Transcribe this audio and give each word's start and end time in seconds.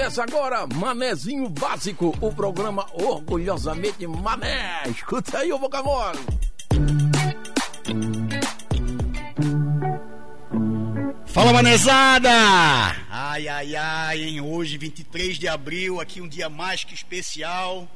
Começa 0.00 0.22
agora 0.22 0.66
Manezinho 0.66 1.46
Básico, 1.50 2.16
o 2.22 2.32
programa 2.32 2.86
orgulhosamente 2.94 4.06
Mané. 4.06 4.84
Escuta 4.88 5.36
aí 5.36 5.52
o 5.52 5.58
vocabulário. 5.58 6.18
Fala, 11.26 11.52
manezada! 11.52 12.30
Ai, 13.10 13.46
ai, 13.46 13.76
ai, 13.76 14.22
hein? 14.22 14.40
Hoje, 14.40 14.78
23 14.78 15.38
de 15.38 15.46
abril, 15.46 16.00
aqui 16.00 16.22
um 16.22 16.28
dia 16.28 16.48
mais 16.48 16.82
que 16.82 16.94
especial. 16.94 17.86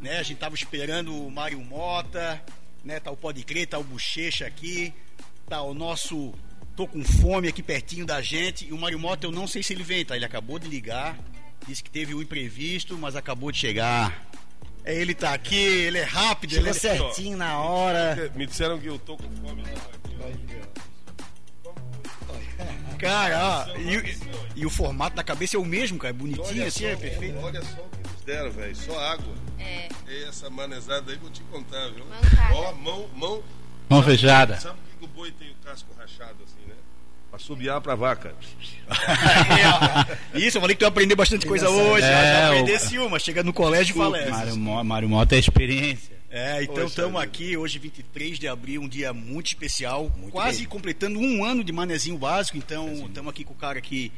Né? 0.00 0.20
A 0.20 0.22
gente 0.22 0.38
tava 0.38 0.54
esperando 0.54 1.12
o 1.12 1.28
Mário 1.28 1.58
Mota, 1.58 2.40
né? 2.84 3.00
Tá 3.00 3.10
o 3.10 3.16
Pode 3.16 3.42
Crer, 3.42 3.66
tá 3.66 3.78
o 3.78 3.82
Bochecha 3.82 4.46
aqui, 4.46 4.94
tá 5.48 5.60
o 5.60 5.74
nosso 5.74 6.32
Tô 6.76 6.86
com 6.86 7.02
fome 7.02 7.48
aqui 7.48 7.62
pertinho 7.62 8.04
da 8.04 8.20
gente. 8.20 8.66
E 8.66 8.72
o 8.72 8.78
Mário 8.78 8.98
Mota, 8.98 9.26
eu 9.26 9.32
não 9.32 9.46
sei 9.46 9.62
se 9.62 9.72
ele 9.72 9.82
vem, 9.82 10.04
tá? 10.04 10.14
Ele 10.14 10.26
acabou 10.26 10.58
de 10.58 10.68
ligar. 10.68 11.18
Disse 11.66 11.82
que 11.82 11.90
teve 11.90 12.14
um 12.14 12.20
imprevisto, 12.20 12.96
mas 12.98 13.16
acabou 13.16 13.50
de 13.50 13.58
chegar. 13.58 14.28
É, 14.84 14.94
ele 14.94 15.14
tá 15.14 15.32
aqui, 15.32 15.56
ele 15.56 15.98
é 15.98 16.04
rápido, 16.04 16.50
Chegou 16.50 16.68
ele 16.68 16.76
é 16.76 16.78
certinho 16.78 17.36
na 17.36 17.58
hora. 17.58 18.30
Me 18.36 18.46
disseram 18.46 18.78
que 18.78 18.86
eu 18.86 18.98
tô 18.98 19.16
com 19.16 19.28
fome. 19.36 19.64
Cara, 22.98 23.66
ó, 23.68 23.76
e, 23.78 24.60
e 24.60 24.66
o 24.66 24.70
formato 24.70 25.16
da 25.16 25.24
cabeça 25.24 25.56
é 25.56 25.60
o 25.60 25.64
mesmo, 25.64 25.98
cara. 25.98 26.14
Bonitinho 26.14 26.46
Olha 26.46 26.66
assim, 26.66 26.84
só, 26.84 26.88
é 26.88 26.96
perfeito. 26.96 27.38
Olha 27.38 27.62
só 27.62 27.80
o 27.80 27.88
que 27.88 28.12
nos 28.12 28.22
deram, 28.24 28.50
velho. 28.50 28.76
Só 28.76 28.98
água. 28.98 29.34
É. 29.58 29.88
E 30.08 30.24
essa 30.24 30.48
manezada 30.48 31.10
aí, 31.10 31.18
vou 31.18 31.30
te 31.30 31.42
contar, 31.50 31.88
viu? 31.90 32.04
Mancada. 32.06 32.54
Ó, 32.54 32.72
mão, 32.74 33.08
mão. 33.14 33.42
Mão 33.88 34.02
fechada. 34.02 34.58
Sabe 34.60 34.76
por 34.76 34.90
que 34.90 34.98
que 34.98 35.04
o 35.04 35.08
boi 35.08 35.30
tem 35.32 35.50
o 35.50 35.54
casco 35.64 35.88
rachado 35.98 36.36
assim, 36.44 36.66
né? 36.68 36.74
Pra 37.30 37.38
subiar 37.38 37.80
pra 37.80 37.94
vaca. 37.94 38.34
Isso, 40.34 40.56
eu 40.56 40.60
falei 40.60 40.74
que 40.76 40.80
tu 40.80 40.82
ia 40.84 40.88
aprender 40.88 41.14
bastante 41.14 41.46
coisa 41.46 41.68
hoje. 41.70 42.04
É, 42.06 42.10
já 42.10 42.42
o- 42.42 42.52
aprendesse 42.52 42.98
uma, 42.98 43.18
chega 43.18 43.42
no 43.42 43.52
colégio 43.52 43.94
e 43.94 43.98
fala 43.98 44.18
essa. 44.18 44.30
Mário, 44.56 44.84
Mário 44.84 45.08
Mota 45.08 45.34
é 45.36 45.38
experiência. 45.38 46.16
É, 46.30 46.62
então 46.64 46.84
estamos 46.86 47.20
aqui 47.20 47.56
hoje, 47.56 47.78
23 47.78 48.38
de 48.38 48.46
abril, 48.48 48.82
um 48.82 48.88
dia 48.88 49.12
muito 49.12 49.46
especial, 49.46 50.10
quase 50.30 50.66
completando 50.66 51.18
um 51.18 51.44
ano 51.44 51.64
de 51.64 51.72
manezinho 51.72 52.18
básico. 52.18 52.58
Então, 52.58 52.92
estamos 53.06 53.30
aqui 53.30 53.42
com 53.44 53.54
o 53.54 53.56
cara 53.56 53.80
que 53.80 54.12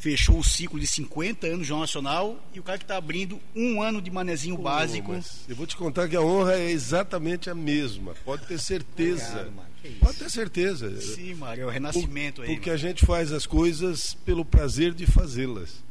fechou 0.00 0.38
o 0.38 0.44
ciclo 0.44 0.80
de 0.80 0.86
50 0.86 1.46
anos 1.46 1.58
do 1.58 1.64
Jornal 1.64 1.82
Nacional 1.82 2.44
e 2.54 2.58
o 2.58 2.62
cara 2.62 2.78
que 2.78 2.84
está 2.84 2.96
abrindo 2.96 3.38
um 3.54 3.82
ano 3.82 4.00
de 4.00 4.10
manezinho 4.10 4.56
básico. 4.56 5.08
Pô, 5.08 5.12
mas 5.12 5.44
eu 5.46 5.54
vou 5.54 5.66
te 5.66 5.76
contar 5.76 6.08
que 6.08 6.16
a 6.16 6.22
honra 6.22 6.54
é 6.54 6.70
exatamente 6.70 7.50
a 7.50 7.54
mesma. 7.54 8.14
Pode 8.24 8.46
ter 8.46 8.58
certeza. 8.58 9.24
Obrigado, 9.24 9.52
mano. 9.52 9.70
Pode 10.00 10.18
ter 10.18 10.30
certeza. 10.30 11.00
Sim, 11.00 11.34
Mário, 11.34 11.64
é 11.64 11.66
o 11.66 11.70
renascimento 11.70 12.40
aí. 12.40 12.48
Porque 12.48 12.70
mano. 12.70 12.82
a 12.82 12.88
gente 12.88 13.04
faz 13.04 13.30
as 13.30 13.44
coisas 13.44 14.14
pelo 14.24 14.42
prazer 14.42 14.94
de 14.94 15.04
fazê-las. 15.04 15.84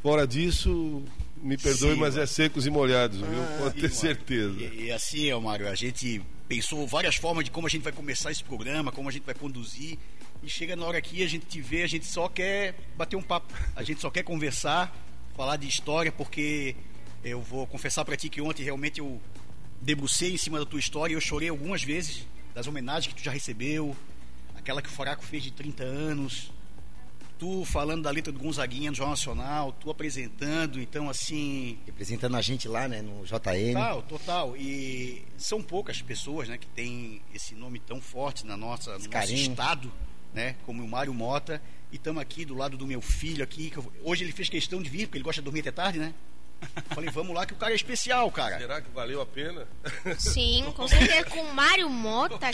Fora 0.00 0.26
disso, 0.26 1.02
me 1.42 1.56
perdoe, 1.56 1.94
Sim, 1.94 2.00
mas 2.00 2.16
é 2.16 2.26
secos 2.26 2.66
e 2.66 2.70
molhados, 2.70 3.18
viu? 3.18 3.42
Pode 3.58 3.74
Sim, 3.74 3.80
ter 3.80 3.82
Mário. 3.82 3.96
certeza. 3.96 4.60
E, 4.60 4.84
e 4.84 4.92
assim, 4.92 5.40
Mário, 5.40 5.68
a 5.68 5.74
gente 5.74 6.22
pensou 6.48 6.86
várias 6.86 7.16
formas 7.16 7.44
de 7.44 7.50
como 7.50 7.66
a 7.66 7.70
gente 7.70 7.82
vai 7.82 7.92
começar 7.92 8.30
esse 8.30 8.44
programa, 8.44 8.92
como 8.92 9.08
a 9.08 9.12
gente 9.12 9.24
vai 9.24 9.34
conduzir. 9.34 9.98
E 10.42 10.48
chega 10.48 10.74
na 10.74 10.86
hora 10.86 10.98
aqui, 10.98 11.22
a 11.22 11.28
gente 11.28 11.44
te 11.46 11.60
vê, 11.60 11.82
a 11.82 11.86
gente 11.86 12.06
só 12.06 12.28
quer 12.28 12.74
bater 12.96 13.16
um 13.16 13.22
papo. 13.22 13.52
A 13.76 13.82
gente 13.82 14.00
só 14.00 14.10
quer 14.10 14.22
conversar, 14.22 14.94
falar 15.36 15.56
de 15.56 15.68
história, 15.68 16.10
porque 16.10 16.74
eu 17.22 17.42
vou 17.42 17.66
confessar 17.66 18.04
pra 18.04 18.16
ti 18.16 18.28
que 18.28 18.40
ontem 18.40 18.62
realmente 18.62 19.00
eu 19.00 19.20
debrucei 19.80 20.32
em 20.32 20.38
cima 20.38 20.58
da 20.58 20.64
tua 20.64 20.80
história 20.80 21.12
e 21.12 21.16
eu 21.16 21.20
chorei 21.20 21.48
algumas 21.48 21.82
vezes 21.82 22.26
das 22.54 22.66
homenagens 22.66 23.12
que 23.12 23.20
tu 23.20 23.24
já 23.24 23.30
recebeu, 23.30 23.96
aquela 24.54 24.82
que 24.82 24.88
o 24.88 24.92
Faraco 24.92 25.24
fez 25.24 25.42
de 25.42 25.50
30 25.50 25.84
anos, 25.84 26.50
tu 27.38 27.64
falando 27.64 28.02
da 28.02 28.10
letra 28.10 28.30
do 28.32 28.38
Gonzaguinha 28.38 28.90
no 28.90 28.96
Jornal 28.96 29.12
Nacional, 29.12 29.72
tu 29.72 29.90
apresentando, 29.90 30.80
então 30.80 31.08
assim, 31.08 31.78
Representando 31.86 32.36
a 32.36 32.42
gente 32.42 32.68
lá, 32.68 32.86
né, 32.86 33.00
no 33.00 33.24
JN. 33.24 33.72
Total, 33.72 34.02
total. 34.02 34.56
E 34.56 35.24
são 35.38 35.62
poucas 35.62 36.02
pessoas, 36.02 36.48
né, 36.48 36.58
que 36.58 36.66
têm 36.66 37.22
esse 37.34 37.54
nome 37.54 37.78
tão 37.78 38.00
forte 38.00 38.44
na 38.44 38.56
nossa, 38.56 38.98
no 38.98 39.08
nosso 39.08 39.32
estado, 39.32 39.90
né, 40.34 40.56
como 40.66 40.82
o 40.82 40.88
Mário 40.88 41.12
Mota. 41.14 41.60
E 41.92 41.96
estamos 41.96 42.22
aqui 42.22 42.44
do 42.44 42.54
lado 42.54 42.76
do 42.76 42.86
meu 42.86 43.00
filho 43.00 43.42
aqui. 43.42 43.70
que 43.70 43.76
eu- 43.78 43.92
hoje 44.04 44.22
ele 44.24 44.32
fez 44.32 44.48
questão 44.48 44.80
de 44.82 44.88
vir, 44.88 45.06
porque 45.06 45.18
ele 45.18 45.24
gosta 45.24 45.40
de 45.40 45.44
dormir 45.44 45.60
até 45.60 45.72
tarde, 45.72 45.98
né? 45.98 46.14
Falei, 46.94 47.08
vamos 47.10 47.34
lá 47.34 47.46
que 47.46 47.54
o 47.54 47.56
cara 47.56 47.72
é 47.72 47.74
especial, 47.74 48.30
cara. 48.30 48.58
Será 48.58 48.80
que 48.82 48.90
valeu 48.90 49.20
a 49.22 49.26
pena? 49.26 49.66
Sim, 50.18 50.70
com 50.76 50.86
certeza 50.86 51.24
com 51.24 51.40
o 51.40 51.54
Mário 51.54 51.88
Mota. 51.88 52.50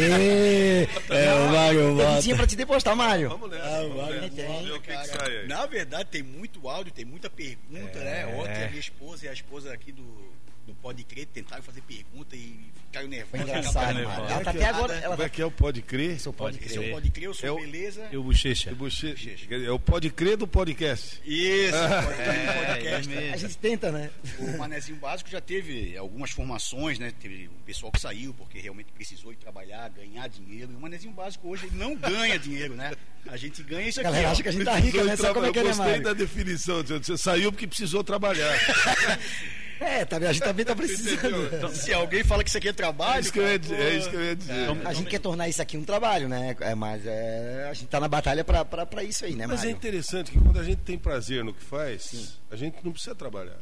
Ê, 0.00 0.88
É, 1.08 1.34
o 1.34 1.52
Mário 1.52 1.94
Mota. 1.94 2.20
Tinha 2.22 2.36
pra 2.36 2.46
te 2.46 2.56
depositar, 2.56 2.96
Mário. 2.96 3.28
Vamos 3.28 3.50
nessa. 3.50 3.64
Ah, 3.64 3.80
vamos 3.82 3.96
vai, 3.96 4.12
nessa. 4.14 4.28
tem, 4.30 4.46
Vamos 4.46 4.64
ver 4.64 4.72
o 4.72 4.80
que, 4.80 4.86
que 4.88 4.92
Cara, 4.92 5.06
sai 5.06 5.36
aí. 5.38 5.46
na 5.46 5.66
verdade, 5.66 6.08
tem 6.10 6.22
muito 6.22 6.68
áudio, 6.68 6.92
tem 6.92 7.04
muita 7.04 7.30
pergunta, 7.30 7.98
né? 8.00 8.26
Ontem 8.26 8.64
a 8.64 8.68
minha 8.68 8.80
esposa 8.80 9.26
e 9.26 9.28
a 9.28 9.32
esposa 9.32 9.72
aqui 9.72 9.92
do, 9.92 10.31
do 10.66 10.74
Pode 10.74 11.02
Crer 11.04 11.26
tentaram 11.26 11.62
fazer 11.62 11.80
pergunta 11.82 12.36
e 12.36 12.60
ficaram 12.86 13.08
nervosos. 13.08 13.30
Foi 13.30 13.40
engraçado, 13.40 13.94
nervosos. 13.94 14.30
Ela 14.30 14.40
tá 14.44 14.50
até 14.50 14.64
agora. 14.64 14.94
Ela 14.94 15.02
Como 15.06 15.16
tá 15.16 15.24
é 15.24 15.28
que 15.28 15.42
é 15.42 15.44
o 15.46 15.50
Pode 15.50 15.82
Crer? 15.82 16.20
Seu 16.20 16.32
pode 16.32 16.58
é 16.58 16.60
crer. 16.60 16.78
o 16.78 16.92
Pode 16.92 17.10
Crer, 17.10 17.24
eu 17.24 17.34
sou 17.34 17.48
É 17.48 17.52
o- 17.52 17.56
beleza. 17.60 18.08
E 18.12 18.16
o 18.16 18.22
Bochecha. 18.22 18.70
É 18.70 18.74
Boche- 18.74 19.10
Bochecha. 19.10 19.54
É 19.54 19.70
o 19.70 19.78
Pode 19.78 20.10
Crer 20.10 20.36
do 20.36 20.46
podcast. 20.46 21.20
Isso, 21.24 21.72
Crer, 21.72 22.28
É, 22.28 22.66
podcast. 22.66 23.18
A 23.32 23.36
gente 23.36 23.58
tenta, 23.58 23.90
né? 23.90 24.10
O 24.38 24.58
Manezinho 24.58 24.98
Básico 24.98 25.28
já 25.30 25.40
teve 25.40 25.96
algumas 25.96 26.30
formações, 26.30 26.98
né? 26.98 27.12
Teve 27.20 27.48
o 27.48 27.64
pessoal 27.66 27.90
que 27.90 28.00
saiu 28.00 28.32
porque 28.34 28.58
realmente 28.60 28.92
precisou 28.92 29.32
ir 29.32 29.36
trabalhar, 29.36 29.88
ganhar 29.90 30.28
dinheiro. 30.28 30.72
E 30.72 30.76
o 30.76 30.80
Manezinho 30.80 31.12
Básico 31.12 31.48
hoje 31.48 31.66
ele 31.66 31.76
não 31.76 31.96
ganha 31.96 32.38
dinheiro, 32.38 32.74
né? 32.74 32.92
A 33.28 33.36
gente 33.36 33.62
ganha 33.62 33.88
isso 33.88 34.00
aqui. 34.00 34.08
galera 34.10 34.30
acha 34.30 34.42
que 34.42 34.48
a 34.48 34.52
gente 34.52 34.64
tá 34.64 34.76
rica, 34.76 35.02
né? 35.04 35.16
Sabe 35.16 35.34
como 35.34 35.46
é 35.46 35.52
que 35.52 35.58
é, 35.58 35.62
eu 35.62 35.64
né, 35.64 35.70
gostei 35.70 35.86
Mário? 35.86 36.02
da 36.04 36.12
definição. 36.12 36.82
Você 36.82 37.16
saiu 37.16 37.50
porque 37.52 37.66
precisou 37.66 38.02
trabalhar. 38.04 38.52
É, 39.84 40.04
tá, 40.04 40.16
a 40.16 40.32
gente 40.32 40.42
também 40.44 40.64
tá 40.64 40.74
precisando. 40.76 41.46
Então, 41.56 41.68
se 41.70 41.92
alguém 41.92 42.22
fala 42.22 42.42
que 42.44 42.48
isso 42.50 42.58
aqui 42.58 42.68
é 42.68 42.72
trabalho, 42.72 43.16
É 43.16 43.20
isso 43.20 43.32
que 43.32 43.38
eu 43.38 43.48
ia 43.48 43.58
dizer. 43.58 43.80
É 43.80 43.96
isso 43.96 44.10
que 44.10 44.16
eu 44.16 44.24
ia 44.24 44.36
dizer. 44.36 44.68
A 44.86 44.92
gente 44.92 45.08
quer 45.10 45.18
tornar 45.18 45.48
isso 45.48 45.60
aqui 45.60 45.76
um 45.76 45.84
trabalho, 45.84 46.28
né? 46.28 46.56
É, 46.60 46.74
mas 46.74 47.04
é, 47.06 47.68
a 47.70 47.74
gente 47.74 47.88
tá 47.88 47.98
na 47.98 48.08
batalha 48.08 48.44
pra, 48.44 48.64
pra, 48.64 48.86
pra 48.86 49.02
isso 49.02 49.24
aí, 49.24 49.34
né, 49.34 49.46
Mas 49.46 49.60
é 49.60 49.64
Mário? 49.66 49.76
interessante 49.76 50.30
que 50.30 50.38
quando 50.38 50.58
a 50.58 50.64
gente 50.64 50.78
tem 50.80 50.96
prazer 50.98 51.42
no 51.44 51.52
que 51.52 51.62
faz, 51.64 52.38
a 52.50 52.56
gente 52.56 52.76
não 52.84 52.92
precisa 52.92 53.14
trabalhar. 53.14 53.58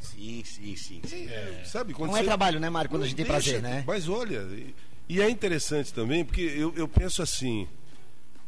Sim, 0.00 0.42
sim, 0.44 0.76
sim. 0.76 1.00
sim. 1.06 1.28
Sabe? 1.64 1.92
Quando 1.92 2.10
Não 2.10 2.16
é 2.16 2.20
você- 2.20 2.26
trabalho, 2.26 2.58
né, 2.60 2.70
Mário? 2.70 2.88
Quando 2.90 3.02
a 3.02 3.04
Não 3.04 3.08
gente 3.08 3.16
tem 3.16 3.26
prazer, 3.26 3.60
né? 3.62 3.84
Mas 3.86 4.08
olha, 4.08 4.38
e, 4.52 4.74
e 5.08 5.20
é 5.20 5.28
interessante 5.28 5.92
também, 5.92 6.24
porque 6.24 6.40
eu, 6.40 6.72
eu 6.76 6.88
penso 6.88 7.22
assim: 7.22 7.66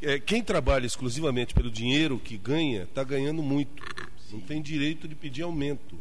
é, 0.00 0.18
quem 0.18 0.42
trabalha 0.42 0.86
exclusivamente 0.86 1.52
pelo 1.54 1.70
dinheiro 1.70 2.18
que 2.18 2.36
ganha, 2.38 2.84
está 2.84 3.04
ganhando 3.04 3.42
muito. 3.42 3.82
Não 4.30 4.40
tem 4.40 4.62
direito 4.62 5.06
de 5.06 5.14
pedir 5.14 5.42
aumento. 5.42 5.98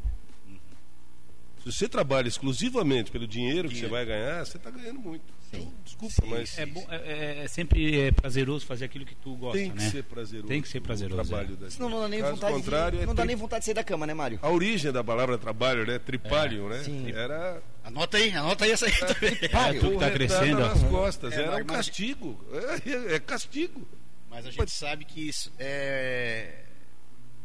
Se 1.64 1.72
você 1.72 1.88
trabalha 1.88 2.28
exclusivamente 2.28 3.12
pelo 3.12 3.28
dinheiro 3.28 3.70
que 3.70 3.78
você 3.78 3.88
vai 3.88 4.04
ganhar, 4.04 4.44
você 4.44 4.58
está 4.58 4.72
ganhando 4.72 5.00
muito. 5.00 5.24
Então, 5.54 5.72
desculpa, 5.84 6.16
mas 6.26 6.58
É, 6.58 6.66
bom, 6.66 6.86
é, 6.90 7.44
é 7.44 7.48
sempre 7.48 8.00
é 8.00 8.12
prazeroso 8.12 8.66
fazer 8.66 8.86
aquilo 8.86 9.06
que 9.06 9.14
tu 9.14 9.36
gosta, 9.36 9.60
tem 9.60 9.70
que 9.70 9.78
né? 9.78 9.90
ser 9.90 10.04
prazeroso. 10.04 10.48
Tem 10.48 10.62
que 10.62 10.68
ser 10.68 10.80
prazeroso, 10.80 11.22
O 11.22 11.26
trabalho 11.26 11.58
é. 11.64 11.70
Senão 11.70 11.90
não 11.90 12.00
dá 12.02 12.08
nem 12.08 12.22
Caso 12.22 12.34
vontade 12.34 12.54
contrário, 12.54 12.98
de, 12.98 13.04
é 13.04 13.06
não 13.06 13.14
dá 13.14 13.26
nem 13.26 13.36
vontade 13.36 13.60
de 13.60 13.66
sair 13.66 13.74
da 13.76 13.84
cama, 13.84 14.08
né, 14.08 14.14
Mário? 14.14 14.40
A 14.42 14.50
origem 14.50 14.92
da 14.92 15.04
palavra 15.04 15.38
trabalho, 15.38 15.86
né? 15.86 16.00
Tripalho, 16.00 16.70
né? 16.70 16.84
sim. 16.84 17.12
Era 17.12 17.62
Anota 17.84 18.18
aí, 18.18 18.32
anota 18.32 18.66
aí 18.66 18.72
essa 18.72 18.86
aí 18.86 18.94
também. 18.94 19.38
Mário, 19.52 19.82
tu 19.82 19.92
que 19.92 19.98
tá 19.98 20.12
crescendo, 20.12 20.60
nas 20.62 20.84
costas. 20.84 21.34
É, 21.34 21.44
Era 21.44 21.58
um 21.58 21.66
castigo. 21.66 22.40
É, 22.86 23.16
é 23.16 23.20
castigo. 23.20 23.88
Mas 24.30 24.48
a 24.48 24.52
gente 24.52 24.72
sabe 24.72 25.04
que 25.04 25.28
isso 25.28 25.52
é. 25.60 26.64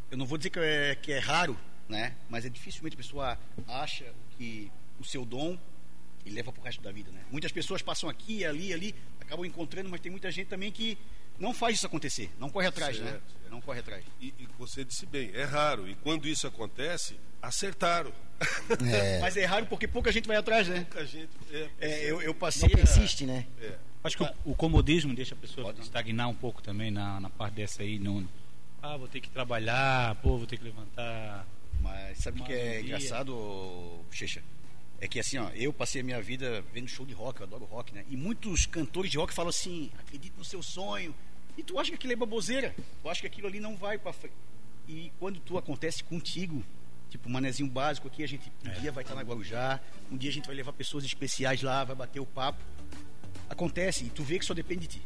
Eu 0.09 0.17
não 0.17 0.25
vou 0.25 0.37
dizer 0.37 0.49
que 0.49 0.59
é, 0.59 0.95
que 0.95 1.11
é 1.11 1.19
raro, 1.19 1.57
né? 1.89 2.15
Mas 2.29 2.45
é 2.45 2.49
dificilmente 2.49 2.95
a 2.95 2.97
pessoa 2.97 3.37
acha 3.67 4.05
que 4.37 4.71
o 4.99 5.03
seu 5.03 5.23
dom 5.25 5.57
e 6.25 6.29
leva 6.29 6.51
pro 6.51 6.61
resto 6.61 6.81
da 6.81 6.91
vida, 6.91 7.09
né? 7.11 7.21
Muitas 7.31 7.51
pessoas 7.51 7.81
passam 7.81 8.09
aqui, 8.09 8.43
ali, 8.45 8.73
ali, 8.73 8.93
acabam 9.21 9.45
encontrando, 9.45 9.89
mas 9.89 10.01
tem 10.01 10.11
muita 10.11 10.29
gente 10.31 10.47
também 10.47 10.71
que 10.71 10.97
não 11.39 11.53
faz 11.53 11.75
isso 11.77 11.85
acontecer, 11.85 12.29
não 12.39 12.49
corre 12.49 12.67
atrás, 12.67 12.99
né? 12.99 13.11
Certo, 13.11 13.35
Não 13.51 13.61
corre 13.61 13.79
atrás. 13.79 14.03
E, 14.19 14.33
e 14.39 14.47
você 14.57 14.83
disse 14.83 15.05
bem, 15.05 15.31
é 15.33 15.43
raro. 15.43 15.87
E 15.87 15.95
quando 15.95 16.27
isso 16.27 16.45
acontece, 16.47 17.17
acertaram. 17.41 18.11
É, 18.93 19.19
Mas 19.19 19.35
é 19.37 19.45
raro 19.45 19.65
porque 19.65 19.87
pouca 19.87 20.11
gente 20.11 20.27
vai 20.27 20.35
atrás, 20.37 20.67
né? 20.67 20.81
Pouca 20.89 21.05
gente. 21.05 21.29
É, 21.51 21.69
É, 21.79 22.03
eu, 22.11 22.21
eu 22.21 22.27
não 22.27 22.33
passei. 22.35 22.67
a- 22.71 22.75
persiste, 22.77 23.25
né? 23.25 23.47
é. 23.61 23.77
Acho 24.03 24.15
que 24.17 24.23
o, 24.23 24.29
o 24.51 24.55
comodismo 24.55 25.13
deixa 25.15 25.33
a 25.33 25.37
pessoa 25.37 25.65
Pode 25.67 25.79
não. 25.79 25.85
estagnar 25.85 26.27
um 26.29 26.35
pouco 26.35 26.61
também 26.61 26.91
na, 26.91 27.19
na 27.19 27.29
parte 27.29 27.55
dessa 27.55 27.81
aí. 27.81 27.97
No, 27.97 28.27
ah, 28.81 28.95
vou 28.97 29.07
ter 29.07 29.19
que 29.21 29.29
trabalhar, 29.29 30.15
pô, 30.15 30.37
vou 30.37 30.45
ter 30.45 30.57
que 30.57 30.63
levantar. 30.63 31.47
Mas 31.81 32.17
sabe 32.19 32.41
o 32.41 32.43
que 32.43 32.53
é 32.53 32.81
engraçado, 32.81 33.33
Bochecha? 34.05 34.43
É 34.99 35.07
que 35.07 35.19
assim, 35.19 35.37
ó, 35.37 35.49
eu 35.49 35.71
passei 35.71 36.01
a 36.01 36.03
minha 36.03 36.21
vida 36.21 36.63
vendo 36.73 36.87
show 36.87 37.05
de 37.05 37.13
rock, 37.13 37.39
eu 37.39 37.45
adoro 37.45 37.65
rock, 37.65 37.93
né? 37.93 38.03
E 38.09 38.17
muitos 38.17 38.65
cantores 38.65 39.11
de 39.11 39.17
rock 39.17 39.33
falam 39.33 39.49
assim, 39.49 39.91
acredite 39.99 40.35
no 40.37 40.43
seu 40.43 40.63
sonho. 40.63 41.13
E 41.55 41.63
tu 41.63 41.79
acha 41.79 41.89
que 41.89 41.95
aquilo 41.95 42.13
é 42.13 42.15
baboseira. 42.15 42.75
Tu 43.01 43.09
acha 43.09 43.21
que 43.21 43.27
aquilo 43.27 43.47
ali 43.47 43.59
não 43.59 43.75
vai 43.75 43.97
pra 43.97 44.11
frente. 44.11 44.35
E 44.87 45.11
quando 45.19 45.39
tu 45.39 45.57
acontece 45.57 46.03
contigo, 46.03 46.63
tipo, 47.09 47.29
um 47.29 47.31
manezinho 47.31 47.69
básico 47.69 48.07
aqui, 48.07 48.23
a 48.23 48.27
gente 48.27 48.51
um 48.65 48.79
dia 48.79 48.91
vai 48.91 49.03
estar 49.03 49.15
na 49.15 49.21
Guarujá, 49.21 49.79
um 50.11 50.17
dia 50.17 50.29
a 50.29 50.33
gente 50.33 50.45
vai 50.45 50.55
levar 50.55 50.73
pessoas 50.73 51.03
especiais 51.03 51.61
lá, 51.61 51.83
vai 51.83 51.95
bater 51.95 52.19
o 52.19 52.25
papo. 52.25 52.63
Acontece, 53.49 54.05
e 54.05 54.09
tu 54.09 54.23
vê 54.23 54.39
que 54.39 54.45
só 54.45 54.53
depende 54.53 54.87
de 54.87 54.99
ti. 54.99 55.01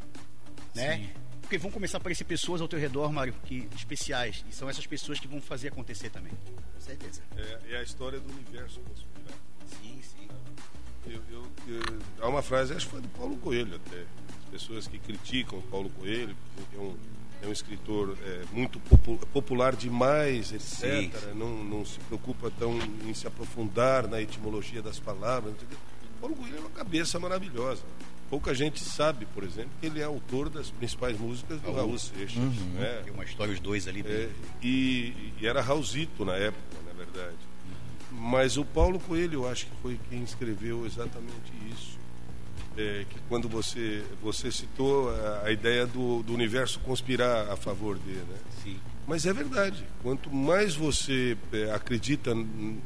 Né? 0.74 0.98
Sim. 0.98 1.10
Porque 1.52 1.58
vão 1.58 1.70
começar 1.70 1.98
a 1.98 2.00
aparecer 2.00 2.24
pessoas 2.24 2.62
ao 2.62 2.68
teu 2.70 2.80
redor, 2.80 3.12
Mário, 3.12 3.34
que, 3.44 3.68
especiais. 3.76 4.46
E 4.50 4.56
são 4.56 4.70
essas 4.70 4.88
pessoas 4.88 5.20
que 5.20 5.28
vão 5.28 5.42
fazer 5.42 5.68
acontecer 5.68 6.10
também. 6.10 6.32
Com 6.74 6.80
certeza. 6.80 7.22
É, 7.36 7.74
é 7.74 7.78
a 7.80 7.84
história 7.84 8.22
do 8.22 8.32
universo. 8.32 8.80
Sim, 9.68 10.00
sim. 10.02 10.30
Eu, 11.06 11.22
eu- 11.30 11.52
eu- 11.68 12.00
há 12.22 12.30
uma 12.30 12.42
frase, 12.42 12.74
acho 12.74 12.86
que 12.86 12.92
foi 12.94 13.02
do 13.02 13.10
Paulo 13.10 13.36
Coelho 13.36 13.76
até. 13.76 14.06
As 14.46 14.50
pessoas 14.50 14.88
que 14.88 14.98
criticam 14.98 15.60
o 15.60 15.62
Paulo 15.64 15.90
Coelho, 15.90 16.34
porque 16.56 16.74
é 16.78 16.80
um, 16.80 16.96
é 17.44 17.48
um 17.48 17.52
escritor 17.52 18.18
é, 18.24 18.44
muito 18.54 18.80
popu- 18.80 19.18
popular 19.28 19.76
demais, 19.76 20.54
etc. 20.54 20.62
Sim. 20.64 21.12
Não, 21.36 21.62
não 21.66 21.86
se 21.86 22.00
preocupa 22.00 22.50
tão 22.58 22.80
em 23.06 23.14
se 23.14 23.28
aprofundar 23.28 24.08
na 24.08 24.22
etimologia 24.22 24.82
das 24.82 25.02
palavras. 25.02 25.54
Paulo 26.22 26.34
Coelho 26.34 26.56
é 26.56 26.60
uma 26.62 26.70
cabeça 26.70 27.20
maravilhosa. 27.20 27.84
Pouca 28.32 28.56
gente 28.56 28.84
sabe, 28.84 29.28
por 29.28 29.44
exemplo, 29.44 29.70
que 29.80 29.86
ele 29.86 30.00
é 30.00 30.04
autor 30.06 30.50
das 30.50 30.72
principais 30.72 31.20
músicas 31.20 31.62
do 31.62 31.72
Raul 31.72 32.00
Seixas. 32.00 32.42
né? 32.74 33.02
Tem 33.04 33.14
uma 33.14 33.24
história, 33.26 33.54
os 33.54 33.60
dois 33.60 33.88
ali. 33.88 34.04
É, 34.08 34.30
e, 34.64 35.14
e 35.40 35.46
era 35.46 35.62
Raulzito 35.62 36.26
na 36.26 36.34
época, 36.36 36.78
na 36.88 36.94
verdade. 36.94 37.36
Mas 38.12 38.56
o 38.58 38.64
Paulo 38.66 39.00
Coelho, 39.00 39.42
eu 39.44 39.48
acho 39.50 39.66
que 39.66 39.72
foi 39.82 40.00
quem 40.10 40.24
escreveu 40.24 40.86
exatamente 40.86 41.52
isso. 41.72 42.00
É, 42.78 43.06
que 43.10 43.20
quando 43.28 43.50
você, 43.50 44.02
você 44.24 44.50
citou 44.50 45.10
a, 45.14 45.44
a 45.48 45.52
ideia 45.52 45.86
do, 45.86 46.24
do 46.24 46.34
universo 46.34 46.80
conspirar 46.80 47.52
a 47.52 47.58
favor 47.58 48.00
dele. 48.00 48.24
Né? 48.30 48.38
Sim. 48.64 48.80
Mas 49.06 49.26
é 49.26 49.34
verdade. 49.34 49.84
Quanto 50.02 50.34
mais 50.34 50.74
você 50.74 51.38
é, 51.52 51.70
acredita 51.74 52.32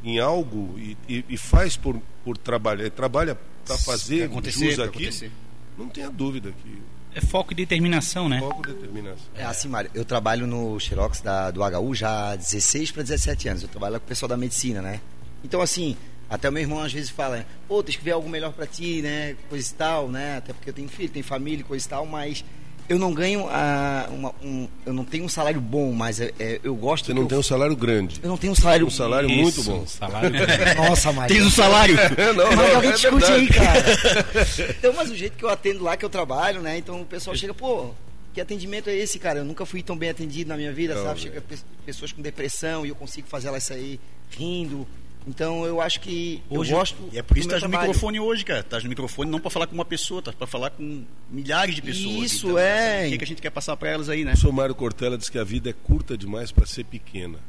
em 0.03 0.19
algo 0.19 0.73
e, 0.79 0.97
e- 1.07 1.25
e 1.29 1.37
faz 1.37 1.77
por, 1.77 2.01
por 2.23 2.35
trabalhar, 2.35 2.89
trabalha 2.89 3.37
para 3.65 3.77
fazer 3.77 4.17
Pra 4.17 4.25
acontecer, 4.27 4.65
jus 4.71 4.79
aquilo, 4.79 4.85
acontecer. 5.05 5.31
não 5.77 5.89
tenha 5.89 6.09
dúvida 6.09 6.51
que 6.63 6.81
É 7.13 7.21
foco 7.21 7.53
e 7.53 7.55
determinação, 7.55 8.27
né? 8.29 8.39
foco 8.39 8.61
determinação. 8.65 9.25
É 9.35 9.43
assim, 9.45 9.67
Mário, 9.67 9.89
eu 9.93 10.05
trabalho 10.05 10.45
no 10.47 10.79
Xerox 10.79 11.21
da, 11.21 11.51
do 11.51 11.61
HU 11.63 11.95
já 11.95 12.31
há 12.31 12.35
16 12.35 12.91
para 12.91 13.03
17 13.03 13.47
anos. 13.49 13.63
Eu 13.63 13.69
trabalho 13.69 13.99
com 13.99 14.05
o 14.05 14.07
pessoal 14.09 14.29
da 14.29 14.37
medicina, 14.37 14.81
né? 14.81 15.01
Então, 15.43 15.61
assim, 15.61 15.95
até 16.29 16.49
o 16.49 16.51
meu 16.51 16.61
irmão 16.63 16.79
às 16.79 16.91
vezes 16.91 17.09
fala, 17.09 17.45
pô, 17.67 17.81
tem 17.83 17.95
que 17.95 18.03
ver 18.03 18.11
algo 18.11 18.27
melhor 18.29 18.51
para 18.53 18.65
ti, 18.67 19.01
né? 19.01 19.35
Coisa 19.49 19.69
e 19.71 19.75
tal, 19.75 20.07
né? 20.09 20.37
Até 20.37 20.53
porque 20.53 20.69
eu 20.69 20.73
tenho 20.73 20.89
filho, 20.89 21.09
tenho 21.09 21.23
família, 21.25 21.63
coisa 21.63 21.85
e 21.85 21.89
tal, 21.89 22.05
mas 22.05 22.43
eu 22.87 22.99
não 22.99 23.13
ganho, 23.13 23.47
ah, 23.49 24.07
uma, 24.11 24.33
um, 24.43 24.67
eu 24.85 24.93
não 24.93 25.03
tenho 25.03 25.23
um 25.25 25.29
salário 25.29 25.59
bom, 25.59 25.91
mas 25.91 26.19
é, 26.19 26.31
é, 26.39 26.59
eu 26.63 26.75
gosto. 26.75 27.05
Você 27.07 27.13
não 27.13 27.23
que 27.23 27.29
tem 27.29 27.35
eu, 27.35 27.39
um 27.39 27.43
salário 27.43 27.75
grande. 27.75 28.19
eu 28.21 28.29
não 28.29 28.37
tenho 28.37 28.53
um 28.53 28.55
salário. 28.55 28.85
Um 28.85 28.91
salário 28.91 29.29
muito 29.29 29.59
Isso, 29.59 29.71
bom. 29.71 29.85
Salário. 29.87 30.31
Nossa, 30.77 31.11
Mário. 31.11 31.35
Tens 31.35 31.45
um 31.47 31.51
salário! 31.51 31.95
não, 32.35 32.55
Mas 32.55 32.75
alguém 32.75 32.89
é 32.91 32.93
discute 32.93 33.31
aí, 33.31 33.47
cara. 33.47 33.83
Então, 34.77 34.93
mas 34.93 35.09
o 35.09 35.15
jeito 35.15 35.35
que 35.37 35.43
eu 35.43 35.49
atendo 35.49 35.83
lá, 35.83 35.97
que 35.97 36.05
eu 36.05 36.09
trabalho, 36.09 36.61
né? 36.61 36.77
Então 36.77 37.01
o 37.01 37.05
pessoal 37.05 37.35
chega, 37.35 37.53
pô, 37.53 37.89
que 38.33 38.39
atendimento 38.41 38.89
é 38.89 38.95
esse, 38.95 39.17
cara? 39.17 39.39
Eu 39.39 39.45
nunca 39.45 39.65
fui 39.65 39.81
tão 39.81 39.97
bem 39.97 40.09
atendido 40.09 40.49
na 40.49 40.57
minha 40.57 40.71
vida, 40.71 40.93
Não, 40.95 41.03
sabe? 41.03 41.21
Chega 41.21 41.41
pe- 41.41 41.57
pessoas 41.85 42.11
com 42.11 42.21
depressão 42.21 42.85
e 42.85 42.89
eu 42.89 42.95
consigo 42.95 43.27
fazer 43.27 43.47
elas 43.47 43.63
sair 43.63 43.99
rindo. 44.29 44.85
Então 45.27 45.65
eu 45.65 45.81
acho 45.81 45.99
que 46.01 46.41
Hoje, 46.49 46.71
eu 46.71 46.77
gosto. 46.77 47.09
e 47.11 47.17
é 47.17 47.23
por 47.23 47.35
isso 47.37 47.47
que 47.49 47.55
estás 47.55 47.71
no 47.71 47.77
microfone 47.77 48.19
hoje, 48.19 48.45
cara. 48.45 48.59
Estás 48.59 48.83
no 48.83 48.89
microfone 48.89 49.29
não 49.31 49.39
para 49.39 49.49
falar 49.49 49.65
com 49.67 49.73
uma 49.73 49.85
pessoa, 49.85 50.19
estás 50.19 50.35
para 50.35 50.45
falar 50.45 50.69
com 50.69 51.03
milhares 51.31 51.73
de 51.73 51.81
pessoas. 51.81 52.31
Isso, 52.31 52.47
Então, 52.47 52.59
é. 52.59 53.07
O 53.07 53.09
que, 53.11 53.17
que 53.17 53.23
a 53.23 53.27
gente 53.27 53.41
quer 53.41 53.49
passar 53.49 53.75
para 53.75 53.89
elas 53.89 54.07
aí, 54.07 54.23
né? 54.23 54.33
O 54.33 54.37
senhor 54.37 54.53
Mário 54.53 54.75
Cortella 54.75 55.17
diz 55.17 55.27
que 55.29 55.39
a 55.39 55.43
vida 55.43 55.69
é 55.69 55.73
curta 55.73 56.15
demais 56.17 56.51
para 56.51 56.65
ser 56.67 56.83
pequena. 56.83 57.39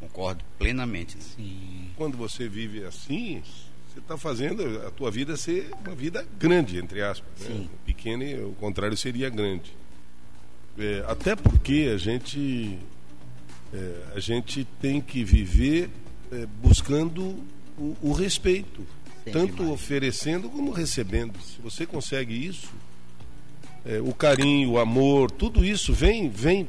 Concordo 0.00 0.42
plenamente. 0.58 1.16
né? 1.16 1.22
Sim. 1.36 1.90
Quando 1.96 2.16
você 2.16 2.48
vive 2.48 2.82
assim, 2.84 3.42
você 3.92 3.98
está 3.98 4.16
fazendo 4.16 4.80
a 4.86 4.90
tua 4.90 5.10
vida 5.10 5.36
ser 5.36 5.70
uma 5.84 5.94
vida 5.94 6.26
grande, 6.38 6.78
entre 6.78 7.02
aspas. 7.02 7.28
Né? 7.40 7.46
Sim. 7.46 7.68
Pequena, 7.84 8.24
e 8.24 8.42
o 8.42 8.52
contrário 8.52 8.96
seria 8.96 9.28
grande. 9.28 9.70
É, 10.78 11.04
até 11.06 11.36
porque 11.36 11.90
a 11.92 11.98
gente, 11.98 12.78
é, 13.74 14.02
a 14.16 14.20
gente 14.20 14.64
tem 14.80 14.98
que 15.00 15.22
viver 15.22 15.90
é, 16.32 16.46
buscando 16.62 17.22
o, 17.78 17.96
o 18.02 18.12
respeito, 18.12 18.86
Sempre 19.24 19.32
tanto 19.32 19.62
mais. 19.62 19.74
oferecendo 19.74 20.48
como 20.48 20.70
recebendo. 20.70 21.38
Se 21.40 21.60
você 21.60 21.86
consegue 21.86 22.34
isso, 22.34 22.70
é, 23.84 24.00
o 24.00 24.12
carinho, 24.12 24.72
o 24.72 24.78
amor, 24.78 25.30
tudo 25.30 25.64
isso 25.64 25.92
vem, 25.92 26.28
vem 26.28 26.68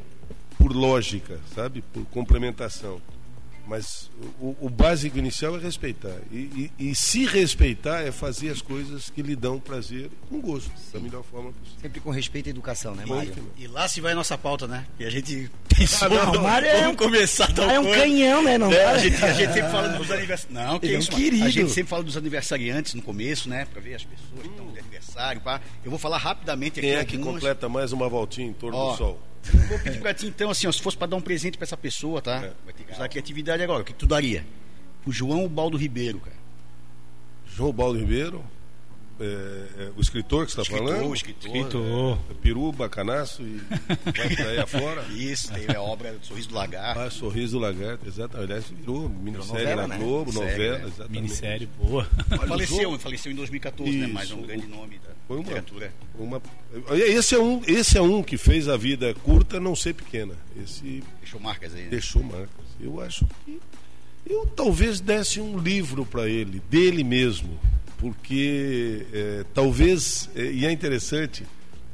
por 0.57 0.71
lógica, 0.73 1.39
sabe? 1.53 1.81
Por 1.93 2.05
complementação. 2.05 3.01
Mas 3.71 4.11
o, 4.41 4.53
o 4.59 4.69
básico 4.69 5.17
inicial 5.17 5.55
é 5.55 5.59
respeitar. 5.61 6.13
E, 6.29 6.69
e- 6.77 6.89
e 6.91 6.93
se 6.95 7.25
respeitar 7.25 8.01
é 8.01 8.11
fazer 8.11 8.49
as 8.49 8.61
coisas 8.61 9.09
que 9.09 9.21
lhe 9.21 9.33
dão 9.33 9.61
prazer 9.61 10.09
com 10.29 10.41
gosto, 10.41 10.69
da 10.91 10.99
melhor 10.99 11.23
forma 11.23 11.53
possível. 11.53 11.79
Sempre 11.81 12.01
com 12.01 12.09
respeito 12.09 12.47
e 12.47 12.49
educação, 12.49 12.93
né, 12.93 13.05
Mário? 13.05 13.33
Ponto. 13.33 13.47
E 13.57 13.67
lá 13.67 13.87
se 13.87 14.01
vai 14.01 14.11
a 14.11 14.15
nossa 14.15 14.37
pauta, 14.37 14.67
né? 14.67 14.85
E 14.99 15.05
a 15.05 15.09
gente 15.09 15.49
pensou, 15.73 16.09
não, 16.09 16.33
o 16.33 16.43
Mário 16.43 16.67
é 16.67 16.81
vamos 16.81 16.93
um- 16.93 16.95
começar 16.97 17.47
tal 17.53 17.69
Ah, 17.69 17.73
é 17.73 17.79
um 17.79 17.83
coisa. 17.85 18.01
canhão, 18.01 18.43
né? 18.43 18.57
Não, 18.57 18.69
Né? 18.69 18.83
A, 18.85 18.97
gente, 18.97 19.23
a 19.23 19.31
gente 19.33 19.53
sempre 19.53 19.71
fala 19.71 19.87
dos 19.97 20.11
aniversariantes. 20.11 20.65
Não, 20.67 20.77
que 20.79 20.85
Ele 20.87 20.95
é 20.95 20.99
isso, 20.99 21.11
querido. 21.11 21.45
A 21.45 21.49
gente 21.49 21.71
sempre 21.71 21.89
fala 21.89 22.03
dos 22.03 22.17
aniversariantes 22.17 22.93
no 22.93 23.01
começo, 23.01 23.47
né? 23.47 23.65
Pra 23.71 23.81
ver 23.81 23.95
as 23.95 24.03
pessoas 24.03 24.41
que 24.41 24.47
estão 24.49 24.67
de 24.69 24.79
aniversário. 24.79 25.39
Pá. 25.39 25.61
Eu 25.85 25.89
vou 25.89 25.97
falar 25.97 26.17
rapidamente 26.17 26.79
aqui. 26.81 26.89
Quem 26.89 26.97
é 26.97 27.05
que 27.05 27.15
algumas. 27.15 27.35
completa 27.35 27.69
mais 27.69 27.93
uma 27.93 28.09
voltinha 28.09 28.47
em 28.47 28.53
torno 28.53 28.77
Ó, 28.77 28.91
do 28.91 28.97
sol? 28.97 29.21
Vou 29.69 29.79
pedir 29.79 29.99
pra 29.99 30.13
ti 30.13 30.27
então, 30.27 30.49
assim, 30.49 30.67
ó, 30.67 30.71
se 30.71 30.81
fosse 30.81 30.97
pra 30.97 31.07
dar 31.07 31.15
um 31.15 31.21
presente 31.21 31.57
pra 31.57 31.65
essa 31.65 31.77
pessoa, 31.77 32.21
tá? 32.21 32.37
É. 32.37 32.53
Vai 32.63 32.73
ter 32.73 32.83
que 32.83 32.93
usar 32.93 33.05
a 33.05 33.09
criatividade 33.09 33.63
agora. 33.63 33.81
O 33.81 33.85
que, 33.85 33.93
que 33.93 33.99
tu 33.99 34.05
daria? 34.07 34.45
O 35.05 35.11
João 35.11 35.47
Baldo 35.47 35.77
Ribeiro, 35.77 36.19
cara. 36.19 36.35
João 37.47 37.73
Baldo 37.73 37.99
Ribeiro, 37.99 38.43
é, 39.21 39.83
é, 39.83 39.91
o 39.95 40.01
escritor 40.01 40.45
que 40.45 40.51
você 40.51 40.61
está 40.61 40.77
falando? 40.77 41.13
escritor. 41.13 41.55
Escritor. 41.55 42.17
É, 42.29 42.33
peru, 42.41 42.71
bacanaço 42.71 43.43
e 43.43 43.61
vai 43.87 44.35
por 44.35 44.47
aí 44.47 44.59
afora. 44.59 45.05
Isso, 45.13 45.53
tem 45.53 45.75
a 45.75 45.81
obra 45.81 46.13
do 46.13 46.25
Sorriso 46.25 46.49
do 46.49 46.55
Lagarto. 46.55 46.99
Ah, 46.99 47.09
Sorriso 47.11 47.57
do 47.57 47.59
Lagarto, 47.59 48.07
exatamente. 48.07 48.51
Aliás, 48.51 48.65
virou 48.69 49.07
minissérie 49.07 49.63
novela, 49.63 49.81
na 49.83 49.87
né? 49.87 49.97
Globo, 49.97 50.33
Série, 50.33 50.45
novela, 50.45 50.77
né? 50.77 50.85
exatamente. 50.87 51.21
Minissérie 51.21 51.69
boa. 51.79 52.09
Olha, 52.31 52.43
o 52.43 52.47
faleceu, 52.47 52.99
faleceu 52.99 53.31
em 53.31 53.35
2014, 53.35 53.97
né? 53.97 54.07
Mas 54.07 54.31
é 54.31 54.33
um 54.33 54.37
Isso. 54.37 54.47
grande 54.47 54.67
nome 54.67 54.97
da 54.97 55.11
Foi 55.27 55.37
uma, 55.37 55.43
literatura. 55.43 55.93
uma 56.17 56.41
esse 56.95 57.35
é 57.35 57.39
um 57.39 57.61
esse 57.67 57.97
é 57.97 58.01
um 58.01 58.23
que 58.23 58.37
fez 58.37 58.67
a 58.67 58.77
vida 58.77 59.13
curta 59.13 59.59
não 59.59 59.75
ser 59.75 59.93
pequena 59.93 60.33
esse 60.61 61.03
Deixou 61.19 61.39
marcas 61.39 61.73
aí. 61.75 61.83
Né? 61.83 61.89
deixou 61.89 62.23
marcas 62.23 62.49
eu 62.79 63.01
acho 63.01 63.25
que 63.45 63.59
eu 64.25 64.45
talvez 64.45 64.99
desse 64.99 65.39
um 65.39 65.57
livro 65.57 66.05
para 66.05 66.27
ele 66.27 66.61
dele 66.69 67.03
mesmo 67.03 67.59
porque 68.01 69.05
é, 69.13 69.45
talvez 69.53 70.27
é, 70.35 70.51
e 70.51 70.65
é 70.65 70.71
interessante 70.71 71.45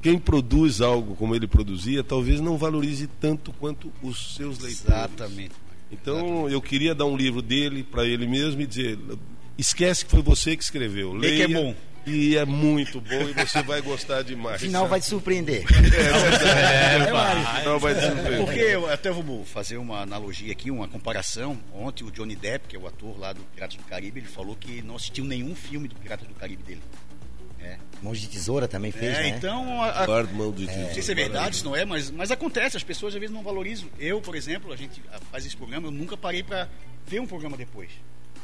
quem 0.02 0.18
produz 0.18 0.80
algo 0.80 1.16
como 1.16 1.36
ele 1.36 1.48
produzia 1.48 2.02
talvez 2.02 2.40
não 2.40 2.58
valorize 2.58 3.08
tanto 3.20 3.52
quanto 3.52 3.92
os 4.02 4.36
seus 4.36 4.58
leitores 4.60 4.86
Exatamente. 4.86 5.52
então 5.92 6.50
eu 6.50 6.62
queria 6.62 6.96
dar 6.96 7.06
um 7.06 7.18
livro 7.18 7.42
dele 7.42 7.84
para 7.84 8.06
ele 8.06 8.26
mesmo 8.26 8.62
e 8.62 8.66
dizer 8.66 8.98
esquece 9.58 10.06
que 10.06 10.12
foi 10.12 10.22
você 10.22 10.56
que 10.56 10.64
escreveu 10.64 11.12
Lê 11.12 11.36
que 11.36 11.42
é 11.42 11.48
bom. 11.50 11.76
E 12.08 12.38
é 12.38 12.46
muito 12.46 13.02
bom 13.02 13.22
e 13.22 13.34
você 13.34 13.62
vai 13.62 13.82
gostar 13.82 14.24
demais 14.24 14.62
Final 14.62 14.88
vai 14.88 15.00
te 15.00 15.06
surpreender. 15.08 15.66
É, 15.98 17.12
vai. 17.12 17.66
Não, 17.66 17.80
vai 17.80 17.94
te 17.96 18.02
surpreender. 18.02 18.38
Porque 18.46 18.60
eu 18.60 18.90
até 18.92 19.12
vou 19.12 19.44
fazer 19.46 19.78
uma 19.78 20.02
analogia 20.02 20.52
aqui, 20.52 20.72
uma 20.72 20.88
comparação. 20.88 21.58
Ontem 21.74 22.04
o 22.04 22.12
Johnny 22.12 22.36
Depp, 22.36 22.68
que 22.68 22.76
é 22.76 22.80
o 22.80 22.88
ator 22.88 23.20
lá 23.20 23.34
do 23.34 23.42
Piratas 23.54 23.76
do 23.78 23.84
Caribe, 23.84 24.20
ele 24.22 24.28
falou 24.28 24.56
que 24.56 24.82
não 24.82 24.96
assistiu 24.96 25.26
nenhum 25.26 25.54
filme 25.56 25.88
do 25.88 25.96
Piratas 25.96 26.28
do 26.28 26.34
Caribe 26.34 26.64
dele. 26.64 26.82
É, 27.60 27.78
Mãos 28.02 28.20
de 28.22 28.28
tesoura 28.30 28.68
também 28.68 28.92
fez, 28.92 29.18
É, 29.18 29.22
né? 29.24 29.28
então, 29.30 29.82
a- 29.84 30.04
a- 30.04 30.24
mão 30.32 30.52
de 30.52 30.66
não 30.68 30.94
sei 30.94 31.02
se 31.02 31.12
é 31.12 31.16
verdade, 31.16 31.58
se 31.58 31.66
não 31.66 31.76
é, 31.76 31.84
mas, 31.84 32.10
mas 32.12 32.30
acontece, 32.32 32.78
as 32.78 32.84
pessoas 32.84 33.14
às 33.16 33.20
vezes 33.20 33.36
não 33.36 33.44
valorizam. 33.44 33.90
Eu, 34.00 34.22
por 34.22 34.36
exemplo, 34.36 34.72
a 34.72 34.76
gente 34.78 35.02
faz 35.32 35.46
esse 35.46 35.58
programa, 35.58 35.88
eu 35.88 35.92
nunca 35.92 36.16
parei 36.16 36.44
pra 36.44 36.68
ver 37.06 37.20
um 37.20 37.26
programa 37.28 37.58
depois. 37.58 37.90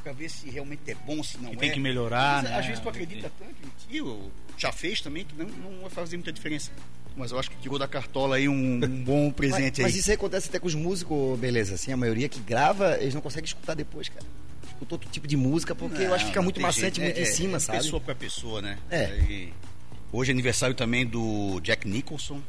Pra 0.04 0.12
ver 0.12 0.30
se 0.30 0.50
realmente 0.50 0.82
é 0.92 0.96
bom, 0.96 1.24
se 1.24 1.38
não 1.38 1.52
Que 1.52 1.56
é. 1.56 1.60
tem 1.60 1.72
que 1.72 1.80
melhorar, 1.80 2.42
Mas, 2.44 2.52
né? 2.52 2.60
Às 2.60 2.66
vezes 2.66 2.82
tu 2.82 2.90
acredita 2.90 3.32
tanto 3.40 3.56
em 3.66 3.72
ti, 3.94 4.02
ou 4.02 4.30
já 4.58 4.72
fez 4.72 5.00
também, 5.02 5.24
que 5.24 5.34
não, 5.36 5.46
não 5.48 5.82
vai 5.82 5.90
fazer 5.90 6.18
muita 6.18 6.32
diferença. 6.32 6.72
Mas 7.16 7.32
eu 7.32 7.40
acho 7.40 7.50
que 7.52 7.56
tirou 7.58 7.80
da 7.80 7.88
cartola 7.88 8.36
aí 8.36 8.50
um, 8.50 8.76
um 8.76 8.80
bom 9.04 9.26
Mas, 9.28 9.36
presente 9.36 9.82
mas 9.82 9.94
aí. 9.94 10.00
isso 10.00 10.10
aí 10.10 10.16
acontece 10.16 10.50
até 10.50 10.60
com 10.60 10.68
os 10.68 10.76
músicos, 10.76 11.40
beleza. 11.40 11.76
Assim, 11.76 11.92
a 11.94 11.98
maioria 11.98 12.28
que 12.28 12.40
grava, 12.42 12.98
eles 13.00 13.14
não 13.14 13.22
conseguem 13.22 13.46
escutar 13.46 13.76
depois, 13.76 14.10
cara. 14.10 14.26
Escuta 14.68 14.96
outro 14.96 15.10
tipo 15.10 15.28
de 15.28 15.38
música, 15.38 15.74
porque 15.74 16.02
eu 16.02 16.14
acho 16.14 16.26
que 16.26 16.32
fica 16.32 16.40
Não, 16.40 16.44
muito 16.46 16.60
maçante, 16.60 17.00
jeito. 17.00 17.02
muito 17.02 17.18
É, 17.18 17.22
em 17.22 17.24
é, 17.24 17.26
cima, 17.26 17.58
é 17.58 17.60
sabe? 17.60 17.78
Pessoa 17.78 18.02
pra 18.02 18.14
pessoa, 18.16 18.62
né? 18.62 18.78
É. 18.90 19.06
Aí, 19.06 19.54
hoje 20.12 20.32
é 20.32 20.34
aniversário 20.34 20.76
também 20.76 21.06
do 21.06 21.60
Jack 21.62 21.88
Nicholson. 21.88 22.42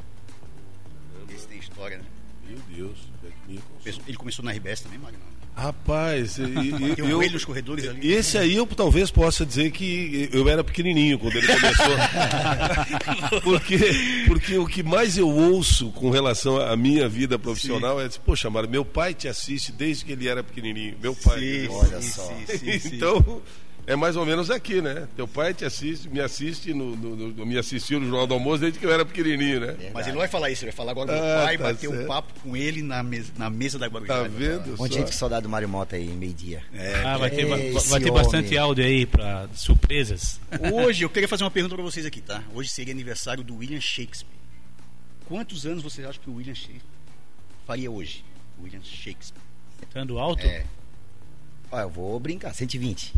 Esse 1.33 1.47
tem 1.47 1.59
história, 1.59 1.99
né? 1.99 2.05
Meu 2.49 2.59
Deus, 2.77 2.99
Jack 3.23 3.37
Nicholson. 3.47 4.03
Ele 4.09 4.17
começou 4.17 4.45
na 4.45 4.51
RBS 4.53 4.81
também, 4.81 4.99
Magno. 4.99 5.21
Rapaz, 5.57 6.37
e- 6.39 6.43
eu, 6.99 7.17
coelho 7.17 7.33
nos 7.33 7.45
corredores 7.45 7.87
ali. 7.89 8.13
esse 8.13 8.37
aí 8.37 8.57
eu 8.57 8.67
talvez 8.67 9.11
possa 9.11 9.47
dizer 9.47 9.71
que 9.71 10.29
eu 10.33 10.49
era 10.49 10.65
pequenininho 10.65 11.17
quando 11.19 11.37
ele 11.37 11.47
começou. 11.47 11.97
porque, 13.43 13.79
porque 14.27 14.59
o 14.59 14.67
que 14.67 14.83
mais 14.83 15.17
eu 15.17 15.29
ouço 15.29 15.91
com 15.93 16.11
relação 16.11 16.61
à 16.61 16.77
minha 16.77 17.09
vida 17.09 17.39
profissional 17.39 18.01
é, 18.01 18.09
poxa, 18.25 18.51
Mário, 18.51 18.69
meu 18.69 18.85
pai 18.85 19.15
te 19.15 19.29
assiste 19.29 19.71
desde 19.71 20.05
que 20.05 20.13
ele 20.13 20.27
era 20.29 20.43
pequenininho. 20.43 20.97
Meu 21.01 21.15
pai. 21.15 21.39
Sim, 21.39 21.69
Olha 21.71 22.03
sim, 22.03 22.11
só. 22.11 22.23
sim, 22.47 22.59
sim, 22.59 22.79
sim. 22.79 22.97
então, 22.97 23.43
É 23.87 23.95
mais 23.95 24.17
ou 24.17 24.25
menos 24.25 24.51
aqui, 24.51 24.81
né? 24.81 25.07
Teu 25.15 25.29
pai 25.29 25.53
te 25.53 25.63
assiste, 25.65 26.09
me 26.09 26.19
assiste, 26.19 26.73
no, 26.73 26.97
no- 26.97 27.17
no- 27.33 27.45
me 27.47 27.59
assistiu 27.59 28.01
no 28.01 28.07
Jornal 28.09 28.27
do 28.27 28.33
Almoço 28.35 28.61
desde 28.63 28.79
que 28.79 28.87
eu 28.87 28.91
era 28.93 29.05
pequenininho, 29.05 29.61
né? 29.61 29.91
Mas 29.93 30.07
ele 30.07 30.13
não 30.15 30.21
vai 30.21 30.29
falar 30.29 30.51
isso, 30.51 30.65
ele 30.65 30.71
vai 30.71 30.77
falar 30.77 30.93
agora 30.93 31.13
do 31.13 31.19
Ah, 31.23 31.43
pai, 31.45 31.59
tá 31.59 31.65
bater 31.65 31.89
um 31.89 32.07
papo 32.07 32.33
com 32.41 32.57
ele 32.57 32.83
na 32.83 33.03
mesa, 33.03 33.31
na 33.37 33.51
mesa 33.51 33.79
da 33.79 33.87
Guarujá. 33.87 34.23
Tá 34.23 34.29
vendo? 34.29 34.75
Onde 34.79 34.95
gente 34.95 35.11
que 35.11 35.15
saudade 35.15 35.43
do 35.43 35.51
Mário 35.51 35.69
Mota 35.69 35.97
aí, 35.97 36.07
meio-dia. 36.09 36.63
Ah, 37.05 37.19
vai 37.19 37.31
ter, 37.31 37.45
vai, 37.45 37.71
vai 37.73 38.01
ter 38.01 38.11
bastante 38.11 38.57
áudio 38.57 38.85
aí 38.85 39.05
pra 39.05 39.49
surpresas. 39.55 40.41
Hoje, 40.73 41.03
eu 41.05 41.11
queria 41.11 41.29
fazer 41.29 41.45
uma 41.45 41.51
pergunta 41.51 41.75
pra 41.75 41.85
vocês 41.85 42.07
aqui, 42.07 42.23
tá? 42.23 42.43
Hoje 42.55 42.71
seria 42.71 42.95
aniversário 42.95 43.45
do 43.45 43.57
William 43.57 43.81
Shakespeare. 43.83 44.33
Quantos 45.27 45.67
anos 45.67 45.83
vocês 45.83 46.07
acham 46.07 46.23
que 46.23 46.31
o 46.31 46.35
William 46.37 46.55
Shakespeare 46.55 46.83
faria 47.67 47.91
hoje? 47.91 48.25
William 48.63 48.81
Shakespeare. 48.83 49.43
Estando 49.83 50.19
alto, 50.19 50.47
É. 50.47 50.65
Ó, 51.71 51.81
eu 51.81 51.91
vou 51.91 52.19
brincar, 52.21 52.55
120. 52.55 53.13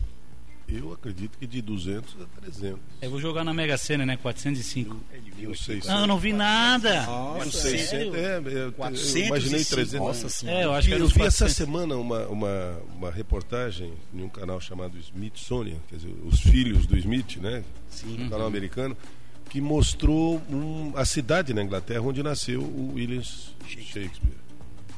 Eu 0.69 0.93
acredito 0.93 1.39
que 1.39 1.47
de 1.47 1.63
200 1.63 2.17
a 2.23 2.41
300. 2.41 2.79
eu 3.01 3.09
vou 3.11 3.21
jogar 3.21 3.45
na 3.45 3.55
Mega 3.55 3.77
Sena, 3.79 4.05
né? 4.05 4.17
405. 4.17 4.97
Ele 5.13 5.31
viu 5.31 5.51
Não 5.51 5.95
Não, 5.95 6.01
eu 6.01 6.07
não 6.09 6.19
vi 6.19 6.33
nada. 6.33 7.07
Nossa, 7.07 7.45
Não 7.45 7.53
Sério? 7.53 7.79
sei, 7.87 8.11
600, 8.11 8.15
é, 8.19 8.37
eu, 8.39 8.51
eu 8.67 8.73
405 8.73 9.27
imaginei 9.29 9.65
300. 9.65 9.93
Nossa 10.07 10.29
senhora. 10.29 10.59
É, 10.59 10.65
eu 10.65 10.73
acho 10.73 10.89
que 10.89 10.95
eu 10.95 10.99
vi 11.07 11.23
essa 11.23 11.45
400. 11.47 11.53
semana 11.57 11.97
uma, 11.97 12.27
uma, 12.27 12.83
uma 12.97 13.11
reportagem 13.13 13.93
em 14.13 14.23
um 14.23 14.29
canal 14.29 14.61
chamado 14.61 14.99
Smithsonian, 14.99 15.79
quer 15.89 15.97
dizer, 15.97 16.15
os 16.25 16.41
filhos 16.41 16.85
do 16.87 16.97
Smith, 16.99 17.37
né? 17.37 17.63
Sim. 17.89 18.25
Um 18.25 18.29
canal 18.29 18.49
americano, 18.49 18.97
que 19.49 19.61
mostrou 19.61 20.43
um- 20.51 20.93
a 20.97 21.05
cidade 21.05 21.55
na 21.55 21.63
Inglaterra 21.63 22.01
onde 22.03 22.21
nasceu 22.25 22.61
o 22.61 22.95
William 22.95 23.23
Shakespeare. 23.69 24.35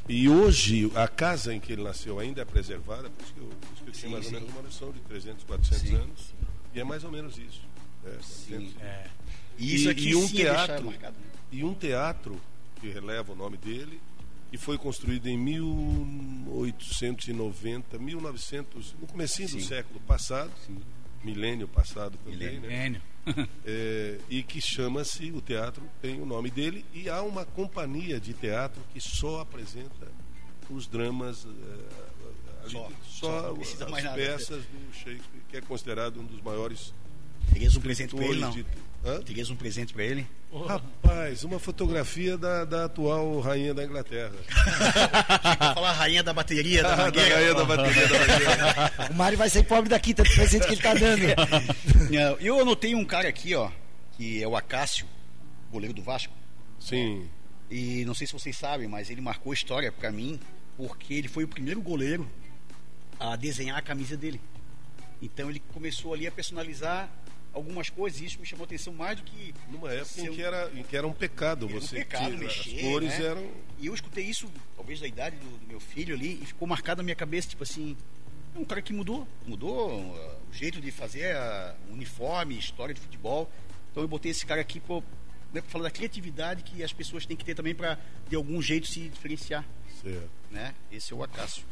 E 0.09 0.27
hoje, 0.31 0.91
a 0.95 1.07
casa 1.07 1.53
em 1.55 1.61
que 1.61 1.71
ele 1.75 1.83
nasceu 1.83 2.19
ainda 2.19 2.41
é 2.41 2.45
preservada, 2.47 3.11
por 3.11 3.23
isso 3.23 3.35
que 3.35 3.41
eu, 3.41 3.51
tinha 3.99 4.09
Sim, 4.09 4.15
mais 4.15 4.25
ou 4.27 4.31
sim. 4.31 4.37
menos 4.37 4.51
uma 4.55 4.63
noção 4.63 4.93
de 4.93 5.01
300, 5.01 5.45
400 5.45 5.89
Sim, 5.89 5.95
anos. 5.97 6.35
E 6.75 6.81
é 6.81 6.85
mais 6.85 7.05
ou 7.05 7.11
menos 7.11 7.37
isso. 7.39 7.61
É, 8.05 8.11
400. 8.11 8.77
É. 8.83 9.07
E 9.59 9.75
isso 9.75 9.91
aqui 9.91 10.11
e 10.11 10.15
um 10.17 10.27
sim 10.29 10.37
deixar 10.37 10.67
teatro. 10.67 10.87
marcado, 10.87 11.17
né? 11.19 11.27
e 11.51 11.65
um 11.65 11.75
teatro 11.75 12.41
que 12.81 12.89
releva 12.89 13.33
o 13.33 13.37
nome 13.37 13.57
dele 13.57 14.01
e 14.53 14.57
foi 14.57 14.79
construído 14.79 15.27
em 15.27 15.37
1890, 16.97 17.99
1900, 17.99 18.95
no 19.01 19.07
comecinho 19.07 19.49
do 19.49 19.61
Sim. 19.61 19.67
século 19.67 20.01
passado, 20.01 20.51
milênio 21.25 21.67
passado 21.69 22.17
também, 22.25 22.61
Milênio. 22.61 23.01
né? 23.27 23.49
É, 23.67 24.19
e 24.31 24.43
que 24.43 24.59
chama-se, 24.61 25.31
o 25.33 25.41
teatro 25.43 25.83
tem 26.01 26.19
o 26.21 26.25
nome 26.25 26.51
dele, 26.51 26.83
e 26.95 27.11
há 27.11 27.21
uma 27.23 27.45
companhia 27.45 28.19
de 28.19 28.33
teatro 28.33 28.81
que 28.93 29.01
só 29.01 29.41
apresenta 29.43 30.09
os 30.71 30.87
dramas, 30.87 31.45
é, 31.45 31.49
ali- 31.49 32.18
Só, 32.69 32.89
só, 33.09 33.27
só, 33.41 33.49
não 33.49 33.57
precisa 33.57 33.85
as 33.85 33.91
mais 33.91 34.05
nada. 34.05 34.17
peças 34.17 34.63
do 34.65 34.93
Shakespeare, 34.95 35.43
que 35.49 35.57
é 35.57 35.61
considerado 35.61 36.21
um 36.21 36.25
dos 36.25 36.41
maiores 36.41 36.93
Terias 37.53 37.77
um 37.77 37.81
presente 37.81 38.15
pra 38.15 38.25
ele, 38.25 38.41
não? 38.41 38.51
de... 38.51 38.65
Hã? 39.05 39.23
Terias 39.23 39.51
um 39.51 39.57
presente 39.57 39.93
pra 39.93 40.05
ele? 40.05 40.27
Rapaz, 40.67 41.45
uma 41.45 41.59
fotografia 41.59 42.37
da, 42.37 42.65
da 42.65 42.85
atual 42.87 43.39
rainha 43.41 43.73
da 43.73 43.85
Inglaterra. 43.85 44.33
Vou 44.33 45.75
falar 45.75 45.91
a 45.91 45.93
rainha 45.93 46.23
da 46.23 46.33
bateria 46.33 46.83
da 46.83 46.97
da 47.11 47.21
rainha 47.23 47.55
da 47.55 47.65
bateria 47.65 48.09
da 48.09 48.19
Mangueira. 48.19 48.93
O 49.11 49.15
Mário 49.15 49.39
vai 49.39 49.49
sair 49.49 49.63
pobre 49.63 49.89
daqui, 49.89 50.15
tanto 50.15 50.35
presente 50.35 50.67
que 50.67 50.73
ele 50.73 50.83
tá 50.83 50.95
dando. 50.95 51.23
Não, 52.11 52.37
Eu 52.41 52.61
anotei 52.61 52.95
um 52.95 53.05
cara 53.05 53.29
aqui, 53.29 53.55
ó, 53.55 53.71
que 54.17 54.43
é 54.43 54.49
o 54.49 54.57
Acácio, 54.57 55.07
goleiro 55.71 55.95
do 55.95 56.03
Vasco. 56.03 56.33
Sim. 56.81 57.29
E 57.71 58.05
não 58.07 58.15
sei 58.15 58.27
se 58.27 58.33
vocês 58.33 58.57
sabem, 58.57 58.89
mas 58.89 59.11
ele 59.11 59.21
marcou 59.21 59.53
história 59.53 59.93
pra 59.93 60.11
mim 60.11 60.41
porque 60.77 61.13
ele 61.13 61.29
foi 61.29 61.45
o 61.45 61.49
primeiro 61.49 61.83
goleiro 61.83 62.29
a 63.19 63.37
desenhar 63.37 63.77
a 63.77 63.83
camisa 63.83 64.17
dele. 64.17 64.41
Então 65.21 65.51
ele 65.51 65.61
começou 65.73 66.15
ali 66.15 66.27
a 66.27 66.33
personalizar 66.33 67.11
algumas 67.53 67.91
coisas 67.91 68.21
e 68.21 68.27
isso 68.27 68.39
me 68.39 68.47
chamou 68.47 68.65
atenção 68.65 68.93
mais 68.93 69.17
do 69.17 69.25
que 69.25 69.55
Numa 69.71 69.93
época 69.93 70.21
em 70.21 70.33
que 70.33 70.43
era, 70.43 70.71
em 70.75 70.83
que 70.83 70.97
era 70.97 71.07
um 71.07 71.13
pecado 71.13 71.67
Era 71.67 71.77
um 71.77 71.81
você 71.81 71.97
pecado 71.97 72.31
que 72.31 72.37
mexer, 72.37 72.77
as 72.77 72.83
cores 72.83 73.19
né? 73.19 73.25
eram 73.25 73.51
E 73.79 73.87
eu 73.87 73.95
escutei 73.95 74.25
isso, 74.25 74.51
talvez 74.77 75.01
da 75.01 75.07
idade 75.07 75.37
do, 75.37 75.59
do 75.59 75.67
meu 75.67 75.81
filho 75.81 76.15
ali, 76.15 76.39
e 76.43 76.47
ficou 76.47 76.69
marcado 76.69 76.99
na 76.99 77.05
minha 77.05 77.17
cabeça, 77.17 77.49
tipo 77.49 77.63
assim, 77.63 77.97
é 78.55 78.59
um 78.59 78.65
cara 78.65 78.83
que 78.83 78.93
mudou, 78.93 79.27
mudou 79.47 79.91
uh, 79.91 80.37
o 80.51 80.53
jeito 80.53 80.81
de 80.81 80.91
fazer 80.91 81.35
uh, 81.35 81.93
uniforme, 81.93 82.57
história 82.59 82.95
de 82.95 83.01
futebol. 83.01 83.51
Então 83.91 84.03
eu 84.03 84.09
botei 84.09 84.31
esse 84.31 84.47
cara 84.47 84.61
aqui 84.61 84.79
pô, 84.79 85.03
né, 85.53 85.63
falar 85.67 85.85
da 85.85 85.91
criatividade 85.91 86.63
que 86.63 86.83
as 86.83 86.93
pessoas 86.93 87.27
têm 87.27 87.37
que 87.37 87.45
ter 87.45 87.55
também 87.55 87.75
para 87.75 87.99
de 88.29 88.37
algum 88.37 88.61
jeito 88.61 88.87
se 88.87 89.09
diferenciar, 89.09 89.65
certo. 90.03 90.31
né? 90.51 90.75
Esse 90.93 91.13
é 91.13 91.17
o 91.17 91.23
Acácio. 91.23 91.65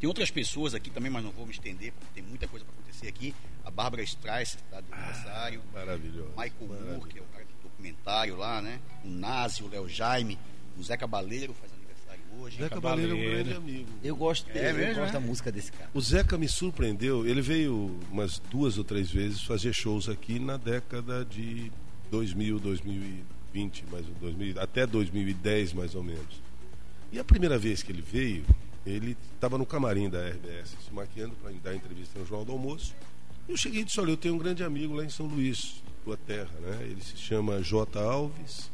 Tem 0.00 0.08
outras 0.08 0.30
pessoas 0.30 0.74
aqui 0.74 0.88
também, 0.90 1.10
mas 1.10 1.22
não 1.22 1.30
vou 1.30 1.44
me 1.46 1.52
estender, 1.52 1.92
porque 1.92 2.06
tem 2.14 2.22
muita 2.22 2.48
coisa 2.48 2.64
para 2.64 2.74
acontecer 2.74 3.06
aqui. 3.06 3.34
A 3.64 3.70
Bárbara 3.70 4.02
Streisand, 4.02 4.58
tá, 4.70 4.80
de 4.80 4.90
aniversário. 4.92 5.60
Maravilhoso. 5.74 6.28
Michael 6.30 6.52
Moore, 6.60 6.72
Maravilhoso. 6.80 7.06
que 7.08 7.18
é 7.18 7.22
o 7.22 7.24
cara 7.26 7.44
do 7.44 7.68
documentário 7.68 8.36
lá, 8.36 8.62
né? 8.62 8.80
O 9.04 9.08
Nazi, 9.08 9.62
o 9.62 9.68
Léo 9.68 9.86
Jaime, 9.88 10.38
o 10.78 10.82
Zé 10.82 10.96
Cabaleiro 10.96 11.52
faz 11.52 11.70
aniversário 11.72 12.22
hoje. 12.38 12.56
Zé 12.56 12.68
Cabaleiro 12.70 13.12
é 13.12 13.14
um 13.14 13.30
grande 13.30 13.52
amigo. 13.54 13.88
Eu 14.02 14.16
gosto 14.16 14.46
dele, 14.50 14.58
É 14.66 14.70
eu 14.70 14.74
mesmo, 14.74 14.94
gosto 15.02 15.10
é? 15.10 15.12
da 15.12 15.20
música 15.20 15.52
desse 15.52 15.70
cara. 15.70 15.90
O 15.92 16.00
Zeca 16.00 16.38
me 16.38 16.48
surpreendeu. 16.48 17.26
Ele 17.26 17.42
veio 17.42 18.00
umas 18.10 18.38
duas 18.50 18.78
ou 18.78 18.84
três 18.84 19.10
vezes 19.10 19.42
fazer 19.42 19.74
shows 19.74 20.08
aqui 20.08 20.38
na 20.38 20.56
década 20.56 21.26
de 21.26 21.70
2000, 22.10 22.58
2020, 22.58 23.84
mais 23.92 24.06
ou 24.08 24.14
2000, 24.14 24.58
até 24.60 24.86
2010 24.86 25.74
mais 25.74 25.94
ou 25.94 26.02
menos. 26.02 26.40
E 27.12 27.18
a 27.18 27.24
primeira 27.24 27.58
vez 27.58 27.82
que 27.82 27.92
ele 27.92 28.00
veio, 28.02 28.44
ele 28.86 29.16
estava 29.34 29.58
no 29.58 29.66
camarim 29.66 30.08
da 30.08 30.26
RBS, 30.28 30.76
se 30.84 30.92
maquiando 30.92 31.34
para 31.36 31.52
dar 31.62 31.74
entrevista 31.74 32.18
no 32.18 32.26
Jornal 32.26 32.44
do 32.44 32.52
Almoço. 32.52 32.94
Eu 33.48 33.56
cheguei 33.56 33.82
e 33.82 33.84
disse: 33.84 34.00
Olha, 34.00 34.10
eu 34.10 34.16
tenho 34.16 34.34
um 34.34 34.38
grande 34.38 34.62
amigo 34.62 34.94
lá 34.94 35.04
em 35.04 35.08
São 35.08 35.26
Luís, 35.26 35.82
tua 36.04 36.16
terra, 36.16 36.50
né? 36.60 36.80
Ele 36.82 37.02
se 37.02 37.16
chama 37.16 37.62
J. 37.62 38.00
Alves, 38.00 38.70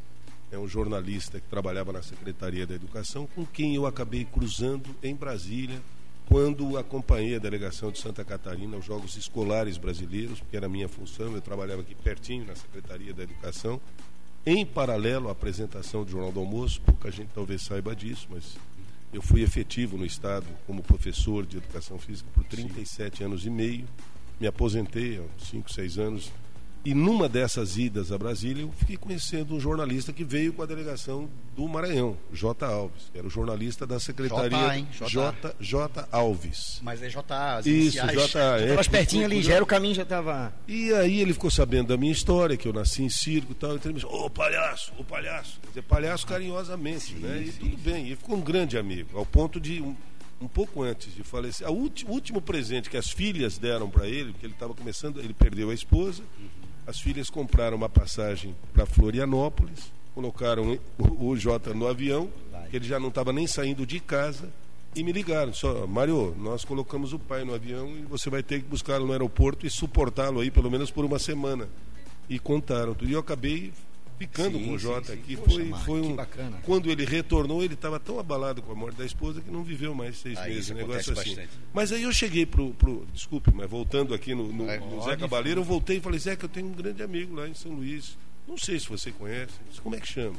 é 0.50 0.58
um 0.58 0.68
jornalista 0.68 1.40
que 1.40 1.48
trabalhava 1.48 1.92
na 1.92 2.02
Secretaria 2.02 2.66
da 2.66 2.74
Educação, 2.74 3.26
com 3.34 3.44
quem 3.44 3.74
eu 3.74 3.86
acabei 3.86 4.24
cruzando 4.24 4.94
em 5.02 5.14
Brasília, 5.14 5.80
quando 6.28 6.76
acompanhei 6.76 7.36
a 7.36 7.38
delegação 7.38 7.90
de 7.90 7.98
Santa 7.98 8.24
Catarina 8.24 8.76
aos 8.76 8.84
Jogos 8.84 9.16
Escolares 9.16 9.76
Brasileiros, 9.76 10.40
porque 10.40 10.56
era 10.56 10.66
a 10.66 10.68
minha 10.68 10.88
função, 10.88 11.32
eu 11.32 11.40
trabalhava 11.40 11.82
aqui 11.82 11.94
pertinho 11.94 12.44
na 12.44 12.54
Secretaria 12.54 13.12
da 13.12 13.22
Educação. 13.22 13.80
Em 14.44 14.64
paralelo 14.64 15.28
à 15.28 15.32
apresentação 15.32 16.04
do 16.04 16.10
Jornal 16.10 16.30
do 16.30 16.40
Almoço, 16.40 16.80
pouca 16.82 17.10
gente 17.10 17.30
talvez 17.34 17.62
saiba 17.62 17.96
disso, 17.96 18.28
mas 18.30 18.56
eu 19.16 19.22
fui 19.22 19.42
efetivo 19.42 19.96
no 19.96 20.04
Estado 20.04 20.44
como 20.66 20.82
professor 20.82 21.46
de 21.46 21.56
Educação 21.56 21.98
Física 21.98 22.28
por 22.34 22.44
37 22.44 23.24
anos 23.24 23.46
e 23.46 23.50
meio. 23.50 23.86
Me 24.38 24.46
aposentei 24.46 25.18
há 25.18 25.42
5, 25.42 25.72
6 25.72 25.98
anos. 25.98 26.32
E 26.86 26.94
numa 26.94 27.28
dessas 27.28 27.76
idas 27.76 28.12
a 28.12 28.16
Brasília, 28.16 28.62
eu 28.62 28.70
fiquei 28.70 28.96
conhecendo 28.96 29.56
um 29.56 29.58
jornalista 29.58 30.12
que 30.12 30.22
veio 30.22 30.52
com 30.52 30.62
a 30.62 30.66
delegação 30.66 31.28
do 31.56 31.66
Maranhão, 31.66 32.16
J. 32.32 32.64
Alves, 32.64 33.10
era 33.12 33.26
o 33.26 33.28
jornalista 33.28 33.84
da 33.84 33.98
Secretaria 33.98 34.86
J? 34.92 35.08
J. 35.08 35.08
J. 35.08 35.56
J. 35.58 36.08
Alves. 36.12 36.78
Mas 36.84 37.02
é 37.02 37.08
JA, 37.08 37.56
as 37.56 37.66
Isso. 37.66 37.96
J. 37.96 38.38
é, 38.38 38.76
Tava 38.76 38.88
pertinho 38.88 39.24
ali, 39.24 39.42
já 39.42 39.54
era 39.54 39.64
o 39.64 39.66
caminho, 39.66 39.96
já 39.96 40.04
tava. 40.04 40.54
E 40.68 40.92
aí 40.92 41.20
ele 41.20 41.32
ficou 41.32 41.50
sabendo 41.50 41.88
da 41.88 41.96
minha 41.96 42.12
história, 42.12 42.56
que 42.56 42.68
eu 42.68 42.72
nasci 42.72 43.02
em 43.02 43.08
circo 43.08 43.50
e 43.50 43.56
tal, 43.56 43.74
então 43.74 43.90
ele 43.90 43.94
me 43.94 44.00
disse, 44.08 44.14
ô 44.14 44.30
palhaço, 44.30 44.92
ô 44.96 45.02
palhaço. 45.02 45.58
Quer 45.62 45.68
dizer, 45.70 45.82
palhaço 45.82 46.24
carinhosamente, 46.24 47.14
né? 47.14 47.46
E 47.48 47.50
tudo 47.50 47.76
bem. 47.78 48.12
E 48.12 48.14
ficou 48.14 48.36
um 48.36 48.40
grande 48.40 48.78
amigo, 48.78 49.18
ao 49.18 49.26
ponto 49.26 49.58
de, 49.58 49.82
um, 49.82 49.96
um 50.40 50.46
pouco 50.46 50.84
antes 50.84 51.12
de 51.12 51.24
falecer, 51.24 51.68
o 51.68 51.90
último 52.06 52.40
presente 52.40 52.88
que 52.88 52.96
as 52.96 53.10
filhas 53.10 53.58
deram 53.58 53.90
para 53.90 54.06
ele, 54.06 54.30
porque 54.30 54.46
ele 54.46 54.52
estava 54.52 54.72
começando, 54.72 55.18
ele 55.18 55.34
perdeu 55.34 55.70
a 55.70 55.74
esposa, 55.74 56.22
as 56.86 57.00
filhas 57.00 57.28
compraram 57.28 57.76
uma 57.76 57.88
passagem 57.88 58.54
para 58.72 58.86
Florianópolis, 58.86 59.92
colocaram 60.14 60.78
o, 60.98 61.36
Jota 61.36 61.74
no 61.74 61.86
avião, 61.86 62.30
que 62.70 62.76
ele 62.76 62.86
já 62.86 62.98
não 62.98 63.08
estava 63.08 63.32
nem 63.32 63.46
saindo 63.46 63.84
de 63.84 64.00
casa, 64.00 64.48
e 64.94 65.02
me 65.02 65.12
ligaram, 65.12 65.52
só, 65.52 65.86
Mário, 65.86 66.34
nós 66.38 66.64
colocamos 66.64 67.12
o 67.12 67.18
pai 67.18 67.44
no 67.44 67.54
avião 67.54 67.90
e 67.98 68.02
você 68.02 68.30
vai 68.30 68.42
ter 68.42 68.62
que 68.62 68.66
buscá-lo 68.66 69.04
no 69.04 69.12
aeroporto 69.12 69.66
e 69.66 69.70
suportá-lo 69.70 70.40
aí 70.40 70.50
pelo 70.50 70.70
menos 70.70 70.90
por 70.90 71.04
uma 71.04 71.18
semana. 71.18 71.68
E 72.30 72.38
contaram 72.38 72.94
tudo. 72.94 73.10
E 73.10 73.12
eu 73.12 73.20
acabei 73.20 73.74
ficando 74.18 74.58
Sim, 74.58 74.64
com 74.66 74.72
o 74.72 74.78
Jota 74.78 75.12
sim. 75.12 75.18
aqui. 75.18 75.36
Foi, 75.36 75.72
foi 75.84 76.00
um. 76.00 76.16
bacana. 76.16 76.58
Quando 76.62 76.90
ele 76.90 77.04
retornou, 77.04 77.62
ele 77.62 77.74
estava 77.74 78.00
tão 78.00 78.18
abalado 78.18 78.62
com 78.62 78.72
a 78.72 78.74
morte 78.74 78.96
da 78.96 79.04
esposa 79.04 79.40
que 79.40 79.50
não 79.50 79.62
viveu 79.62 79.94
mais 79.94 80.18
seis 80.18 80.38
Ah, 80.38 80.46
meses. 80.48 80.70
Um 80.70 80.74
negócio 80.74 81.12
assim. 81.12 81.30
bastante. 81.34 81.48
Mas 81.74 81.92
aí 81.92 82.02
eu 82.02 82.12
cheguei 82.12 82.46
pro, 82.46 82.70
pro. 82.74 83.06
Desculpe, 83.12 83.50
mas 83.54 83.68
voltando 83.68 84.14
aqui 84.14 84.34
no, 84.34 84.52
no, 84.52 84.68
É, 84.70 84.78
no 84.78 85.02
Zé 85.02 85.16
Cabaleiro, 85.16 85.60
eu 85.60 85.64
voltei 85.64 85.98
e 85.98 86.00
falei, 86.00 86.18
Zé, 86.18 86.34
que 86.36 86.44
eu 86.44 86.48
tenho 86.48 86.66
um 86.66 86.72
grande 86.72 87.02
amigo 87.02 87.34
lá 87.34 87.48
em 87.48 87.54
São 87.54 87.72
Luís. 87.72 88.16
Não 88.48 88.56
sei 88.56 88.78
se 88.78 88.88
você 88.88 89.10
conhece. 89.10 89.52
Disse, 89.68 89.80
como 89.80 89.94
é 89.96 90.00
que 90.00 90.06
chama? 90.08 90.38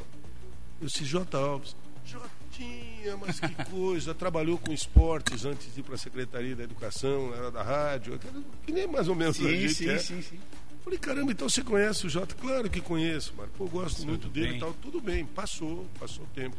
Eu 0.82 0.88
disse, 0.88 1.04
J. 1.04 1.38
Alves. 1.38 1.76
Jotinha, 2.06 3.18
mas 3.18 3.40
que 3.40 3.54
coisa. 3.70 4.14
Trabalhou 4.16 4.58
com 4.58 4.72
esportes 4.74 5.44
antes 5.46 5.74
de 5.74 5.82
ir 5.82 5.84
para 5.84 5.96
a 5.96 5.98
Secretaria 5.98 6.56
da 6.56 6.64
Educação, 6.64 7.34
era 7.36 7.52
da 7.52 7.62
rádio, 7.62 8.20
que 8.66 8.72
nem 8.72 8.88
mais 8.88 9.08
ou 9.08 9.16
menos 9.16 9.38
a 9.38 9.44
Sim, 9.44 9.50
gente 9.60 9.74
sim, 9.74 9.90
é. 9.90 9.98
sim, 10.00 10.22
sim. 10.22 10.40
Falei, 10.88 11.00
caramba, 11.00 11.32
então 11.34 11.50
você 11.50 11.62
conhece 11.62 12.08
o 12.08 12.10
Jota? 12.10 12.34
Claro 12.36 12.70
que 12.70 12.80
conheço, 12.80 13.34
mano. 13.36 13.52
Pô, 13.58 13.66
eu 13.66 13.70
gosto 13.70 14.06
muito 14.06 14.30
dele 14.30 14.48
bem. 14.48 14.56
e 14.56 14.60
tal. 14.62 14.74
Tudo 14.76 15.02
bem, 15.02 15.26
passou, 15.26 15.86
passou 16.00 16.24
o 16.24 16.28
tempo. 16.30 16.56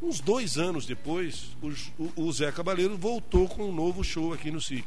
Uns 0.00 0.20
dois 0.20 0.56
anos 0.56 0.86
depois, 0.86 1.54
o, 1.60 1.70
J- 1.70 1.92
o- 2.16 2.32
Zé 2.32 2.50
Cabaleiro 2.50 2.96
voltou 2.96 3.46
com 3.46 3.68
um 3.68 3.72
novo 3.74 4.02
show 4.02 4.32
aqui 4.32 4.50
no 4.50 4.58
SIC. 4.58 4.86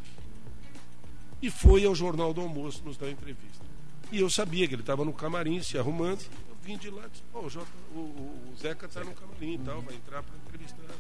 e 1.44 1.52
foi 1.52 1.86
ao 1.86 1.94
Jornal 1.94 2.34
do 2.34 2.42
Almoço 2.42 2.82
nos 2.84 2.98
dar 2.98 3.12
entrevista. 3.12 3.64
E 4.12 4.20
eu 4.20 4.32
sabia 4.32 4.68
que 4.68 4.74
ele 4.74 4.82
estava 4.82 5.06
no 5.06 5.14
camarim 5.14 5.62
se 5.62 5.78
arrumando. 5.78 6.22
Eu 6.50 6.56
vim 6.64 6.76
de 6.76 6.90
lá 6.90 7.06
e 7.06 7.10
disse: 7.12 7.24
oh, 7.36 7.40
o, 7.46 7.50
Jota, 7.52 7.68
o, 7.94 8.00
o, 8.00 8.54
Zeca 8.60 8.88
está 8.88 9.04
no 9.04 9.14
camarim 9.14 9.54
e 9.54 9.58
tal, 9.60 9.80
vai 9.84 9.94
entrar 9.94 10.24
para 10.24 10.36
entrevistar. 10.48 10.96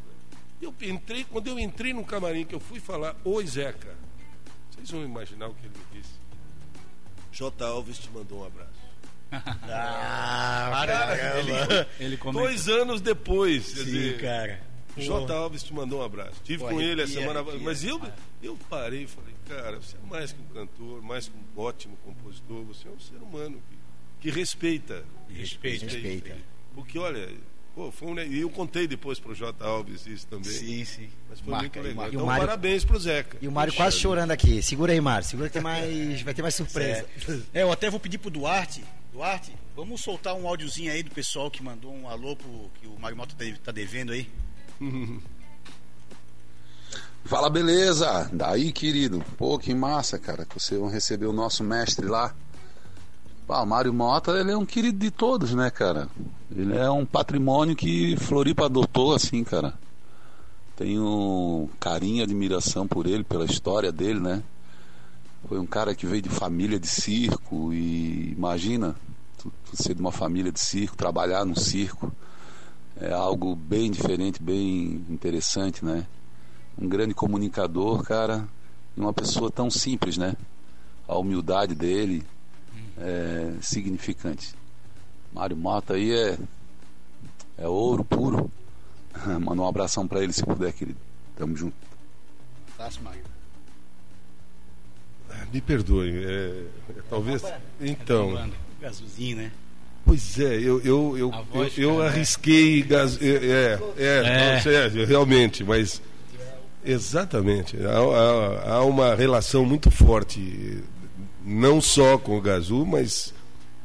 Eu 0.62 0.72
entrei, 0.84 1.24
quando 1.24 1.48
eu 1.48 1.58
entrei 1.58 1.94
no 1.94 2.06
camarim, 2.06 2.46
que 2.46 2.54
eu 2.54 2.60
fui 2.60 2.80
falar: 2.80 3.16
Oi, 3.26 3.48
Zeca. 3.48 3.96
Vocês 4.70 4.92
vão 4.92 5.04
imaginar 5.04 5.48
o 5.48 5.56
que 5.56 5.66
ele 5.66 5.74
me 5.76 6.00
disse. 6.00 6.21
J. 7.32 7.66
Alves 7.66 7.98
te 8.00 8.10
mandou 8.12 8.42
um 8.42 8.46
abraço. 8.46 8.72
Ah, 9.64 10.84
Cara, 10.86 11.40
ele, 11.40 11.88
Ele 12.00 12.18
dois 12.34 12.68
anos 12.68 13.00
depois. 13.00 13.74
quer 13.74 13.80
Sim, 13.80 13.86
dizer, 13.86 14.22
cara. 14.22 14.62
J. 14.98 15.34
Alves 15.34 15.64
te 15.64 15.74
mandou 15.74 16.02
um 16.02 16.04
abraço. 16.04 16.42
Tive 16.44 16.64
Pô, 16.64 16.70
com 16.70 16.82
ele 16.82 17.02
a 17.02 17.08
semana 17.08 17.40
arrepia. 17.40 17.62
Mas 17.62 17.84
eu, 17.86 18.02
eu 18.44 18.58
parei 18.70 19.04
e 19.04 19.08
falei, 19.08 19.34
cara, 19.48 19.78
você 19.80 19.96
é 19.96 20.10
mais 20.10 20.34
que 20.34 20.42
um 20.42 20.46
cantor, 20.54 21.02
mais 21.02 21.28
que 21.30 21.34
um 21.38 21.62
ótimo 21.62 21.98
compositor, 22.04 22.64
você 22.66 22.88
é 22.90 22.92
um 22.92 23.00
ser 23.00 23.16
humano 23.16 23.62
que, 24.20 24.30
que 24.30 24.38
respeita. 24.38 25.06
Respeita. 25.30 25.86
Respeita. 25.86 26.38
Porque, 26.76 27.00
olha, 27.00 27.30
pô, 27.76 27.92
foi 27.92 28.08
um, 28.10 28.20
e 28.20 28.42
eu 28.42 28.50
contei 28.50 28.88
depois 28.88 29.20
pro 29.20 29.34
J. 29.36 29.64
Alves 29.66 30.06
isso 30.06 30.28
também. 30.28 30.52
Sim, 30.52 30.86
sim. 30.86 31.10
Mas 31.30 31.40
foi 31.40 31.52
Marca 31.52 31.80
muito 31.82 31.88
legal. 31.90 32.06
E 32.12 32.16
Então, 32.16 32.26
Mário- 32.26 32.46
parabéns 32.46 32.84
pro 32.86 33.00
Zeca. 33.00 33.38
E 33.42 33.48
o 33.48 33.52
Mário 33.52 33.72
Puxa 33.74 33.84
quase 33.84 33.98
chorando 34.00 34.32
aqui. 34.32 34.62
Segura 34.62 34.94
aí, 34.94 35.02
Mário. 35.02 35.28
Segura 35.28 35.48
que 35.50 35.54
tem 35.54 35.62
mais, 35.62 36.22
vai 36.22 36.34
ter 36.34 36.42
mais 36.42 36.56
surpresa. 36.56 37.06
É, 37.54 37.64
eu 37.64 37.72
até 37.72 37.90
vou 37.90 38.00
pedir 38.00 38.18
pro 38.18 38.30
Duarte. 38.30 38.84
Duarte, 39.14 39.54
vamos 39.76 40.02
soltar 40.02 40.34
um 40.36 40.48
áudiozinho 40.48 40.92
aí 40.92 41.04
do 41.04 41.12
pessoal 41.12 41.52
que 41.52 41.62
mandou 41.62 41.94
um 41.94 42.08
alô 42.08 42.36
pro, 42.36 42.72
que 42.80 42.88
o 42.88 42.98
Mário 43.00 43.18
Mota 43.18 43.36
tá- 43.38 43.46
tá 43.66 43.72
devendo 43.72 44.12
aí. 44.14 44.30
Fala, 47.24 47.50
beleza? 47.50 48.30
Daí, 48.34 48.72
querido. 48.72 49.24
Pô, 49.38 49.58
que 49.60 49.74
massa, 49.76 50.18
cara, 50.18 50.44
que 50.46 50.60
vocês 50.60 50.80
vão 50.80 50.90
receber 50.90 51.28
o 51.28 51.34
nosso 51.34 51.64
mestre 51.64 52.08
lá. 52.08 52.34
Pá, 53.48 53.62
o 53.62 53.66
Mário 53.66 53.94
Mota, 53.94 54.32
ele 54.32 54.52
é 54.52 54.58
um 54.58 54.66
querido 54.66 54.98
de 54.98 55.12
todos, 55.12 55.54
né, 55.54 55.70
cara? 55.70 56.08
Ele 56.56 56.78
é 56.78 56.90
um 56.90 57.06
patrimônio 57.06 57.76
que 57.76 58.16
Floripa 58.18 58.66
adotou, 58.66 59.14
assim, 59.14 59.44
cara. 59.44 59.74
Tenho 60.76 61.70
carinho 61.80 62.18
e 62.18 62.24
admiração 62.24 62.88
por 62.88 63.06
ele, 63.06 63.24
pela 63.24 63.46
história 63.46 63.92
dele, 63.92 64.20
né? 64.20 64.44
Foi 65.48 65.60
um 65.60 65.66
cara 65.66 65.94
que 65.94 66.06
veio 66.06 66.22
de 66.22 66.30
família 66.30 66.80
de 66.80 66.88
circo 66.88 67.74
e 67.74 68.32
imagina, 68.32 68.96
tu, 69.38 69.52
tu 69.66 69.82
ser 69.82 69.96
de 69.96 70.02
uma 70.02 70.12
família 70.12 70.52
de 70.52 70.60
circo, 70.60 70.96
trabalhar 70.96 71.46
no 71.46 71.60
circo. 71.60 72.12
É 73.00 73.12
algo 73.12 73.56
bem 73.56 73.90
diferente, 73.90 74.42
bem 74.42 75.04
interessante, 75.10 75.84
né? 75.84 76.06
um 76.78 76.88
grande 76.88 77.14
comunicador, 77.14 78.04
cara, 78.04 78.48
e 78.96 79.00
uma 79.00 79.14
pessoa 79.14 79.52
tão 79.52 79.70
simples, 79.70 80.18
né? 80.18 80.36
A 81.08 81.18
humildade 81.18 81.76
dele 81.76 82.24
é 83.02 83.52
significante. 83.62 84.54
Mário 85.34 85.56
Mota 85.58 85.94
aí 85.96 86.12
é 86.12 86.38
é 87.58 87.68
ouro 87.68 88.04
puro. 88.04 88.52
Manda 89.42 89.62
um 89.62 89.68
abração 89.68 90.08
pra 90.08 90.24
ele 90.24 90.34
se 90.34 90.44
puder, 90.46 90.72
querido. 90.74 90.98
Tamo 91.36 91.56
junto. 91.56 91.76
Fácil, 92.78 93.04
Mário. 93.04 93.22
Me 95.54 95.62
perdoe. 95.62 96.10
é, 96.26 96.64
é, 96.90 96.94
talvez. 97.10 97.44
Então. 97.80 98.34
Banda. 98.34 98.56
Azulzinho, 98.84 99.38
né? 99.38 99.52
Pois 100.06 100.40
é, 100.40 100.56
eu, 100.56 100.82
eu, 100.82 101.16
eu, 101.18 101.32
eu, 101.54 101.68
eu 101.78 102.00
né? 102.00 102.08
arrisquei 102.08 102.82
gas, 102.82 103.22
é, 103.22 103.28
é, 103.28 103.80
é, 103.98 104.06
É. 104.18 104.56
não, 104.56 104.62
sério, 104.64 105.06
realmente, 105.06 105.64
mas 105.64 106.02
exatamente. 106.84 107.78
Há, 107.78 107.92
há- 108.00 108.74
há 108.78 108.84
uma 108.84 109.14
relação 109.14 109.64
muito 109.64 109.92
forte, 109.92 110.84
não 111.46 111.82
só 111.82 112.18
com 112.18 112.38
o 112.38 112.42
Gazu, 112.42 112.86
mas 112.86 113.34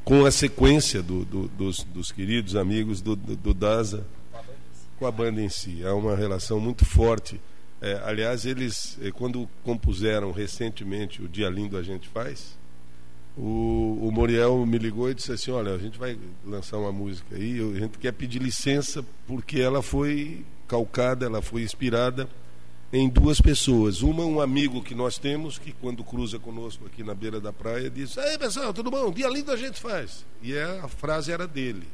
com 0.04 0.24
a 0.24 0.30
sequência 0.30 1.02
do- 1.02 1.24
do- 1.24 1.48
dos, 1.48 1.82
dos 1.84 2.12
queridos 2.12 2.54
amigos 2.54 3.00
do, 3.00 3.16
do, 3.16 3.36
Daza 3.54 4.06
com 4.98 5.06
a 5.06 5.10
banda 5.10 5.40
em 5.40 5.48
si. 5.48 5.84
Há 5.84 5.94
uma 5.94 6.14
relação 6.16 6.60
muito 6.60 6.84
forte. 6.84 7.40
É, 7.80 8.00
aliás, 8.04 8.46
eles, 8.46 8.96
eh, 9.02 9.10
quando 9.10 9.48
compuseram 9.62 10.32
recentemente 10.32 11.20
o 11.22 11.28
Dia 11.28 11.48
Lindo 11.50 11.76
a 11.76 11.82
Gente 11.82 12.08
Faz, 12.08 12.56
o, 13.36 13.98
o 14.02 14.10
me 14.64 14.78
ligou 14.78 15.10
e 15.10 15.14
disse 15.14 15.30
assim: 15.30 15.50
Olha, 15.50 15.74
a 15.74 15.78
gente 15.78 15.98
vai 15.98 16.18
lançar 16.44 16.78
uma 16.78 16.90
música 16.90 17.36
aí, 17.36 17.58
a 17.76 17.80
gente 17.80 17.98
quer 17.98 18.12
pedir 18.12 18.40
licença 18.40 19.04
porque 19.26 19.60
ela 19.60 19.82
foi 19.82 20.42
calcada, 20.66 21.26
ela 21.26 21.42
foi 21.42 21.62
inspirada 21.62 22.26
em 22.92 23.08
duas 23.08 23.40
pessoas. 23.40 24.02
Uma, 24.02 24.24
um 24.24 24.40
amigo 24.40 24.82
que 24.82 24.94
nós 24.94 25.18
temos, 25.18 25.58
que 25.58 25.72
quando 25.72 26.04
cruza 26.04 26.38
conosco 26.38 26.86
aqui 26.86 27.02
na 27.02 27.14
beira 27.14 27.40
da 27.40 27.52
praia, 27.52 27.90
diz: 27.90 28.16
Ei 28.16 28.38
pessoal, 28.38 28.72
tudo 28.72 28.90
bom? 28.90 29.10
Dia 29.10 29.28
lindo 29.28 29.50
a 29.52 29.56
gente 29.56 29.80
faz. 29.80 30.24
E 30.42 30.54
é- 30.54 30.80
a 30.80 30.88
frase 30.88 31.32
era 31.32 31.46
dele. 31.46 31.86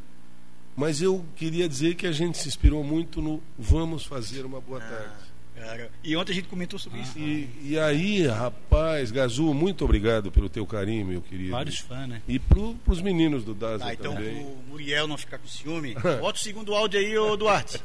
Mas 0.74 1.02
eu 1.02 1.24
queria 1.36 1.68
dizer 1.68 1.94
que 1.96 2.06
a 2.06 2.12
gente 2.12 2.38
se 2.38 2.48
inspirou 2.48 2.82
muito 2.82 3.20
no 3.20 3.42
Vamos 3.58 4.04
fazer 4.06 4.44
uma 4.46 4.60
boa 4.60 4.80
tarde. 4.80 5.32
Cara, 5.54 5.90
E 6.02 6.16
ontem 6.16 6.32
a 6.32 6.34
gente 6.34 6.48
comentou 6.48 6.78
sobre 6.78 7.00
isso. 7.00 7.16
E, 7.18 7.48
e 7.62 7.78
aí, 7.78 8.26
rapaz, 8.26 9.10
Gazu, 9.12 9.52
muito 9.52 9.84
obrigado 9.84 10.32
pelo 10.32 10.48
teu 10.48 10.66
carinho, 10.66 11.06
meu 11.06 11.20
querido. 11.20 11.50
Vários 11.52 11.78
fãs, 11.78 12.08
né? 12.08 12.22
E 12.26 12.38
pro, 12.38 12.74
pros 12.84 13.00
meninos 13.02 13.44
do 13.44 13.54
Daza 13.54 13.84
Tá, 13.84 13.92
então 13.92 14.14
também. 14.14 14.42
o 14.42 14.56
Muriel 14.70 15.06
não 15.06 15.16
ficar 15.18 15.38
com 15.38 15.46
ciúme, 15.46 15.94
bota 16.20 16.38
o 16.38 16.42
segundo 16.42 16.74
áudio 16.74 16.98
aí, 16.98 17.16
ô 17.18 17.36
Duarte. 17.36 17.80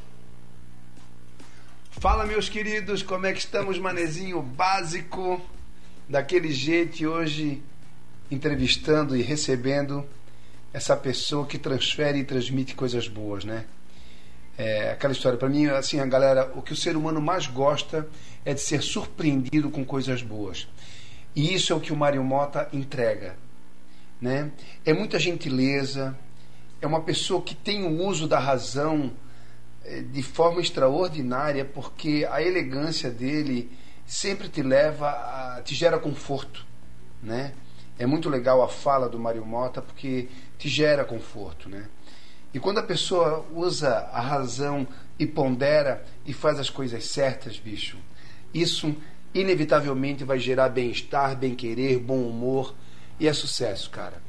Fala, 1.99 2.27
meus 2.27 2.47
queridos, 2.47 3.01
como 3.01 3.25
é 3.25 3.33
que 3.33 3.39
estamos, 3.39 3.79
manezinho 3.79 4.39
básico, 4.39 5.41
daquele 6.07 6.51
jeito, 6.51 7.03
hoje 7.07 7.60
entrevistando 8.29 9.17
e 9.17 9.23
recebendo 9.23 10.05
essa 10.71 10.95
pessoa 10.95 11.47
que 11.47 11.57
transfere 11.57 12.19
e 12.19 12.23
transmite 12.23 12.75
coisas 12.75 13.07
boas, 13.07 13.43
né? 13.43 13.65
É, 14.55 14.91
aquela 14.91 15.12
história, 15.12 15.39
para 15.39 15.49
mim, 15.49 15.65
assim, 15.65 15.99
a 15.99 16.05
galera, 16.05 16.51
o 16.55 16.62
que 16.62 16.71
o 16.71 16.75
ser 16.75 16.95
humano 16.95 17.19
mais 17.19 17.47
gosta 17.47 18.07
é 18.45 18.53
de 18.53 18.62
ser 18.62 18.83
surpreendido 18.83 19.71
com 19.71 19.83
coisas 19.83 20.21
boas. 20.21 20.67
E 21.36 21.51
isso 21.51 21.73
é 21.73 21.75
o 21.75 21.79
que 21.79 21.91
o 21.91 21.97
Mário 21.97 22.23
Mota 22.23 22.69
entrega, 22.71 23.36
né? 24.21 24.51
É 24.86 24.93
muita 24.93 25.17
gentileza, 25.17 26.15
é 26.79 26.86
uma 26.86 27.01
pessoa 27.01 27.41
que 27.41 27.55
tem 27.55 27.86
o 27.86 28.05
uso 28.05 28.27
da 28.27 28.38
razão 28.38 29.12
de 30.12 30.23
forma 30.23 30.62
extraordinária, 30.62 31.63
porque 31.63 32.28
a 32.30 32.41
elegância 32.41 33.10
dele 33.10 33.71
sempre 34.06 34.50
te 34.50 34.62
leva 34.62 35.10
a 35.10 35.62
te 35.63 35.76
gera 35.76 35.97
conforto, 36.00 36.65
né? 37.21 37.54
É 38.00 38.06
muito 38.06 38.30
legal 38.30 38.62
a 38.62 38.67
fala 38.67 39.10
do 39.10 39.17
Mário 39.17 39.45
Mota 39.45 39.82
porque 39.82 40.28
te 40.58 40.69
gera 40.69 41.04
conforto, 41.04 41.69
né? 41.69 41.88
E 42.54 42.60
quando 42.60 42.80
a 42.80 42.84
pessoa 42.84 43.45
usa 43.54 43.89
a 44.12 44.21
razão 44.21 44.88
e 45.19 45.26
pondera 45.26 46.04
e 46.26 46.34
faz 46.34 46.60
as 46.60 46.69
coisas 46.69 47.06
certas, 47.06 47.60
bicho, 47.60 47.97
isso 48.54 48.95
inevitavelmente 49.34 50.23
vai 50.23 50.39
gerar 50.39 50.69
bem-estar, 50.69 51.36
bem-querer, 51.36 52.00
bom 52.00 52.21
humor 52.21 52.73
e 53.19 53.28
é 53.28 53.34
sucesso, 53.34 53.89
cara. 53.89 54.21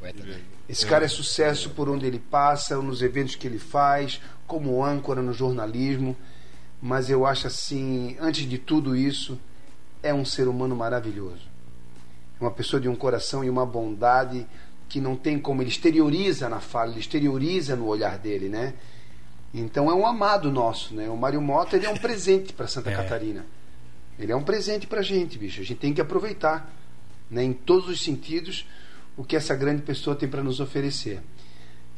Esse 0.69 0.85
cara 0.87 1.05
é 1.05 1.09
sucesso 1.09 1.71
por 1.71 1.89
onde 1.89 2.07
ele 2.07 2.19
passa, 2.19 2.77
nos 2.77 3.01
eventos 3.01 3.35
que 3.35 3.47
ele 3.47 3.59
faz, 3.59 4.21
como 4.49 4.85
âncora 4.85 5.23
no 5.23 5.33
jornalismo. 5.33 6.17
Mas 6.83 7.09
eu 7.11 7.25
acho 7.27 7.47
assim, 7.47 8.17
antes 8.21 8.49
de 8.49 8.59
tudo 8.59 8.97
isso, 8.97 9.39
é 10.03 10.13
um 10.13 10.25
ser 10.25 10.49
humano 10.49 10.75
maravilhoso. 10.75 11.47
É 12.41 12.45
uma 12.45 12.51
pessoa 12.51 12.81
de 12.81 12.89
um 12.89 12.97
coração 12.97 13.45
e 13.45 13.51
uma 13.51 13.67
bondade 13.67 14.47
que 14.89 15.01
não 15.01 15.15
tem 15.15 15.39
como 15.39 15.61
ele 15.63 15.69
exterioriza 15.69 16.49
na 16.49 16.61
fala, 16.61 16.93
ele 16.93 17.01
exterioriza 17.01 17.77
no 17.77 17.87
olhar 17.87 18.17
dele, 18.19 18.49
né? 18.49 18.75
Então 19.53 19.91
é 19.91 19.95
um 19.95 20.07
amado 20.07 20.51
nosso, 20.51 20.95
né? 20.95 21.09
O 21.11 21.17
Mário 21.17 21.41
Mota 21.43 21.77
ele 21.77 21.87
é 21.87 21.91
um 21.91 21.97
presente 21.99 22.53
para 22.53 22.67
Santa 22.67 22.91
É. 22.91 22.97
Catarina. 22.97 23.45
Ele 24.19 24.33
é 24.33 24.37
um 24.37 24.43
presente 24.43 24.87
pra 24.87 25.03
gente, 25.03 25.37
bicho. 25.39 25.61
A 25.61 25.65
gente 25.65 25.79
tem 25.79 25.93
que 25.93 26.01
aproveitar, 26.01 26.73
né, 27.31 27.43
em 27.45 27.53
todos 27.53 27.89
os 27.89 28.01
sentidos, 28.01 28.67
o 29.17 29.25
que 29.25 29.37
essa 29.37 29.55
grande 29.55 29.83
pessoa 29.83 30.17
tem 30.17 30.29
para 30.29 30.43
nos 30.43 30.59
oferecer. 30.61 31.21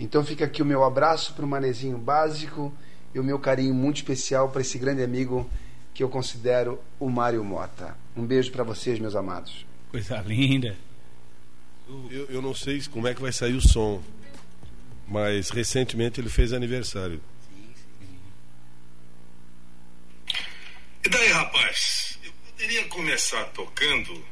Então 0.00 0.24
fica 0.24 0.46
aqui 0.46 0.62
o 0.62 0.64
meu 0.64 0.82
abraço 0.82 1.34
para 1.34 1.44
o 1.44 1.48
Manezinho 1.48 1.98
Básico 1.98 2.74
e 3.14 3.20
o 3.20 3.22
meu 3.22 3.38
carinho 3.38 3.74
muito 3.74 3.96
especial 3.96 4.48
para 4.48 4.62
esse 4.62 4.78
grande 4.78 5.02
amigo 5.02 5.48
que 5.92 6.02
eu 6.02 6.08
considero 6.08 6.82
o 6.98 7.10
Mário 7.10 7.44
Mota. 7.44 7.94
Um 8.16 8.24
beijo 8.24 8.50
para 8.50 8.64
vocês, 8.64 8.98
meus 8.98 9.14
amados. 9.14 9.66
Coisa 9.90 10.16
linda. 10.22 10.74
Eu, 12.10 12.26
eu 12.30 12.40
não 12.40 12.54
sei 12.54 12.80
como 12.90 13.06
é 13.08 13.14
que 13.14 13.20
vai 13.20 13.30
sair 13.30 13.52
o 13.52 13.60
som, 13.60 14.02
mas 15.06 15.50
recentemente 15.50 16.18
ele 16.18 16.30
fez 16.30 16.54
aniversário. 16.54 17.20
E 21.04 21.08
daí, 21.10 21.28
rapaz? 21.28 22.18
Eu 22.24 22.32
poderia 22.46 22.84
começar 22.88 23.44
tocando. 23.52 24.24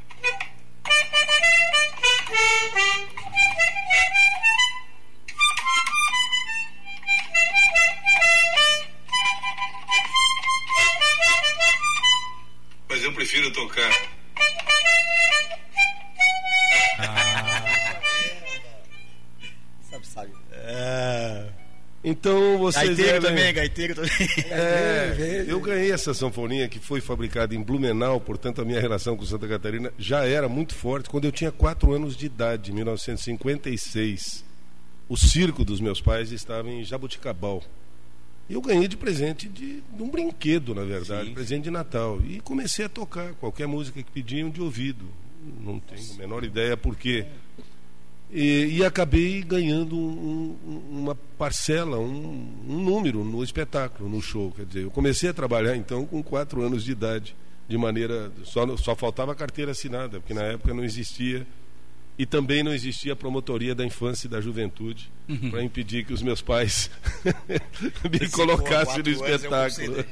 tocar. 13.51 13.91
Ah. 16.99 17.59
sabe. 20.03 20.31
É... 20.51 21.45
Então 22.03 22.57
você. 22.57 22.85
Gaiteiro 22.85 23.11
devem... 23.11 23.29
também, 23.29 23.43
é 23.43 23.53
gaiteiro 23.53 23.95
também. 23.95 24.11
É, 24.49 25.45
eu 25.47 25.59
ganhei 25.59 25.91
essa 25.91 26.13
sanfoninha 26.13 26.67
que 26.67 26.79
foi 26.79 27.01
fabricada 27.01 27.53
em 27.53 27.61
Blumenau, 27.61 28.19
portanto 28.21 28.61
a 28.61 28.65
minha 28.65 28.79
relação 28.79 29.17
com 29.17 29.25
Santa 29.25 29.47
Catarina 29.47 29.91
já 29.97 30.25
era 30.25 30.47
muito 30.47 30.73
forte 30.73 31.09
quando 31.09 31.25
eu 31.25 31.31
tinha 31.31 31.51
4 31.51 31.93
anos 31.93 32.15
de 32.15 32.25
idade, 32.25 32.71
em 32.71 32.75
1956. 32.75 34.45
O 35.09 35.17
circo 35.17 35.65
dos 35.65 35.81
meus 35.81 35.99
pais 35.99 36.31
estava 36.31 36.69
em 36.69 36.83
Jabuticabal. 36.83 37.63
Eu 38.49 38.61
ganhei 38.61 38.87
de 38.87 38.97
presente 38.97 39.47
de, 39.47 39.81
de 39.81 40.03
um 40.03 40.09
brinquedo, 40.09 40.73
na 40.73 40.83
verdade, 40.83 41.27
Sim. 41.27 41.33
presente 41.33 41.63
de 41.65 41.71
Natal. 41.71 42.19
E 42.27 42.39
comecei 42.41 42.85
a 42.85 42.89
tocar 42.89 43.33
qualquer 43.35 43.67
música 43.67 44.01
que 44.01 44.11
pediam 44.11 44.49
de 44.49 44.59
ouvido. 44.61 45.05
Não 45.63 45.79
tenho 45.79 46.13
a 46.13 46.17
menor 46.17 46.43
ideia 46.43 46.75
por 46.75 46.95
quê. 46.95 47.25
E, 48.31 48.77
e 48.77 48.85
acabei 48.85 49.41
ganhando 49.41 49.95
um- 49.97 50.55
um- 50.67 50.99
uma 50.99 51.15
parcela, 51.37 51.97
um, 51.99 52.47
um 52.67 52.83
número 52.83 53.23
no 53.23 53.43
espetáculo, 53.43 54.07
no 54.09 54.21
show. 54.21 54.51
Quer 54.51 54.65
dizer, 54.65 54.83
eu 54.83 54.91
comecei 54.91 55.29
a 55.29 55.33
trabalhar 55.33 55.75
então 55.75 56.05
com 56.05 56.21
quatro 56.21 56.61
anos 56.61 56.83
de 56.83 56.91
idade, 56.91 57.35
de 57.67 57.77
maneira. 57.77 58.31
Só, 58.43 58.75
só 58.77 58.95
faltava 58.95 59.31
a 59.31 59.35
carteira 59.35 59.71
assinada, 59.71 60.19
porque 60.19 60.33
na 60.33 60.43
época 60.43 60.73
não 60.73 60.83
existia. 60.83 61.45
E 62.19 62.25
também 62.25 62.61
não 62.61 62.73
existia 62.73 63.13
a 63.13 63.15
promotoria 63.15 63.73
da 63.73 63.85
infância 63.85 64.27
e 64.27 64.29
da 64.29 64.41
juventude 64.41 65.09
para 65.49 65.63
impedir 65.63 66.05
que 66.05 66.11
os 66.11 66.21
meus 66.21 66.41
pais 66.41 66.91
me 68.11 68.29
colocassem 68.29 69.01
no 69.01 69.09
espetáculo. 69.09 70.03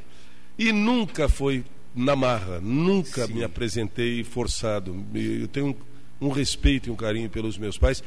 E 0.58 0.72
nunca 0.72 1.28
foi 1.28 1.66
na 1.94 2.16
marra, 2.16 2.62
nunca 2.62 3.28
Sim. 3.28 3.34
me 3.34 3.44
apresentei 3.44 4.24
forçado. 4.24 5.06
Eu 5.14 5.50
tenho 5.50 5.76
um, 6.22 6.28
um 6.28 6.30
respeito 6.30 6.88
e 6.88 6.92
um 6.92 6.96
carinho 6.96 7.30
pelos 7.30 7.58
meus 7.58 7.78
pais 7.78 8.02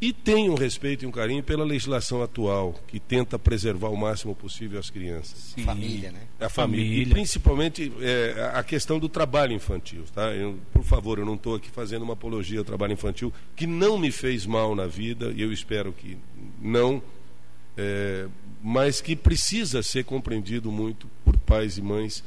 e 0.00 0.12
tenho 0.12 0.52
um 0.52 0.54
respeito 0.54 1.04
e 1.04 1.06
um 1.06 1.10
carinho 1.10 1.42
pela 1.42 1.64
legislação 1.64 2.22
atual, 2.22 2.74
que 2.86 3.00
tenta 3.00 3.38
preservar 3.38 3.88
o 3.88 3.96
máximo 3.96 4.34
possível 4.34 4.78
as 4.78 4.90
crianças. 4.90 5.54
Família, 5.64 6.12
né? 6.12 6.20
A 6.38 6.50
família. 6.50 6.84
E 6.84 6.88
Família. 6.88 7.14
principalmente 7.14 7.92
é, 8.00 8.50
a 8.54 8.62
questão 8.62 8.98
do 8.98 9.08
trabalho 9.08 9.54
infantil. 9.54 10.04
Tá? 10.14 10.34
Eu, 10.34 10.58
por 10.72 10.84
favor, 10.84 11.18
eu 11.18 11.24
não 11.24 11.34
estou 11.34 11.54
aqui 11.54 11.70
fazendo 11.70 12.02
uma 12.02 12.12
apologia 12.12 12.58
ao 12.58 12.64
trabalho 12.64 12.92
infantil, 12.92 13.32
que 13.54 13.66
não 13.66 13.96
me 13.96 14.10
fez 14.10 14.44
mal 14.44 14.74
na 14.74 14.86
vida, 14.86 15.32
e 15.34 15.40
eu 15.40 15.50
espero 15.50 15.92
que 15.92 16.18
não, 16.60 17.02
é, 17.76 18.26
mas 18.62 19.00
que 19.00 19.16
precisa 19.16 19.82
ser 19.82 20.04
compreendido 20.04 20.70
muito 20.70 21.08
por 21.24 21.38
pais 21.38 21.78
e 21.78 21.82
mães. 21.82 22.22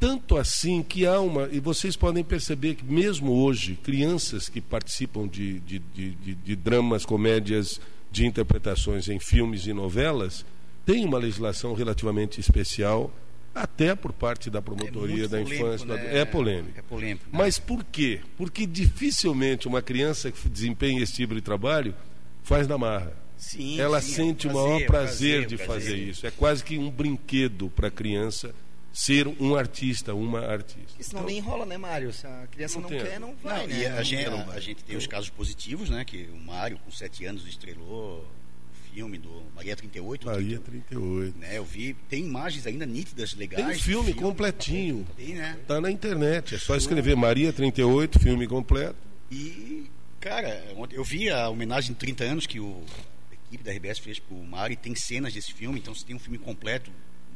Tanto 0.00 0.38
assim 0.38 0.82
que 0.82 1.04
há 1.06 1.20
uma. 1.20 1.46
E 1.52 1.60
vocês 1.60 1.94
podem 1.94 2.24
perceber 2.24 2.74
que, 2.74 2.84
mesmo 2.84 3.32
hoje, 3.32 3.74
crianças 3.82 4.48
que 4.48 4.58
participam 4.60 5.28
de, 5.28 5.60
de, 5.60 5.78
de, 5.78 6.10
de- 6.34 6.56
dramas, 6.56 7.04
comédias, 7.04 7.78
de 8.10 8.24
interpretações 8.24 9.08
em 9.10 9.20
filmes 9.20 9.66
e 9.66 9.74
novelas, 9.74 10.44
têm 10.86 11.04
uma 11.04 11.18
legislação 11.18 11.74
relativamente 11.74 12.40
especial, 12.40 13.12
até 13.54 13.94
por 13.94 14.12
parte 14.14 14.48
da 14.48 14.62
promotoria 14.62 15.16
muito 15.16 15.28
da 15.28 15.38
polêmico, 15.38 15.64
infância. 15.66 15.86
né? 15.86 16.18
É 16.18 16.24
polêmico. 16.24 16.78
É 16.78 16.82
polêmico. 16.82 17.24
né? 17.30 17.38
Mas 17.38 17.58
por 17.58 17.84
quê? 17.84 18.20
Porque 18.38 18.64
dificilmente 18.64 19.68
uma 19.68 19.82
criança 19.82 20.30
que 20.32 20.48
desempenha 20.48 21.02
esse 21.02 21.12
tipo 21.12 21.34
de 21.34 21.42
trabalho 21.42 21.94
faz 22.42 22.66
na 22.66 22.78
marra. 22.78 23.12
Sim, 23.36 23.78
Ela 23.78 24.00
sim, 24.00 24.12
é 24.12 24.14
sente 24.16 24.48
um 24.48 24.50
o 24.50 24.54
maior 24.54 24.86
prazer, 24.86 24.86
prazer, 24.86 25.46
de 25.46 25.56
prazer. 25.56 25.66
fazer 25.82 25.96
isso. 25.96 26.26
É 26.26 26.30
quase 26.30 26.64
que 26.64 26.78
um 26.78 26.90
brinquedo 26.90 27.68
para 27.68 27.88
a 27.88 27.90
criança 27.90 28.54
ser 28.92 29.28
um 29.28 29.54
artista, 29.54 30.14
uma 30.14 30.40
artista. 30.40 30.86
Porque 30.88 31.02
senão 31.04 31.24
nem 31.24 31.38
enrola, 31.38 31.64
né, 31.64 31.78
Mário? 31.78 32.12
Se 32.12 32.26
a 32.26 32.46
criança 32.50 32.80
Não 32.80 32.90
não, 32.90 32.98
quer, 32.98 33.20
não 33.20 33.34
vai, 33.36 33.60
Não, 33.60 33.66
né? 33.68 33.80
e 33.80 33.86
a 33.86 33.94
Não 33.96 34.04
gente, 34.04 34.24
quer, 34.24 34.30
não 34.30 34.50
a, 34.50 34.60
gente 34.60 34.84
tem 34.84 34.96
os 34.96 35.06
casos 35.06 35.30
positivos, 35.30 35.88
né? 35.90 36.04
Que 36.04 36.28
o 36.32 36.36
Mário, 36.36 36.78
com 36.78 36.90
sete 36.90 37.24
anos, 37.24 37.46
estrelou 37.46 38.18
o 38.20 38.94
filme 38.94 39.18
do 39.18 39.42
Maria 39.54 39.76
38. 39.76 40.26
Maria 40.26 40.58
38, 40.58 40.62
38. 40.88 41.38
Né, 41.38 41.56
eu 41.56 41.64
vi, 41.64 41.94
tem 42.08 42.24
imagens 42.24 42.66
ainda 42.66 42.84
nítidas, 42.84 43.34
legais. 43.34 43.64
Tem 43.64 43.74
um 43.74 43.76
do 43.78 43.82
filme 43.82 44.14
completinho. 44.14 45.06
Tem, 45.16 45.34
né? 45.34 45.56
Está 45.62 45.80
na 45.80 45.90
internet. 45.90 46.56
É 46.56 46.58
só 46.58 46.74
escrever 46.74 47.14
Maria 47.16 47.52
38, 47.52 48.18
filme 48.18 48.46
completo. 48.48 48.96
E, 49.30 49.88
cara, 50.18 50.64
eu 50.90 51.04
vi 51.04 51.30
a 51.30 51.48
homenagem 51.48 51.92
de 51.92 51.98
30 52.00 52.24
anos 52.24 52.46
que 52.46 52.58
o, 52.58 52.82
a 53.30 53.34
equipe 53.34 53.62
da 53.62 53.70
RBS 53.72 54.00
fez 54.00 54.18
pro 54.18 54.34
Mário 54.36 54.74
e 54.74 54.76
tem 54.76 54.94
cenas 54.96 55.32
desse 55.32 55.52
filme, 55.52 55.78
então 55.78 55.94
se 55.94 56.04
tem 56.04 56.16
um 56.16 56.18
filme 56.18 56.38
completo, 56.38 56.90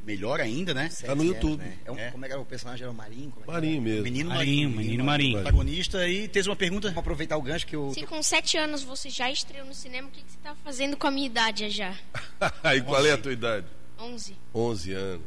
melhor 0.04 0.40
ainda, 0.40 0.74
né? 0.74 0.88
Sete 0.90 1.06
Tá 1.06 1.14
no 1.14 1.22
anos, 1.22 1.34
YouTube. 1.34 1.58
né? 1.62 1.78
É 1.84 1.90
um- 1.92 1.98
É. 1.98 2.10
Como 2.10 2.24
é 2.24 2.28
que 2.28 2.32
era 2.34 2.40
o 2.42 2.44
personagem? 2.44 2.82
Era 2.82 2.90
o 2.92 2.94
Marinho? 2.94 3.30
Como 3.30 3.44
é? 3.50 3.52
Marinho 3.52 3.82
mesmo. 3.82 4.02
Menino 4.04 4.28
Marinho, 4.30 4.68
Marinho, 4.70 4.84
menino 4.86 5.04
Marinho. 5.04 5.34
Protagonista 5.40 6.08
e 6.08 6.28
teve 6.28 6.48
uma 6.48 6.56
pergunta. 6.56 6.88
Vamos 6.88 6.98
aproveitar 6.98 7.36
o 7.36 7.42
gancho 7.42 7.66
que 7.66 7.74
eu... 7.76 7.92
Se 7.94 8.04
com 8.06 8.22
7 8.22 8.56
anos 8.58 8.82
você 8.82 9.08
já 9.10 9.30
estreou 9.30 9.66
no 9.66 9.74
cinema, 9.74 10.08
o 10.08 10.10
que, 10.10 10.22
que 10.22 10.30
você 10.32 10.38
tá 10.42 10.54
fazendo 10.62 10.96
com 10.96 11.06
a 11.06 11.10
minha 11.10 11.26
idade 11.26 11.68
já? 11.70 11.96
e 12.76 12.80
qual 12.82 13.04
é 13.06 13.12
a 13.12 13.18
tua 13.18 13.32
idade? 13.32 13.66
11. 13.98 14.36
11 14.54 14.92
anos. 14.92 15.26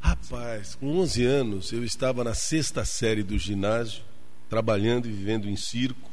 Rapaz, 0.00 0.74
com 0.76 0.98
11 0.98 1.24
anos 1.24 1.72
eu 1.72 1.84
estava 1.84 2.24
na 2.24 2.32
sexta 2.34 2.84
série 2.84 3.22
do 3.22 3.38
ginásio, 3.38 4.02
trabalhando 4.48 5.06
e 5.06 5.12
vivendo 5.12 5.48
em 5.48 5.56
circo, 5.56 6.10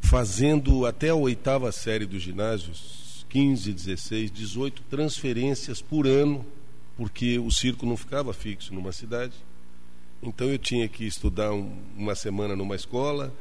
fazendo 0.00 0.84
até 0.86 1.08
a 1.08 1.14
oitava 1.14 1.72
série 1.72 2.04
do 2.06 2.18
ginásio, 2.18 2.72
15, 3.28 3.72
16, 3.72 4.30
18 4.30 4.82
transferências 4.82 5.80
por 5.82 6.06
ano, 6.06 6.44
porque 6.96 7.38
o 7.38 7.50
circo 7.50 7.84
não 7.86 7.96
ficava 7.96 8.32
fixo 8.32 8.72
numa 8.74 8.92
cidade. 8.92 9.34
Então 10.22 10.48
eu 10.48 10.58
tinha 10.58 10.88
que 10.88 11.04
estudar 11.04 11.52
um- 11.52 11.72
uma 11.96 12.14
semana 12.14 12.56
numa 12.56 12.74
escola, 12.74 13.32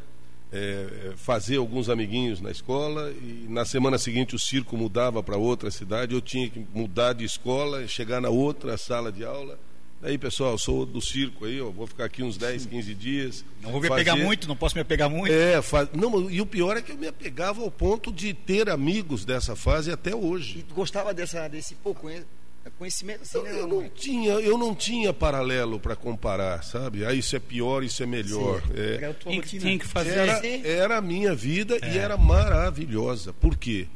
é, 0.52 1.14
fazer 1.16 1.58
alguns 1.58 1.90
amiguinhos 1.90 2.40
na 2.42 2.52
escola 2.52 3.12
e 3.12 3.46
na 3.50 3.66
semana 3.66 3.98
seguinte 3.98 4.36
o 4.36 4.40
circo 4.40 4.78
mudava 4.78 5.22
para 5.24 5.38
outra 5.38 5.72
cidade, 5.72 6.14
eu 6.14 6.22
tinha 6.22 6.50
que 6.50 6.66
mudar 6.74 7.14
de 7.14 7.24
escola, 7.26 7.88
chegar 7.88 8.22
na 8.22 8.30
outra 8.30 8.78
sala 8.78 9.12
de 9.12 9.24
aula. 9.26 9.58
Daí, 10.02 10.18
pessoal, 10.18 10.52
eu 10.52 10.58
sou 10.58 10.86
do 10.86 11.02
circo 11.02 11.46
aí, 11.46 11.60
ó, 11.60 11.72
vou 11.72 11.88
ficar 11.88 12.06
aqui 12.06 12.22
uns 12.22 12.38
10, 12.38 12.66
15 12.66 12.94
dias. 12.94 13.44
Não 13.62 13.72
vou 13.72 13.82
me 13.82 13.88
fazer- 13.88 14.02
apegar 14.02 14.18
muito, 14.26 14.48
não 14.48 14.56
posso 14.56 14.76
me 14.76 14.82
apegar 14.82 15.10
muito. 15.10 15.34
É, 15.34 15.62
fa... 15.62 15.90
não, 15.94 16.30
e 16.30 16.42
o 16.42 16.46
pior 16.46 16.78
é 16.78 16.82
que 16.82 16.92
eu 16.92 16.98
me 16.98 17.08
apegava 17.08 17.62
ao 17.64 17.72
ponto 17.72 18.12
de 18.12 18.34
ter 18.34 18.70
amigos 18.70 19.26
dessa 19.26 19.56
fase 19.56 19.90
até 19.92 20.14
hoje. 20.14 20.60
E 20.60 20.64
tu 20.64 20.76
gostava 20.76 21.14
dessa, 21.14 21.48
desse 21.48 21.74
pô, 21.76 21.96
conhe- 21.96 22.24
conhecimento 22.72 23.22
assim, 23.24 23.42
né? 23.42 23.52
Eu 23.60 23.68
não 23.68 23.90
tinha, 23.90 24.32
eu 24.34 24.58
não 24.58 24.74
tinha 24.76 25.14
paralelo 25.14 25.80
para 25.80 25.96
comparar, 25.96 26.64
sabe? 26.64 27.06
Ah, 27.06 27.14
isso 27.14 27.36
é 27.36 27.40
pior, 27.40 27.84
isso 27.84 28.02
é 28.02 28.06
melhor. 28.06 28.62
É, 28.74 28.96
Era 28.96 29.10
a 29.12 29.14
tua 29.14 29.32
Tinha 29.32 29.42
que, 29.44 29.60
tinha 29.60 29.80
que 29.80 29.88
fazer. 29.88 30.12
era, 30.18 30.48
era 30.68 30.98
a 30.98 31.02
minha 31.02 31.34
vida 31.36 31.78
e 31.88 31.98
era 31.98 32.18
maravilhosa. 32.18 33.32
Por 33.34 33.56
quê? 33.58 33.88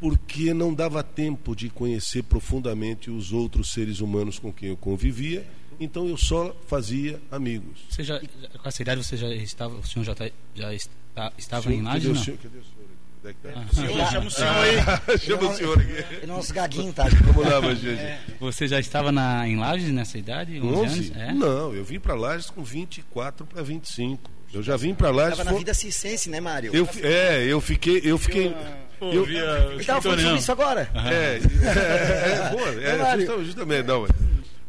Porque 0.00 0.52
não 0.52 0.74
dava 0.74 1.02
tempo 1.02 1.54
de 1.54 1.68
conhecer 1.70 2.24
profundamente 2.24 3.08
os 3.10 3.32
outros 3.32 3.72
seres 3.72 4.00
humanos 4.00 4.38
com 4.38 4.52
quem 4.52 4.70
eu 4.70 4.76
convivia, 4.76 5.46
então 5.78 6.08
eu 6.08 6.16
só 6.16 6.54
fazia 6.66 7.20
amigos. 7.30 7.84
Você 7.88 8.02
já, 8.02 8.18
com 8.20 8.68
essa 8.68 8.82
idade 8.82 9.04
você 9.04 9.16
já 9.16 9.28
estava, 9.32 9.76
o 9.76 9.86
senhor 9.86 10.04
já, 10.04 10.14
tá- 10.14 10.30
já 10.54 10.74
está, 10.74 11.32
estava 11.38 11.62
Senhor, 11.64 11.76
em 11.80 11.84
cadê 11.84 11.94
Lages, 11.94 12.10
o 12.10 12.14
não? 12.14 12.24
senhor? 12.24 12.38
Cadê 12.38 12.58
o 12.58 12.62
senhor? 12.64 12.82
É? 13.24 13.74
Senhor, 13.74 14.06
chama 14.10 14.26
o 14.26 14.30
senhor 14.30 14.54
aí. 14.56 15.18
Chama 15.18 15.48
o 15.48 15.54
senhor 15.56 15.78
aqui. 15.78 15.90
Ele 15.92 16.06
é 16.22 16.26
nosso 16.26 16.52
gaguinho, 16.52 16.92
tá? 16.92 17.04
Vamos 17.32 17.48
lá, 17.50 17.60
Magende. 17.60 18.18
Você 18.40 18.66
já 18.66 18.80
estava 18.80 19.12
na, 19.12 19.46
em 19.46 19.56
Lages 19.56 19.90
nessa 19.90 20.18
idade? 20.18 20.58
11, 20.60 20.66
11? 20.76 21.12
anos? 21.12 21.16
É? 21.16 21.32
Não, 21.32 21.72
eu 21.74 21.84
vim 21.84 22.00
para 22.00 22.14
Lages 22.14 22.50
com 22.50 22.64
24 22.64 23.46
para 23.46 23.62
25. 23.62 24.28
Eu 24.52 24.62
já 24.62 24.76
vim 24.76 24.92
para 24.94 25.10
Lages. 25.10 25.38
Tava 25.38 25.52
na 25.52 25.56
vida 25.56 25.72
circense, 25.72 26.28
né, 26.28 26.40
Mário? 26.40 26.74
Eu, 26.74 26.88
é, 27.02 27.44
eu 27.44 27.60
fiquei. 27.60 28.00
Eu 28.04 28.18
fiquei. 28.18 28.54
Eu, 29.00 29.24
Ele 29.28 29.84
tava 29.84 30.00
falando 30.02 30.20
sobre 30.20 30.38
isso 30.38 30.52
agora. 30.52 30.90
É, 30.94 31.40
é, 31.40 32.46
é, 32.46 32.50
boa, 32.50 32.68
É, 32.82 32.90
é, 32.90 32.96
Mário. 32.96 33.26
justa- 33.26 33.44
justamente, 33.44 33.86
não. 33.86 34.06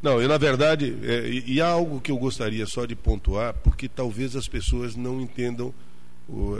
Não, 0.01 0.21
eu 0.21 0.27
na 0.27 0.37
verdade, 0.37 0.95
é, 1.03 1.27
e, 1.27 1.53
e 1.53 1.61
há 1.61 1.67
algo 1.67 2.01
que 2.01 2.11
eu 2.11 2.17
gostaria 2.17 2.65
só 2.65 2.85
de 2.85 2.95
pontuar, 2.95 3.53
porque 3.63 3.87
talvez 3.87 4.35
as 4.35 4.47
pessoas 4.47 4.95
não 4.95 5.21
entendam 5.21 5.73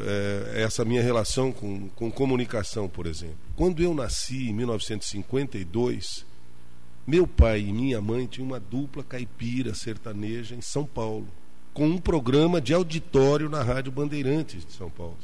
é, 0.06 0.62
essa 0.62 0.84
minha 0.84 1.02
relação 1.02 1.52
com, 1.52 1.90
com 1.90 2.12
comunicação, 2.12 2.88
por 2.90 3.06
exemplo. 3.06 3.38
Quando 3.56 3.82
eu 3.82 3.94
nasci 3.94 4.50
em 4.50 4.54
1952, 4.54 6.26
meu 7.06 7.26
pai 7.26 7.62
e 7.62 7.74
minha 7.74 8.02
mãe 8.02 8.26
tinham 8.26 8.48
uma 8.48 8.60
dupla 8.60 9.04
caipira 9.04 9.74
sertaneja 9.74 10.56
em 10.56 10.62
São 10.62 10.86
Paulo, 10.86 11.28
com 11.74 11.88
um 11.88 11.98
programa 11.98 12.62
de 12.62 12.74
auditório 12.74 13.50
na 13.50 13.64
Rádio 13.64 13.92
Bandeirantes 13.92 14.66
de 14.66 14.74
São 14.74 14.90
Paulo, 14.90 15.18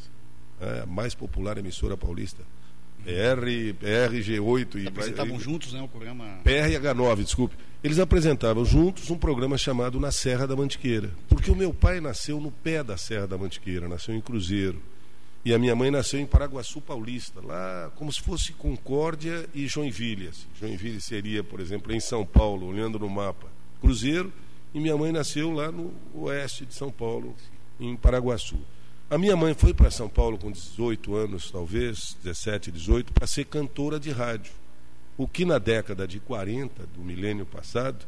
é, 0.60 0.82
a 0.82 0.86
mais 0.86 1.14
popular 1.14 1.58
emissora 1.58 1.96
paulista. 1.96 2.44
PR, 3.04 3.76
PRG8 3.82 4.84
e 4.84 4.88
Apresentavam 4.88 5.40
juntos, 5.40 5.74
né, 5.74 5.82
o 5.82 5.88
programa. 5.88 6.40
PRH9, 6.44 7.24
desculpe. 7.24 7.56
Eles 7.84 7.98
apresentavam 7.98 8.66
juntos 8.66 9.10
um 9.10 9.18
programa 9.18 9.58
chamado 9.58 10.00
Na 10.00 10.12
Serra 10.12 10.46
da 10.46 10.56
Mantiqueira. 10.56 11.12
Porque 11.30 11.50
o 11.50 11.56
meu 11.56 11.74
pai 11.74 12.02
nasceu 12.02 12.40
no 12.40 12.52
pé 12.52 12.84
da 12.84 12.98
Serra 12.98 13.26
da 13.26 13.38
Mantiqueira, 13.38 13.88
nasceu 13.88 14.14
em 14.14 14.22
Cruzeiro. 14.22 14.82
E 15.46 15.54
a 15.54 15.58
minha 15.58 15.74
mãe 15.74 15.90
nasceu 15.90 16.20
em 16.20 16.26
Paraguaçu 16.26 16.82
Paulista, 16.82 17.40
lá 17.42 17.90
como 17.96 18.12
se 18.12 18.20
fosse 18.20 18.52
Concórdia 18.52 19.48
e 19.56 19.68
Joinville. 19.68 20.28
assim. 20.28 20.48
Joinville 20.60 21.00
seria, 21.00 21.42
por 21.42 21.62
exemplo, 21.62 21.94
em 21.94 22.00
São 22.02 22.26
Paulo, 22.26 22.68
olhando 22.68 23.00
no 23.00 23.08
mapa. 23.08 23.48
Cruzeiro, 23.80 24.34
e 24.74 24.80
minha 24.80 24.98
mãe 24.98 25.14
nasceu 25.14 25.50
lá 25.52 25.72
no 25.72 25.94
oeste 26.14 26.66
de 26.66 26.74
São 26.74 26.92
Paulo, 26.92 27.34
em 27.80 27.96
Paraguaçu. 27.96 28.58
A 29.10 29.18
minha 29.18 29.36
mãe 29.36 29.54
foi 29.56 29.74
para 29.74 29.90
São 29.90 30.08
Paulo 30.08 30.38
com 30.38 30.52
18 30.52 31.16
anos, 31.16 31.50
talvez, 31.50 32.16
17, 32.24 32.72
18, 32.72 33.12
para 33.12 33.26
ser 33.26 33.46
cantora 33.46 34.00
de 34.00 34.12
rádio. 34.12 34.52
o 35.18 35.28
que 35.28 35.44
na 35.44 35.58
década 35.58 36.08
de 36.08 36.20
40 36.20 36.86
do 36.96 37.02
milênio 37.02 37.46
passado 37.46 38.06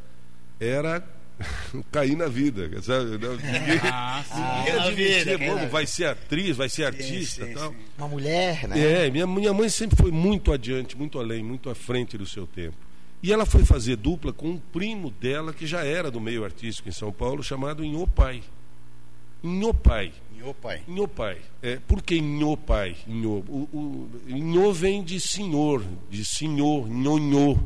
era 0.59 1.03
cair 1.91 2.15
na 2.15 2.27
vida, 2.27 2.69
sabe? 2.81 3.17
Não, 3.17 3.33
Ninguém, 3.35 3.79
Ah, 3.83 4.23
sim. 4.25 4.59
ninguém 4.59 4.79
admitia, 4.81 5.37
vida, 5.37 5.53
cara. 5.55 5.67
vai 5.67 5.85
ser 5.87 6.05
atriz, 6.05 6.55
vai 6.55 6.69
ser 6.69 6.85
artista 6.85 7.45
sim, 7.47 7.53
tal. 7.53 7.71
sim. 7.71 7.77
Uma 7.97 8.07
mulher, 8.07 8.67
né? 8.69 8.79
É, 9.07 9.09
minha, 9.09 9.25
minha 9.27 9.53
mãe 9.53 9.67
sempre 9.69 9.97
foi 9.97 10.11
muito 10.11 10.53
adiante, 10.53 10.95
muito 10.97 11.19
além, 11.19 11.43
muito 11.43 11.69
à 11.69 11.75
frente 11.75 12.17
do 12.17 12.25
seu 12.27 12.45
tempo. 12.47 12.77
E 13.23 13.33
ela 13.33 13.45
foi 13.45 13.65
fazer 13.65 13.95
dupla 13.97 14.31
com 14.31 14.49
um 14.51 14.57
primo 14.57 15.09
dela 15.11 15.51
que 15.51 15.65
já 15.67 15.83
era 15.83 16.09
do 16.09 16.21
meio 16.21 16.43
artístico 16.45 16.87
em 16.87 16.91
São 16.93 17.11
Paulo, 17.11 17.43
chamado 17.43 17.83
Inhopai. 17.83 18.35
Inhopai. 18.35 18.43
Meu 19.43 19.73
pai. 19.73 20.11
Inhopai. 20.87 21.37
É, 21.61 21.77
por 21.87 22.01
que 22.01 22.15
Inhopai? 22.15 22.95
Inho, 23.07 23.43
o, 23.47 23.69
o, 23.71 24.09
Inho 24.27 24.73
vem 24.73 25.03
de 25.03 25.19
senhor, 25.19 25.83
de 26.09 26.25
senhor, 26.25 26.89
nhonhô. 26.89 27.57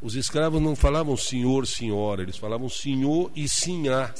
Os 0.00 0.16
escravos 0.16 0.60
não 0.60 0.74
falavam 0.74 1.16
senhor, 1.16 1.64
senhora, 1.64 2.22
eles 2.22 2.36
falavam 2.36 2.68
senhor 2.68 3.30
e 3.36 3.48
sinhá. 3.48 4.12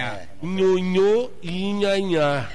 Ah, 0.00 0.14
é. 0.14 0.28
Nhonhô 0.42 1.30
e 1.42 1.50
inhanhá. 1.62 2.50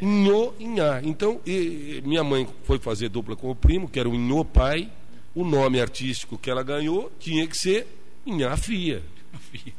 Inhô, 0.00 0.52
inhá. 0.60 1.00
Então, 1.02 1.40
e- 1.44 2.00
minha 2.04 2.22
mãe 2.22 2.46
foi 2.62 2.78
fazer 2.78 3.08
dupla 3.08 3.34
com 3.34 3.50
o 3.50 3.56
primo, 3.56 3.88
que 3.88 3.98
era 3.98 4.08
o 4.08 4.14
Inhô 4.14 4.44
pai. 4.44 4.88
O 5.34 5.44
nome 5.44 5.80
artístico 5.80 6.38
que 6.38 6.48
ela 6.48 6.62
ganhou 6.62 7.10
tinha 7.18 7.44
que 7.46 7.58
ser 7.58 7.86
Inhá 8.24 8.56
Fia. 8.56 9.02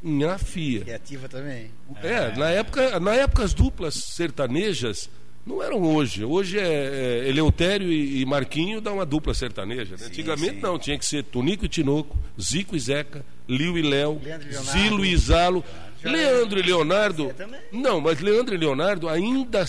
Inhá 0.04 0.38
Fia. 0.38 0.82
Criativa 0.82 1.28
também. 1.28 1.72
É, 2.04 2.36
na 2.38 2.50
época, 2.50 3.00
na 3.00 3.14
época 3.16 3.44
as 3.44 3.54
duplas 3.54 3.96
sertanejas 3.96 5.10
não 5.46 5.64
eram 5.64 5.82
hoje. 5.82 6.26
Hoje 6.26 6.60
é, 6.60 7.24
é 7.24 7.30
Eleutério 7.30 7.92
e, 7.92 8.22
e 8.22 8.26
Marquinho 8.26 8.82
dá 8.82 8.92
uma 8.92 9.06
dupla 9.06 9.34
sertaneja. 9.34 9.96
né? 9.96 10.06
Antigamente 10.06 10.56
sim. 10.56 10.62
não, 10.62 10.78
tinha 10.78 10.98
que 10.98 11.06
ser 11.06 11.24
Tonico 11.24 11.66
e 11.66 11.70
Tinoco, 11.70 12.18
Zico 12.40 12.76
e 12.76 12.80
Zeca, 12.80 13.26
Liu 13.48 13.78
e 13.78 13.82
Léo, 13.82 14.20
Leandro 14.24 14.48
e 14.48 14.52
Leonardo. 14.52 14.80
Zilo 14.80 15.06
e 15.06 15.18
Zalo. 15.18 15.64
Leandro 16.04 16.60
e 16.60 16.62
Leonardo. 16.62 17.34
também. 17.34 17.60
Não, 17.72 18.00
mas 18.00 18.20
Leandro 18.20 18.54
e 18.54 18.58
Leonardo 18.58 19.10
ainda, 19.10 19.66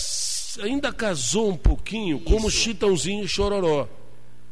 ainda 0.61 0.93
casou 0.93 1.49
um 1.49 1.57
pouquinho, 1.57 2.19
como 2.19 2.51
Chitãozinho 2.51 3.23
e 3.23 3.27
Chororó. 3.27 3.87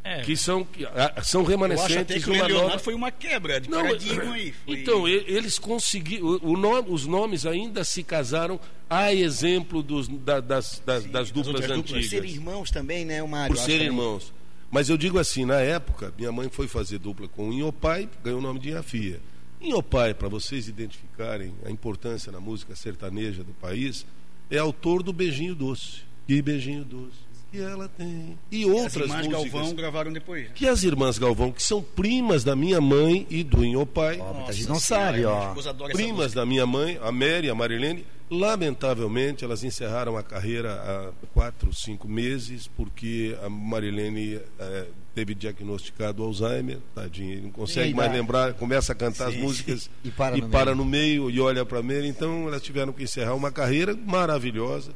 É, 0.09 0.21
Que 0.21 0.37
são, 0.37 0.63
que, 0.63 0.85
ah, 0.85 1.21
são 1.21 1.41
Eu 1.41 1.45
acho 1.47 1.49
remanescentes 1.51 1.95
até 1.99 2.19
que 2.19 2.29
o 2.29 2.33
Leonardo 2.33 2.53
nova... 2.53 2.79
foi 2.79 2.93
uma 2.93 3.11
quebra 3.11 3.59
de 3.59 3.69
Não, 3.69 3.81
paradigma 3.81 4.33
aí. 4.33 4.53
Foi... 4.53 4.79
Então, 4.79 5.07
e- 5.07 5.25
eles 5.27 5.59
conseguiram. 5.59 6.39
nome- 6.55 6.87
os 6.89 7.05
nomes 7.05 7.45
ainda 7.45 7.83
se 7.83 8.03
casaram 8.03 8.57
a 8.89 9.13
exemplo 9.13 9.83
dos, 9.83 10.07
da- 10.07 10.39
das, 10.39 10.81
das, 10.85 11.03
das 11.05 11.29
duplas 11.31 11.47
outras 11.55 11.67
duplas. 11.67 11.91
Por 11.91 11.97
antigas. 11.97 12.09
serem 12.09 12.31
irmãos 12.31 12.71
também, 12.71 13.03
né, 13.03 13.21
o 13.21 13.27
Mário? 13.27 13.55
Por 13.55 13.61
serem 13.61 13.87
irmãos. 13.87 14.33
Mas 14.71 14.87
eu 14.89 14.97
digo 14.97 15.19
assim, 15.19 15.43
na 15.45 15.59
época, 15.59 16.13
minha 16.17 16.31
mãe 16.31 16.47
foi 16.49 16.67
fazer 16.67 16.99
dupla 16.99 17.27
com 17.27 17.49
o 17.49 17.53
Inhopai, 17.53 18.09
ganhou 18.23 18.39
o 18.39 18.41
nome 18.41 18.59
de 18.59 18.69
Inhafia. 18.69 19.19
Inhopai, 19.59 20.13
para 20.13 20.27
vocês 20.29 20.67
identificarem 20.67 21.53
a 21.65 21.69
importância 21.71 22.31
na 22.31 22.39
música 22.39 22.75
sertaneja 22.75 23.43
do 23.43 23.53
país, 23.53 24.05
é 24.51 24.57
autor 24.57 25.03
do 25.03 25.11
Beijinho 25.11 25.53
Doce. 25.55 26.01
Que 26.27 26.41
beijinho 26.41 26.83
doce 26.83 27.26
que 27.51 27.60
ela 27.62 27.88
tem. 27.89 28.38
E 28.51 28.63
As 28.63 28.69
outras 28.69 28.95
irmãs 29.10 29.27
músicas. 29.27 29.51
Galvão 29.51 29.75
gravaram 29.75 30.12
depois. 30.13 30.47
Que 30.53 30.67
as 30.67 30.83
irmãs 30.83 31.17
Galvão, 31.17 31.51
que 31.51 31.63
são 31.63 31.81
primas 31.81 32.43
da 32.43 32.55
minha 32.55 32.79
mãe 32.81 33.25
e 33.29 33.43
do 33.43 33.63
Inhopai, 33.63 34.17
muita 34.17 34.33
Nossa 34.33 34.53
gente 34.53 34.67
não 34.69 34.79
sabe, 34.79 35.25
ó. 35.25 35.53
primas 35.93 36.33
da 36.33 36.45
minha 36.45 36.65
mãe, 36.65 36.99
a 37.01 37.12
Mary 37.12 37.47
e 37.47 37.49
a 37.49 37.55
Marilene, 37.55 38.05
lamentavelmente 38.29 39.43
elas 39.45 39.63
encerraram 39.63 40.17
a 40.17 40.23
carreira 40.23 40.73
há 40.73 41.12
quatro, 41.33 41.73
cinco 41.73 42.07
meses, 42.10 42.67
porque 42.75 43.38
a 43.43 43.49
Marilene 43.49 44.41
eh, 44.60 44.88
teve 45.15 45.33
diagnosticado 45.33 46.23
Alzheimer, 46.23 46.79
tadinha, 46.93 47.39
não 47.41 47.49
consegue 47.51 47.91
E 47.91 47.93
mais 47.93 48.12
lembrar, 48.12 48.53
começa 48.53 48.91
a 48.91 48.95
cantar 48.95 49.29
as 49.29 49.33
Sim. 49.36 49.41
músicas 49.41 49.89
E 50.03 50.12
para 50.12 50.36
no 50.38 50.49
para 50.49 50.65
meio. 50.65 50.75
no 50.77 50.86
meio 50.86 51.29
e 51.29 51.39
olha 51.39 51.65
para 51.65 51.79
a 51.79 51.83
Mary, 51.83 52.07
então 52.07 52.47
elas 52.47 52.62
tiveram 52.62 52.91
que 52.91 53.03
encerrar 53.03 53.33
uma 53.36 53.51
carreira 53.51 53.95
maravilhosa, 54.05 54.91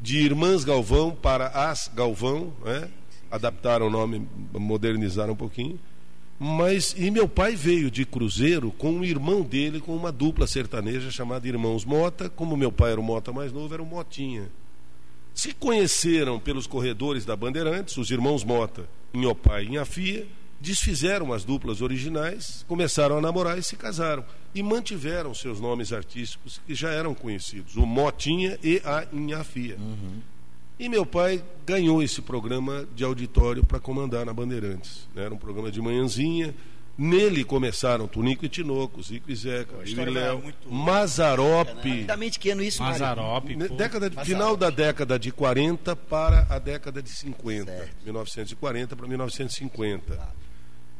de 0.00 0.18
Irmãs 0.18 0.64
Galvão 0.64 1.10
para 1.14 1.48
As 1.48 1.90
Galvão, 1.94 2.52
né? 2.64 2.88
adaptaram 3.30 3.86
o 3.86 3.90
nome, 3.90 4.26
modernizaram 4.52 5.32
um 5.32 5.36
pouquinho. 5.36 5.78
Mas 6.38 6.94
e 6.98 7.10
meu 7.10 7.26
pai 7.26 7.56
veio 7.56 7.90
de 7.90 8.04
Cruzeiro 8.04 8.70
com 8.70 9.00
o 9.00 9.04
irmão 9.04 9.42
dele 9.42 9.80
com 9.80 9.96
uma 9.96 10.12
dupla 10.12 10.46
sertaneja 10.46 11.10
chamada 11.10 11.48
Irmãos 11.48 11.84
Mota, 11.84 12.28
como 12.28 12.56
meu 12.56 12.70
pai 12.70 12.92
era 12.92 13.00
o 13.00 13.04
Mota 13.04 13.32
mais 13.32 13.52
novo, 13.52 13.72
era 13.72 13.82
o 13.82 13.86
Motinha. 13.86 14.50
Se 15.34 15.54
conheceram 15.54 16.38
pelos 16.38 16.66
corredores 16.66 17.24
da 17.24 17.34
Bandeirantes, 17.34 17.96
os 17.96 18.10
irmãos 18.10 18.44
Mota, 18.44 18.86
Inhopai 19.14 19.64
e 19.64 19.68
Inhafia, 19.68 20.26
desfizeram 20.66 21.32
as 21.32 21.44
duplas 21.44 21.80
originais, 21.80 22.64
começaram 22.66 23.16
a 23.16 23.20
namorar 23.20 23.56
e 23.56 23.62
se 23.62 23.76
casaram. 23.76 24.24
E 24.52 24.62
mantiveram 24.62 25.32
seus 25.32 25.60
nomes 25.60 25.92
artísticos 25.92 26.60
que 26.66 26.74
já 26.74 26.90
eram 26.90 27.14
conhecidos, 27.14 27.76
o 27.76 27.86
Motinha 27.86 28.58
e 28.64 28.82
a 28.84 29.06
Inhafia. 29.12 29.76
E 30.78 30.88
meu 30.88 31.06
pai 31.06 31.42
ganhou 31.64 32.02
esse 32.02 32.20
programa 32.20 32.84
de 32.96 33.04
auditório 33.04 33.64
para 33.64 33.78
comandar 33.78 34.26
na 34.26 34.32
Bandeirantes. 34.32 35.06
né? 35.14 35.24
Era 35.24 35.32
um 35.34 35.38
programa 35.38 35.70
de 35.70 35.80
manhãzinha. 35.80 36.52
Nele 36.98 37.44
começaram 37.44 38.08
Tunico 38.08 38.46
e 38.46 38.48
Tinoco, 38.48 39.02
Zico 39.02 39.30
e 39.30 39.36
Zeca, 39.36 39.74
Liu 39.84 40.02
e 40.02 40.10
Léo, 40.10 40.38
muito- 40.42 40.72
Mazarope. 40.72 41.70
Rapidamente, 41.74 42.38
que 42.38 42.48
ano 42.50 42.62
isso? 42.62 42.82
Mazarope, 42.82 43.54
pô. 43.68 43.74
Década 43.76 44.08
de- 44.08 44.24
final 44.24 44.56
da 44.56 44.70
década 44.70 45.18
de 45.18 45.30
40 45.30 45.94
para 45.94 46.46
a 46.48 46.58
década 46.58 47.02
de 47.02 47.10
50. 47.10 47.90
1940 48.04 48.96
para 48.96 49.06
1950. 49.06 50.18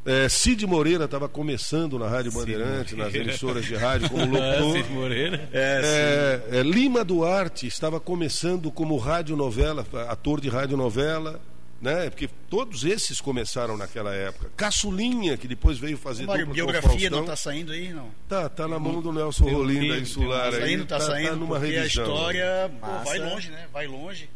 É, 0.09 0.29
Cid 0.29 0.65
Moreira 0.65 1.03
estava 1.03 1.27
começando 1.27 1.99
na 1.99 2.07
Rádio 2.07 2.31
Bandeirantes, 2.31 2.97
nas 2.97 3.13
emissoras 3.13 3.65
de 3.65 3.75
rádio 3.75 4.09
como 4.09 4.23
locutor. 4.31 4.71
Cid 4.77 4.89
Moreira. 4.89 5.49
É, 5.51 6.41
é, 6.49 6.63
Lima 6.63 7.03
Duarte 7.03 7.67
estava 7.67 7.99
começando 7.99 8.71
como 8.71 8.95
radionovela, 8.97 9.85
ator 10.07 10.39
de 10.39 10.47
radionovela, 10.47 11.41
né? 11.81 12.09
Porque 12.09 12.29
todos 12.49 12.85
esses 12.85 13.19
começaram 13.19 13.75
naquela 13.75 14.13
época. 14.15 14.49
Caçulinha, 14.55 15.35
que 15.35 15.47
depois 15.47 15.77
veio 15.77 15.97
fazer 15.97 16.23
o 16.27 16.45
biografia 16.47 17.09
não 17.09 17.21
está 17.21 17.35
saindo 17.35 17.73
aí, 17.73 17.91
não. 17.93 18.09
Tá, 18.29 18.47
tá 18.47 18.65
na 18.67 18.79
mão 18.79 19.01
do 19.01 19.11
Nelson 19.11 19.43
Rolim 19.49 19.89
da 19.89 19.97
Insular 19.97 20.51
Tá 20.51 20.55
aí. 20.57 20.61
saindo, 20.63 20.85
tá, 20.85 20.99
saindo, 21.01 21.35
numa 21.35 21.59
porque 21.59 21.75
revisão. 21.75 22.05
a 22.05 22.07
história 22.07 22.71
pô, 22.79 22.87
Massa. 22.87 23.03
vai 23.03 23.19
longe, 23.19 23.51
né? 23.51 23.65
Vai 23.73 23.87
longe. 23.87 24.29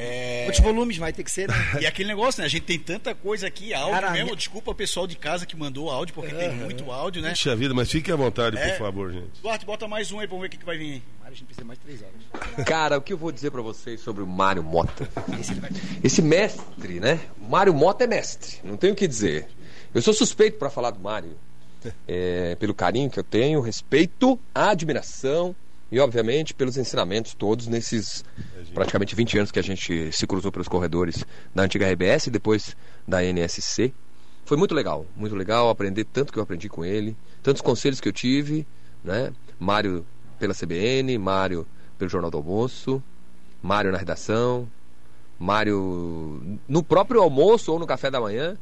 É... 0.00 0.44
Quantos 0.46 0.60
volumes 0.60 0.96
vai 0.96 1.12
ter 1.12 1.24
que 1.24 1.30
ser, 1.30 1.48
né? 1.48 1.54
E 1.82 1.86
aquele 1.86 2.08
negócio, 2.08 2.40
né? 2.40 2.46
A 2.46 2.48
gente 2.48 2.62
tem 2.62 2.78
tanta 2.78 3.14
coisa 3.16 3.48
aqui, 3.48 3.74
áudio 3.74 3.92
Cara, 3.94 4.10
mesmo. 4.12 4.26
minha- 4.26 4.36
Desculpa 4.36 4.70
o 4.70 4.74
pessoal 4.74 5.06
de 5.08 5.16
casa 5.16 5.44
que 5.44 5.56
mandou 5.56 5.90
áudio, 5.90 6.14
porque 6.14 6.32
tem 6.32 6.54
muito 6.54 6.90
áudio, 6.92 7.20
né? 7.20 7.30
Puxa 7.30 7.56
vida, 7.56 7.74
mas 7.74 7.90
fique 7.90 8.12
à 8.12 8.14
vontade, 8.16 8.56
É. 8.56 8.70
por 8.70 8.78
favor, 8.78 9.12
gente. 9.12 9.40
Duarte, 9.42 9.66
bota 9.66 9.88
mais 9.88 10.12
um 10.12 10.20
aí 10.20 10.28
pra 10.28 10.38
ver 10.38 10.46
o 10.46 10.50
que, 10.50 10.56
que 10.56 10.64
vai 10.64 10.78
vir 10.78 10.84
aí. 10.92 11.02
Mário, 11.20 11.32
a 11.34 11.36
gente 11.36 11.44
precisa 11.46 11.66
mais 11.66 11.78
de 11.80 11.84
três 11.84 12.00
horas. 12.02 12.64
Cara, 12.66 12.96
o 12.96 13.02
que 13.02 13.12
eu 13.12 13.18
vou 13.18 13.32
dizer 13.32 13.50
pra 13.50 13.60
vocês 13.60 14.00
sobre 14.00 14.22
o 14.22 14.26
Mário 14.26 14.62
Mota? 14.62 15.08
Esse 16.02 16.22
mestre, 16.22 17.00
né? 17.00 17.18
Mário 17.36 17.74
Mota 17.74 18.04
é 18.04 18.06
mestre, 18.06 18.58
não 18.62 18.76
tenho 18.76 18.92
o 18.92 18.96
que 18.96 19.06
dizer. 19.08 19.48
Eu 19.92 20.00
sou 20.00 20.14
suspeito 20.14 20.58
pra 20.58 20.70
falar 20.70 20.90
do 20.92 21.00
Mário. 21.00 21.36
É, 22.06 22.54
pelo 22.56 22.74
carinho 22.74 23.08
que 23.10 23.18
eu 23.18 23.24
tenho, 23.24 23.60
respeito, 23.60 24.38
admiração 24.54 25.54
e, 25.90 25.98
obviamente, 26.00 26.54
pelos 26.54 26.76
ensinamentos 26.76 27.34
todos 27.34 27.66
nesses 27.66 28.24
praticamente 28.74 29.14
20 29.14 29.38
anos 29.38 29.50
que 29.50 29.58
a 29.58 29.62
gente 29.62 30.12
se 30.12 30.26
cruzou 30.26 30.52
pelos 30.52 30.68
corredores 30.68 31.24
da 31.54 31.62
antiga 31.62 31.90
RBS 31.90 32.26
e 32.26 32.30
depois 32.30 32.76
da 33.06 33.24
NSC. 33.24 33.92
Foi 34.44 34.56
muito 34.56 34.74
legal, 34.74 35.06
muito 35.16 35.34
legal 35.34 35.68
aprender 35.68 36.04
tanto 36.04 36.32
que 36.32 36.38
eu 36.38 36.42
aprendi 36.42 36.68
com 36.68 36.84
ele, 36.84 37.16
tantos 37.42 37.62
conselhos 37.62 38.00
que 38.00 38.08
eu 38.08 38.12
tive, 38.12 38.66
né? 39.02 39.32
Mário 39.58 40.06
pela 40.38 40.54
CBN, 40.54 41.16
Mário 41.18 41.66
pelo 41.98 42.10
Jornal 42.10 42.30
do 42.30 42.38
Almoço, 42.38 43.02
Mário 43.62 43.90
na 43.90 43.98
redação, 43.98 44.68
Mário 45.38 46.58
no 46.68 46.82
próprio 46.82 47.22
almoço 47.22 47.72
ou 47.72 47.78
no 47.78 47.86
café 47.86 48.10
da 48.10 48.20
manhã. 48.20 48.56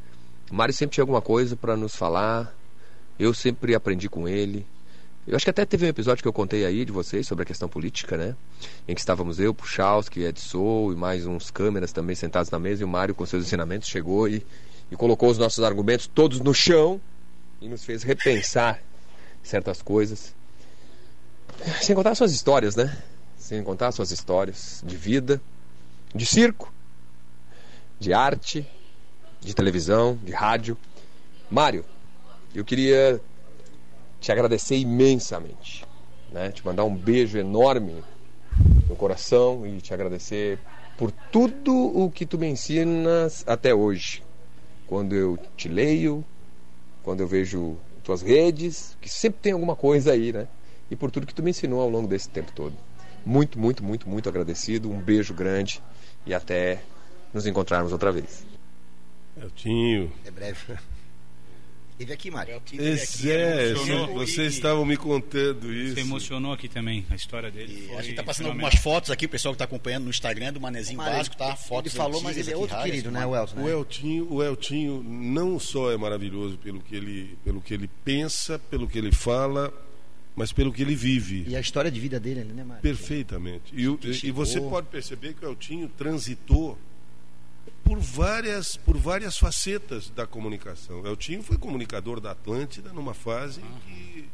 Mário 0.50 0.74
sempre 0.74 0.94
tinha 0.94 1.02
alguma 1.02 1.22
coisa 1.22 1.56
para 1.56 1.76
nos 1.76 1.96
falar. 1.96 2.54
Eu 3.18 3.32
sempre 3.32 3.74
aprendi 3.74 4.08
com 4.08 4.28
ele. 4.28 4.66
Eu 5.26 5.34
acho 5.34 5.44
que 5.44 5.50
até 5.50 5.64
teve 5.66 5.84
um 5.84 5.88
episódio 5.88 6.22
que 6.22 6.28
eu 6.28 6.32
contei 6.32 6.64
aí 6.64 6.84
de 6.84 6.92
vocês 6.92 7.26
sobre 7.26 7.42
a 7.42 7.44
questão 7.44 7.68
política, 7.68 8.16
né? 8.16 8.36
Em 8.86 8.94
que 8.94 9.00
estávamos 9.00 9.40
eu, 9.40 9.52
Puchalski, 9.52 10.22
Ed 10.22 10.38
Sou 10.38 10.92
e 10.92 10.96
mais 10.96 11.26
uns 11.26 11.50
câmeras 11.50 11.90
também 11.90 12.14
sentados 12.14 12.48
na 12.48 12.60
mesa 12.60 12.82
e 12.82 12.84
o 12.84 12.88
Mário 12.88 13.12
com 13.12 13.26
seus 13.26 13.44
ensinamentos 13.44 13.88
chegou 13.88 14.28
e, 14.28 14.46
e 14.88 14.94
colocou 14.94 15.28
os 15.28 15.36
nossos 15.36 15.64
argumentos 15.64 16.06
todos 16.06 16.38
no 16.38 16.54
chão 16.54 17.00
e 17.60 17.68
nos 17.68 17.84
fez 17.84 18.04
repensar 18.04 18.80
certas 19.42 19.82
coisas. 19.82 20.32
Sem 21.82 21.96
contar 21.96 22.14
suas 22.14 22.30
histórias, 22.30 22.76
né? 22.76 22.96
Sem 23.36 23.64
contar 23.64 23.90
suas 23.90 24.12
histórias 24.12 24.80
de 24.86 24.96
vida, 24.96 25.40
de 26.14 26.24
circo, 26.24 26.72
de 27.98 28.12
arte, 28.12 28.64
de 29.40 29.52
televisão, 29.56 30.16
de 30.22 30.30
rádio. 30.30 30.78
Mário, 31.50 31.84
eu 32.54 32.64
queria 32.64 33.20
te 34.26 34.32
agradecer 34.32 34.76
imensamente, 34.76 35.86
né? 36.32 36.50
Te 36.50 36.66
mandar 36.66 36.82
um 36.82 36.92
beijo 36.92 37.38
enorme 37.38 38.02
no 38.88 38.96
coração 38.96 39.64
e 39.64 39.80
te 39.80 39.94
agradecer 39.94 40.58
por 40.98 41.12
tudo 41.12 41.72
o 41.72 42.10
que 42.10 42.26
tu 42.26 42.36
me 42.36 42.48
ensinas 42.48 43.44
até 43.46 43.72
hoje. 43.72 44.24
Quando 44.84 45.14
eu 45.14 45.38
te 45.56 45.68
leio, 45.68 46.24
quando 47.04 47.20
eu 47.20 47.28
vejo 47.28 47.76
tuas 48.02 48.20
redes, 48.20 48.98
que 49.00 49.08
sempre 49.08 49.42
tem 49.42 49.52
alguma 49.52 49.76
coisa 49.76 50.10
aí, 50.10 50.32
né? 50.32 50.48
E 50.90 50.96
por 50.96 51.12
tudo 51.12 51.24
que 51.24 51.34
tu 51.34 51.40
me 51.44 51.50
ensinou 51.50 51.80
ao 51.80 51.88
longo 51.88 52.08
desse 52.08 52.28
tempo 52.28 52.50
todo. 52.50 52.74
Muito, 53.24 53.60
muito, 53.60 53.84
muito, 53.84 54.08
muito 54.08 54.28
agradecido. 54.28 54.90
Um 54.90 55.00
beijo 55.00 55.32
grande 55.34 55.80
e 56.26 56.34
até 56.34 56.82
nos 57.32 57.46
encontrarmos 57.46 57.92
outra 57.92 58.10
vez. 58.10 58.44
Eltinho. 59.40 60.12
É 60.24 60.32
breve. 60.32 60.76
Teve 61.98 62.12
aqui, 62.12 62.30
Mário. 62.30 62.61
Esse 62.78 63.30
é, 63.30 63.70
emocionou. 63.70 64.14
vocês 64.14 64.52
estavam 64.52 64.85
me 64.85 64.98
contando 64.98 65.72
isso. 65.72 65.94
Você 65.94 66.00
emocionou 66.00 66.52
aqui 66.52 66.68
também 66.68 67.06
a 67.09 67.14
história 67.14 67.50
dele. 67.50 67.85
E 67.85 67.88
Foi 67.88 67.96
a 67.96 68.02
gente 68.02 68.14
tá 68.14 68.22
passando 68.22 68.48
algumas 68.48 68.74
fotos 68.74 69.11
aqui, 69.11 69.24
o 69.24 69.28
pessoal 69.28 69.54
que 69.54 69.59
tá 69.59 69.64
acompanhando 69.64 70.04
no 70.04 70.11
Instagram 70.11 70.52
do 70.52 70.61
Manezinho 70.61 70.98
Mário, 70.98 71.16
Básico, 71.16 71.37
tá? 71.37 71.56
Fotos 71.56 71.94
ele 71.94 72.02
falou, 72.02 72.20
mas 72.20 72.37
ele 72.37 72.52
é 72.52 72.56
outro 72.56 72.76
raras, 72.76 72.90
querido, 72.90 73.11
né, 73.11 73.24
o 73.24 73.35
Elton? 73.35 73.62
O 73.62 73.68
Eltinho, 73.68 74.30
o 74.30 74.42
Eltinho 74.42 75.02
não 75.02 75.59
só 75.59 75.90
é 75.90 75.96
maravilhoso 75.96 76.59
pelo 76.59 76.80
que 76.80 76.94
ele, 76.94 77.38
pelo 77.42 77.62
que 77.62 77.72
ele 77.72 77.88
pensa, 78.04 78.59
pelo 78.59 78.87
que 78.87 78.98
ele 78.98 79.12
fala, 79.12 79.72
mas 80.35 80.52
pelo 80.52 80.70
que 80.70 80.82
ele 80.82 80.94
vive. 80.94 81.44
E 81.48 81.56
a 81.56 81.61
história 81.61 81.90
de 81.90 81.98
vida 81.98 82.20
dele, 82.20 82.44
né, 82.44 82.62
Mário? 82.62 82.82
Perfeitamente. 82.82 83.72
E, 83.74 83.85
e 84.26 84.30
você 84.30 84.61
pode 84.61 84.88
perceber 84.88 85.32
que 85.32 85.46
o 85.46 85.48
Eltinho 85.48 85.88
transitou 85.88 86.78
por 87.87 87.99
várias, 88.01 88.77
por 88.77 88.96
várias 88.96 89.38
facetas 89.38 90.11
da 90.11 90.27
comunicação. 90.27 91.01
O 91.03 91.07
Eltinho 91.07 91.42
foi 91.42 91.57
comunicador 91.57 92.18
da 92.20 92.33
Atlântida 92.33 92.92
numa 92.92 93.14
fase 93.14 93.61
em 93.61 93.81
que. 93.87 94.29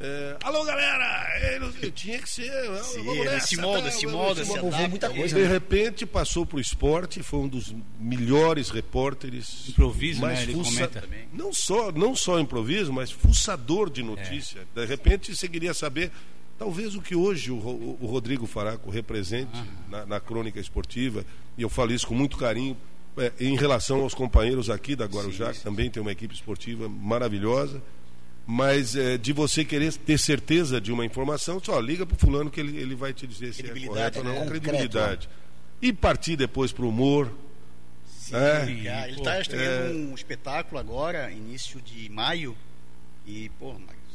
é, 0.00 0.36
Alô, 0.42 0.64
galera! 0.64 1.22
Ele, 1.54 1.66
ele 1.82 1.90
tinha 1.92 2.18
que 2.18 2.28
ser. 2.28 2.50
Sim, 2.82 3.02
nessa, 3.24 3.46
se 3.46 3.56
molda, 3.58 3.82
tá, 3.82 3.90
se 3.90 4.06
molda, 4.06 4.44
se 4.44 4.50
Povoou 4.52 4.68
adapta. 4.68 4.88
muita 4.88 5.10
coisa, 5.10 5.36
de 5.36 5.42
né? 5.42 5.48
repente 5.48 6.06
passou 6.06 6.46
para 6.46 6.56
o 6.56 6.60
esporte, 6.60 7.22
foi 7.22 7.40
um 7.40 7.48
dos 7.48 7.74
melhores 8.00 8.70
repórteres. 8.70 9.68
Improviso, 9.68 10.22
mais 10.22 10.38
né? 10.38 10.44
Ele 10.44 10.54
fuça- 10.54 10.88
comenta. 10.88 11.08
Não 11.32 11.52
só, 11.52 11.92
não 11.92 12.16
só 12.16 12.40
improviso, 12.40 12.90
mas 12.92 13.10
fuçador 13.10 13.90
de 13.90 14.02
notícia. 14.02 14.66
De 14.74 14.84
repente 14.86 15.36
você 15.36 15.46
queria 15.48 15.74
saber, 15.74 16.10
talvez 16.58 16.94
o 16.94 17.02
que 17.02 17.14
hoje 17.14 17.50
o, 17.50 17.56
o 18.00 18.06
Rodrigo 18.06 18.46
Faraco 18.46 18.88
represente 18.90 19.62
na, 19.90 20.06
na 20.06 20.20
crônica 20.20 20.58
esportiva, 20.58 21.24
e 21.58 21.62
eu 21.62 21.68
falo 21.68 21.92
isso 21.92 22.06
com 22.06 22.14
muito 22.14 22.36
carinho, 22.38 22.76
é, 23.16 23.32
em 23.40 23.56
relação 23.56 24.00
aos 24.00 24.14
companheiros 24.14 24.68
aqui 24.70 24.96
da 24.96 25.06
Guarujá, 25.06 25.52
que 25.52 25.60
também 25.60 25.90
tem 25.90 26.00
uma 26.00 26.12
equipe 26.12 26.34
esportiva 26.34 26.88
maravilhosa. 26.88 27.82
Mas 28.46 28.94
é, 28.94 29.16
de 29.16 29.32
você 29.32 29.64
querer 29.64 29.94
ter 29.94 30.18
certeza 30.18 30.78
de 30.80 30.92
uma 30.92 31.04
informação, 31.04 31.58
só 31.62 31.80
liga 31.80 32.04
para 32.04 32.14
o 32.14 32.18
fulano 32.18 32.50
que 32.50 32.60
ele, 32.60 32.76
ele 32.76 32.94
vai 32.94 33.14
te 33.14 33.26
dizer 33.26 33.54
se 33.54 33.64
é 33.64 33.86
correto 33.86 34.18
ou 34.18 34.24
não. 34.24 34.40
né? 34.40 34.46
Credibilidade. 34.46 35.28
E 35.80 35.92
partir 35.92 36.36
depois 36.36 36.70
para 36.70 36.84
o 36.84 36.88
humor. 36.90 37.32
Sim, 38.06 38.36
É. 38.36 38.64
ele 39.08 39.18
está 39.18 39.40
estreando 39.40 39.92
é. 39.92 39.96
um 40.10 40.14
espetáculo 40.14 40.78
agora, 40.78 41.30
início 41.30 41.80
de 41.80 42.08
maio. 42.10 42.54
E, 43.26 43.48
pô, 43.58 43.74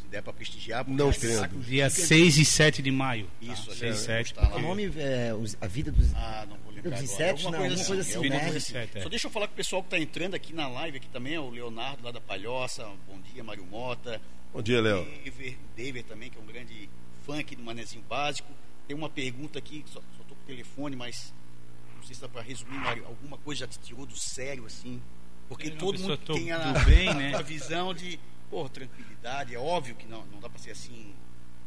der 0.09 0.21
para 0.21 0.33
prestigiar, 0.33 0.87
Não 0.87 1.07
é 1.07 1.09
espetáculo 1.11 1.61
Dia 1.61 1.89
gigante. 1.89 2.07
6 2.07 2.37
e 2.37 2.45
7 2.45 2.81
de 2.81 2.91
maio. 2.91 3.29
Isso, 3.41 3.65
tá? 3.65 3.71
ali, 3.71 3.79
6 3.79 3.81
e 3.81 3.87
é, 3.87 4.05
7. 4.05 4.33
tá 4.33 4.47
lá. 4.47 4.55
O 4.57 4.61
nome 4.61 4.91
é 4.97 5.31
A 5.61 5.67
Vida 5.67 5.91
dos. 5.91 6.13
Ah, 6.15 6.45
não 6.49 6.57
vou 6.57 6.73
lembrar 6.73 6.91
Dos 6.91 7.01
insetos, 7.01 7.43
não, 7.43 7.51
coisa 7.51 7.75
assim, 7.75 7.99
assim, 7.99 8.15
alguma 8.15 8.35
né? 8.35 8.41
coisa 8.41 8.57
assim. 8.57 8.71
Inseto, 8.71 8.97
é. 8.97 9.01
Só 9.01 9.09
deixa 9.09 9.27
eu 9.27 9.31
falar 9.31 9.47
com 9.47 9.53
o 9.53 9.55
pessoal 9.55 9.81
que 9.83 9.87
está 9.87 9.99
entrando 9.99 10.35
aqui 10.35 10.53
na 10.53 10.67
live 10.67 10.97
aqui 10.97 11.07
também, 11.09 11.35
é 11.35 11.39
o 11.39 11.49
Leonardo 11.49 12.03
lá 12.03 12.11
da 12.11 12.21
Palhoça, 12.21 12.87
bom 13.07 13.19
dia, 13.21 13.43
Mário 13.43 13.65
Mota. 13.65 14.21
Bom 14.53 14.61
dia, 14.61 14.81
Léo. 14.81 15.05
David, 15.23 15.57
David 15.75 16.07
também, 16.07 16.29
que 16.29 16.37
é 16.37 16.41
um 16.41 16.45
grande 16.45 16.89
fã 17.25 17.39
aqui 17.39 17.55
do 17.55 17.61
Manezinho 17.61 18.03
Básico. 18.09 18.51
Tem 18.87 18.95
uma 18.95 19.09
pergunta 19.09 19.59
aqui, 19.59 19.85
só, 19.87 19.99
tô 20.27 20.33
com 20.35 20.41
o 20.41 20.45
telefone, 20.47 20.95
mas 20.95 21.31
não 21.95 22.03
sei 22.03 22.15
se 22.15 22.21
dá 22.21 22.27
para 22.27 22.41
resumir, 22.41 22.77
Mário, 22.77 23.05
alguma 23.05 23.37
coisa 23.37 23.59
já 23.59 23.67
te 23.67 23.77
tirou 23.79 24.05
do 24.05 24.17
sério, 24.17 24.65
assim? 24.65 24.99
Porque 25.47 25.67
É, 25.67 25.71
todo 25.71 25.99
mundo 25.99 26.17
tem 26.17 26.51
a, 26.51 26.71
bem, 26.85 27.13
né? 27.13 27.33
a 27.37 27.41
visão 27.41 27.93
de, 27.93 28.19
pô, 28.49 28.67
tranquilidade. 28.69 29.53
É 29.55 29.59
óbvio 29.59 29.95
que 29.95 30.07
não, 30.07 30.25
não 30.27 30.39
dá 30.39 30.49
para 30.49 30.59
ser 30.59 30.71
assim 30.71 31.13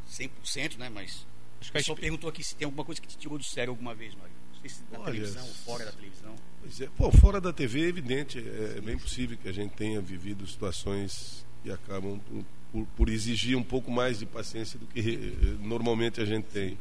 100%, 0.09 0.77
né? 0.77 0.89
Mas 0.89 1.25
Acho 1.61 1.71
que 1.71 1.77
a 1.77 1.79
pessoal 1.79 1.95
exp- 1.95 2.01
perguntou 2.01 2.29
aqui 2.29 2.43
se 2.43 2.55
tem 2.55 2.65
alguma 2.65 2.83
coisa 2.85 2.99
que 3.01 3.07
te 3.07 3.17
tirou 3.17 3.37
do 3.37 3.43
sério 3.43 3.71
alguma 3.71 3.93
vez, 3.95 4.13
Mário. 4.15 4.31
Não 4.53 4.59
sei 4.61 4.69
se 4.69 4.81
na 4.91 4.99
Olha, 4.99 5.05
televisão 5.13 5.45
ou 5.47 5.53
fora 5.53 5.85
da 5.85 5.91
televisão. 5.91 6.35
Pois 6.61 6.81
é. 6.81 6.87
Pô, 6.97 7.11
fora 7.11 7.41
da 7.41 7.51
TV 7.53 7.81
é 7.85 7.87
evidente, 7.87 8.39
é, 8.39 8.75
é 8.77 8.81
bem 8.81 8.97
possível 8.97 9.37
que 9.37 9.47
a 9.47 9.51
gente 9.51 9.71
tenha 9.75 9.99
vivido 10.01 10.45
situações 10.47 11.45
que 11.63 11.71
acabam 11.71 12.19
por, 12.71 12.85
por- 12.97 13.09
exigir 13.09 13.55
um 13.57 13.63
pouco 13.63 13.91
mais 13.91 14.19
de 14.19 14.25
paciência 14.25 14.77
do 14.79 14.85
que 14.87 14.99
eh, 14.99 15.57
normalmente 15.65 16.19
a 16.21 16.25
gente 16.25 16.45
tem. 16.45 16.77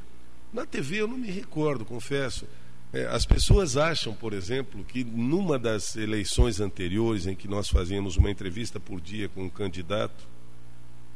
Na 0.52 0.64
TV 0.66 1.00
eu 1.00 1.08
não 1.08 1.16
me 1.18 1.30
recordo, 1.30 1.84
confesso. 1.84 2.46
É, 2.92 3.06
as 3.06 3.24
pessoas 3.24 3.76
acham, 3.76 4.14
por 4.14 4.34
exemplo, 4.34 4.84
que 4.84 5.02
numa 5.02 5.58
das 5.58 5.96
eleições 5.96 6.60
anteriores 6.60 7.26
em 7.26 7.34
que 7.34 7.48
nós 7.48 7.68
fazíamos 7.68 8.16
uma 8.16 8.30
entrevista 8.30 8.78
por 8.78 9.00
dia 9.00 9.28
com 9.30 9.44
um 9.44 9.48
candidato, 9.48 10.28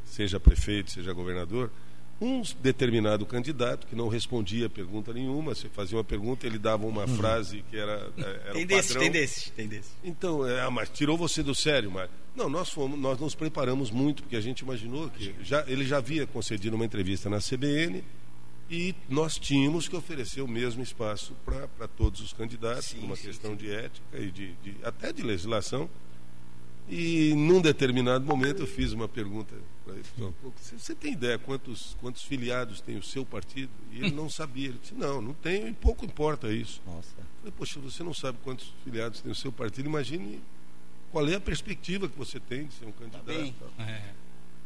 seja 0.05 0.39
prefeito, 0.39 0.89
seja 0.91 1.13
governador, 1.13 1.69
um 2.19 2.41
determinado 2.61 3.27
candidato 3.27 3.85
que 3.85 3.95
não 3.95 4.07
respondia 4.07 4.67
pergunta 4.67 5.13
nenhuma, 5.13 5.53
você 5.53 5.69
fazia 5.69 5.97
uma 5.97 6.03
pergunta, 6.03 6.47
ele 6.47 6.57
dava 6.57 6.85
uma 6.87 7.07
frase 7.07 7.63
que 7.69 7.77
era, 7.77 8.11
eh, 8.17 8.41
era 8.43 8.53
Tem 8.53 8.65
desses, 8.65 8.87
padrão. 8.93 9.03
tem 9.03 9.11
desses, 9.11 9.49
tem 9.51 9.67
desses. 9.67 9.91
Então, 10.03 10.47
é, 10.47 10.61
ah, 10.61 10.71
mas 10.71 10.89
tirou 10.89 11.15
você 11.15 11.43
do 11.43 11.53
sério, 11.53 11.91
Mário. 11.91 12.09
Não, 12.35 12.49
nós 12.49 12.69
fomos, 12.69 12.99
nós 12.99 13.19
nos 13.19 13.35
preparamos 13.35 13.91
muito, 13.91 14.23
porque 14.23 14.35
a 14.35 14.41
gente 14.41 14.61
imaginou 14.61 15.09
que 15.09 15.35
já, 15.43 15.63
ele 15.67 15.85
já 15.85 15.97
havia 15.97 16.25
concedido 16.25 16.75
uma 16.75 16.85
entrevista 16.85 17.29
na 17.29 17.37
CBN 17.37 18.03
e 18.69 18.93
nós 19.09 19.37
tínhamos 19.39 19.87
que 19.87 19.95
oferecer 19.95 20.41
o 20.41 20.47
mesmo 20.47 20.83
espaço 20.83 21.33
para 21.45 21.87
todos 21.87 22.19
os 22.21 22.33
candidatos, 22.33 22.85
Sim, 22.87 22.99
numa 23.01 23.15
sim, 23.15 23.27
questão 23.27 23.55
de 23.55 23.71
ética 23.71 24.17
e 24.19 24.29
de, 24.31 24.53
de- 24.63 24.75
até 24.83 25.13
de 25.13 25.21
legislação. 25.23 25.89
E 26.89 27.33
num 27.35 27.59
determinado 27.61 28.25
momento 28.25 28.61
eu 28.61 28.67
fiz 28.67 28.93
uma 28.93 29.07
pergunta 29.09 29.53
para 29.83 29.93
ele. 29.95 30.03
falou, 30.03 30.33
"Pô, 30.41 30.53
Você, 30.57 30.77
você 30.79 30.95
tem 30.95 31.11
ideia 31.13 31.37
quantos, 31.37 31.97
quantos 31.99 32.23
filiados 32.23 32.79
tem 32.79 32.97
o 32.97 33.03
seu 33.03 33.25
partido? 33.25 33.69
E 33.91 33.97
ele 33.97 34.11
não 34.11 34.29
sabia. 34.29 34.69
Ele 34.69 34.79
disse, 34.81 34.93
não, 34.95 35.21
não 35.21 35.33
tenho 35.33 35.67
e 35.67 35.73
pouco 35.73 36.05
importa 36.05 36.49
isso. 36.51 36.81
Nossa. 36.85 37.09
Eu 37.19 37.25
falei, 37.39 37.53
poxa, 37.57 37.79
você 37.81 38.03
não 38.03 38.13
sabe 38.13 38.37
quantos 38.41 38.73
filiados 38.85 39.19
tem 39.19 39.29
o 39.31 39.35
seu 39.35 39.51
partido, 39.51 39.85
imagine 39.87 40.41
qual 41.11 41.27
é 41.27 41.35
a 41.35 41.39
perspectiva 41.41 42.07
que 42.07 42.17
você 42.17 42.39
tem 42.39 42.67
de 42.67 42.73
ser 42.73 42.85
um 42.85 42.91
candidato. 42.93 43.25
bem. 43.25 43.53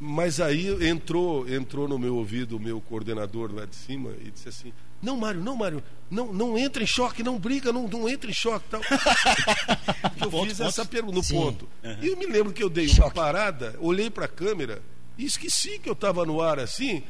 Mas 0.04 0.40
aí 0.42 0.68
entrou, 0.88 1.48
entrou 1.48 1.88
no 1.88 2.00
meu 2.00 2.16
ouvido 2.16 2.58
o 2.58 2.60
meu 2.60 2.82
coordenador 2.82 3.54
lá 3.54 3.66
de 3.68 3.76
cima 3.76 4.12
e 4.20 4.32
disse 4.32 4.50
assim: 4.50 4.74
Não, 5.00 5.16
Mário, 5.16 5.40
não, 5.42 5.56
Mário, 5.56 5.84
não, 6.10 6.34
não 6.34 6.58
entra 6.58 6.82
em 6.82 6.88
choque, 6.88 7.22
não 7.22 7.38
briga, 7.38 7.72
não, 7.72 7.88
não 7.88 8.10
entra 8.10 8.28
em 8.32 8.34
choque 8.34 8.66
tal. 8.68 8.82
eu 10.20 10.32
Ponto, 10.32 10.48
fiz 10.50 10.58
ponto. 10.58 10.68
essa 10.70 10.84
pergunta 10.86 11.18
no 11.18 11.24
Sim. 11.24 11.36
ponto. 11.36 11.70
E 12.02 12.08
eu 12.08 12.18
me 12.18 12.26
lembro 12.26 12.52
que 12.52 12.64
eu 12.64 12.70
dei 12.70 12.88
uma 12.88 12.96
Choque. 12.96 13.14
parada, 13.16 13.76
olhei 13.80 14.10
para 14.10 14.26
a 14.26 14.28
câmera 14.28 14.82
e 15.20 15.24
esqueci 15.26 15.78
que 15.78 15.88
eu 15.88 15.94
estava 15.94 16.26
no 16.26 16.42
ar 16.42 16.58
assim. 16.60 17.04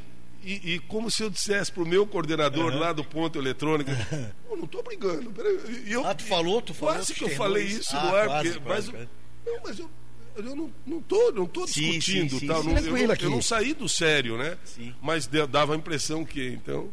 E, 0.44 0.74
e 0.74 0.80
como 0.80 1.10
se 1.10 1.22
eu 1.24 1.30
dissesse 1.30 1.72
para 1.72 1.84
o 1.84 1.88
meu 1.88 2.06
coordenador 2.06 2.74
lá 2.76 2.92
do 2.92 3.04
ponto 3.06 3.38
eletrônico, 3.40 3.92
eu 4.50 4.58
não 4.58 4.66
estou 4.66 4.84
brigando. 4.84 5.32
peraí." 5.32 5.84
Eu, 5.86 6.06
Ah, 6.06 6.14
tu 6.14 6.24
falou, 6.26 6.62
tu 6.62 6.74
falou. 6.74 6.96
Quase 6.96 7.14
tu 7.14 7.20
que 7.20 7.24
eu 7.24 7.30
falei 7.38 7.64
isso 7.68 7.96
Ah, 7.96 8.04
no 8.06 8.16
ar, 8.16 8.28
quase, 8.28 8.50
porque, 8.50 8.66
quase, 8.66 8.92
mas, 8.92 8.96
quase. 8.98 9.10
eu- 9.46 9.54
não, 9.54 9.64
mas 9.64 9.80
eu, 9.80 9.90
eu 10.36 10.56
não, 10.56 10.72
não 10.86 11.02
tô, 11.02 11.32
não 11.32 11.46
tô 11.46 11.68
Sim, 11.68 11.82
discutindo, 12.00 12.32
sim, 12.32 12.40
sim, 12.40 12.48
tal, 12.48 12.64
sim. 12.64 12.74
não- 12.74 12.98
eu, 12.98 13.12
aqui. 13.12 13.26
eu 13.26 13.30
não 13.30 13.42
saí 13.42 13.74
do 13.74 13.88
sério, 13.90 14.38
né? 14.38 14.58
Sim. 14.66 14.94
Mas 15.02 15.28
de- 15.28 15.46
dava 15.48 15.74
a 15.74 15.78
impressão 15.78 16.24
que, 16.26 16.48
então, 16.50 16.90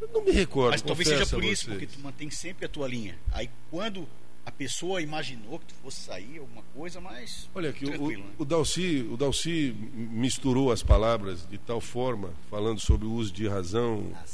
eu 0.00 0.08
não 0.12 0.24
me 0.24 0.30
recordo. 0.32 0.72
Mas 0.72 0.82
talvez 0.82 1.08
seja 1.08 1.26
por 1.26 1.42
a 1.42 1.46
isso, 1.46 1.66
porque 1.68 1.86
tu 1.86 2.00
mantém 2.00 2.30
sempre 2.30 2.66
a 2.66 2.68
tua 2.68 2.86
linha. 2.88 3.18
Aí 3.32 3.48
quando 3.70 4.06
a 4.46 4.50
pessoa 4.50 5.00
imaginou 5.00 5.58
que 5.58 5.66
tu 5.66 5.74
fosse 5.82 6.02
sair 6.02 6.38
alguma 6.38 6.62
coisa, 6.74 7.00
mas 7.00 7.48
Olha 7.54 7.72
que 7.72 7.86
o, 7.86 8.08
né? 8.10 8.24
o, 8.38 8.44
Dalci, 8.44 9.06
o 9.10 9.16
Dalci 9.16 9.74
misturou 9.94 10.70
as 10.70 10.82
palavras 10.82 11.46
de 11.48 11.56
tal 11.58 11.80
forma, 11.80 12.30
falando 12.50 12.78
sobre 12.80 13.06
o 13.06 13.12
uso 13.12 13.32
de 13.32 13.48
razão, 13.48 14.12
Ah, 14.14 14.24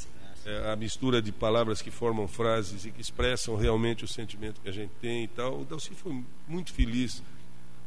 é, 0.46 0.72
a 0.72 0.76
mistura 0.76 1.20
de 1.22 1.30
palavras 1.30 1.80
que 1.82 1.90
formam 1.90 2.26
frases 2.26 2.84
e 2.86 2.90
que 2.90 3.00
expressam 3.00 3.54
realmente 3.54 4.04
o 4.04 4.08
sentimento 4.08 4.60
que 4.60 4.68
a 4.68 4.72
gente 4.72 4.90
tem 5.00 5.24
e 5.24 5.28
tal. 5.28 5.60
O 5.60 5.64
Dalci 5.64 5.90
foi 5.94 6.24
muito 6.48 6.72
feliz. 6.72 7.22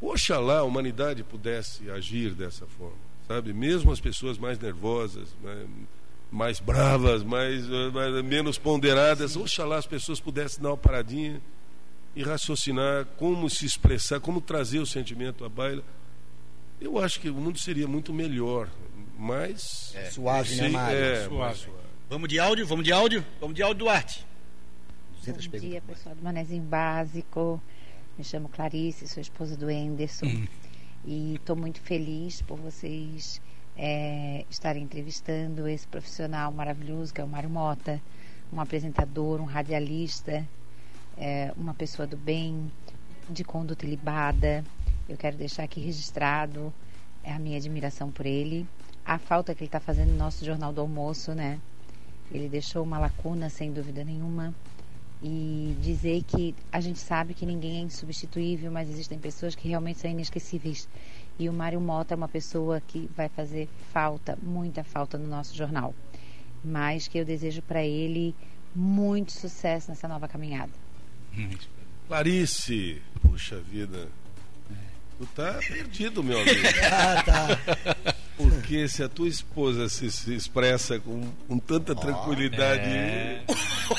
Oxalá 0.05 0.59
a 0.59 0.63
humanidade 0.63 1.23
pudesse 1.23 1.89
agir 1.89 2.31
dessa 2.33 2.65
forma, 2.67 2.97
sabe? 3.27 3.53
Mesmo 3.53 3.91
as 3.91 3.99
pessoas 4.01 4.37
mais 4.37 4.59
nervosas, 4.59 5.29
né, 5.41 5.65
mais 6.31 6.59
bravas, 6.59 7.23
mais, 7.23 7.65
mais- 7.93 8.23
menos 8.25 8.57
ponderadas, 8.57 9.35
oxalá 9.37 9.77
as 9.77 9.85
pessoas 9.87 10.19
pudessem 10.19 10.61
dar 10.61 10.69
uma 10.71 10.77
paradinha 10.77 11.39
e 12.15 12.21
raciocinar 12.23 13.05
como 13.17 13.49
se 13.49 13.65
expressar, 13.65 14.19
como 14.19 14.41
trazer 14.41 14.79
o 14.79 14.85
sentimento 14.85 15.45
à 15.45 15.49
baila. 15.49 15.83
Eu 16.81 16.99
acho 16.99 17.19
que 17.19 17.29
o 17.29 17.33
mundo 17.35 17.57
seria 17.57 17.87
muito 17.87 18.11
melhor, 18.13 18.67
mais 19.17 19.95
Suave, 20.11 20.55
né, 20.55 20.67
Mário? 20.69 20.97
É, 20.97 21.15
Suave. 21.25 21.35
mais 21.37 21.57
suave. 21.59 21.79
Vamos 22.09 22.27
de 22.27 22.39
áudio, 22.39 22.67
vamos 22.67 22.83
de 22.83 22.91
áudio, 22.91 23.25
vamos 23.39 23.55
de 23.55 23.63
áudio 23.63 23.79
Duarte. 23.85 24.25
200 25.19 25.47
Bom 25.47 25.57
dia, 25.57 25.81
pessoal 25.81 26.13
do 26.13 26.21
Manezinho 26.21 26.63
Básico. 26.63 27.61
Me 28.17 28.23
chamo 28.23 28.47
Clarice, 28.47 29.07
sou 29.07 29.21
esposa 29.21 29.57
do 29.57 29.71
Enderson. 29.71 30.45
E 31.05 31.35
estou 31.35 31.55
muito 31.55 31.81
feliz 31.81 32.41
por 32.41 32.57
vocês 32.57 33.41
é, 33.75 34.45
estarem 34.49 34.83
entrevistando 34.83 35.67
esse 35.67 35.87
profissional 35.87 36.51
maravilhoso 36.51 37.13
que 37.13 37.19
é 37.19 37.23
o 37.23 37.27
Mário 37.27 37.49
Mota, 37.49 37.99
um 38.53 38.61
apresentador, 38.61 39.41
um 39.41 39.45
radialista, 39.45 40.47
é, 41.17 41.51
uma 41.57 41.73
pessoa 41.73 42.07
do 42.07 42.15
bem, 42.15 42.71
de 43.29 43.43
conduta 43.43 43.85
ilibada. 43.85 44.63
Eu 45.09 45.17
quero 45.17 45.35
deixar 45.35 45.63
aqui 45.63 45.81
registrado 45.81 46.73
é 47.23 47.31
a 47.31 47.39
minha 47.39 47.57
admiração 47.57 48.11
por 48.11 48.25
ele, 48.25 48.67
a 49.05 49.17
falta 49.17 49.55
que 49.55 49.61
ele 49.61 49.69
está 49.69 49.79
fazendo 49.79 50.09
no 50.09 50.17
nosso 50.17 50.43
Jornal 50.43 50.73
do 50.73 50.81
Almoço, 50.81 51.33
né? 51.33 51.59
Ele 52.31 52.49
deixou 52.49 52.83
uma 52.83 52.99
lacuna, 52.99 53.49
sem 53.49 53.71
dúvida 53.71 54.03
nenhuma. 54.03 54.53
E 55.23 55.75
dizer 55.81 56.21
que 56.23 56.53
a 56.69 56.81
gente 56.81 56.99
sabe 56.99 57.33
que 57.33 57.45
ninguém 57.45 57.77
é 57.77 57.79
insubstituível, 57.79 58.69
mas 58.69 58.89
existem 58.89 59.17
pessoas 59.17 59.55
que 59.55 59.69
realmente 59.69 59.99
são 59.99 60.11
inesquecíveis. 60.11 60.89
E 61.39 61.47
o 61.47 61.53
Mário 61.53 61.79
Mota 61.79 62.13
é 62.13 62.17
uma 62.17 62.27
pessoa 62.27 62.81
que 62.85 63.09
vai 63.15 63.29
fazer 63.29 63.69
falta, 63.93 64.37
muita 64.43 64.83
falta 64.83 65.17
no 65.17 65.27
nosso 65.27 65.55
jornal. 65.55 65.95
Mas 66.63 67.07
que 67.07 67.17
eu 67.17 67.23
desejo 67.23 67.61
para 67.61 67.83
ele 67.83 68.35
muito 68.75 69.31
sucesso 69.31 69.89
nessa 69.89 70.07
nova 70.07 70.27
caminhada. 70.27 70.71
Clarice, 72.07 73.01
puxa 73.21 73.59
vida. 73.59 74.09
Tu 75.17 75.25
tá 75.27 75.53
perdido, 75.67 76.23
meu 76.23 76.39
amigo. 76.41 76.59
Ah, 76.91 77.23
tá. 77.23 78.15
Porque 78.35 78.87
se 78.87 79.03
a 79.03 79.07
tua 79.09 79.27
esposa 79.27 79.87
se, 79.87 80.11
se 80.11 80.33
expressa 80.33 80.99
com, 80.99 81.21
com 81.47 81.59
tanta 81.59 81.93
tranquilidade, 81.93 82.81
é. 82.89 83.43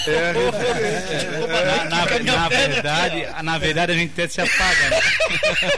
é, 0.09 0.31
a 0.31 0.33
referente. 0.33 1.25
Na, 1.47 1.85
na- 1.85 2.19
na 2.39 2.49
verdade, 2.49 3.43
na 3.45 3.59
verdade 3.59 3.93
a 3.93 3.95
gente 3.95 4.11
até 4.13 4.27
se 4.27 4.41
apaga. 4.41 4.91
Né? 4.91 5.01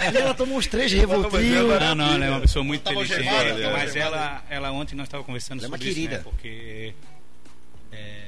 Ali 0.09 0.17
ela 0.19 0.33
tomou 0.35 0.57
uns 0.57 0.67
três 0.67 0.91
Revoltrio. 0.93 1.69
Não, 1.79 1.95
não, 1.95 2.15
ela 2.15 2.25
é 2.25 2.31
uma 2.31 2.41
pessoa 2.41 2.65
muito 2.65 2.83
Tava 2.83 3.05
inteligente. 3.05 3.25
gemada, 3.31 3.73
mas 3.73 3.95
ela, 3.95 4.45
ela 4.49 4.73
ontem 4.73 4.97
nós 4.97 5.07
estávamos 5.07 5.27
conversando 5.27 5.59
Ela 5.59 5.67
é 5.67 5.69
uma 5.69 5.77
sobre 5.77 5.89
isso, 5.91 6.01
querida. 6.01 6.17
né? 6.19 6.23
Porque 6.25 6.95
é, 7.93 8.23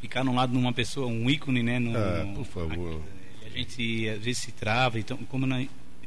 ficar 0.00 0.22
no 0.22 0.32
lado 0.34 0.52
de 0.52 0.58
uma 0.58 0.72
pessoa, 0.72 1.08
um 1.08 1.28
ícone, 1.28 1.62
né? 1.62 1.78
No, 1.80 1.98
Ah, 1.98 2.24
por 2.36 2.44
favor. 2.46 3.02
a 3.44 3.48
gente 3.48 4.08
às 4.08 4.18
vezes 4.18 4.38
se 4.38 4.52
trava, 4.52 4.98
então 4.98 5.16
como 5.28 5.44
nós, 5.46 5.66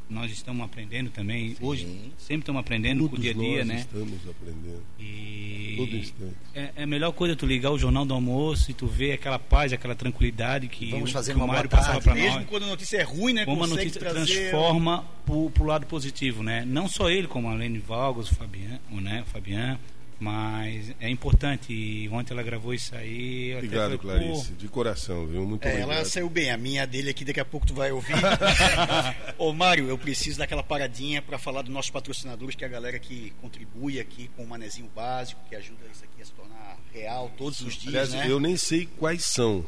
nós 0.09 0.31
estamos 0.31 0.63
aprendendo 0.63 1.09
também, 1.09 1.55
hoje 1.59 1.87
sempre 2.17 2.41
estamos 2.43 2.59
aprendendo 2.59 2.99
com 2.99 3.05
o 3.05 3.09
Todos 3.09 3.23
dia 3.23 3.31
a 3.31 3.33
dia, 3.33 3.57
nós 3.59 3.67
né? 3.67 3.75
estamos 3.79 4.19
aprendendo. 4.29 4.83
E 4.99 5.73
Todo 5.77 5.95
instante. 5.97 6.35
é, 6.53 6.71
é 6.75 6.83
a 6.83 6.87
melhor 6.87 7.11
coisa 7.11 7.35
tu 7.35 7.45
ligar 7.45 7.71
o 7.71 7.77
jornal 7.77 8.05
do 8.05 8.13
almoço 8.13 8.69
e 8.71 8.73
tu 8.73 8.85
ver 8.87 9.13
aquela 9.13 9.39
paz, 9.39 9.73
aquela 9.73 9.95
tranquilidade 9.95 10.67
que, 10.67 10.91
Vamos 10.91 11.09
o- 11.09 11.13
fazer 11.13 11.33
que 11.33 11.39
o 11.39 11.41
uma 11.43 11.47
Mário 11.53 11.69
boa 11.69 11.79
passava 11.81 12.01
para 12.01 12.13
Mesmo 12.13 12.37
nós. 12.39 12.47
quando 12.47 12.63
a 12.63 12.67
notícia 12.67 12.97
é 12.97 13.03
ruim, 13.03 13.33
né? 13.33 13.45
Como 13.45 13.63
a 13.63 13.67
notícia 13.67 13.99
trazer... 13.99 14.25
transforma 14.49 15.03
pro, 15.25 15.49
pro 15.49 15.65
lado 15.65 15.85
positivo, 15.87 16.43
né? 16.43 16.63
Não 16.65 16.87
só 16.87 17.09
ele, 17.09 17.27
como 17.27 17.49
a 17.49 17.53
Lene 17.55 17.79
Valgos, 17.79 18.31
o 18.31 18.35
Fabian, 18.35 18.79
o, 18.91 19.01
né? 19.01 19.23
o 19.27 19.29
Fabian, 19.29 19.79
mas 20.20 20.93
é 20.99 21.09
importante. 21.09 21.74
E 21.74 22.07
ontem 22.09 22.34
ela 22.34 22.43
gravou 22.43 22.74
isso 22.74 22.95
aí. 22.95 23.49
eu 23.49 23.57
até 23.57 23.66
Obrigado, 23.68 23.97
falei, 23.99 24.20
Clarice. 24.28 24.53
De 24.53 24.68
coração, 24.68 25.26
viu? 25.28 25.45
Muito 25.45 25.66
É, 25.66 25.70
obrigado. 25.72 25.91
ela 25.91 26.05
saiu 26.05 26.30
bem. 26.30 26.51
A 26.51 26.57
minha 26.57 26.86
dele 26.88 27.09
aqui, 27.09 27.26
daqui 27.26 27.39
a 27.39 27.45
pouco 27.45 27.68
tu 27.68 27.74
vai 27.74 27.91
ouvir. 27.91 28.13
Ô, 29.38 29.51
Mário, 29.53 29.88
eu 29.88 29.97
preciso 29.97 30.38
daquela 30.39 30.63
paradinha 30.63 31.22
para 31.22 31.38
falar 31.38 31.61
dos 31.61 31.74
nossos 31.74 31.91
patrocinadores, 31.91 32.55
que 32.55 32.63
é 32.63 32.68
a 32.68 32.70
galera 32.72 32.97
que 32.99 33.34
contribui 33.41 33.99
aqui 33.99 34.30
com 34.36 34.43
o 34.43 34.47
Manezinho 34.47 34.89
Básico, 34.95 35.41
que 35.49 35.55
ajuda 35.55 35.82
isso 35.91 36.03
aqui 36.03 36.22
a 36.22 36.26
se 36.26 36.32
tornar 36.32 36.78
real 36.93 37.32
todos 37.38 37.59
os 37.61 37.74
dias, 37.76 38.13
Aliás, 38.13 38.13
né? 38.13 38.32
eu 38.32 38.39
nem 38.39 38.55
sei 38.55 38.86
quais 38.97 39.26
são, 39.26 39.66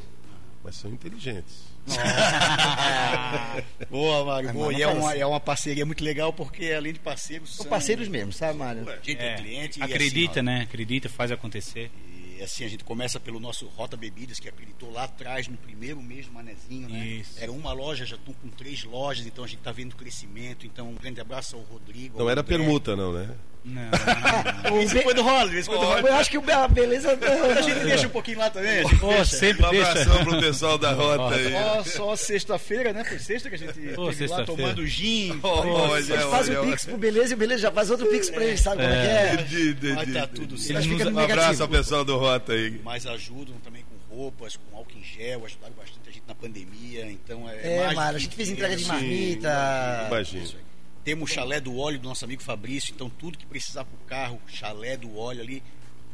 mas 0.63 0.75
são 0.77 0.89
inteligentes. 0.91 1.67
Boa, 3.89 4.25
Mário, 4.25 4.53
boa. 4.53 4.73
E 4.73 4.81
é 4.81 4.87
uma, 4.87 5.11
assim. 5.11 5.21
é 5.21 5.25
uma 5.25 5.39
parceria 5.39 5.85
muito 5.85 6.03
legal, 6.03 6.33
porque 6.33 6.71
além 6.71 6.93
de 6.93 6.99
parceiros, 6.99 7.55
São 7.55 7.65
parceiros 7.65 8.07
mesmo, 8.07 8.33
sabe, 8.33 8.59
Mário? 8.59 8.85
gente 9.01 9.17
é, 9.17 9.33
é 9.33 9.37
cliente. 9.37 9.79
e 9.79 9.83
acredita, 9.83 10.39
assim, 10.39 10.41
né? 10.41 10.61
Acredita, 10.61 11.09
faz 11.09 11.31
acontecer. 11.31 11.89
E 12.37 12.43
assim, 12.43 12.63
a 12.65 12.67
gente 12.69 12.83
começa 12.83 13.19
pelo 13.19 13.39
nosso 13.39 13.65
Rota 13.75 13.97
Bebidas, 13.97 14.39
que 14.39 14.47
acreditou 14.47 14.91
lá 14.91 15.05
atrás, 15.05 15.47
no 15.47 15.57
primeiro 15.57 15.99
mês 16.01 16.27
do 16.27 16.33
Manezinho, 16.33 16.87
né? 16.87 16.99
Isso. 17.05 17.31
Era 17.41 17.51
uma 17.51 17.73
loja, 17.73 18.05
já 18.05 18.15
estão 18.15 18.33
com 18.35 18.47
três 18.49 18.83
lojas, 18.83 19.25
então 19.25 19.43
a 19.43 19.47
gente 19.47 19.57
está 19.59 19.71
vendo 19.71 19.95
crescimento. 19.95 20.65
Então, 20.65 20.89
um 20.89 20.95
grande 20.95 21.19
abraço 21.19 21.55
ao 21.55 21.63
Rodrigo. 21.63 22.17
Não 22.17 22.25
ao 22.25 22.29
era 22.31 22.41
André. 22.41 22.57
permuta, 22.57 22.95
não, 22.95 23.11
né? 23.11 23.29
Não, 23.65 23.81
não, 23.81 24.71
não. 24.71 24.81
Esse 24.81 25.01
foi 25.01 25.13
do 25.13 25.21
Roller, 25.23 25.55
esse 25.57 25.67
foi 25.67 25.77
do 25.77 25.83
Roller. 25.83 26.05
Eu 26.05 26.13
acho 26.13 26.29
que 26.29 26.37
a 26.37 26.67
beleza. 26.69 27.09
A 27.57 27.61
gente 27.61 27.79
deixa 27.83 28.07
um 28.07 28.11
pouquinho 28.11 28.39
lá 28.39 28.49
também. 28.49 28.87
Pô, 28.97 29.07
deixa. 29.09 29.25
sempre 29.25 29.65
Um 29.65 29.69
deixa. 29.71 29.91
abração 29.91 30.23
pro 30.23 30.39
pessoal 30.39 30.77
da 30.77 30.93
rota 30.93 31.35
aí. 31.35 31.51
Só, 31.51 31.83
só 31.83 32.15
sexta-feira, 32.15 32.93
né? 32.93 33.03
Foi 33.03 33.19
sexta 33.19 33.49
que 33.49 33.55
a 33.55 33.57
gente 33.57 33.73
Pô, 33.93 34.07
teve 34.09 34.27
lá 34.27 34.45
tomando 34.45 34.87
gin. 34.87 35.37
Olha, 35.43 35.99
Eles 35.99 36.23
fazem 36.25 36.55
o 36.55 36.61
olha, 36.61 36.69
Pix 36.71 36.85
pro 36.85 36.97
Beleza 36.97 37.31
e 37.31 37.35
o 37.35 37.37
Beleza 37.37 37.61
já 37.63 37.71
faz 37.71 37.91
outro 37.91 38.07
Pix 38.07 38.29
pra 38.29 38.45
eles, 38.45 38.61
sabe 38.61 38.81
como 38.83 38.93
é 38.93 39.01
que 39.01 39.07
é? 39.07 39.43
De- 39.43 39.73
de- 39.73 39.93
Mas 39.93 40.07
de- 40.07 40.13
tá 40.13 40.27
tudo 40.27 40.57
certo. 40.57 40.87
Um 41.13 41.19
abraço 41.19 41.61
ao 41.63 41.67
pessoal 41.67 42.05
do 42.05 42.17
Rota 42.27 42.53
aí. 42.53 42.81
Mas 42.83 43.05
ajudam 43.05 43.55
também 43.63 43.83
com 43.83 44.15
roupas, 44.15 44.57
com 44.57 44.77
álcool 44.77 44.97
em 44.97 45.03
gel, 45.03 45.45
ajudaram 45.45 45.73
bastante 45.75 46.09
a 46.09 46.11
gente 46.11 46.23
na 46.27 46.35
pandemia. 46.35 47.09
Então 47.11 47.49
é. 47.49 47.55
É, 47.55 47.93
que 47.93 47.99
a 47.99 48.17
gente 48.17 48.35
fez 48.35 48.49
entrega 48.49 48.75
de 48.75 48.85
marmita. 48.85 50.05
Imagina. 50.07 50.43
Isso 50.43 50.57
aí. 50.57 50.63
Temos 51.03 51.31
o 51.31 51.33
chalé 51.33 51.61
do 51.61 51.77
óleo 51.77 51.99
do 51.99 52.09
nosso 52.09 52.25
amigo 52.25 52.43
Fabrício, 52.43 52.93
então 52.93 53.09
tudo 53.09 53.37
que 53.37 53.45
precisar 53.45 53.85
pro 53.85 53.97
carro, 54.07 54.41
chalé 54.45 54.97
do 54.97 55.17
óleo 55.17 55.41
ali 55.41 55.63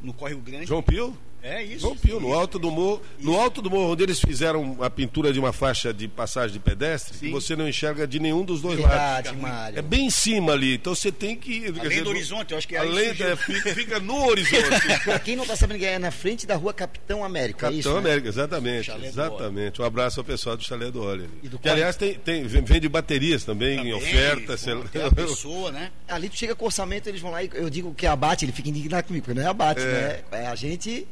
no 0.04 0.14
Córrego 0.14 0.42
Grande. 0.42 0.68
João 0.68 0.84
Pio? 0.84 1.18
É 1.44 1.62
isso. 1.62 1.94
Pio, 1.98 2.22
no 2.22 2.30
isso. 2.30 2.38
alto 2.40 2.58
do 2.58 2.72
morro. 2.72 3.02
No 3.20 3.38
alto 3.38 3.62
do 3.62 3.70
morro, 3.70 3.92
onde 3.92 4.02
eles 4.04 4.20
fizeram 4.20 4.78
a 4.82 4.90
pintura 4.90 5.34
de 5.34 5.40
uma 5.40 5.52
faixa 5.52 5.94
de 5.94 6.08
passagem 6.08 6.54
de 6.54 6.60
pedestre, 6.60 7.18
que 7.18 7.30
você 7.30 7.54
não 7.54 7.68
enxerga 7.68 8.08
de 8.08 8.18
nenhum 8.18 8.46
dos 8.46 8.62
dois 8.62 8.80
lados. 8.80 8.96
Verdade, 8.98 9.38
Mário. 9.38 9.78
É 9.80 9.82
bem 9.82 10.06
em 10.06 10.10
cima 10.10 10.54
ali, 10.54 10.76
então 10.76 10.96
você 10.96 11.12
tem 11.12 11.36
que. 11.36 11.66
Além 11.68 11.82
dizer, 11.90 12.04
do 12.04 12.10
horizonte, 12.12 12.52
eu 12.52 12.58
acho 12.58 12.68
que 12.68 12.76
é 12.76 12.80
Além 12.80 13.10
é, 13.10 13.36
fica, 13.36 13.76
fica 13.76 14.00
no 14.00 14.26
horizonte. 14.26 14.64
Pra 15.04 15.20
quem 15.20 15.36
não 15.36 15.46
tá 15.46 15.56
sabendo 15.58 15.80
que 15.80 15.86
é 15.86 16.00
na 16.00 16.12
frente 16.12 16.48
da 16.48 16.56
rua 16.56 16.74
Capitão 16.74 17.24
América, 17.26 17.68
é 17.68 17.70
Capitão 17.72 17.80
isso? 17.80 17.92
né? 17.92 17.98
América, 18.10 18.28
exatamente. 18.30 18.86
Chalé 18.86 19.00
do 19.02 19.06
exatamente. 19.08 19.82
Um 19.82 19.86
abraço 19.86 20.20
ao 20.22 20.24
pessoal 20.24 20.56
do 20.56 20.64
Chalé 20.64 20.90
do 20.92 21.04
Óleo. 21.04 21.26
ali. 21.26 21.40
E 21.44 21.50
do 21.50 21.60
que, 21.60 21.68
aliás, 21.68 21.98
tem, 21.98 22.14
tem, 22.16 22.44
vende 22.48 22.88
baterias 22.88 23.44
também, 23.44 23.78
Também, 23.78 23.92
em 23.92 23.96
oferta. 23.96 24.56
sei 24.56 24.74
lá. 24.76 24.86
pessoa, 25.14 25.72
né? 25.72 25.92
Ali 26.08 26.30
tu 26.30 26.38
chega 26.38 26.56
com 26.56 26.66
orçamento, 26.66 27.08
eles 27.10 27.20
vão 27.20 27.32
lá 27.32 27.44
e 27.44 27.50
eu 27.54 27.70
digo 27.70 27.94
que 27.94 28.06
é 28.06 28.10
abate, 28.10 28.46
ele 28.46 28.52
fica 28.54 28.70
indignado 28.70 29.06
comigo, 29.08 29.26
porque 29.26 29.38
não 29.40 29.46
é 29.46 29.50
abate, 29.50 29.82
É. 29.82 30.24
né? 30.32 30.40
É 30.44 30.48
a 30.48 30.56
gente, 30.56 31.06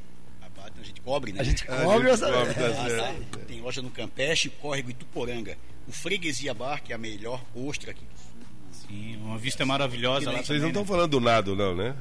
A 0.82 0.84
a 0.84 0.88
gente 0.88 1.02
cobre, 1.02 1.32
né? 1.34 1.42
a 1.42 1.44
gente 1.44 1.64
A 1.70 1.76
cobre 1.84 2.08
o 2.08 2.16
gente 2.18 2.20
cobre, 2.32 2.54
tá 2.54 3.08
Ah, 3.10 3.14
tá. 3.32 3.40
Tem 3.48 3.62
loja 3.62 3.82
no 3.82 3.90
Campeche, 3.90 4.50
Córrego 4.50 4.90
e 4.90 4.94
Tuporanga. 4.94 5.58
O 5.88 5.92
Freguesia 5.92 6.54
Bar, 6.54 6.82
que 6.84 6.92
é 6.92 6.96
a 6.96 7.00
melhor 7.00 7.42
ostra 7.56 7.92
aqui 7.92 8.02
do 8.06 8.18
sul. 8.20 8.88
Sim, 8.88 9.18
uma 9.22 9.38
vista 9.38 9.66
maravilhosa 9.66 10.28
lá 10.32 10.38
Vocês 10.38 10.48
também, 10.48 10.62
não 10.62 10.68
estão 10.70 10.82
né? 10.84 10.88
falando 10.88 11.12
do 11.12 11.20
nado, 11.20 11.56
não, 11.56 11.76
né? 11.76 11.96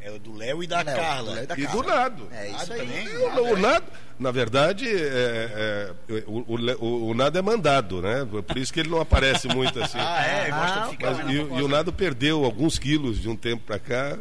É 0.00 0.10
o 0.10 0.18
do 0.18 0.34
Léo 0.36 0.64
e 0.64 0.66
da 0.66 0.82
Léo, 0.82 0.96
Carla. 0.96 1.32
do 1.36 1.42
e 1.42 1.46
da 1.46 1.54
E 1.58 1.66
do 1.68 1.82
nado. 1.84 2.28
É 2.32 2.50
isso 2.50 2.66
também. 2.66 3.08
O, 3.16 3.52
o 3.52 3.56
nado, 3.56 3.86
na 4.18 4.30
verdade, 4.32 4.88
é, 4.88 5.92
é, 6.08 6.22
o, 6.26 6.56
o, 6.84 7.08
o 7.10 7.14
nado 7.14 7.38
é 7.38 7.42
mandado, 7.42 8.02
né? 8.02 8.26
Por 8.46 8.58
isso 8.58 8.72
que 8.72 8.80
ele 8.80 8.88
não 8.88 9.00
aparece 9.00 9.46
muito 9.46 9.80
assim. 9.80 9.98
Ah, 10.02 10.24
é? 10.26 10.50
Gosta 10.50 10.80
Ah, 10.80 10.84
de 10.86 10.90
ficar 10.90 11.10
Mas, 11.24 11.32
e, 11.32 11.38
o- 11.38 11.58
e 11.58 11.62
o 11.62 11.68
Nado 11.68 11.92
perdeu 11.92 12.44
alguns 12.44 12.78
quilos 12.80 13.20
de 13.20 13.28
um 13.28 13.36
tempo 13.36 13.62
para 13.64 13.78
cá. 13.78 14.18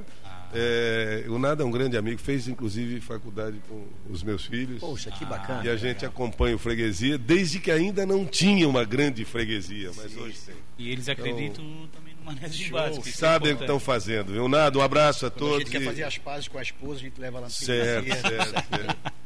É, 0.53 1.25
o 1.29 1.39
Nado 1.39 1.63
é 1.63 1.65
um 1.65 1.71
grande 1.71 1.95
amigo, 1.97 2.19
fez 2.19 2.47
inclusive 2.47 2.99
faculdade 2.99 3.57
com 3.69 3.85
os 4.09 4.21
meus 4.23 4.45
filhos. 4.45 4.79
Poxa, 4.79 5.09
que 5.11 5.23
bacana. 5.25 5.65
E 5.65 5.69
a 5.69 5.75
gente 5.77 6.05
acompanha 6.05 6.55
o 6.55 6.59
freguesia 6.59 7.17
desde 7.17 7.59
que 7.59 7.71
ainda 7.71 8.05
não 8.05 8.25
tinha 8.25 8.67
uma 8.67 8.83
grande 8.83 9.23
freguesia, 9.25 9.91
mas 9.95 10.15
hoje 10.17 10.37
tem. 10.45 10.55
E 10.77 10.91
eles 10.91 11.07
acreditam 11.07 11.63
também 11.93 12.13
no 12.19 12.25
manejo 12.25 12.63
Show. 12.63 12.71
básico. 12.77 13.07
é 13.07 13.11
Sabem 13.11 13.53
o 13.53 13.57
que 13.57 13.63
estão 13.63 13.79
fazendo. 13.79 14.33
Viu? 14.33 14.47
Nado, 14.49 14.79
um 14.79 14.81
abraço 14.81 15.25
a 15.25 15.31
Quando 15.31 15.35
a 15.35 15.39
todos. 15.49 15.57
gente 15.59 15.71
quer 15.71 15.81
e- 15.81 15.85
fazer 15.85 16.03
as 16.03 16.17
pazes 16.17 16.47
com 16.47 16.57
a 16.57 16.61
esposa, 16.61 16.99
a 16.99 17.03
gente 17.03 17.19
leva 17.19 17.39
lá 17.39 17.45
no 17.47 17.51
Certo, 17.51 18.03
Freguesia. 18.05 18.29
certo, 18.29 18.75
certo. 18.75 18.97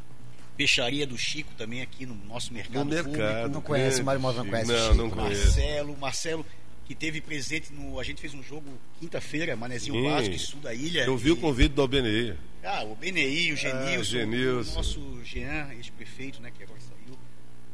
Peixaria 0.57 1.05
do 1.05 1.17
Chico 1.17 1.51
também 1.57 1.81
aqui 1.81 2.05
no 2.05 2.15
nosso 2.29 2.53
mercado, 2.53 2.75
No 2.75 2.85
mercado. 2.85 3.11
público. 3.11 3.49
Não 3.49 3.61
conhece, 3.61 4.01
Mário 4.01 4.21
Mota 4.21 4.37
não 4.41 4.49
conhece 4.49 4.71
Não, 4.71 4.77
Chico, 4.79 4.95
não 4.95 5.07
não. 5.07 5.11
conheço. 5.11 5.43
Marcelo, 5.43 5.97
Marcelo 5.97 6.45
que 6.85 6.93
teve 6.95 7.19
presente 7.21 7.73
no. 7.73 7.99
A 7.99 8.03
gente 8.03 8.21
fez 8.21 8.33
um 8.33 8.43
jogo 8.43 8.65
quinta-feira, 8.99 9.55
Manezinho 9.55 9.95
Sim. 9.95 10.03
Básico, 10.09 10.39
sul 10.39 10.59
da 10.61 10.73
ilha. 10.73 11.01
Eu 11.05 11.17
vi 11.17 11.31
o 11.31 11.35
e- 11.35 11.39
convite 11.39 11.73
do 11.73 11.81
Albenei. 11.81 12.35
Ah, 12.63 12.83
o 12.83 12.95
BNI, 12.95 13.53
o 13.53 13.57
Genilson, 13.57 14.17
Ah, 14.17 14.19
Genilson. 14.19 14.71
o 14.71 14.75
nosso 14.75 15.21
Jean, 15.23 15.71
ex-prefeito, 15.73 16.41
né, 16.41 16.51
que 16.55 16.63
agora 16.63 16.79
saiu, 16.79 17.17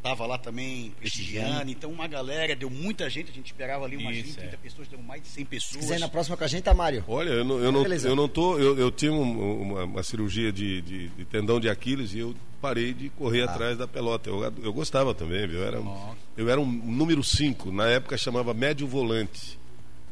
tava 0.02 0.26
lá 0.26 0.38
também 0.38 0.92
prestigiando. 1.00 1.70
Então, 1.72 1.92
uma 1.92 2.08
galera, 2.08 2.56
deu 2.56 2.70
muita 2.70 3.10
gente, 3.10 3.30
a 3.32 3.34
gente 3.34 3.48
esperava 3.48 3.86
ali 3.86 3.98
umas 3.98 4.16
Isso, 4.16 4.26
20, 4.28 4.36
30 4.38 4.56
é. 4.56 4.58
pessoas, 4.58 4.88
deu 4.88 5.00
mais 5.02 5.22
de 5.22 5.28
100 5.28 5.44
Se 5.44 5.50
pessoas. 5.50 5.78
quiser 5.84 5.98
ir 5.98 6.00
na 6.00 6.10
próxima 6.10 6.36
com 6.38 6.44
a 6.44 6.48
gente, 6.48 6.64
tá, 6.64 6.74
Mário? 6.74 7.04
Olha, 7.08 7.30
eu 7.30 7.44
não, 7.44 7.60
eu 7.60 7.72
não, 7.72 7.84
Beleza. 7.84 8.08
eu 8.08 8.16
não 8.16 8.28
tô. 8.28 8.58
Eu, 8.58 8.78
eu 8.78 8.92
tinha 8.92 9.12
um- 9.14 9.62
uma, 9.62 9.84
uma 9.84 10.04
cirurgia 10.04 10.52
de, 10.52 10.82
de- 10.82 11.08
de 11.10 11.26
tendão 11.26 11.60
de 11.60 11.70
Aquiles 11.70 12.14
e 12.14 12.20
eu 12.20 12.36
parei 12.62 12.94
de 12.94 13.10
correr 13.10 13.42
Ah. 13.44 13.46
atrás 13.46 13.78
da 13.78 13.88
pelota. 13.88 14.30
Eu, 14.30 14.42
eu 14.64 14.74
gostava 14.74 15.14
também, 15.14 15.48
viu? 15.48 15.60
Eu 15.60 15.66
era, 15.68 15.82
um- 15.82 16.16
eu 16.38 16.50
era 16.50 16.60
um 16.60 16.66
número 16.66 17.24
5, 17.24 17.72
na 17.72 17.88
época 17.88 18.18
chamava 18.18 18.54
médio 18.54 18.88
volante. 18.88 19.60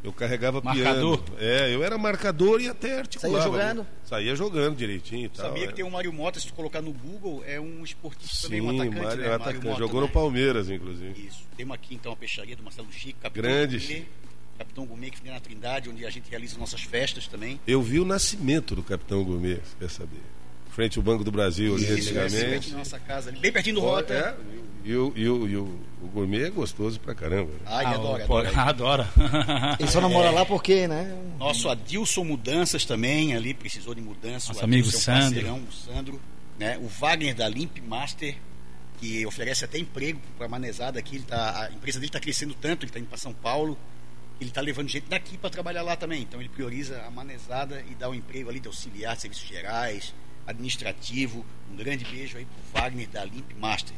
Eu 0.04 0.14
carregava 0.14 0.62
Marcador? 0.62 1.18
piano. 1.24 1.39
É, 1.39 1.74
eu 1.74 1.84
era 1.84 1.97
marcador 1.97 2.62
e 2.62 2.70
até 2.70 3.00
articulava. 3.00 3.43
jogando? 3.43 3.88
Saía 4.06 4.34
jogando 4.36 4.78
direitinho 4.78 5.26
e 5.26 5.30
tal. 5.30 5.47
Sabia 5.47 5.66
é. 5.66 5.68
que 5.68 5.74
tem 5.74 5.84
o 5.84 5.91
Mário 5.91 6.14
Mota, 6.14 6.39
se 6.39 6.47
tu 6.47 6.54
colocar 6.54 6.82
no 6.82 6.93
Google, 6.93 7.43
é 7.45 7.60
um 7.60 7.84
esportista 7.84 8.47
também, 8.47 8.62
um 8.62 8.70
Sim, 8.70 8.76
atacante, 8.80 9.02
Mário, 9.04 9.22
né? 9.22 9.26
é 9.26 9.30
Mário 9.30 9.43
atacante. 9.43 9.66
Mota, 9.66 9.80
Jogou 9.80 10.02
né? 10.02 10.08
no 10.08 10.14
Palmeiras, 10.14 10.70
inclusive. 10.70 11.28
Isso. 11.28 11.43
Temos 11.58 11.76
aqui 11.76 11.95
então 11.95 12.14
a 12.14 12.16
peixaria 12.16 12.56
do 12.56 12.64
Marcelo 12.64 12.91
Chico, 12.91 13.20
Capitão 13.20 13.43
Grande. 13.43 13.78
Gourmet, 13.78 14.06
Capitão 14.58 14.86
Gourmet 14.86 15.10
que 15.12 15.18
fica 15.18 15.32
na 15.32 15.39
Trindade, 15.39 15.89
onde 15.89 16.06
a 16.06 16.10
gente 16.10 16.30
realiza 16.30 16.58
nossas 16.58 16.82
festas 16.82 17.28
também. 17.28 17.60
Eu 17.68 17.82
vi 17.82 18.00
o 18.00 18.06
nascimento 18.06 18.76
do 18.76 18.84
Capitão 18.84 19.24
Gourmet, 19.24 19.60
quer 19.80 19.89
saber? 19.89 20.22
Frente 20.70 20.97
ao 20.97 21.03
Banco 21.03 21.24
do 21.24 21.32
Brasil 21.32 21.76
ali 21.76 21.84
Isso, 21.84 22.17
é, 22.17 22.22
antigamente. 22.24 22.72
na 22.72 22.78
nossa 22.80 22.99
casa, 22.99 23.30
ali, 23.30 23.39
bem 23.39 23.51
pertinho 23.51 23.76
do 23.76 23.82
Rota. 23.82 24.13
é, 24.13 24.36
e, 24.86 24.95
o, 24.95 25.13
e, 25.15 25.28
o, 25.30 25.47
e 25.49 25.57
o, 25.57 25.80
o 26.01 26.07
gourmet 26.07 26.43
é 26.45 26.49
gostoso 26.49 26.99
pra 26.99 27.13
caramba. 27.13 27.51
Ai, 27.65 27.86
Ah, 27.86 27.89
adora, 27.91 28.24
adora. 28.24 28.51
adora. 28.61 29.09
Ele 29.80 29.89
só 29.89 29.99
namora 29.99 30.32
lá 30.32 30.45
porque, 30.45 30.88
né? 30.88 31.13
Nosso 31.38 31.67
Adilson 31.70 32.24
Mudanças 32.24 32.86
também, 32.86 33.36
ali 33.36 33.53
precisou 33.53 33.93
de 33.93 34.01
mudança. 34.01 34.47
Nosso 34.49 34.61
o 34.61 34.63
amigo 34.63 34.88
é 34.88 34.91
Sandro. 34.91 35.22
parceirão, 35.22 35.57
o 35.57 35.72
Sandro. 35.72 36.22
Né? 36.57 36.78
O 36.78 36.88
Wagner 36.88 37.36
da 37.36 37.47
Limp 37.49 37.78
Master, 37.86 38.38
que 38.99 39.26
oferece 39.26 39.65
até 39.65 39.78
emprego 39.78 40.20
para 40.38 40.45
a 40.45 40.49
manezada 40.49 40.97
aqui. 40.99 41.17
Ele 41.17 41.26
tá, 41.26 41.67
a 41.70 41.74
empresa 41.74 41.99
dele 41.99 42.09
está 42.09 42.20
crescendo 42.20 42.53
tanto, 42.53 42.84
ele 42.84 42.89
está 42.89 42.99
indo 42.99 43.07
para 43.09 43.17
São 43.17 43.34
Paulo. 43.34 43.78
Ele 44.39 44.49
está 44.49 44.61
levando 44.61 44.88
gente 44.88 45.07
daqui 45.09 45.38
para 45.38 45.49
trabalhar 45.49 45.82
lá 45.82 45.97
também. 45.97 46.22
Então 46.22 46.39
ele 46.39 46.47
prioriza 46.49 47.01
a 47.05 47.11
manezada 47.11 47.84
e 47.91 47.95
dá 47.95 48.09
um 48.09 48.13
emprego 48.15 48.49
ali 48.49 48.61
de 48.61 48.67
auxiliar 48.67 49.15
de 49.15 49.22
serviços 49.24 49.47
gerais, 49.47 50.13
administrativo. 50.50 51.45
Um 51.72 51.76
grande 51.76 52.06
beijo 52.06 52.38
aí 52.38 52.45
pro 52.45 52.82
Wagner 52.82 53.08
da 53.10 53.24
Limp 53.24 53.52
Master. 53.60 53.95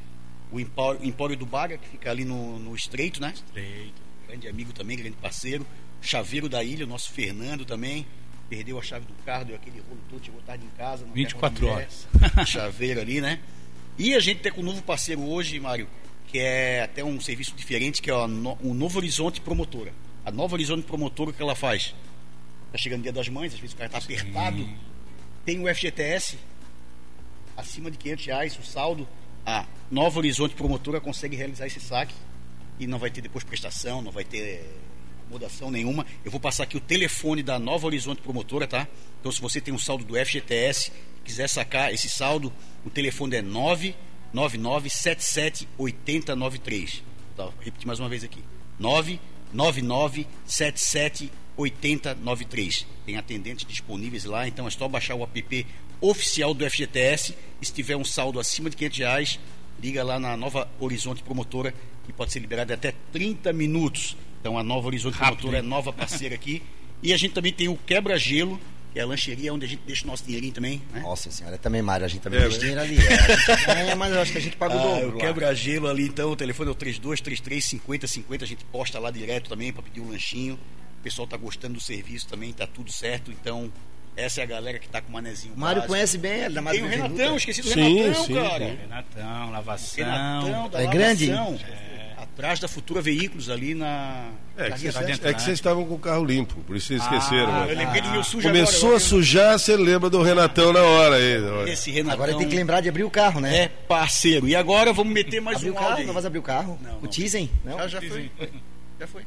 O 0.52 0.60
Empório, 0.60 1.04
Empório 1.04 1.36
do 1.38 1.45
Baga, 1.45 1.78
que 1.78 1.88
fica 1.88 2.12
ali 2.12 2.26
no, 2.26 2.60
no 2.60 2.76
Estreito, 2.76 3.22
né? 3.22 3.32
Estreito. 3.34 4.02
grande 4.28 4.47
amigo 4.47 4.74
também, 4.74 4.97
grande 4.97 5.16
parceiro. 5.18 5.66
Chaveiro 6.02 6.49
da 6.49 6.64
ilha, 6.64 6.86
o 6.86 6.89
nosso 6.89 7.12
Fernando 7.12 7.66
também. 7.66 8.06
Perdeu 8.49 8.78
a 8.78 8.82
chave 8.82 9.06
do 9.06 9.14
carro, 9.24 9.45
deu 9.45 9.56
aquele 9.56 9.80
rolo 9.80 10.02
todo, 10.10 10.26
chegou 10.26 10.41
tarde 10.41 10.66
em 10.66 10.78
casa. 10.78 11.06
não 11.06 11.14
24 11.14 11.66
quer 11.66 11.72
horas. 11.72 12.08
Chaveiro 12.45 12.99
ali, 12.99 13.22
né? 13.22 13.39
E 13.97 14.14
a 14.14 14.20
gente 14.20 14.41
tem 14.41 14.52
com 14.52 14.62
um 14.62 14.66
novo 14.66 14.82
parceiro 14.82 15.22
hoje, 15.22 15.58
Mário, 15.60 15.88
que 16.28 16.39
é 16.39 16.82
até 16.82 17.04
um 17.04 17.20
serviço 17.22 17.54
diferente, 17.56 18.02
que 18.02 18.10
é 18.10 18.14
o 18.14 18.28
Novo 18.28 18.97
Horizonte 18.97 19.39
Promotora. 19.39 19.93
A 20.26 20.32
Nova 20.32 20.56
Horizonte 20.56 20.84
Promotora, 20.84 21.30
o 21.30 21.34
que 21.34 21.41
ela 21.41 21.56
faz? 21.56 21.95
Tá 22.72 22.78
chegando 22.78 22.99
o 22.99 23.04
dia 23.04 23.14
das 23.14 23.30
mães, 23.30 23.54
às 23.54 23.60
vezes 23.60 23.74
o 23.74 23.78
cara 23.78 23.89
tá 23.89 23.97
apertado. 23.99 24.68
Tem 25.46 25.60
o 25.60 25.74
FGTS, 25.74 26.38
acima 27.58 27.89
de 27.89 27.98
500 27.98 28.26
reais, 28.26 28.60
o 28.60 28.64
saldo. 28.64 29.08
A 29.46 29.66
Nova 29.89 30.20
Horizonte 30.20 30.54
Promotora 30.54 31.02
consegue 31.02 31.36
realizar 31.36 31.66
esse 31.66 31.80
saque 31.80 32.14
e 32.80 32.86
não 32.86 33.00
vai 33.00 33.10
ter 33.10 33.22
depois 33.22 33.44
prestação, 33.44 34.02
não 34.02 34.12
vai 34.12 34.24
ter 34.24 34.38
eh, 34.38 34.64
incomodação 35.32 35.72
nenhuma. 35.72 36.06
Eu 36.24 36.30
vou 36.30 36.39
passar 36.39 36.62
aqui 36.64 36.78
o 36.78 36.82
telefone 36.82 37.42
da 37.42 37.58
Nova 37.58 37.88
Horizonte 37.88 38.22
Promotora, 38.22 38.68
tá? 38.68 38.88
Então, 39.20 39.32
se 39.32 39.42
você 39.42 39.60
tem 39.62 39.74
um 39.74 39.80
saldo 39.80 40.04
do 40.04 40.16
FGTS, 40.16 40.92
quiser 41.24 41.48
sacar 41.48 41.94
esse 41.94 42.10
saldo, 42.10 42.52
o 42.86 42.89
telefone 42.89 43.38
é 43.38 43.42
99977 43.42 45.70
8093. 45.78 47.02
Tá, 47.36 47.46
vou 47.46 47.54
repetir 47.62 47.88
mais 47.88 48.00
uma 48.00 48.10
vez 48.10 48.24
aqui. 48.24 48.44
99977 48.80 51.32
8093. 51.58 52.86
Tem 53.06 53.18
atendentes 53.18 53.66
disponíveis 53.66 54.26
lá, 54.26 54.47
então 54.47 54.68
é 54.68 54.72
só 54.72 54.88
baixar 54.88 55.16
o 55.16 55.24
app 55.24 55.68
oficial 55.99 56.54
do 56.54 56.70
FGTS. 56.70 57.36
E 57.62 57.66
se 57.66 57.74
tiver 57.74 57.95
um 57.95 58.06
saldo 58.06 58.39
acima 58.39 58.70
de 58.70 58.76
500 58.76 58.97
reais, 58.99 59.39
liga 59.82 60.04
lá 60.04 60.20
na 60.20 60.36
Nova 60.38 60.70
Horizonte 60.80 61.22
Promotora, 61.24 61.74
que 62.06 62.14
pode 62.14 62.32
ser 62.32 62.39
liberado 62.39 62.72
em 62.72 62.76
até 62.76 62.93
30 63.12 63.54
minutos. 63.54 64.16
Então 64.39 64.58
a 64.58 64.64
Nova 64.64 64.88
Horizonte 64.88 65.18
Promotora 65.18 65.60
é 65.60 65.62
nova 65.62 65.91
parceira 65.93 66.36
aqui. 66.36 66.62
E 67.04 67.12
a 67.14 67.18
gente 67.18 67.34
também 67.34 67.52
tem 67.52 67.68
o 67.68 67.76
Quebra-Gelo, 67.76 68.62
que 68.93 68.99
é 68.99 69.02
a 69.02 69.08
lancheria 69.08 69.52
onde 69.52 69.66
a 69.66 69.68
gente 69.68 69.82
deixa 69.88 70.04
o 70.04 70.08
nosso 70.08 70.24
dinheirinho 70.24 70.54
também. 70.54 70.80
Né? 70.93 70.99
Nossa 70.99 71.32
senhora, 71.32 71.58
também, 71.58 71.82
Mário, 71.82 72.06
a 72.06 72.08
gente 72.08 72.22
também 72.22 72.38
É, 72.39 72.43
deixa 72.43 72.58
né? 72.58 72.62
dinheiro 72.62 72.82
ali. 72.82 72.97
É, 72.99 73.89
É, 73.89 73.95
mas 73.95 74.14
eu 74.14 74.22
acho 74.22 74.32
que 74.32 74.38
a 74.38 74.41
gente 74.41 74.56
paga 74.56 74.76
o 74.76 74.78
Ah, 74.78 74.84
dobro. 74.84 75.08
o 75.10 75.14
lá. 75.14 75.18
quebra-gelo 75.20 75.88
ali, 75.88 76.04
então, 76.06 76.30
o 76.30 76.36
telefone 76.36 76.70
é 76.70 76.72
o 76.72 76.76
3233 76.76 77.66
5050, 77.66 78.45
a 78.45 78.47
gente 78.47 78.64
posta 78.66 78.99
lá 78.99 79.10
direto 79.10 79.49
também 79.49 79.74
para 79.74 79.82
pedir 79.82 79.99
um 79.99 80.12
lanchinho. 80.12 80.60
O 81.02 81.04
pessoal 81.04 81.28
tá 81.28 81.36
gostando 81.36 81.74
do 81.74 81.80
serviço 81.80 82.28
também, 82.28 82.54
tá 82.54 82.68
tudo 82.68 82.91
certo, 82.91 83.32
então 83.32 83.72
essa 84.16 84.39
é 84.39 84.43
a 84.43 84.45
galera 84.45 84.78
que 84.78 84.88
tá 84.88 85.02
com 85.02 85.10
o 85.10 85.14
manezinho. 85.14 85.54
Mário 85.58 85.78
básico. 85.78 85.93
conhece 85.93 86.18
bem, 86.20 86.43
ele 86.43 86.54
da 86.54 86.62
Tem 86.70 86.84
o 86.84 86.88
Renatão, 86.88 87.16
Venuta. 87.16 87.36
esqueci 87.38 87.62
do 87.64 87.70
Sim, 87.70 87.97
Renatão, 88.04 88.26
sim, 88.26 88.34
cara. 88.36 88.66
sim. 88.70 88.78
Renatão, 88.82 89.52
lavação. 89.52 90.06
Renatão 90.06 90.70
da 90.70 90.82
É 90.84 90.88
grande? 90.88 91.32
lavação, 91.32 91.60
Atrás 92.18 92.60
da 92.60 92.68
Futura 92.68 93.02
Veículos 93.02 93.49
ali 93.49 93.74
na. 93.74 94.30
É 94.56 94.70
que, 94.72 94.80
vocês, 94.80 94.95
é 94.95 95.04
que 95.16 95.26
né? 95.26 95.34
vocês 95.39 95.47
estavam 95.58 95.84
com 95.86 95.95
o 95.95 95.99
carro 95.99 96.24
limpo, 96.24 96.56
por 96.62 96.76
isso 96.76 96.88
vocês 96.88 97.02
esqueceram. 97.02 97.52
Ah, 97.52 97.66
né? 97.66 97.74
eu 97.74 97.78
lembrei 97.78 98.02
do 98.02 98.10
meu 98.10 98.24
sujo 98.24 98.47
Começou 98.47 98.89
agora. 98.89 98.97
a 98.97 98.99
sujar, 98.99 99.60
você 99.60 99.76
lembra 99.76 100.08
do 100.10 100.22
Renatão 100.22 100.72
na 100.72 100.82
hora 100.82 101.16
aí. 101.16 101.41
olha. 101.43 101.72
Esse 101.72 101.89
Renatão 101.89 102.14
Agora 102.14 102.38
tem 102.38 102.47
que 102.47 102.56
lembrar 102.56 102.80
de 102.82 102.88
abrir 102.89 103.04
o 103.04 103.10
carro, 103.10 103.41
né? 103.41 103.64
é 103.64 103.68
parceiro. 103.68 104.47
E 104.47 104.56
agora 104.56 104.93
vamos 104.93 105.12
meter 105.12 105.41
mais 105.41 105.58
abrir 105.58 105.72
um 105.72 105.74
o 105.74 105.78
carro, 105.78 106.04
não 106.06 106.14
vai 106.14 106.26
abrir 106.26 106.39
o 106.39 106.43
carro? 106.43 106.80
Não, 106.82 106.99
o. 107.02 107.08
Tizen? 107.08 107.49
Não? 107.66 107.78
Já, 107.80 107.88
já 107.88 108.02
foi. 108.02 108.32
Já 108.99 109.08
foi. 109.08 109.24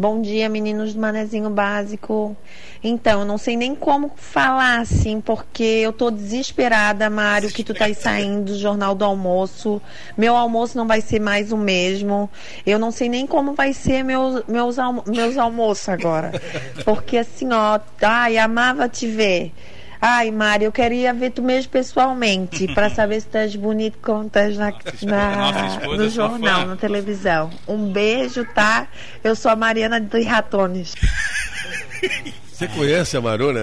Bom 0.00 0.22
dia, 0.22 0.48
meninos 0.48 0.94
do 0.94 1.00
Manezinho 1.00 1.50
Básico. 1.50 2.34
Então, 2.82 3.20
eu 3.20 3.26
não 3.26 3.36
sei 3.36 3.54
nem 3.54 3.74
como 3.74 4.10
falar 4.16 4.80
assim, 4.80 5.20
porque 5.20 5.62
eu 5.62 5.92
tô 5.92 6.10
desesperada, 6.10 7.10
Mário, 7.10 7.50
que 7.50 7.62
tu 7.62 7.74
tá 7.74 7.84
aí 7.84 7.94
saindo 7.94 8.46
do 8.46 8.58
Jornal 8.58 8.94
do 8.94 9.04
Almoço. 9.04 9.78
Meu 10.16 10.34
almoço 10.36 10.78
não 10.78 10.88
vai 10.88 11.02
ser 11.02 11.20
mais 11.20 11.52
o 11.52 11.56
mesmo. 11.58 12.30
Eu 12.64 12.78
não 12.78 12.90
sei 12.90 13.10
nem 13.10 13.26
como 13.26 13.52
vai 13.52 13.74
ser 13.74 14.02
meus, 14.02 14.42
meus, 14.48 14.78
almo 14.78 15.04
meus 15.06 15.36
almoços 15.36 15.90
agora. 15.90 16.32
Porque 16.82 17.18
assim, 17.18 17.52
ó, 17.52 17.78
ai, 18.00 18.38
amava 18.38 18.88
te 18.88 19.06
ver. 19.06 19.52
Ai, 20.00 20.30
Mário, 20.30 20.64
eu 20.66 20.72
queria 20.72 21.12
ver 21.12 21.30
tu 21.30 21.42
mesmo 21.42 21.70
pessoalmente, 21.70 22.66
para 22.74 22.88
saber 22.94 23.20
se 23.20 23.26
tu 23.28 23.36
és 23.36 23.54
bonito 23.54 23.98
como 24.00 24.26
estás 24.26 24.56
na, 24.56 24.72
na- 25.02 25.36
nossa 25.36 25.66
esposa 25.66 25.96
no 25.96 26.04
é 26.06 26.08
jornal, 26.08 26.66
na 26.66 26.76
televisão. 26.76 27.50
Um 27.68 27.92
beijo, 27.92 28.44
tá? 28.54 28.88
Eu 29.22 29.36
sou 29.36 29.50
a 29.50 29.56
Mariana 29.56 30.00
de 30.00 30.22
Ratones. 30.22 30.94
Você 32.50 32.68
conhece 32.68 33.16
a 33.16 33.20
Marona, 33.22 33.60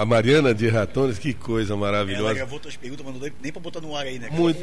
a 0.00 0.04
Mariana 0.06 0.54
de 0.54 0.68
Ratones? 0.68 1.18
Que 1.18 1.34
coisa 1.34 1.72
Ela 1.74 1.80
maravilhosa. 1.80 2.32
gravou 2.34 2.58
tuas 2.58 2.76
perguntas, 2.76 3.04
mas 3.04 3.14
não 3.14 3.20
deu 3.20 3.32
nem 3.42 3.52
pra 3.52 3.60
botar 3.60 3.80
no 3.80 3.94
ar 3.94 4.06
aí, 4.06 4.18
né? 4.18 4.28
Muito, 4.30 4.58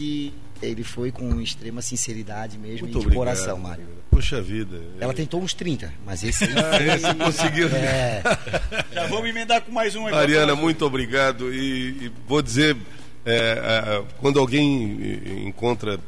E 0.00 0.32
ele 0.62 0.82
foi 0.82 1.12
com 1.12 1.40
extrema 1.40 1.82
sinceridade 1.82 2.58
mesmo 2.58 2.80
muito 2.86 2.88
e 2.88 2.90
de 2.92 2.96
obrigado. 2.98 3.16
coração, 3.16 3.58
Mário. 3.58 3.86
Puxa 4.10 4.40
vida. 4.42 4.80
Ela 4.98 5.12
tentou 5.14 5.40
uns 5.42 5.54
30, 5.54 5.92
mas 6.04 6.22
esse 6.24 6.44
aí 6.44 6.50
Ah, 6.56 6.96
esse 6.96 7.14
conseguiu. 7.14 7.68
É, 7.68 8.22
Já 8.92 9.06
vamos 9.06 9.28
emendar 9.28 9.60
com 9.62 9.70
mais 9.72 9.94
um 9.94 10.06
aí. 10.06 10.12
Mariana, 10.12 10.54
muito 10.56 10.84
obrigado. 10.84 11.52
E, 11.54 12.06
e 12.06 12.12
vou 12.26 12.40
dizer, 12.42 12.76
é, 13.24 13.52
a- 13.52 14.02
quando 14.18 14.38
alguém 14.40 15.46
encontra 15.46 15.98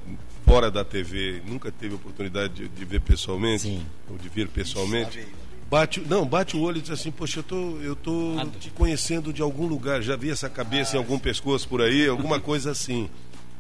fora 0.45 0.71
da 0.71 0.85
TV, 0.85 1.41
nunca 1.47 1.71
teve 1.71 1.95
oportunidade 1.95 2.55
de, 2.55 2.69
de 2.69 2.85
ver 2.85 3.01
pessoalmente, 3.01 3.63
Sim. 3.63 3.87
ou 4.11 4.19
de 4.19 4.29
vir 4.29 4.49
pessoalmente, 4.49 5.25
bate, 5.71 6.01
o- 6.01 6.07
não, 6.09 6.27
bate 6.27 6.57
o 6.57 6.61
olho 6.61 6.79
e 6.79 6.81
diz 6.83 6.91
assim, 6.91 7.11
poxa, 7.11 7.39
eu 7.39 7.43
tô, 7.45 7.79
eu 7.81 7.97
tô 7.97 8.35
te 8.61 8.69
conhecendo 8.71 9.33
de 9.33 9.41
algum 9.41 9.67
lugar, 9.67 10.03
já 10.03 10.17
vi 10.17 10.31
essa 10.31 10.51
cabeça 10.51 10.97
em 10.97 10.99
algum 10.99 11.19
pescoço 11.19 11.67
por 11.69 11.81
aí, 11.81 12.07
alguma 12.09 12.39
coisa 12.41 12.71
assim. 12.73 13.09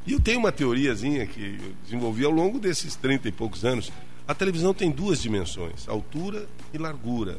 E 0.06 0.12
eu 0.12 0.20
tenho 0.20 0.38
uma 0.38 0.50
teoriazinha 0.50 1.26
que 1.26 1.58
eu 1.62 1.72
desenvolvi 1.84 2.24
ao 2.24 2.32
longo 2.32 2.58
desses 2.58 2.96
30 2.96 3.28
e 3.28 3.32
poucos 3.32 3.64
anos. 3.64 3.92
A 4.26 4.34
televisão 4.34 4.74
tem 4.74 4.90
duas 4.90 5.20
dimensões, 5.20 5.88
altura 5.88 6.46
e 6.72 6.78
largura. 6.78 7.38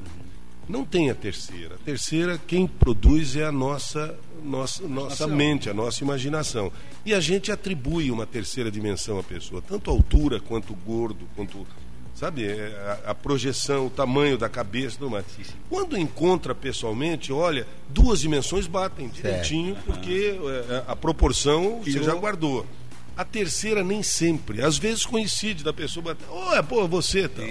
Não 0.67 0.85
tem 0.85 1.09
a 1.09 1.15
terceira. 1.15 1.75
A 1.75 1.77
terceira, 1.79 2.37
quem 2.47 2.65
produz 2.65 3.35
é 3.35 3.43
a 3.43 3.51
nossa, 3.51 4.17
nossa, 4.43 4.87
nossa 4.87 5.27
mente, 5.27 5.69
a 5.69 5.73
nossa 5.73 6.03
imaginação. 6.03 6.71
E 7.05 7.13
a 7.13 7.19
gente 7.19 7.51
atribui 7.51 8.09
uma 8.09 8.25
terceira 8.25 8.71
dimensão 8.71 9.19
à 9.19 9.23
pessoa, 9.23 9.61
tanto 9.61 9.91
altura 9.91 10.39
quanto 10.39 10.73
gordo, 10.73 11.27
quanto 11.35 11.67
sabe, 12.23 12.45
é, 12.45 12.99
a, 13.05 13.11
a 13.11 13.15
projeção, 13.15 13.87
o 13.87 13.89
tamanho 13.89 14.37
da 14.37 14.47
cabeça, 14.47 14.97
tudo 14.97 15.11
mais. 15.11 15.25
Quando 15.69 15.97
encontra 15.97 16.55
pessoalmente, 16.55 17.33
olha, 17.33 17.67
duas 17.89 18.21
dimensões 18.21 18.65
batem 18.65 19.09
direitinho, 19.09 19.75
porque 19.85 20.39
é, 20.69 20.83
a 20.87 20.95
proporção 20.95 21.81
você 21.83 22.01
já 22.01 22.13
guardou. 22.15 22.65
A 23.15 23.25
terceira 23.25 23.83
nem 23.83 24.01
sempre, 24.01 24.61
às 24.61 24.77
vezes 24.77 25.05
coincide 25.05 25.63
da 25.63 25.73
pessoa 25.73 26.03
bater, 26.03 26.25
oh, 26.31 26.53
é, 26.55 26.61
pô, 26.61 26.87
você, 26.87 27.27
tá. 27.27 27.43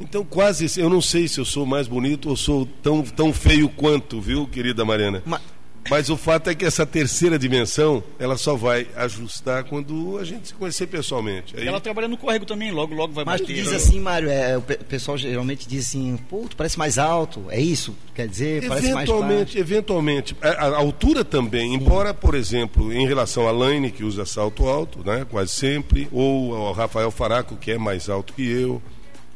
Então 0.00 0.24
quase, 0.24 0.80
eu 0.80 0.90
não 0.90 1.00
sei 1.00 1.28
se 1.28 1.38
eu 1.38 1.44
sou 1.44 1.64
mais 1.64 1.86
bonito 1.86 2.28
ou 2.30 2.36
sou 2.36 2.66
tão, 2.82 3.02
tão 3.02 3.32
feio 3.32 3.68
quanto, 3.68 4.20
viu, 4.20 4.46
querida 4.46 4.84
Mariana? 4.84 5.22
Ma- 5.24 5.40
Mas 5.88 6.10
o 6.10 6.16
fato 6.16 6.50
é 6.50 6.54
que 6.54 6.64
essa 6.64 6.84
terceira 6.86 7.38
dimensão, 7.38 8.02
ela 8.18 8.36
só 8.36 8.54
vai 8.54 8.86
ajustar 8.96 9.64
quando 9.64 10.18
a 10.18 10.24
gente 10.24 10.48
se 10.48 10.54
conhecer 10.54 10.86
pessoalmente. 10.86 11.56
Aí, 11.56 11.66
Ela 11.66 11.80
trabalha 11.80 12.06
no 12.06 12.16
córrego 12.16 12.44
também, 12.44 12.70
logo, 12.70 12.94
logo 12.94 13.12
vai 13.12 13.24
mas 13.24 13.40
tu 13.40 13.46
bater. 13.48 13.54
diz 13.62 13.72
assim, 13.72 13.98
Mário, 13.98 14.28
é, 14.30 14.56
o 14.58 14.62
pe- 14.62 14.76
pessoal 14.76 15.16
geralmente 15.16 15.66
diz 15.66 15.86
assim, 15.88 16.16
pô, 16.28 16.46
tu 16.48 16.54
parece 16.56 16.78
mais 16.78 16.98
alto, 16.98 17.44
é 17.48 17.60
isso? 17.60 17.96
Quer 18.14 18.28
dizer, 18.28 18.68
parece 18.68 18.92
mais 18.92 19.08
Eventualmente, 19.08 19.58
eventualmente. 19.58 20.36
A, 20.42 20.48
a 20.66 20.76
altura 20.76 21.24
também, 21.24 21.74
embora, 21.74 22.12
por 22.12 22.34
exemplo, 22.34 22.92
em 22.92 23.06
relação 23.06 23.48
a 23.48 23.50
Laine, 23.50 23.90
que 23.90 24.04
usa 24.04 24.24
salto 24.26 24.68
alto, 24.68 25.00
né, 25.04 25.26
quase 25.30 25.50
sempre, 25.52 26.06
ou 26.12 26.54
ao 26.54 26.72
Rafael 26.72 27.10
Faraco, 27.10 27.56
que 27.56 27.70
é 27.72 27.78
mais 27.78 28.08
alto 28.08 28.34
que 28.34 28.46
eu, 28.48 28.80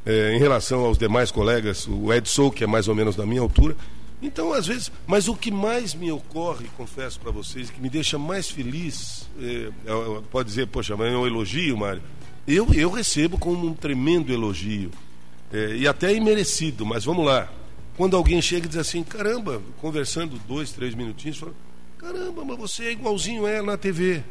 é, 0.06 0.34
em 0.36 0.38
relação 0.38 0.84
aos 0.84 0.98
demais 0.98 1.30
colegas, 1.30 1.88
o 1.88 2.12
Edson, 2.12 2.50
que 2.50 2.62
é 2.62 2.66
mais 2.66 2.86
ou 2.86 2.94
menos 2.94 3.16
da 3.16 3.24
minha 3.24 3.40
altura. 3.40 3.74
Então, 4.24 4.54
às 4.54 4.66
vezes, 4.66 4.90
mas 5.06 5.28
o 5.28 5.36
que 5.36 5.50
mais 5.50 5.94
me 5.94 6.10
ocorre, 6.10 6.66
confesso 6.78 7.20
para 7.20 7.30
vocês, 7.30 7.68
que 7.68 7.78
me 7.78 7.90
deixa 7.90 8.18
mais 8.18 8.48
feliz, 8.48 9.28
é, 9.38 9.68
é, 9.84 10.22
pode 10.30 10.48
dizer, 10.48 10.66
poxa, 10.66 10.96
mas 10.96 11.12
é 11.12 11.16
um 11.16 11.26
elogio, 11.26 11.76
Mário. 11.76 12.02
Eu, 12.48 12.66
eu 12.72 12.90
recebo 12.90 13.36
como 13.36 13.66
um 13.66 13.74
tremendo 13.74 14.32
elogio, 14.32 14.90
é, 15.52 15.76
e 15.76 15.86
até 15.86 16.14
imerecido, 16.14 16.86
mas 16.86 17.04
vamos 17.04 17.26
lá. 17.26 17.52
quando 17.98 18.16
alguém 18.16 18.40
chega 18.40 18.64
e 18.64 18.68
diz 18.68 18.78
assim, 18.78 19.04
caramba, 19.04 19.60
conversando 19.78 20.40
dois, 20.48 20.72
três 20.72 20.94
minutinhos, 20.94 21.36
fala, 21.36 21.52
caramba, 21.98 22.46
mas 22.46 22.56
você 22.56 22.84
é 22.84 22.92
igualzinho 22.92 23.46
é 23.46 23.60
na 23.60 23.76
TV. 23.76 24.22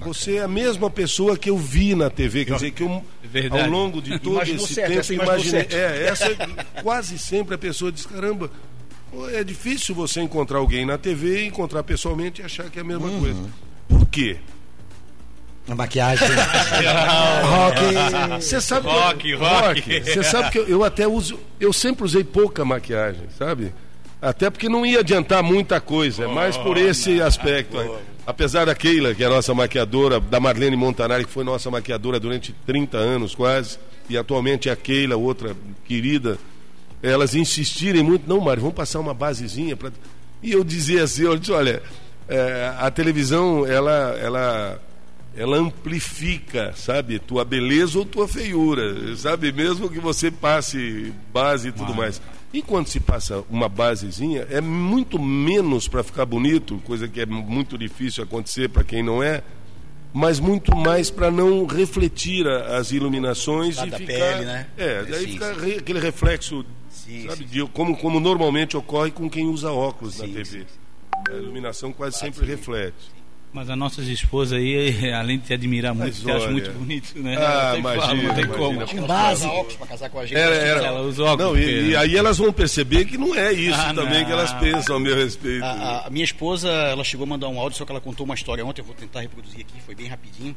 Você 0.00 0.36
é 0.36 0.42
a 0.42 0.48
mesma 0.48 0.90
pessoa 0.90 1.38
que 1.38 1.48
eu 1.48 1.56
vi 1.56 1.94
na 1.94 2.10
TV, 2.10 2.44
quer 2.44 2.54
dizer 2.56 2.72
que 2.72 2.82
eu, 2.82 3.02
Verdade. 3.24 3.64
ao 3.64 3.70
longo 3.70 4.02
de 4.02 4.18
todo 4.18 4.34
Imaginou 4.34 4.64
esse 4.66 4.74
certo, 4.74 5.08
tempo 5.08 5.22
imaginei. 5.22 5.66
É, 5.70 6.08
essa 6.08 6.26
é 6.26 6.82
quase 6.82 7.18
sempre 7.18 7.54
a 7.54 7.58
pessoa 7.58 7.90
diz, 7.90 8.04
caramba, 8.04 8.50
é 9.32 9.42
difícil 9.44 9.94
você 9.94 10.20
encontrar 10.20 10.58
alguém 10.58 10.84
na 10.86 10.98
TV, 10.98 11.44
encontrar 11.46 11.82
pessoalmente 11.82 12.40
e 12.42 12.44
achar 12.44 12.70
que 12.70 12.78
é 12.78 12.82
a 12.82 12.84
mesma 12.84 13.06
Uhum. 13.08 13.20
coisa. 13.20 13.40
Por 13.88 14.06
quê? 14.06 14.36
A 15.68 15.74
maquiagem. 15.74 16.26
rock. 17.42 18.40
Você 18.42 18.60
sabe 18.60 18.86
Rock, 18.88 19.18
que 19.18 19.30
eu, 19.32 19.38
rock. 19.38 20.00
Você 20.02 20.22
sabe 20.22 20.50
que 20.50 20.58
eu, 20.58 20.66
eu 20.68 20.84
até 20.84 21.06
uso, 21.06 21.38
eu 21.60 21.72
sempre 21.72 22.04
usei 22.04 22.24
pouca 22.24 22.64
maquiagem, 22.64 23.24
sabe? 23.38 23.72
Até 24.20 24.50
porque 24.50 24.68
não 24.68 24.84
ia 24.84 25.00
adiantar 25.00 25.42
muita 25.42 25.80
coisa, 25.80 26.24
é 26.24 26.26
mais 26.26 26.56
por 26.56 26.76
esse 26.76 27.20
aspecto. 27.20 27.76
Apesar 28.26 28.66
da 28.66 28.74
Keila, 28.74 29.14
que 29.14 29.22
é 29.22 29.26
a 29.26 29.30
nossa 29.30 29.54
maquiadora, 29.54 30.20
da 30.20 30.38
Marlene 30.40 30.76
Montanari, 30.76 31.24
que 31.24 31.30
foi 31.30 31.44
nossa 31.44 31.70
maquiadora 31.70 32.18
durante 32.20 32.52
30 32.66 32.98
anos 32.98 33.34
quase, 33.34 33.78
e 34.08 34.18
atualmente 34.18 34.68
é 34.68 34.72
a 34.72 34.76
Keila, 34.76 35.16
outra 35.16 35.56
querida, 35.84 36.36
elas 37.02 37.34
insistirem 37.34 38.02
muito, 38.02 38.28
não, 38.28 38.40
Mário, 38.40 38.62
vamos 38.62 38.76
passar 38.76 39.00
uma 39.00 39.14
basezinha 39.14 39.76
para. 39.76 39.92
E 40.42 40.52
eu 40.52 40.62
dizia 40.64 41.04
assim, 41.04 41.22
eu 41.22 41.36
disse, 41.36 41.52
olha, 41.52 41.82
é, 42.28 42.74
a 42.78 42.90
televisão, 42.90 43.66
ela, 43.66 44.16
ela, 44.20 44.80
ela 45.36 45.56
amplifica, 45.56 46.72
sabe, 46.76 47.18
tua 47.18 47.44
beleza 47.44 47.98
ou 47.98 48.04
tua 48.04 48.28
feiura, 48.28 49.16
sabe, 49.16 49.52
mesmo 49.52 49.88
que 49.88 49.98
você 49.98 50.30
passe 50.30 51.12
base 51.32 51.68
e 51.68 51.72
tudo 51.72 51.94
mais. 51.94 52.20
E 52.52 52.62
quando 52.62 52.86
se 52.86 52.98
passa 52.98 53.44
uma 53.50 53.68
basezinha, 53.68 54.46
é 54.50 54.60
muito 54.60 55.18
menos 55.18 55.86
para 55.86 56.02
ficar 56.02 56.24
bonito, 56.24 56.80
coisa 56.84 57.06
que 57.06 57.20
é 57.20 57.26
muito 57.26 57.76
difícil 57.76 58.24
acontecer 58.24 58.68
para 58.68 58.84
quem 58.84 59.02
não 59.02 59.22
é, 59.22 59.42
mas 60.12 60.40
muito 60.40 60.74
mais 60.74 61.10
para 61.10 61.30
não 61.30 61.66
refletir 61.66 62.46
as 62.46 62.90
iluminações 62.90 63.76
e 63.76 63.86
da 63.86 63.98
ficar, 63.98 64.14
pele, 64.14 64.44
né? 64.46 64.66
É, 64.78 65.02
daí 65.04 65.26
fica 65.26 65.50
aquele 65.50 66.00
reflexo, 66.00 66.64
Sim, 67.08 67.28
sabe, 67.28 67.36
sim, 67.38 67.44
de 67.46 67.66
como, 67.68 67.96
como 67.96 68.20
normalmente 68.20 68.76
ocorre 68.76 69.10
com 69.10 69.28
quem 69.30 69.46
usa 69.46 69.72
óculos 69.72 70.18
na 70.18 70.26
Sim, 70.26 70.32
TV. 70.32 70.44
sim, 70.44 70.64
A 71.28 71.32
iluminação 71.32 71.92
quase 71.92 72.18
sempre 72.18 72.44
reflete. 72.46 73.16
Mas 73.50 73.70
as 73.70 73.78
nossas 73.78 74.06
esposas 74.06 74.58
aí, 74.58 75.08
além 75.10 75.38
de 75.38 75.46
te 75.46 75.54
admirar 75.54 75.94
muito, 75.94 76.08
Mas 76.08 76.20
te 76.20 76.30
acham 76.30 76.42
olha. 76.42 76.52
muito 76.52 76.70
bonito, 76.72 77.18
né? 77.18 77.34
Ah, 77.38 77.64
Não 77.64 77.70
tem 77.72 77.80
imagina, 77.80 78.06
como, 78.06 78.22
não 78.22 78.34
tem 78.34 78.44
imagina. 78.44 78.56
como. 78.58 78.86
Com 78.86 79.06
base. 79.06 79.46
óculos 79.46 79.76
pra 79.76 79.86
casar 79.86 80.10
com 80.10 80.18
a 80.20 80.26
gente. 80.26 80.36
Era, 80.38 80.54
era. 80.54 80.84
Ela 80.84 81.00
usa 81.00 81.22
óculos. 81.24 81.52
Não, 81.52 81.56
e, 81.58 81.62
porque- 81.64 81.80
e 81.88 81.96
aí 81.96 82.14
elas 82.16 82.36
vão 82.36 82.52
perceber 82.52 83.06
que 83.06 83.16
não 83.16 83.34
é 83.34 83.50
isso 83.54 83.80
Ah, 83.80 83.94
também 83.94 84.18
não. 84.20 84.26
que 84.26 84.32
elas 84.32 84.52
pensam 84.52 84.96
a 84.96 85.00
meu 85.00 85.16
respeito. 85.16 85.64
A, 85.64 85.70
a- 85.70 86.06
a 86.08 86.10
minha 86.10 86.24
esposa, 86.26 86.68
ela 86.70 87.02
chegou 87.02 87.24
a 87.24 87.26
mandar 87.26 87.48
um 87.48 87.58
áudio, 87.58 87.78
só 87.78 87.86
que 87.86 87.90
ela 87.90 88.02
contou 88.02 88.26
uma 88.26 88.34
história 88.34 88.64
ontem, 88.66 88.82
eu 88.82 88.84
vou 88.84 88.94
tentar 88.94 89.22
reproduzir 89.22 89.60
aqui, 89.62 89.80
foi 89.80 89.94
bem 89.94 90.08
rapidinho. 90.08 90.54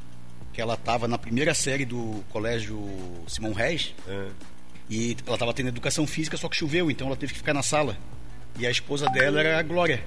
Que 0.52 0.60
ela 0.62 0.74
estava 0.74 1.08
na 1.08 1.18
primeira 1.18 1.54
série 1.54 1.86
do 1.86 2.22
colégio 2.30 2.78
Simão 3.26 3.54
Reis 3.54 3.96
É. 4.06 4.26
e 4.92 5.16
ela 5.26 5.36
estava 5.36 5.54
tendo 5.54 5.70
educação 5.70 6.06
física, 6.06 6.36
só 6.36 6.50
que 6.50 6.58
choveu, 6.58 6.92
então 6.92 7.08
ela 7.08 7.16
teve 7.16 7.32
que 7.32 7.40
ficar 7.40 7.54
na 7.54 7.64
sala. 7.64 7.98
E 8.60 8.68
a 8.68 8.70
esposa 8.70 9.08
dela 9.10 9.40
era 9.40 9.58
a 9.58 9.64
Glória. 9.64 10.04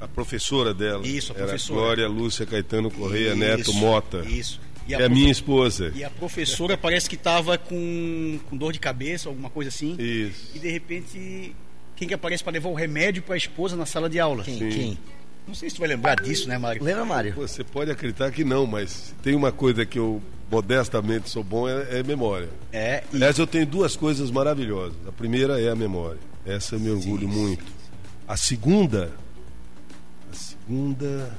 A 0.00 0.08
professora 0.08 0.74
dela. 0.74 1.06
Isso, 1.06 1.32
a 1.32 1.36
era 1.36 1.46
professora. 1.46 1.80
Glória 1.80 2.08
Lúcia 2.08 2.44
Caetano 2.44 2.90
Correia 2.90 3.28
Isso, 3.28 3.36
Neto 3.36 3.72
Mota. 3.74 4.26
Isso. 4.26 4.60
E 4.88 4.96
a 4.96 4.98
é 4.98 5.04
a 5.04 5.08
minha 5.08 5.30
esposa. 5.30 5.92
E 5.94 6.02
a 6.02 6.10
professora 6.10 6.76
parece 6.76 7.08
que 7.08 7.14
estava 7.14 7.56
com, 7.56 8.40
com 8.50 8.56
dor 8.56 8.72
de 8.72 8.80
cabeça, 8.80 9.28
alguma 9.28 9.48
coisa 9.48 9.68
assim. 9.68 9.96
Isso. 9.96 10.50
E 10.56 10.58
de 10.58 10.70
repente, 10.70 11.54
quem 11.94 12.08
que 12.08 12.14
aparece 12.14 12.42
para 12.42 12.54
levar 12.54 12.68
o 12.68 12.74
remédio 12.74 13.22
para 13.22 13.34
a 13.34 13.38
esposa 13.38 13.76
na 13.76 13.86
sala 13.86 14.10
de 14.10 14.18
aula? 14.18 14.42
Quem? 14.42 14.58
Sim. 14.58 14.70
Quem? 14.70 14.98
Não 15.46 15.54
sei 15.54 15.70
se 15.70 15.76
tu 15.76 15.80
vai 15.80 15.88
lembrar 15.88 16.16
disso, 16.16 16.48
né, 16.48 16.58
Mário? 16.58 16.82
Lembra, 16.82 17.04
Mário? 17.04 17.34
Você 17.36 17.62
pode 17.62 17.90
acreditar 17.90 18.30
que 18.32 18.44
não, 18.44 18.66
mas 18.66 19.14
tem 19.22 19.34
uma 19.34 19.52
coisa 19.52 19.86
que 19.86 19.98
eu 19.98 20.20
modestamente 20.50 21.28
sou 21.30 21.42
bom 21.44 21.68
é, 21.68 22.00
é 22.00 22.02
memória. 22.02 22.48
É, 22.72 23.04
e, 23.12 23.16
Aliás, 23.16 23.38
eu 23.38 23.46
tenho 23.46 23.66
duas 23.66 23.94
coisas 23.96 24.30
maravilhosas. 24.30 24.96
A 25.06 25.12
primeira 25.12 25.60
é 25.60 25.70
a 25.70 25.76
memória. 25.76 26.18
Essa 26.44 26.74
eu 26.76 26.80
me 26.80 26.90
orgulho 26.90 27.28
muito. 27.28 27.64
A 28.26 28.36
segunda. 28.36 29.12
A 30.32 30.34
segunda. 30.34 31.30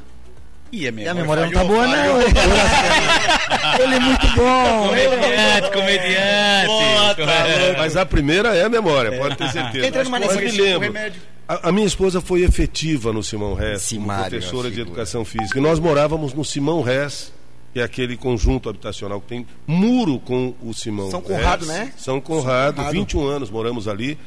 e 0.71 0.85
a 0.85 0.89
E 0.89 0.91
memória, 0.91 1.11
a 1.11 1.15
memória 1.15 1.45
não 1.45 1.51
tá 1.51 1.59
falhou, 1.59 1.75
boa, 1.75 1.87
falhou. 1.89 2.17
não. 2.17 3.81
Ele 3.83 3.95
é 3.95 3.99
muito 3.99 4.27
bom. 4.35 4.87
Comediante, 4.87 5.71
comediante. 5.71 7.23
Mas 7.77 7.95
a 7.97 8.05
primeira 8.05 8.55
é 8.55 8.63
a 8.63 8.69
memória, 8.69 9.17
pode 9.17 9.35
ter 9.37 9.49
certeza. 9.49 9.85
Entra 9.85 10.03
numa 10.05 10.19
Mas 10.19 10.31
A, 11.47 11.69
a 11.69 11.71
minha 11.71 11.87
esposa 11.87 12.19
foi 12.19 12.41
efetiva 12.41 13.13
no 13.13 13.23
Simão 13.23 13.53
Rez, 13.53 13.83
Sim, 13.83 13.95
como 13.97 14.07
Mário, 14.07 14.31
professora 14.31 14.69
de 14.69 14.81
educação 14.81 15.23
física. 15.23 15.57
E 15.57 15.61
nós 15.61 15.79
morávamos 15.79 16.33
no 16.33 16.43
Simão 16.43 16.81
Rez, 16.81 17.31
que 17.73 17.79
é 17.79 17.83
aquele 17.83 18.17
conjunto 18.17 18.69
habitacional 18.69 19.21
que 19.21 19.27
tem 19.27 19.47
muro 19.65 20.19
com 20.19 20.53
o 20.61 20.73
Simão 20.73 21.09
São. 21.09 21.21
Conrado, 21.21 21.65
né? 21.65 21.93
São 21.97 22.19
Conrado, 22.19 22.75
Conrado. 22.75 22.91
21 22.93 23.25
anos 23.25 23.49
moramos 23.49 23.87
ali. 23.87 24.17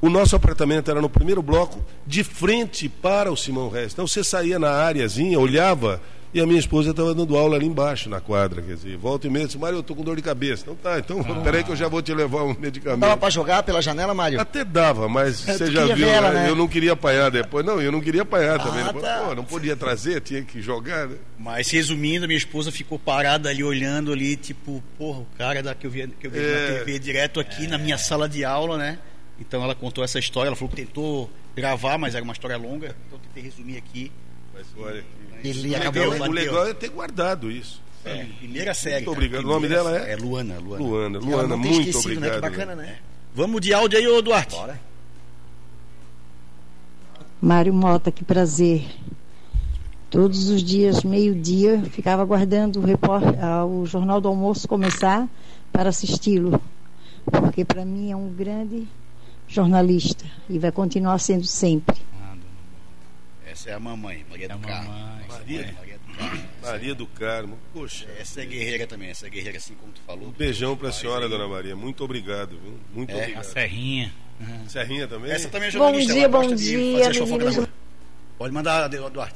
O 0.00 0.10
nosso 0.10 0.36
apartamento 0.36 0.90
era 0.90 1.00
no 1.00 1.08
primeiro 1.08 1.40
bloco, 1.42 1.82
de 2.06 2.22
frente 2.22 2.88
para 2.88 3.32
o 3.32 3.36
Simão 3.36 3.70
Rez. 3.70 3.94
Então 3.94 4.06
você 4.06 4.22
saía 4.22 4.58
na 4.58 4.70
áreazinha, 4.70 5.40
olhava, 5.40 6.02
e 6.38 6.40
a 6.42 6.46
minha 6.46 6.58
esposa 6.58 6.90
estava 6.90 7.14
dando 7.14 7.36
aula 7.36 7.56
ali 7.56 7.66
embaixo 7.66 8.08
na 8.10 8.20
quadra. 8.20 8.60
Quer 8.62 8.74
dizer, 8.74 8.96
volta 8.96 9.26
e 9.26 9.30
meia, 9.30 9.46
disse, 9.46 9.56
Mário, 9.58 9.78
eu 9.78 9.82
tô 9.82 9.94
com 9.94 10.02
dor 10.02 10.16
de 10.16 10.22
cabeça. 10.22 10.62
Então 10.62 10.74
tá, 10.76 10.98
então 10.98 11.22
peraí 11.42 11.64
que 11.64 11.70
eu 11.70 11.76
já 11.76 11.88
vou 11.88 12.02
te 12.02 12.12
levar 12.14 12.42
um 12.44 12.54
medicamento. 12.58 13.00
Dava 13.00 13.16
pra 13.16 13.30
jogar 13.30 13.62
pela 13.62 13.80
janela, 13.80 14.12
Mário? 14.14 14.40
Até 14.40 14.64
dava, 14.64 15.08
mas 15.08 15.48
É, 15.48 15.54
você 15.56 15.70
já 15.70 15.86
viu, 15.94 16.06
ela, 16.08 16.30
né? 16.30 16.42
né? 16.44 16.50
eu 16.50 16.54
não 16.56 16.68
queria 16.68 16.92
apanhar 16.92 17.30
depois. 17.30 17.64
Não, 17.64 17.80
eu 17.80 17.90
não 17.90 18.00
queria 18.00 18.22
apanhar 18.22 18.58
também. 18.62 18.82
Ah, 18.82 18.86
Depois, 18.86 19.04
tá. 19.04 19.24
Pô, 19.26 19.34
não 19.34 19.44
podia 19.44 19.76
trazer, 19.76 20.20
tinha 20.20 20.42
que 20.42 20.60
jogar, 20.60 21.06
né? 21.08 21.16
Mas 21.38 21.70
resumindo, 21.70 22.26
minha 22.26 22.38
esposa 22.38 22.70
ficou 22.70 22.98
parada 22.98 23.48
ali 23.48 23.64
olhando 23.64 24.12
ali, 24.12 24.36
tipo, 24.36 24.82
porra, 24.98 25.20
o 25.20 25.26
cara 25.38 25.62
da, 25.62 25.74
que 25.74 25.86
eu 25.86 25.90
vi, 25.90 26.06
que 26.20 26.26
eu 26.26 26.30
vi 26.30 26.38
É. 26.38 26.70
na 26.72 26.78
TV 26.78 26.98
direto 26.98 27.40
aqui 27.40 27.66
na 27.66 27.78
minha 27.78 27.96
sala 27.98 28.28
de 28.28 28.44
aula, 28.44 28.76
né? 28.76 28.98
Então 29.40 29.62
ela 29.62 29.74
contou 29.74 30.02
essa 30.04 30.18
história, 30.18 30.48
ela 30.48 30.56
falou 30.56 30.70
que 30.70 30.76
tentou 30.76 31.30
gravar, 31.54 31.98
mas 31.98 32.14
era 32.14 32.22
uma 32.24 32.32
história 32.32 32.56
longa, 32.56 32.94
então 33.06 33.18
eu 33.18 33.18
tentei 33.18 33.42
resumir 33.42 33.76
aqui. 33.78 34.10
Mas 34.56 34.66
olha 34.78 35.02
que... 35.02 35.48
Ele 35.48 35.70
o, 35.70 35.76
acabou. 35.76 36.08
legal, 36.10 36.28
o 36.28 36.32
legal 36.32 36.66
é 36.66 36.74
ter 36.74 36.88
guardado 36.88 37.50
isso. 37.50 37.80
É, 38.04 38.24
primeira 38.38 38.72
série. 38.72 39.04
Muito 39.04 39.12
obrigado. 39.12 39.44
O 39.44 39.48
nome 39.48 39.68
primeira 39.68 39.84
dela 39.84 40.06
é? 40.06 40.12
É 40.12 40.16
Luana, 40.16 40.58
Luana. 40.58 40.84
Luana, 40.84 41.18
Luana, 41.18 41.48
não 41.48 41.62
tem 41.62 41.72
muito 41.72 41.98
obrigado. 41.98 42.22
né? 42.22 42.34
Que 42.34 42.40
bacana, 42.40 42.74
né? 42.74 42.96
Vamos 43.34 43.60
de 43.60 43.74
áudio 43.74 43.98
aí, 43.98 44.08
ô 44.08 44.22
Duarte. 44.22 44.56
Bora. 44.56 44.80
Mário 47.40 47.74
Mota, 47.74 48.10
que 48.10 48.24
prazer. 48.24 48.86
Todos 50.08 50.48
os 50.48 50.62
dias, 50.62 51.04
meio-dia, 51.04 51.82
ficava 51.90 52.22
aguardando 52.22 52.80
o, 52.80 52.84
ah, 53.42 53.66
o 53.66 53.84
Jornal 53.84 54.20
do 54.20 54.28
Almoço 54.28 54.66
começar 54.66 55.28
para 55.70 55.90
assisti-lo. 55.90 56.60
Porque 57.24 57.64
para 57.64 57.84
mim 57.84 58.10
é 58.10 58.16
um 58.16 58.32
grande 58.32 58.86
jornalista 59.48 60.24
e 60.48 60.58
vai 60.58 60.72
continuar 60.72 61.18
sendo 61.18 61.44
sempre. 61.44 61.96
Essa 63.66 63.72
é 63.72 63.74
a 63.74 63.80
mamãe, 63.80 64.24
Maria 64.30 64.44
É 64.44 64.48
do 64.48 64.54
a 64.54 64.58
Carmo. 64.58 64.88
mamãe. 64.90 65.26
Maria, 65.28 65.74
Maria 65.76 65.98
do 65.98 66.16
Carmo. 66.16 66.42
Maria 66.62 66.94
do 66.94 67.06
Carmo. 67.08 67.58
Poxa. 67.74 68.06
Essa 68.20 68.42
é 68.42 68.46
guerreira 68.46 68.86
também, 68.86 69.10
essa 69.10 69.26
é 69.26 69.30
guerreira 69.30 69.58
assim 69.58 69.74
como 69.74 69.92
tu 69.92 70.00
falou. 70.06 70.28
Um 70.28 70.30
beijão 70.30 70.76
pra 70.76 70.92
senhora, 70.92 71.24
aí. 71.24 71.30
dona 71.30 71.48
Maria. 71.48 71.74
Muito 71.74 72.04
obrigado, 72.04 72.50
viu? 72.62 72.74
Muito 72.94 73.10
É, 73.10 73.14
A 73.14 73.18
obrigado. 73.22 73.42
Serrinha. 73.44 74.12
Serrinha 74.68 75.08
também? 75.08 75.32
Essa 75.32 75.48
também 75.48 75.68
é 75.68 75.72
Bom 75.72 75.78
jornalista. 75.78 76.12
dia, 76.14 76.28
bom 76.28 76.54
dia, 76.54 77.08
a 77.10 77.14
fofoca 77.14 77.44
da 77.44 77.50
meninos. 77.50 77.68
Pode 78.38 78.54
mandar, 78.54 78.88
Duarte. 78.88 79.34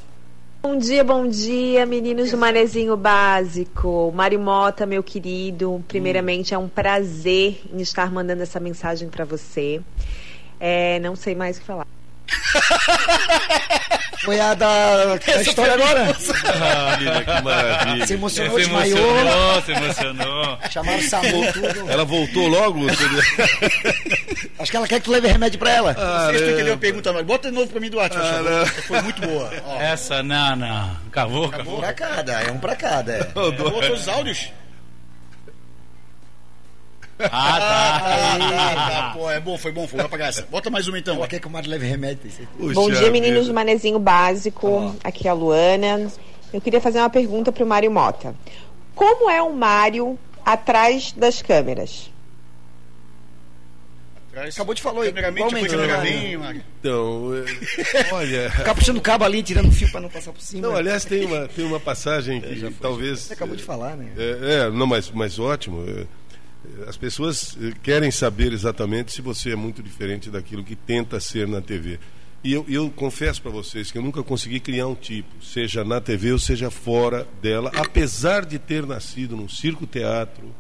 Bom 0.63 0.79
dia, 0.79 1.03
bom 1.03 1.27
dia, 1.27 1.85
meninos 1.87 2.31
do 2.31 2.37
Manezinho 2.39 2.97
Básico. 2.97 4.13
Mário 4.15 4.39
Mota, 4.39 4.87
meu 4.87 5.03
querido, 5.03 5.83
primeiramente 5.89 6.55
é 6.55 6.59
um 6.59 6.69
prazer 6.69 7.63
em 7.73 7.81
estar 7.81 8.13
mandando 8.13 8.43
essa 8.45 8.61
mensagem 8.61 9.09
para 9.09 9.25
você. 9.25 9.81
É, 10.61 11.01
não 11.01 11.17
sei 11.17 11.35
mais 11.35 11.57
o 11.57 11.61
que 11.61 11.67
falar. 11.67 11.87
Foi 14.25 14.39
a 14.39 14.53
da, 14.55 15.17
da 15.17 15.43
história 15.43 15.73
agora. 15.75 16.15
Ah, 16.45 16.97
menina, 16.99 17.25
que 17.25 17.43
maravilha. 17.43 18.07
Se 18.07 18.13
emocionou, 18.15 18.53
Se 18.59 18.65
desmaiou. 18.65 18.99
emocionou, 19.19 19.63
se 19.63 19.73
emocionou. 19.73 20.59
Chamaram 20.71 20.99
o 20.99 21.03
SAMU, 21.03 21.53
tudo. 21.53 21.91
Ela 21.91 22.05
voltou 22.05 22.47
logo? 22.49 22.81
Acho 24.59 24.71
que 24.71 24.77
ela 24.77 24.87
quer 24.87 24.99
que 25.01 25.05
tu 25.07 25.11
leve 25.11 25.27
remédio 25.29 25.59
pra 25.59 25.71
ela. 25.73 25.95
Não 25.95 26.31
sei 26.31 26.39
se 26.39 26.45
tu 26.45 26.51
entendeu 26.51 26.75
a 26.75 26.77
pergunta, 26.79 27.13
mas 27.13 27.25
bota 27.25 27.49
de 27.49 27.55
novo 27.55 27.69
pra 27.69 27.81
mim, 27.81 27.89
Duarte. 27.91 28.17
por 28.17 28.25
favor. 28.27 28.51
não. 28.51 28.67
Foi 28.67 29.01
muito 29.03 29.21
boa. 29.23 29.51
Ó, 29.67 29.81
Essa, 29.81 30.23
não, 30.23 30.57
não. 30.57 30.97
Acabou, 31.09 31.47
acabou. 31.47 31.79
Um 31.79 31.81
pra 31.81 31.93
cada, 31.95 32.33
é 32.43 32.51
um 32.53 32.59
pra 32.59 32.77
cada. 32.77 33.13
É. 33.13 33.21
acabou 33.21 33.53
todos 33.53 34.01
os 34.01 34.09
áudios? 34.09 34.49
Ah, 37.25 37.61
tá. 37.61 38.39
Tá, 38.39 38.91
tá. 38.91 39.11
Pô, 39.15 39.31
é 39.31 39.41
bom, 39.41 39.59
foi 39.59 39.73
bom, 39.73 39.87
foi. 39.87 40.01
Apagar 40.01 40.29
essa. 40.29 40.43
Bota 40.43 40.71
mais 40.71 40.89
uma 40.89 40.99
então. 40.99 41.17
Ela 41.17 41.29
quer 41.29 41.41
que 41.41 41.47
o 41.47 41.51
Mário 41.51 41.71
leve 41.71 41.87
remédio, 41.87 42.31
Bom 42.75 42.91
dia, 42.91 43.11
meninos 43.11 43.47
do. 43.47 43.55
Manezinho 43.55 43.99
Básico. 43.99 44.95
Aqui 45.05 45.27
é 45.27 45.31
a 45.31 45.35
Luana. 45.35 46.11
Eu 46.53 46.61
queria 46.61 46.81
fazer 46.81 46.99
uma 46.99 47.11
pergunta 47.11 47.53
pro 47.53 47.67
Mário 47.67 47.91
Mota. 47.91 48.35
Como 48.95 49.31
é 49.31 49.41
o 49.43 49.53
Mário 49.53 50.19
atrás 50.45 51.13
das 51.13 51.41
câmeras? 51.43 52.11
Acabou 54.33 54.75
de 54.75 54.83
falar 54.83 55.03
aí. 55.03 55.13
Câmera. 55.13 56.65
Então, 56.79 57.33
é, 57.35 58.15
olha. 58.15 58.51
Ficar 58.51 58.75
puxando 58.75 58.97
o 58.97 59.01
cabo 59.01 59.25
ali, 59.25 59.43
tirando 59.43 59.69
o 59.69 59.73
fio 59.73 59.91
para 59.91 60.01
não 60.01 60.09
passar 60.09 60.33
por 60.33 60.41
cima. 60.41 60.69
Não, 60.69 60.77
aliás, 60.77 61.05
tem 61.05 61.25
uma, 61.25 61.49
tem 61.49 61.65
uma 61.65 61.81
passagem 61.81 62.41
que 62.43 62.55
já 62.55 62.69
foi. 62.69 62.77
talvez. 62.81 63.21
Você 63.21 63.33
acabou 63.33 63.57
de 63.57 63.63
falar, 63.63 63.97
né? 63.97 64.09
É, 64.17 64.55
é, 64.55 64.71
não, 64.71 64.87
mas, 64.87 65.11
mas 65.11 65.39
ótimo. 65.39 65.85
É, 65.89 66.07
As 66.87 66.97
pessoas 66.97 67.57
eh, 67.61 67.73
querem 67.83 68.11
saber 68.11 68.53
exatamente 68.53 69.13
se 69.13 69.23
você 69.23 69.53
é 69.53 69.57
muito 69.57 69.83
diferente 69.83 70.31
daquilo 70.31 70.65
que 70.65 70.77
tenta 70.77 71.19
ser 71.19 71.49
na 71.49 71.61
TV. 71.61 71.99
E 72.43 72.53
eu, 72.53 72.65
eu 72.69 72.91
confesso 72.91 73.43
para 73.43 73.51
vocês 73.51 73.91
que 73.91 73.99
eu 73.99 74.03
nunca 74.03 74.23
consegui 74.23 74.61
criar 74.61 74.87
um 74.87 74.95
tipo, 74.95 75.45
seja 75.45 75.85
na 75.85 76.01
TV 76.01 76.33
ou 76.33 76.39
seja 76.39 76.71
fora 76.71 77.27
dela, 77.43 77.71
apesar 77.75 78.47
de 78.47 78.59
ter 78.59 78.87
nascido 78.87 79.37
num 79.37 79.49
circo-teatro, 79.49 80.55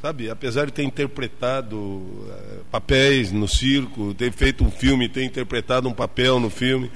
sabe? 0.00 0.30
Apesar 0.30 0.66
de 0.66 0.72
ter 0.72 0.82
interpretado 0.82 2.02
eh, 2.30 2.58
papéis 2.70 3.32
no 3.32 3.46
circo, 3.46 4.14
ter 4.14 4.32
feito 4.32 4.64
um 4.64 4.70
filme, 4.70 5.08
ter 5.08 5.24
interpretado 5.24 5.88
um 5.88 5.92
papel 5.92 6.40
no 6.40 6.48
filme. 6.48 6.90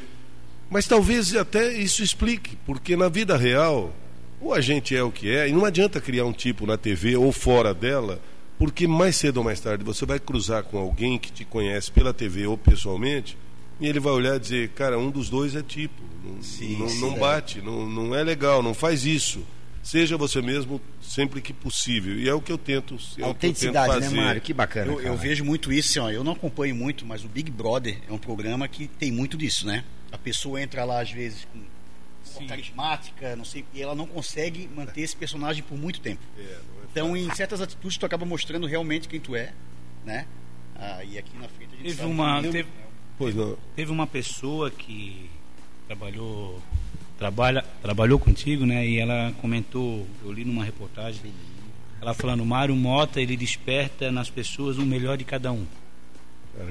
Mas 0.70 0.86
talvez 0.86 1.34
até 1.34 1.72
isso 1.72 2.02
explique, 2.02 2.56
porque 2.64 2.96
na 2.96 3.08
vida 3.08 3.36
real, 3.36 3.92
ou 4.40 4.54
a 4.54 4.60
gente 4.60 4.94
é 4.94 5.02
o 5.02 5.10
que 5.10 5.28
é, 5.28 5.48
e 5.48 5.52
não 5.52 5.64
adianta 5.64 6.00
criar 6.00 6.24
um 6.24 6.32
tipo 6.32 6.66
na 6.66 6.78
TV 6.78 7.16
ou 7.16 7.32
fora 7.32 7.74
dela, 7.74 8.20
porque 8.60 8.86
mais 8.86 9.16
cedo 9.16 9.38
ou 9.38 9.44
mais 9.44 9.58
tarde 9.58 9.82
você 9.82 10.04
vai 10.04 10.20
cruzar 10.20 10.62
com 10.64 10.76
alguém 10.76 11.18
que 11.18 11.32
te 11.32 11.46
conhece 11.46 11.90
pela 11.90 12.12
TV 12.12 12.46
ou 12.46 12.58
pessoalmente, 12.58 13.34
e 13.80 13.88
ele 13.88 13.98
vai 13.98 14.12
olhar 14.12 14.36
e 14.36 14.38
dizer, 14.38 14.68
cara, 14.72 14.98
um 14.98 15.10
dos 15.10 15.30
dois 15.30 15.56
é 15.56 15.62
tipo, 15.62 15.94
não, 16.22 16.42
Sim, 16.42 16.76
não, 16.76 16.86
sim, 16.86 17.00
não 17.00 17.16
é. 17.16 17.18
bate, 17.18 17.62
não, 17.62 17.88
não 17.88 18.14
é 18.14 18.22
legal, 18.22 18.62
não 18.62 18.74
faz 18.74 19.06
isso. 19.06 19.42
Seja 19.82 20.18
você 20.18 20.42
mesmo 20.42 20.78
sempre 21.00 21.40
que 21.40 21.54
possível. 21.54 22.14
E 22.18 22.28
é 22.28 22.34
o 22.34 22.40
que 22.42 22.52
eu 22.52 22.58
tento, 22.58 22.98
é 23.16 23.22
Autenticidade, 23.22 23.98
né. 24.10 24.10
Mário? 24.10 24.42
Que 24.42 24.52
bacana. 24.52 24.92
Eu, 24.92 25.00
eu 25.00 25.16
vejo 25.16 25.42
muito 25.42 25.72
isso, 25.72 25.98
assim, 25.98 26.00
ó, 26.00 26.10
eu 26.10 26.22
não 26.22 26.32
acompanho 26.32 26.76
muito, 26.76 27.06
mas 27.06 27.24
o 27.24 27.28
Big 27.28 27.50
Brother 27.50 27.96
é 28.06 28.12
um 28.12 28.18
programa 28.18 28.68
que 28.68 28.86
tem 28.86 29.10
muito 29.10 29.38
disso, 29.38 29.66
né? 29.66 29.84
A 30.12 30.18
pessoa 30.18 30.60
entra 30.60 30.84
lá 30.84 31.00
às 31.00 31.10
vezes 31.10 31.48
com 31.50 32.46
carismática, 32.46 33.34
não 33.36 33.44
sei, 33.44 33.64
e 33.72 33.80
ela 33.80 33.94
não 33.94 34.06
consegue 34.06 34.68
manter 34.76 35.00
esse 35.00 35.16
personagem 35.16 35.62
por 35.62 35.78
muito 35.78 36.00
tempo. 36.00 36.20
É, 36.38 36.58
então, 36.90 37.16
em 37.16 37.30
certas 37.34 37.60
atitudes, 37.60 37.96
tu 37.98 38.06
acaba 38.06 38.24
mostrando 38.26 38.66
realmente 38.66 39.08
quem 39.08 39.20
tu 39.20 39.34
é, 39.36 39.52
né? 40.04 40.26
Ah, 40.76 41.04
e 41.04 41.18
aqui 41.18 41.36
na 41.38 41.48
frente 41.48 41.70
a 41.74 41.76
gente 41.76 41.82
Teve 41.86 41.96
sabe 41.96 42.10
uma, 42.10 42.42
que- 42.42 42.48
teve, 42.50 42.68
Pois 43.18 43.34
não. 43.34 43.56
teve 43.76 43.90
uma 43.92 44.06
pessoa 44.06 44.70
que 44.70 45.28
trabalhou 45.86 46.60
trabalha, 47.18 47.62
trabalhou 47.82 48.18
contigo, 48.18 48.64
né? 48.64 48.86
E 48.88 48.98
ela 48.98 49.32
comentou, 49.42 50.06
eu 50.24 50.32
li 50.32 50.42
numa 50.44 50.64
reportagem, 50.64 51.20
ela 52.00 52.14
falando, 52.14 52.44
Mário 52.46 52.74
Mota, 52.74 53.20
ele 53.20 53.36
desperta 53.36 54.10
nas 54.10 54.30
pessoas 54.30 54.78
o 54.78 54.82
melhor 54.86 55.18
de 55.18 55.24
cada 55.24 55.52
um. 55.52 55.66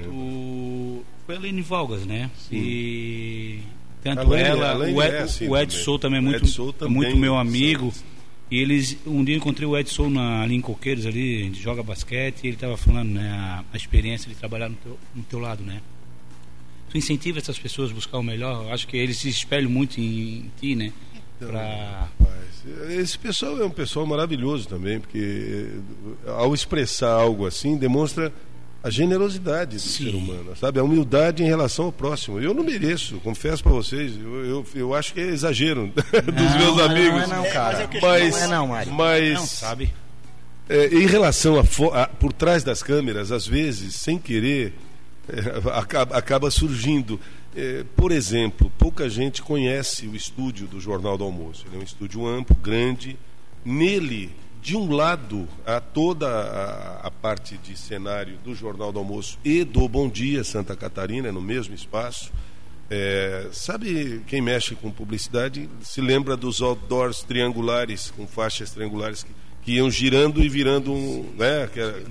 O, 0.08 1.04
foi 1.26 1.36
a 1.36 1.38
Lene 1.38 1.62
Valgas, 1.62 2.04
né? 2.04 2.30
E 2.50 3.60
tanto 4.02 4.28
Lene- 4.28 4.48
ela, 4.48 4.76
o, 4.78 5.02
Ed, 5.02 5.14
é 5.14 5.18
assim 5.22 5.48
o 5.48 5.56
Ed 5.56 5.66
também. 5.72 5.82
Sou 5.82 5.98
também 5.98 6.18
é 6.18 6.20
O 6.20 6.24
muito, 6.24 6.44
é 6.44 6.72
também, 6.72 6.94
muito 6.96 7.16
meu 7.16 7.34
sabe? 7.34 7.48
amigo. 7.48 7.92
E 8.50 8.58
eles, 8.58 8.96
um 9.06 9.22
dia 9.22 9.36
eu 9.36 9.38
encontrei 9.38 9.66
o 9.66 9.78
Ed 9.78 9.88
Sou 9.88 10.10
na, 10.10 10.42
ali 10.42 10.56
em 10.56 10.60
Coqueiros, 10.60 11.06
ali, 11.06 11.42
a 11.42 11.44
gente 11.44 11.62
joga 11.62 11.82
basquete, 11.84 12.42
e 12.42 12.46
ele 12.48 12.56
estava 12.56 12.76
falando, 12.76 13.10
né, 13.10 13.64
a, 13.72 13.76
experiência 13.76 14.28
de 14.28 14.34
trabalhar 14.34 14.68
no 14.68 14.74
teu, 14.74 14.98
no 15.14 15.22
teu 15.22 15.38
lado, 15.38 15.62
né? 15.62 15.80
Tu 16.90 16.98
incentiva 16.98 17.38
essas 17.38 17.58
pessoas 17.58 17.92
a 17.92 17.94
buscar 17.94 18.18
o 18.18 18.22
melhor, 18.24 18.64
eu 18.64 18.72
acho 18.72 18.88
que 18.88 18.96
eles 18.96 19.18
se 19.18 19.28
espelham 19.28 19.70
muito 19.70 20.00
em, 20.00 20.38
em 20.38 20.50
ti, 20.60 20.74
né? 20.74 20.92
Pra... 21.38 22.08
Mas 22.18 22.90
esse 22.90 23.16
pessoal 23.16 23.60
é 23.60 23.64
um 23.64 23.70
pessoal 23.70 24.04
maravilhoso 24.04 24.68
também, 24.68 24.98
porque 24.98 25.68
ao 26.26 26.52
expressar 26.52 27.12
algo 27.12 27.46
assim, 27.46 27.76
demonstra 27.78 28.32
a 28.82 28.88
generosidade 28.88 29.76
do 29.76 29.80
ser 29.82 30.14
humano, 30.14 30.56
sabe? 30.56 30.78
A 30.80 30.82
humildade 30.82 31.42
em 31.42 31.46
relação 31.46 31.86
ao 31.86 31.92
próximo. 31.92 32.40
Eu 32.40 32.54
não 32.54 32.64
mereço, 32.64 33.16
confesso 33.20 33.62
para 33.62 33.72
vocês, 33.72 34.12
eu, 34.16 34.44
eu, 34.46 34.66
eu 34.74 34.94
acho 34.94 35.12
que 35.12 35.20
é 35.20 35.24
exagero 35.28 35.92
dos 35.92 36.56
meus 36.56 36.76
não, 36.76 36.84
amigos. 36.84 37.28
não 37.28 37.36
é 37.44 37.48
não, 37.48 37.52
cara. 37.52 37.90
Mas, 38.00 38.34
Não 38.36 38.42
é 38.42 38.48
não, 38.48 38.66
Mário. 38.68 38.92
mas 38.92 39.34
Não, 39.34 39.46
sabe? 39.46 39.92
é, 40.68 40.86
em 40.94 41.06
relação 41.06 41.56
a, 41.58 42.02
a- 42.02 42.06
por 42.08 42.32
trás 42.32 42.64
das 42.64 42.82
câmeras, 42.82 43.30
às 43.32 43.46
vezes, 43.46 43.94
sem 43.96 44.18
querer, 44.18 44.72
é, 45.28 45.78
acaba, 45.78 46.16
acaba 46.16 46.50
surgindo. 46.50 47.20
É, 47.54 47.84
por 47.96 48.12
exemplo, 48.12 48.70
pouca 48.78 49.10
gente 49.10 49.42
conhece 49.42 50.06
o 50.06 50.14
estúdio 50.14 50.66
do 50.68 50.80
Jornal 50.80 51.18
do 51.18 51.24
Almoço. 51.24 51.64
Ele 51.66 51.76
é 51.76 51.80
um 51.80 51.82
estúdio 51.84 52.24
amplo, 52.26 52.54
grande. 52.56 53.18
Nele, 53.64 54.30
de 54.62 54.76
um 54.76 54.92
lado, 54.92 55.48
há 55.66 55.80
toda 55.80 56.28
a, 56.28 57.06
a 57.06 57.10
parte 57.10 57.56
de 57.58 57.76
cenário 57.76 58.36
do 58.44 58.54
Jornal 58.54 58.92
do 58.92 58.98
Almoço 58.98 59.38
e 59.44 59.64
do 59.64 59.88
Bom 59.88 60.08
Dia 60.08 60.44
Santa 60.44 60.76
Catarina, 60.76 61.32
no 61.32 61.40
mesmo 61.40 61.74
espaço. 61.74 62.30
É, 62.90 63.48
sabe 63.52 64.20
quem 64.26 64.40
mexe 64.42 64.74
com 64.74 64.90
publicidade 64.90 65.68
se 65.80 66.00
lembra 66.00 66.36
dos 66.36 66.60
outdoors 66.60 67.22
triangulares, 67.22 68.10
com 68.10 68.26
faixas 68.26 68.72
triangulares 68.72 69.22
que, 69.22 69.30
que 69.62 69.72
iam 69.76 69.88
girando 69.90 70.42
e 70.42 70.48
virando 70.48 70.92
um. 70.92 71.32
Né, 71.38 71.68
que 71.72 71.78
era- 71.80 71.98
O 71.98 72.02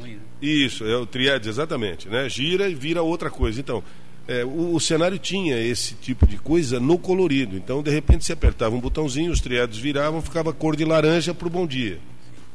né? 0.00 0.18
isso, 0.40 0.84
é 0.86 0.96
o 0.96 1.04
triade, 1.06 1.48
exatamente. 1.48 2.08
Né? 2.08 2.28
Gira 2.28 2.68
e 2.68 2.74
vira 2.74 3.02
outra 3.02 3.28
coisa. 3.30 3.60
Então, 3.60 3.82
é, 4.26 4.44
o, 4.44 4.74
o 4.74 4.80
cenário 4.80 5.18
tinha 5.18 5.58
esse 5.58 5.94
tipo 5.94 6.26
de 6.26 6.36
coisa 6.36 6.78
no 6.78 6.98
colorido. 6.98 7.56
Então, 7.56 7.82
de 7.82 7.90
repente, 7.90 8.24
você 8.24 8.32
apertava 8.32 8.74
um 8.74 8.80
botãozinho, 8.80 9.32
os 9.32 9.40
triados 9.40 9.78
viravam, 9.78 10.22
ficava 10.22 10.52
cor 10.52 10.76
de 10.76 10.84
laranja 10.84 11.34
para 11.34 11.46
o 11.46 11.50
bom 11.50 11.66
dia. 11.66 11.98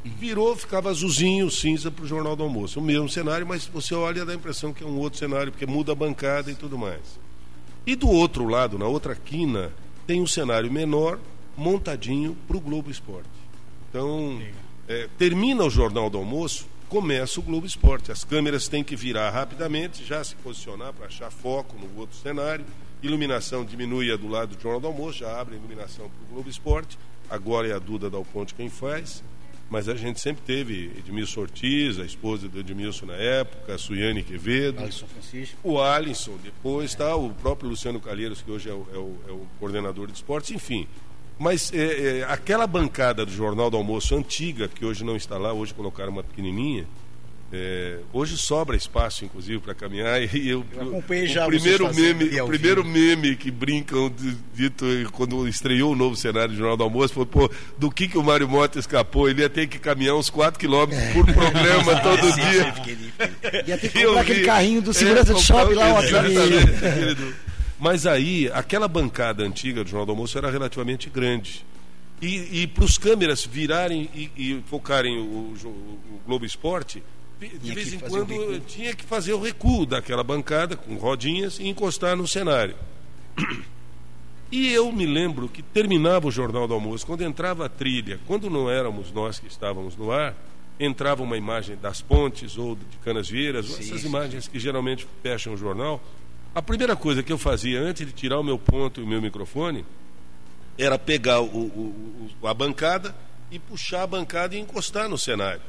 Virou, 0.03 0.55
ficava 0.55 0.89
azulzinho, 0.89 1.51
cinza 1.51 1.91
para 1.91 2.05
o 2.05 2.07
Jornal 2.07 2.35
do 2.35 2.43
Almoço. 2.43 2.79
O 2.79 2.83
mesmo 2.83 3.09
cenário, 3.09 3.45
mas 3.45 3.65
você 3.65 3.93
olha 3.93 4.21
e 4.21 4.25
dá 4.25 4.31
a 4.31 4.35
impressão 4.35 4.71
que 4.73 4.83
é 4.83 4.87
um 4.87 4.97
outro 4.97 5.19
cenário, 5.19 5.51
porque 5.51 5.65
muda 5.65 5.91
a 5.91 5.95
bancada 5.95 6.49
e 6.49 6.55
tudo 6.55 6.77
mais. 6.77 7.01
E 7.85 7.95
do 7.95 8.09
outro 8.09 8.47
lado, 8.47 8.77
na 8.77 8.85
outra 8.85 9.15
quina, 9.15 9.71
tem 10.05 10.21
um 10.21 10.27
cenário 10.27 10.71
menor, 10.71 11.19
montadinho 11.57 12.37
para 12.47 12.55
o 12.55 12.61
Globo 12.61 12.89
Esporte. 12.89 13.27
Então, 13.89 14.39
é, 14.87 15.09
termina 15.17 15.65
o 15.65 15.69
Jornal 15.69 16.09
do 16.09 16.17
Almoço, 16.17 16.65
começa 16.89 17.39
o 17.39 17.43
Globo 17.43 17.65
Esporte. 17.65 18.11
As 18.11 18.23
câmeras 18.23 18.67
têm 18.67 18.83
que 18.83 18.95
virar 18.95 19.29
rapidamente, 19.29 20.03
já 20.05 20.23
se 20.23 20.35
posicionar 20.35 20.93
para 20.93 21.07
achar 21.07 21.29
foco 21.31 21.75
no 21.77 21.99
outro 21.99 22.17
cenário. 22.17 22.65
Iluminação 23.03 23.63
diminui 23.63 24.11
a 24.11 24.15
do 24.17 24.27
lado 24.27 24.55
do 24.55 24.61
Jornal 24.61 24.79
do 24.81 24.87
Almoço, 24.87 25.19
já 25.19 25.39
abre 25.39 25.55
a 25.55 25.57
iluminação 25.57 26.09
para 26.09 26.23
o 26.25 26.33
Globo 26.33 26.49
Esporte. 26.49 26.97
Agora 27.29 27.67
é 27.67 27.73
a 27.73 27.79
Duda 27.79 28.09
Dal 28.09 28.25
Ponte 28.25 28.53
quem 28.55 28.69
faz. 28.69 29.23
Mas 29.69 29.89
a 29.89 29.95
gente 29.95 30.21
sempre 30.21 30.41
teve 30.45 30.85
Edmilson 30.97 31.41
Ortiz, 31.41 31.99
a 31.99 32.05
esposa 32.05 32.47
do 32.47 32.57
Edmilson 32.57 33.05
na 33.07 33.15
época, 33.15 33.75
a 33.75 33.77
Suiane 33.77 34.23
Quevedo. 34.23 34.79
Alisson 34.81 35.07
Francisco. 35.07 35.57
O 35.61 35.81
Alisson, 35.81 36.37
depois 36.41 36.95
tá 36.95 37.13
o 37.17 37.31
próprio 37.33 37.69
Luciano 37.69 37.99
Calheiros, 37.99 38.41
que 38.41 38.49
hoje 38.49 38.69
é 38.69 38.73
o, 38.73 38.87
é 38.93 38.97
o- 38.97 39.15
é 39.27 39.31
o 39.33 39.45
coordenador 39.59 40.07
de 40.07 40.13
esportes, 40.13 40.51
enfim. 40.51 40.87
Mas 41.39 41.71
é, 41.73 42.19
é, 42.19 42.25
aquela 42.29 42.65
bancada 42.65 43.25
do 43.25 43.31
Jornal 43.31 43.69
do 43.69 43.77
Almoço 43.77 44.15
antiga, 44.15 44.67
que 44.67 44.83
hoje 44.83 45.03
não 45.03 45.15
está 45.15 45.37
lá, 45.37 45.53
hoje 45.53 45.73
colocaram 45.73 46.11
uma 46.11 46.23
pequenininha, 46.23 46.85
é, 47.53 47.99
hoje 48.11 48.35
sobra 48.37 48.75
espaço, 48.75 49.23
inclusive, 49.23 49.59
para 49.59 49.73
caminhar. 49.75 50.19
E 50.35 50.49
eu, 50.49 50.65
Eu 50.73 50.81
acompanhei 50.81 51.25
o 51.25 51.27
já 51.27 51.45
primeiro 51.45 51.85
vocês 51.85 51.95
fazendo 51.95 52.17
meme, 52.25 52.41
o 52.41 52.47
primeiro 52.47 52.83
meme 52.83 53.35
que 53.37 53.49
brincam 53.51 54.09
de- 54.09 54.35
dito 54.53 54.83
quando 55.13 55.47
estreou 55.47 55.93
o 55.93 55.95
novo 55.95 56.15
cenário 56.15 56.49
do 56.49 56.57
Jornal 56.57 56.75
do 56.75 56.83
Almoço 56.83 57.13
foi 57.13 57.25
pô, 57.25 57.49
do 57.77 57.89
que 57.91 58.07
que 58.09 58.17
o 58.17 58.23
Mário 58.23 58.49
Mota 58.49 58.79
escapou? 58.79 59.29
Ele 59.29 59.41
ia 59.41 59.49
ter 59.49 59.67
que 59.67 59.77
caminhar 59.79 60.15
uns 60.15 60.29
4 60.29 60.59
quilômetros 60.59 61.13
por 61.13 61.25
programa 61.25 61.95
todo 62.01 62.33
Sim, 62.33 62.41
dia. 62.41 62.73
Ia 63.67 63.77
ter 63.77 63.89
que 63.89 64.03
comprar 64.03 64.21
aquele 64.21 64.43
carrinho 64.45 64.81
do 64.81 64.93
segurança 64.93 65.33
do 65.33 65.39
comprar 65.39 65.59
shopping 65.61 65.75
lá, 65.75 65.93
ó, 65.93 65.99
aquele- 65.99 67.46
Mas 67.79 68.05
aí, 68.07 68.49
aquela 68.53 68.87
bancada 68.87 69.43
antiga 69.43 69.83
do 69.83 69.89
Jornal 69.89 70.05
do 70.05 70.11
Almoço 70.11 70.37
era 70.37 70.49
relativamente 70.49 71.09
grande. 71.09 71.65
E, 72.21 72.63
e 72.63 72.67
para 72.67 72.83
os 72.83 72.97
câmeras 72.97 73.45
virarem 73.45 74.09
e, 74.13 74.31
e 74.35 74.63
focarem 74.67 75.17
o, 75.19 75.53
o 75.53 76.19
Globo 76.25 76.45
Esporte, 76.45 77.03
de 77.39 77.49
Tinha 77.59 77.75
vez 77.75 77.93
em 77.93 77.99
quando 77.99 78.31
recuo. 78.31 78.59
tinha 78.61 78.95
que 78.95 79.03
fazer 79.03 79.33
o 79.33 79.39
recuo 79.39 79.85
daquela 79.85 80.23
bancada 80.23 80.75
com 80.75 80.95
rodinhas 80.95 81.59
e 81.59 81.67
encostar 81.67 82.15
no 82.15 82.27
cenário. 82.27 82.75
E 84.49 84.71
eu 84.71 84.89
me 84.93 85.05
lembro 85.05 85.49
que 85.49 85.61
terminava 85.61 86.25
o 86.25 86.31
Jornal 86.31 86.69
do 86.69 86.73
Almoço, 86.73 87.05
quando 87.05 87.21
entrava 87.21 87.65
a 87.65 87.69
trilha, 87.69 88.17
quando 88.25 88.49
não 88.49 88.69
éramos 88.69 89.11
nós 89.11 89.37
que 89.39 89.47
estávamos 89.47 89.97
no 89.97 90.09
ar, 90.09 90.33
entrava 90.79 91.21
uma 91.21 91.35
imagem 91.35 91.75
das 91.75 92.01
pontes 92.01 92.57
ou 92.57 92.73
de 92.75 92.97
Canas 93.03 93.27
Vieiras, 93.29 93.65
Sim, 93.65 93.83
essas 93.83 94.01
sim, 94.01 94.07
imagens 94.07 94.47
que 94.47 94.57
geralmente 94.57 95.05
fecham 95.21 95.53
o 95.53 95.57
jornal. 95.57 96.01
A 96.55 96.61
primeira 96.61 96.95
coisa 96.95 97.21
que 97.21 97.31
eu 97.31 97.37
fazia 97.37 97.79
antes 97.79 98.05
de 98.05 98.11
tirar 98.11 98.39
o 98.39 98.43
meu 98.43 98.57
ponto 98.57 98.99
e 98.99 99.03
o 99.03 99.07
meu 99.07 99.21
microfone 99.21 99.85
era 100.77 100.97
pegar 100.97 101.39
o- 101.41 101.45
o- 101.45 102.29
o- 102.41 102.47
a 102.47 102.53
bancada 102.53 103.15
e 103.51 103.59
puxar 103.59 104.03
a 104.03 104.07
bancada 104.07 104.55
e 104.55 104.59
encostar 104.59 105.07
no 105.07 105.17
cenário. 105.17 105.61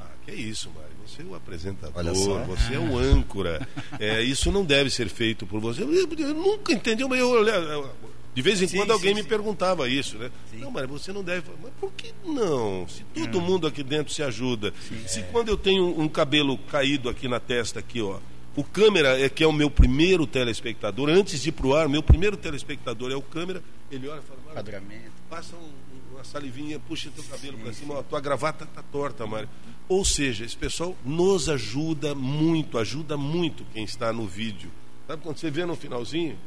Ah, 0.00 0.04
que 0.24 0.32
isso, 0.32 0.70
Mário. 0.70 0.86
Você 1.06 1.22
é 1.22 1.24
o 1.24 1.34
apresentador, 1.34 2.44
você 2.46 2.74
é 2.74 2.78
o 2.78 2.96
âncora. 2.98 3.66
É, 3.98 4.22
isso 4.22 4.50
não 4.52 4.64
deve 4.64 4.90
ser 4.90 5.08
feito 5.08 5.46
por 5.46 5.60
você. 5.60 5.82
Eu, 5.82 5.92
eu 6.18 6.34
nunca 6.34 6.72
entendi, 6.72 7.04
mas 7.04 7.18
eu, 7.20 7.90
De 8.34 8.42
vez 8.42 8.60
em 8.60 8.66
Sim, 8.68 8.76
quando 8.78 8.90
alguém 8.92 9.10
sim, 9.10 9.14
me 9.14 9.22
sim. 9.22 9.28
perguntava 9.28 9.88
isso, 9.88 10.18
né? 10.18 10.30
Não, 10.54 10.70
mas 10.70 10.86
você 10.88 11.10
não 11.12 11.22
deve. 11.24 11.44
Mas 11.62 11.72
por 11.80 11.90
que 11.92 12.12
não? 12.24 12.86
Se 12.88 13.02
todo 13.14 13.40
mundo 13.40 13.66
aqui 13.66 13.82
dentro 13.82 14.12
se 14.12 14.22
ajuda. 14.22 14.74
se 15.06 15.22
quando 15.32 15.48
eu 15.48 15.56
tenho 15.56 15.98
um 15.98 16.06
cabelo 16.08 16.58
caído 16.58 17.08
aqui 17.08 17.28
na 17.28 17.40
testa, 17.40 17.78
aqui, 17.80 18.02
ó. 18.02 18.18
O 18.56 18.64
câmera, 18.64 19.20
é 19.20 19.28
que 19.28 19.44
é 19.44 19.46
o 19.46 19.52
meu 19.52 19.70
primeiro 19.70 20.26
telespectador, 20.26 21.10
antes 21.10 21.42
de 21.42 21.50
ir 21.50 21.52
pro 21.52 21.74
ar, 21.74 21.88
meu 21.88 22.02
primeiro 22.02 22.36
telespectador 22.36 23.12
é 23.12 23.14
o 23.14 23.20
câmera, 23.22 23.62
ele 23.90 24.08
olha 24.08 24.18
e 24.20 24.22
fala, 24.22 24.38
"Mário, 24.40 24.54
Padramento. 24.54 25.12
passa 25.28 25.54
um- 25.56 25.72
uma 26.14 26.24
salivinha, 26.24 26.78
puxa 26.78 27.10
teu 27.14 27.22
cabelo 27.24 27.58
para 27.58 27.72
cima, 27.74 27.94
ó, 27.94 28.02
tua 28.02 28.20
gravata 28.20 28.64
tá 28.66 28.82
torta, 28.90 29.26
Mário. 29.26 29.48
Ou 29.88 30.04
seja, 30.04 30.44
esse 30.44 30.56
pessoal 30.56 30.96
nos 31.04 31.48
ajuda 31.50 32.14
muito, 32.14 32.78
ajuda 32.78 33.16
muito 33.18 33.64
quem 33.74 33.84
está 33.84 34.10
no 34.12 34.26
vídeo. 34.26 34.70
Sabe 35.06 35.22
quando 35.22 35.36
você 35.36 35.50
vê 35.50 35.64
no 35.66 35.76
finalzinho? 35.76 36.38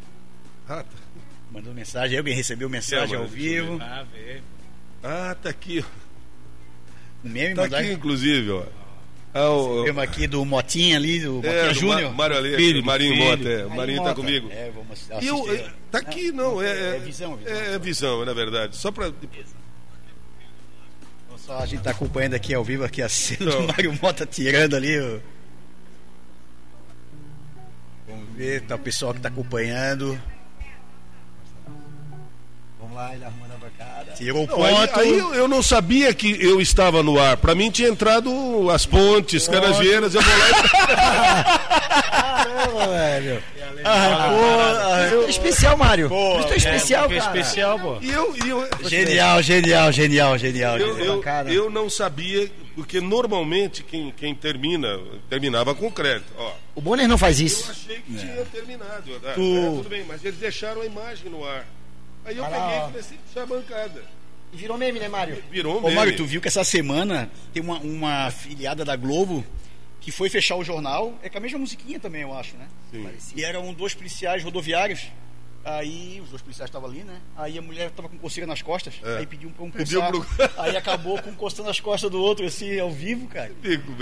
Ah, 0.68 0.84
tá, 0.84 0.97
Mandou 1.51 1.74
mensagem, 1.74 2.18
alguém 2.18 2.36
recebeu 2.36 2.70
mensagem 2.70 3.16
É, 3.16 3.18
ao 3.18 3.28
vivo. 3.28 3.78
Ah, 3.82 4.03
vê. 4.12 4.41
ah, 5.03 5.36
tá 5.41 5.49
aqui, 5.49 5.80
ó. 5.84 7.28
Um 7.28 7.30
meme 7.32 7.55
Tá 7.55 7.66
aqui, 7.66 7.91
inclusive, 7.91 8.49
ó. 8.51 8.64
Ah, 9.34 9.50
o, 9.52 9.84
Temos 9.84 10.02
aqui 10.04 10.26
do 10.26 10.44
Motinha 10.44 10.98
ali, 10.98 11.20
do 11.20 11.34
Motinha 11.36 11.54
é, 11.54 11.74
Júnior. 11.74 12.14
Mário 12.16 12.38
Ale, 12.38 12.56
Filho, 12.56 12.84
Marinho 12.84 13.14
filho. 13.14 13.26
Mota, 13.26 13.50
é, 13.50 13.66
o 13.66 13.70
Marinho 13.70 14.04
tá 14.04 14.16
comigo. 14.16 14.50
É, 14.52 14.72
vamos 14.74 15.10
eu, 15.22 15.36
assistir. 15.44 15.60
é, 15.66 15.70
tá 15.92 16.00
aqui, 16.00 16.32
não, 16.32 16.62
é, 16.62 16.68
é, 16.68 16.96
É 16.96 17.00
visão, 17.00 17.36
visão. 17.36 17.54
é, 17.56 17.74
é 17.76 17.80
visão, 17.80 18.26
na 18.26 18.34
verdade. 18.34 18.76
Só 18.76 18.92
para 18.92 19.12
Só 21.38 21.60
a 21.60 21.66
gente 21.68 21.84
tá 21.84 21.92
acompanhando 21.92 22.34
aqui 22.34 22.54
ao 22.56 22.64
vivo 22.64 22.84
aqui 22.84 23.02
a 23.04 23.10
cena 23.10 23.52
Não. 23.52 23.62
do 23.62 23.68
Mário 23.68 24.00
Mota 24.02 24.26
tirando 24.26 24.76
ali. 24.76 25.00
ó. 25.00 25.20
Vamos 28.08 28.36
ver, 28.36 28.62
tá 28.62 28.76
o 28.76 28.80
pessoal 28.80 29.14
que 29.14 29.20
tá 29.22 29.30
acompanhando. 29.30 30.20
Ele 33.14 33.24
arrumando 33.26 33.54
a 33.54 33.58
bancada. 33.58 34.12
Tirou 34.16 34.43
o 34.43 34.47
Não, 34.47 34.64
aí, 34.64 34.76
ponto. 34.88 35.00
aí 35.00 35.18
eu, 35.18 35.34
eu 35.34 35.47
não 35.47 35.62
sabia 35.64 36.14
que 36.14 36.32
eu 36.43 36.60
estava 36.62 37.02
no 37.04 37.20
ar. 37.20 37.38
Para 37.38 37.56
mim 37.56 37.72
tinha 37.72 37.89
entrado 37.89 38.70
as 38.70 38.86
pontes, 38.86 39.47
canageiras, 39.47 40.14
eu 40.16 40.22
vou 40.22 40.32
lá 40.38 40.50
e... 40.50 41.60
Caramba, 42.10 42.88
velho. 42.88 43.43
Ah, 43.86 45.10
pô, 45.10 45.24
É 45.26 45.30
especial, 45.30 45.78
Mário. 45.78 46.10
Pô, 46.10 46.39
Isso 46.39 46.54
é 46.54 46.58
especial, 46.58 47.06
É, 47.06 47.18
cara. 47.20 47.20
especial, 47.39 47.80
pô. 47.80 47.97
E 48.02 48.10
eu, 48.12 48.36
e 48.45 48.50
eu, 48.50 48.68
Genial, 48.89 49.41
genial, 49.41 49.91
genial, 49.91 50.38
genial. 50.38 50.78
eu, 50.78 50.95
genial. 50.97 51.22
eu, 51.47 51.54
eu 51.66 51.70
não 51.70 51.89
sabia, 51.89 52.52
porque 52.76 53.00
normalmente 53.00 53.82
quem, 53.84 54.12
quem 54.16 54.36
termina, 54.36 55.00
terminava 55.30 55.74
com 55.74 55.89
crédito. 55.89 56.28
Ó, 56.38 56.52
O 56.76 56.82
Bonner 56.82 57.08
não 57.08 57.18
faz 57.18 57.39
eu 57.39 57.45
isso. 57.45 57.72
achei 57.72 57.97
que 58.00 58.14
tinha 58.16 58.45
terminado. 58.52 59.04
Ah, 59.26 59.32
Tu- 59.34 59.58
é, 59.58 59.66
tudo 59.78 59.89
bem, 59.89 60.04
mas 60.06 60.26
eles 60.26 60.38
deixaram 60.39 60.82
a 60.82 60.86
imagem 60.86 61.30
no 61.32 61.45
ar. 61.47 61.66
Aí 62.30 62.38
eu 62.38 62.44
Vai 62.44 62.52
lá, 62.52 62.60
peguei 62.60 62.78
ó. 62.80 62.84
e 62.84 62.92
comecei 62.92 63.18
a 63.18 63.22
puxar 63.28 63.42
a 63.42 63.46
bancada. 63.46 64.04
E 64.54 64.58
virou 64.58 64.78
meme, 64.78 65.00
né, 65.00 65.08
Mário? 65.08 65.44
Virou 65.52 65.76
um 65.76 65.78
Ô, 65.80 65.82
meme. 65.82 65.96
Mário, 65.96 66.16
tu 66.16 66.26
viu 66.26 66.40
que 66.40 66.48
essa 66.48 66.64
semana 66.64 67.30
tem 67.52 67.62
uma, 67.62 67.80
uma 67.80 68.26
afiliada 68.28 68.86
da 68.86 68.96
Globo 68.96 69.44
que 70.00 70.12
foi 70.12 70.30
fechar 70.30 70.56
o 70.56 70.64
jornal, 70.64 71.18
é 71.24 71.30
com 71.30 71.38
a 71.40 71.42
mesma 71.42 71.60
musiquinha 71.60 72.00
também, 72.00 72.22
eu 72.22 72.34
acho, 72.34 72.56
né? 72.56 72.68
Sim. 72.92 73.34
E 73.36 73.44
eram 73.44 73.74
dois 73.74 73.94
policiais 73.94 74.44
rodoviários. 74.44 75.08
Aí 75.66 76.20
os 76.24 76.30
dois 76.30 76.41
policiais 76.41 76.70
estavam 76.70 76.89
ali, 76.89 77.03
né? 77.03 77.16
Aí 77.38 77.57
a 77.57 77.62
mulher 77.62 77.89
tava 77.91 78.07
com 78.10 78.18
coceira 78.18 78.47
nas 78.47 78.62
costas, 78.62 78.93
É. 79.03 79.18
aí 79.18 79.26
pediu 79.26 79.49
pra 79.49 79.66
um 79.66 79.70
Pediu 79.72 80.01
pro- 80.03 80.26
Aí 80.57 80.76
acabou 80.76 81.22
com 81.22 81.32
coçando 81.34 81.70
as 81.70 81.80
costas 81.80 82.10
do 82.10 82.20
outro, 82.20 82.45
assim, 82.45 82.80
ao 82.80 82.91
vivo, 82.91 83.28
cara. 83.28 83.51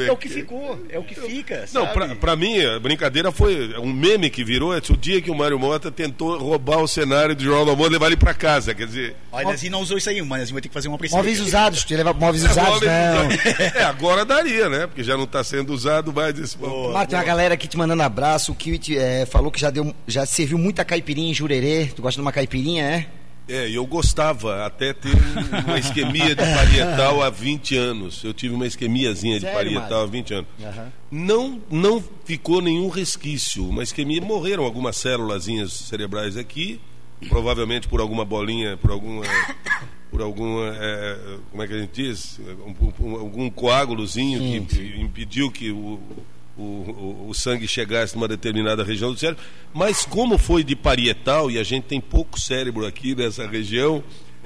É 0.05 0.11
o 0.11 0.17
que 0.17 0.29
ficou, 0.29 0.79
é 0.89 0.97
o 0.99 1.03
que 1.03 1.15
fica. 1.15 1.61
Não, 1.73 1.83
sabe? 1.83 1.93
pra, 1.93 2.15
pra 2.15 2.35
mim, 2.35 2.63
a 2.63 2.79
brincadeira 2.79 3.31
foi 3.31 3.77
um 3.79 3.91
meme 3.91 4.29
que 4.29 4.43
virou 4.43 4.73
é 4.73 4.77
o 4.89 4.97
dia 4.97 5.21
que 5.21 5.29
o 5.31 5.35
Mário 5.35 5.59
Mota 5.59 5.91
tentou 5.91 6.37
roubar 6.37 6.77
o 6.79 6.87
cenário 6.87 7.35
do 7.35 7.43
Jornal 7.43 7.65
do 7.65 7.71
Amor 7.71 7.87
e 7.87 7.93
levar 7.93 8.07
ele 8.07 8.17
pra 8.17 8.33
casa. 8.33 8.73
Quer 8.73 8.87
dizer, 8.87 9.15
Ó, 9.31 9.37
a 9.39 9.43
Nezinho 9.43 9.71
não 9.71 9.81
usou 9.81 9.97
isso 9.97 10.09
aí, 10.09 10.21
mas 10.21 10.39
Nezinho 10.39 10.53
vai 10.55 10.61
ter 10.61 10.69
que 10.69 10.73
fazer 10.73 10.87
uma 10.87 10.97
precisa. 10.97 11.17
Móveis 11.17 11.39
usados, 11.39 11.83
te 11.83 11.95
levar 11.95 12.13
móveis 12.13 12.43
usados, 12.43 12.73
móveis 12.73 12.91
não. 12.91 13.27
usados. 13.27 13.45
É, 13.75 13.83
agora 13.83 14.23
daria, 14.25 14.69
né? 14.69 14.87
Porque 14.87 15.03
já 15.03 15.15
não 15.17 15.23
está 15.25 15.43
sendo 15.43 15.73
usado 15.73 16.13
mais 16.13 16.37
esse. 16.39 16.57
Mário, 16.57 17.09
tem 17.09 17.17
uma 17.19 17.25
galera 17.25 17.53
aqui 17.55 17.67
te 17.67 17.77
mandando 17.77 18.03
abraço. 18.03 18.51
O 18.51 18.55
Kiwit 18.55 18.97
é, 18.97 19.25
falou 19.25 19.51
que 19.51 19.59
já, 19.59 19.69
deu, 19.69 19.93
já 20.07 20.25
serviu 20.25 20.57
muita 20.57 20.85
caipirinha 20.85 21.29
em 21.29 21.33
Jurerê. 21.47 21.85
Tu 21.95 22.01
gosta 22.01 22.17
de 22.19 22.21
uma 22.25 22.31
caipirinha, 22.31 22.83
é? 22.83 23.07
É, 23.49 23.69
eu 23.69 23.85
gostava 23.85 24.65
até 24.65 24.91
ter 24.91 25.07
um- 25.15 25.67
uma 25.69 25.79
isquemia 25.79 26.35
de 26.35 26.43
parietal 26.43 27.23
há 27.23 27.29
20 27.29 27.77
anos. 27.77 28.21
Eu 28.21 28.33
tive 28.33 28.53
uma 28.53 28.67
isquemiazinha 28.67 29.35
de 29.35 29.41
Sério, 29.41 29.55
parietal 29.57 29.81
Mário? 29.83 29.97
há 30.03 30.05
20 30.05 30.33
anos. 30.33 30.47
Não, 31.09 31.61
não 31.71 32.03
ficou 32.25 32.61
nenhum 32.61 32.89
resquício. 32.89 33.65
Uma 33.65 33.83
isquemia, 33.83 34.19
morreram 34.19 34.65
algumas 34.65 34.97
célulazinhas 34.97 35.71
cerebrais 35.71 36.35
aqui, 36.35 36.81
provavelmente 37.29 37.87
por 37.87 38.01
alguma 38.01 38.25
bolinha, 38.25 38.75
por 38.75 38.91
alguma. 38.91 39.23
Por 40.11 40.21
alguma. 40.21 40.73
é, 40.79 41.17
como 41.51 41.63
é 41.63 41.67
que 41.67 41.73
a 41.73 41.79
gente 41.79 41.91
diz? 41.93 42.39
Um- 42.65 43.05
um- 43.05 43.15
algum 43.15 43.49
coágulozinho 43.49 44.39
que 44.67 45.01
impediu 45.01 45.49
que 45.51 45.71
o, 45.71 45.99
o, 46.57 46.61
o- 46.61 47.29
o 47.29 47.33
sangue 47.33 47.67
chegasse 47.67 48.15
numa 48.15 48.27
determinada 48.27 48.83
região 48.83 49.13
do 49.13 49.19
cérebro. 49.19 49.43
Mas 49.73 50.05
como 50.05 50.37
foi 50.37 50.63
de 50.63 50.75
parietal, 50.75 51.49
e 51.51 51.57
a 51.59 51.63
gente 51.63 51.83
tem 51.85 52.01
pouco 52.01 52.39
cérebro 52.39 52.85
aqui 52.85 53.13
nessa 53.15 53.47
região, 53.47 54.03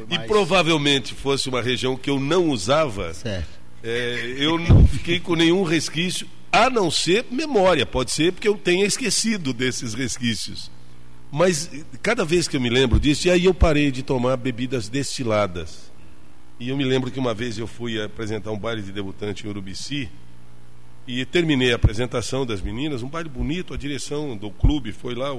e 0.09 0.15
provavelmente 0.27 1.13
fosse 1.13 1.47
uma 1.49 1.61
região 1.61 1.95
que 1.95 2.09
eu 2.09 2.19
não 2.19 2.49
usava, 2.49 3.13
é, 3.83 4.35
eu 4.37 4.57
não 4.57 4.87
fiquei 4.87 5.19
com 5.19 5.35
nenhum 5.35 5.63
resquício, 5.63 6.27
a 6.51 6.69
não 6.69 6.91
ser 6.91 7.25
memória. 7.31 7.85
Pode 7.85 8.11
ser 8.11 8.33
porque 8.33 8.47
eu 8.47 8.55
tenha 8.57 8.85
esquecido 8.85 9.53
desses 9.53 9.93
resquícios. 9.93 10.69
Mas 11.31 11.69
cada 12.01 12.25
vez 12.25 12.47
que 12.47 12.57
eu 12.57 12.61
me 12.61 12.69
lembro 12.69 12.99
disso, 12.99 13.27
e 13.27 13.31
aí 13.31 13.45
eu 13.45 13.53
parei 13.53 13.89
de 13.89 14.03
tomar 14.03 14.35
bebidas 14.35 14.89
destiladas. 14.89 15.89
E 16.59 16.69
eu 16.69 16.75
me 16.77 16.83
lembro 16.83 17.09
que 17.09 17.19
uma 17.19 17.33
vez 17.33 17.57
eu 17.57 17.65
fui 17.67 18.01
apresentar 18.01 18.51
um 18.51 18.59
baile 18.59 18.81
de 18.81 18.91
debutante 18.91 19.45
em 19.45 19.49
Urubici, 19.49 20.09
e 21.07 21.25
terminei 21.25 21.71
a 21.71 21.75
apresentação 21.75 22.45
das 22.45 22.61
meninas, 22.61 23.03
um 23.03 23.07
baile 23.07 23.29
bonito, 23.29 23.73
a 23.73 23.77
direção 23.77 24.37
do 24.37 24.51
clube 24.51 24.91
foi 24.91 25.15
lá, 25.15 25.29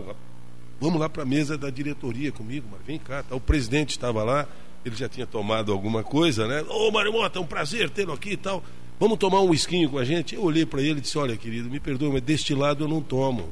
vamos 0.80 1.00
lá 1.00 1.08
para 1.08 1.22
a 1.22 1.26
mesa 1.26 1.56
da 1.56 1.70
diretoria 1.70 2.32
comigo, 2.32 2.66
mas 2.70 2.80
vem 2.86 2.98
cá, 2.98 3.22
tá, 3.22 3.34
o 3.34 3.40
presidente 3.40 3.90
estava 3.90 4.22
lá, 4.24 4.48
ele 4.84 4.96
já 4.96 5.08
tinha 5.08 5.26
tomado 5.26 5.72
alguma 5.72 6.02
coisa, 6.02 6.46
né? 6.48 6.64
Ô 6.68 6.90
Mário 6.90 7.12
Mota, 7.12 7.38
é 7.38 7.42
um 7.42 7.46
prazer 7.46 7.88
tê-lo 7.88 8.12
aqui 8.12 8.30
e 8.30 8.36
tal. 8.36 8.64
Vamos 8.98 9.18
tomar 9.18 9.40
um 9.40 9.54
esquinho 9.54 9.88
com 9.88 9.98
a 9.98 10.04
gente? 10.04 10.34
Eu 10.34 10.42
olhei 10.42 10.66
para 10.66 10.80
ele 10.80 10.98
e 10.98 11.00
disse, 11.00 11.16
olha 11.18 11.36
querido, 11.36 11.70
me 11.70 11.78
perdoe, 11.78 12.10
mas 12.10 12.22
destilado 12.22 12.84
eu 12.84 12.88
não 12.88 13.00
tomo. 13.00 13.48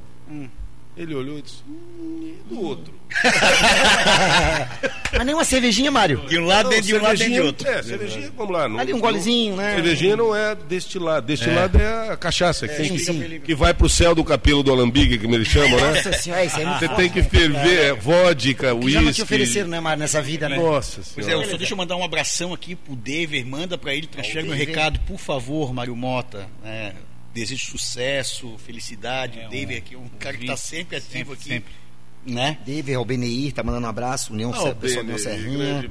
Ele 1.01 1.14
olhou 1.14 1.38
e 1.38 1.42
disse, 1.42 1.57
hum, 1.66 2.34
do 2.51 2.61
outro. 2.62 3.01
Mas 5.12 5.26
nem 5.26 5.34
uma 5.34 5.44
cervejinha, 5.44 5.90
Mário. 5.90 6.18
De 6.28 6.38
um 6.38 6.44
lado 6.46 6.64
Não, 6.64 6.70
dentro 6.70 6.86
de 6.86 6.94
um 6.94 7.03
lado 7.03 7.18
dentro 7.18 7.32
de 7.34 7.40
outro. 7.40 7.68
É, 7.68 7.82
cervejinha, 7.82 8.30
vamos 8.36 8.53
lá. 8.53 8.68
Não, 8.68 8.78
Ali 8.78 8.92
um 8.92 8.96
não- 8.96 9.01
golezinho, 9.03 9.57
né? 9.57 9.74
Cervejinha 9.74 10.16
não 10.16 10.36
é 10.36 10.55
destilado. 10.55 11.26
Destilado 11.26 11.78
é, 11.80 12.11
a 12.11 12.16
cachaça, 12.16 12.68
que, 12.68 12.76
tem 12.76 12.84
sim, 12.86 12.92
que, 12.96 12.98
sim. 13.01 13.40
que 13.40 13.55
vai 13.55 13.74
pro 13.74 13.88
céu 13.88 14.14
do 14.14 14.22
capelo 14.22 14.62
do 14.62 14.70
alambique, 14.72 15.18
que 15.18 15.26
eles 15.26 15.48
chamam, 15.48 15.80
né? 15.80 15.94
Nossa 15.94 16.12
senhora, 16.12 16.44
isso 16.44 16.57
aí 16.59 16.64
é 16.64 16.78
Você 16.78 16.88
tem 16.90 17.09
que 17.09 17.22
né? 17.22 17.28
ferver 17.28 17.78
é, 17.86 17.92
vodka, 17.94 18.74
Que 18.76 18.90
já 18.90 18.98
não 19.01 19.05
te 19.05 19.09
uísque. 19.09 19.22
ofereceram, 19.22 19.68
né, 19.68 19.80
Mário, 19.80 19.98
nessa 20.01 20.22
vida, 20.22 20.48
né? 20.48 20.57
Nossa 20.57 21.01
Pois 21.14 21.26
é, 21.26 21.30
senhora. 21.30 21.46
eu 21.46 21.51
só 21.51 21.57
deixa 21.57 21.72
eu 21.72 21.76
mandar 21.78 21.96
um 21.96 22.05
abração 22.05 22.53
aqui 22.53 22.76
pro 22.76 22.94
Dever, 22.94 23.44
manda 23.46 23.76
pra 23.76 23.92
ele, 23.94 24.07
transfere 24.07 24.46
meu 24.46 24.57
recado, 24.57 25.01
por 25.01 25.18
favor, 25.18 25.72
Mário 25.74 25.96
Mota. 25.96 26.46
né? 26.62 26.92
Desejo 27.33 27.66
sucesso, 27.66 28.57
felicidade. 28.59 29.41
É, 29.41 29.47
o 29.47 29.51
Dever 29.51 29.78
aqui 29.78 29.95
é 29.95 29.99
um 29.99 30.09
cara 30.18 30.37
que 30.37 30.47
tá 30.47 30.57
sempre 30.57 30.97
ativo 30.97 31.12
Sempre, 31.12 31.33
aqui. 31.35 31.49
sempre. 31.49 31.81
Né? 32.26 32.59
David 32.66 32.95
Albeneir 32.97 33.53
tá 33.53 33.62
mandando 33.62 33.87
um 33.87 33.89
abraço. 33.89 34.33
União, 34.35 34.53
Ah, 34.55 34.64
o 34.64 34.74
pessoal 34.76 35.03
União 35.05 35.16
Serrinha. 35.18 35.91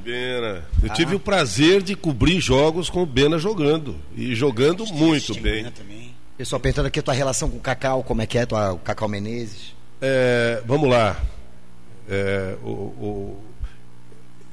Eu 0.84 0.92
Ah. 0.92 0.94
tive 0.94 1.16
o 1.16 1.20
prazer 1.20 1.82
de 1.82 1.96
cobrir 1.96 2.40
jogos 2.40 2.88
com 2.90 3.02
o 3.02 3.06
Bena 3.06 3.40
jogando. 3.40 3.96
E 4.16 4.36
jogando 4.36 4.86
muito 4.94 5.34
bem. 5.42 5.66
Pessoal 6.38 6.60
perguntando 6.60 6.88
aqui 6.88 7.00
a 7.00 7.04
tua 7.04 7.14
relação 7.16 7.50
com 7.50 7.58
o 7.58 7.60
Cacau, 7.60 8.04
como 8.04 8.22
é 8.22 8.28
que 8.28 8.38
é, 8.38 8.46
tua, 8.46 8.74
o 8.74 8.78
Cacau 8.80 9.10
Menezes. 9.10 9.74
É, 10.02 10.62
vamos 10.68 10.88
lá. 10.90 11.20
É, 12.08 12.56
o- 12.64 12.68
o- 12.68 13.44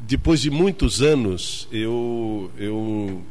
depois 0.01 0.41
de 0.41 0.51
muitos 0.51 1.03
anos, 1.03 1.69
eu, 1.71 2.51
eu, 2.59 3.23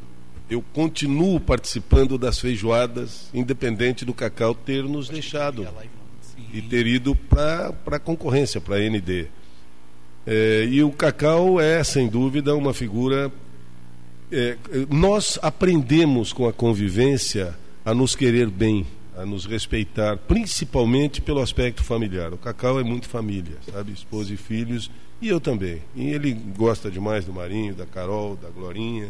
eu 0.49 0.63
continuo 0.73 1.39
participando 1.39 2.17
das 2.17 2.39
feijoadas, 2.39 3.29
independente 3.33 4.05
do 4.05 4.13
Cacau 4.13 4.53
ter 4.53 4.83
nos 4.83 5.09
deixado 5.09 5.67
e 6.53 6.61
ter 6.61 6.85
ido 6.85 7.15
para 7.15 7.73
a 7.87 7.99
concorrência, 7.99 8.61
para 8.61 8.75
a 8.75 8.79
ND. 8.79 9.27
É, 10.25 10.67
e 10.69 10.83
o 10.83 10.91
Cacau 10.91 11.59
é, 11.59 11.83
sem 11.83 12.07
dúvida, 12.07 12.55
uma 12.55 12.73
figura. 12.73 13.31
é, 14.31 14.57
nós 14.89 15.39
aprendemos 15.41 16.31
com 16.31 16.47
a 16.47 16.53
convivência 16.53 17.55
a 17.83 17.93
nos 17.93 18.15
querer 18.15 18.49
bem, 18.49 18.85
a 19.17 19.25
nos 19.25 19.45
respeitar, 19.45 20.17
principalmente 20.17 21.21
pelo 21.21 21.41
aspecto 21.41 21.83
familiar. 21.83 22.33
O 22.33 22.37
Cacau 22.37 22.79
é 22.79 22.83
muito 22.83 23.07
família, 23.07 23.57
sabe? 23.71 23.93
Esposa 23.93 24.33
e 24.33 24.37
filhos, 24.37 24.89
e 25.21 25.27
eu 25.27 25.39
também. 25.39 25.81
E 25.95 26.09
ele 26.09 26.33
gosta 26.33 26.89
demais 26.91 27.25
do 27.25 27.33
Marinho, 27.33 27.73
da 27.75 27.85
Carol, 27.85 28.35
da 28.35 28.49
Glorinha. 28.49 29.09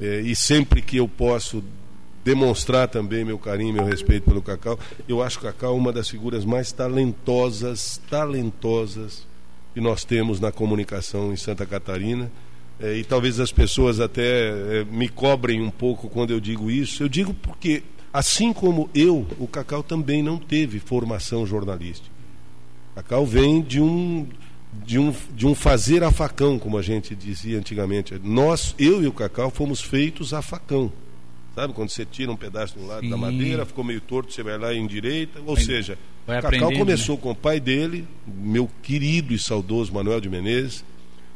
É, 0.00 0.20
e 0.20 0.34
sempre 0.36 0.80
que 0.80 0.96
eu 0.96 1.08
posso 1.08 1.62
demonstrar 2.24 2.88
também 2.88 3.24
meu 3.24 3.38
carinho, 3.38 3.72
meu 3.72 3.84
respeito 3.84 4.24
pelo 4.24 4.42
Cacau, 4.42 4.78
eu 5.08 5.22
acho 5.22 5.38
o 5.38 5.42
Cacau 5.42 5.76
uma 5.76 5.92
das 5.92 6.08
figuras 6.08 6.44
mais 6.44 6.70
talentosas, 6.70 8.00
talentosas 8.10 9.26
que 9.74 9.80
nós 9.80 10.04
temos 10.04 10.38
na 10.38 10.52
comunicação 10.52 11.32
em 11.32 11.36
Santa 11.36 11.64
Catarina. 11.64 12.30
É, 12.80 12.96
e 12.96 13.04
talvez 13.04 13.40
as 13.40 13.50
pessoas 13.50 13.98
até 13.98 14.50
é, 14.80 14.84
me 14.84 15.08
cobrem 15.08 15.60
um 15.60 15.70
pouco 15.70 16.08
quando 16.08 16.30
eu 16.30 16.38
digo 16.38 16.70
isso. 16.70 17.02
Eu 17.02 17.08
digo 17.08 17.34
porque, 17.34 17.82
assim 18.12 18.52
como 18.52 18.88
eu, 18.94 19.26
o 19.38 19.48
Cacau 19.48 19.82
também 19.82 20.22
não 20.22 20.38
teve 20.38 20.78
formação 20.78 21.44
jornalística. 21.46 22.08
O 22.92 22.96
Cacau 22.96 23.26
vem 23.26 23.62
de 23.62 23.80
um, 23.80 24.28
de 24.84 24.98
um, 24.98 25.14
de 25.34 25.46
um 25.46 25.54
fazer 25.54 26.02
a 26.02 26.10
facão, 26.10 26.58
como 26.58 26.78
a 26.78 26.82
gente 26.82 27.14
dizia 27.14 27.58
antigamente. 27.58 28.14
Nós, 28.22 28.74
eu 28.78 29.02
e 29.02 29.06
o 29.06 29.12
Cacau, 29.12 29.50
fomos 29.50 29.80
feitos 29.80 30.32
a 30.32 30.42
facão. 30.42 30.92
Sabe, 31.54 31.72
quando 31.72 31.88
você 31.90 32.04
tira 32.04 32.30
um 32.30 32.36
pedaço 32.36 32.78
de 32.78 32.84
um 32.84 32.86
lado 32.86 33.00
Sim. 33.02 33.10
da 33.10 33.16
madeira, 33.16 33.66
ficou 33.66 33.82
meio 33.82 34.00
torto, 34.00 34.32
você 34.32 34.42
vai 34.42 34.56
lá 34.56 34.72
em 34.72 34.86
direita. 34.86 35.40
Ou 35.44 35.56
Vai- 35.56 35.64
seja, 35.64 35.98
vai 36.26 36.38
o 36.38 36.42
Cacau 36.42 36.58
aprendendo, 36.58 36.78
começou 36.78 37.16
né? 37.16 37.22
com 37.22 37.30
o 37.32 37.34
pai 37.34 37.58
dele, 37.58 38.06
meu 38.26 38.70
querido 38.82 39.34
e 39.34 39.38
saudoso 39.38 39.92
Manuel 39.92 40.20
de 40.20 40.28
Menezes, 40.28 40.84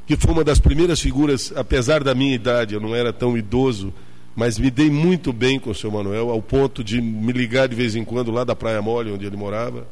que 0.07 0.16
foi 0.16 0.32
uma 0.32 0.45
das 0.45 0.59
primeiras 0.61 1.01
figuras, 1.01 1.53
apesar 1.57 2.05
da 2.05 2.14
minha 2.14 2.34
idade, 2.34 2.74
eu 2.74 2.80
não 2.80 2.95
era 2.95 3.12
tão 3.12 3.36
idoso, 3.36 3.93
mas 4.36 4.59
me 4.59 4.70
dei 4.70 4.90
muito 4.90 5.32
bem 5.32 5.59
com 5.59 5.70
o 5.70 5.74
seu 5.74 5.90
Manuel, 5.90 6.30
ao 6.30 6.40
ponto 6.40 6.82
de 6.84 7.01
me 7.01 7.32
ligar 7.32 7.66
de 7.68 7.74
vez 7.74 7.97
em 7.97 8.05
quando 8.05 8.30
lá 8.30 8.45
da 8.45 8.55
Praia 8.55 8.80
Mole, 8.80 9.11
onde 9.11 9.26
ele 9.26 9.36
morava. 9.36 9.86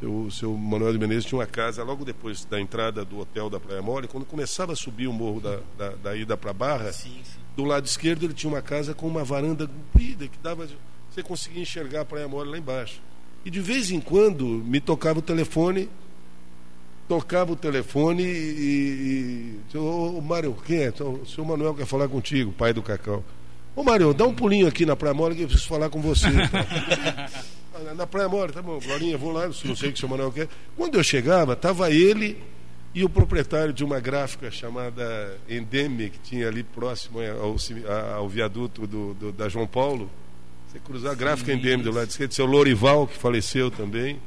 Seu, 0.00 0.10
o 0.10 0.30
seu 0.30 0.56
Manuel 0.56 0.94
de 0.94 0.98
Menezes 0.98 1.26
tinha 1.26 1.38
uma 1.38 1.46
casa 1.46 1.84
logo 1.84 2.06
depois 2.06 2.46
da 2.46 2.58
entrada 2.58 3.04
do 3.04 3.18
hotel 3.18 3.50
da 3.50 3.60
Praia 3.60 3.82
Mole, 3.82 4.08
quando 4.08 4.24
começava 4.24 4.72
a 4.72 4.76
subir 4.76 5.06
o 5.06 5.12
morro 5.12 5.42
da, 5.42 5.60
da, 5.76 5.90
da 5.90 6.16
ida 6.16 6.38
para 6.38 6.54
Barra, 6.54 6.90
do 7.54 7.64
lado 7.64 7.84
esquerdo 7.84 8.24
ele 8.24 8.32
tinha 8.32 8.50
uma 8.50 8.62
casa 8.62 8.94
com 8.94 9.06
uma 9.06 9.22
varanda 9.22 9.68
comprida 9.68 10.26
que 10.26 10.38
dava. 10.38 10.66
Você 11.10 11.22
conseguia 11.22 11.60
enxergar 11.60 12.00
a 12.00 12.04
Praia 12.06 12.26
Mole 12.26 12.50
lá 12.50 12.56
embaixo. 12.56 13.02
E 13.44 13.50
de 13.50 13.60
vez 13.60 13.90
em 13.90 14.00
quando 14.00 14.46
me 14.46 14.80
tocava 14.80 15.18
o 15.18 15.22
telefone, 15.22 15.90
tocava 17.06 17.52
o 17.52 17.56
telefone 17.56 18.22
e. 18.22 19.60
e 19.70 19.76
ô, 19.76 20.16
ô, 20.16 20.20
Mário, 20.22 20.56
quem 20.64 20.78
é? 20.78 20.88
O 20.88 21.26
senhor 21.26 21.46
Manuel 21.46 21.74
quer 21.74 21.84
falar 21.84 22.08
contigo, 22.08 22.52
pai 22.52 22.72
do 22.72 22.82
Cacau. 22.82 23.22
Ô 23.76 23.82
Mário, 23.82 24.14
dá 24.14 24.24
um 24.24 24.34
pulinho 24.34 24.66
aqui 24.66 24.86
na 24.86 24.96
Praia 24.96 25.12
Mole 25.12 25.34
que 25.34 25.42
eu 25.42 25.46
preciso 25.46 25.68
falar 25.68 25.90
com 25.90 26.00
você. 26.00 26.26
Ah, 26.26 27.28
na 27.96 28.06
Praia 28.06 28.28
Mole, 28.28 28.52
tá 28.52 28.62
bom, 28.62 28.78
Glorinha, 28.78 29.16
vou 29.18 29.32
lá, 29.32 29.46
não 29.46 29.52
sei 29.52 29.70
o 29.72 29.76
que 29.76 29.86
o 29.92 29.96
senhor 29.96 30.10
Manuel 30.10 30.32
quer. 30.32 30.48
Quando 30.76 30.96
eu 30.96 31.02
chegava, 31.04 31.52
estava 31.54 31.90
ele 31.90 32.36
e 32.94 33.04
o 33.04 33.08
proprietário 33.08 33.72
de 33.72 33.84
uma 33.84 34.00
gráfica 34.00 34.50
chamada 34.50 35.36
Endeme, 35.48 36.10
que 36.10 36.18
tinha 36.18 36.48
ali 36.48 36.62
próximo 36.62 37.18
ao, 37.40 37.58
cimi- 37.58 37.84
a- 37.86 38.14
ao 38.16 38.28
viaduto 38.28 38.86
do, 38.86 39.14
do- 39.14 39.32
da 39.32 39.48
João 39.48 39.66
Paulo. 39.66 40.10
Você 40.68 40.78
cruzar 40.78 41.12
a 41.12 41.14
gráfica 41.14 41.52
Endeme 41.52 41.82
do 41.82 41.92
lado 41.92 42.08
esquerdo, 42.10 42.32
seu 42.32 42.46
Lorival, 42.46 43.06
que 43.06 43.16
faleceu 43.16 43.70
também. 43.70 44.18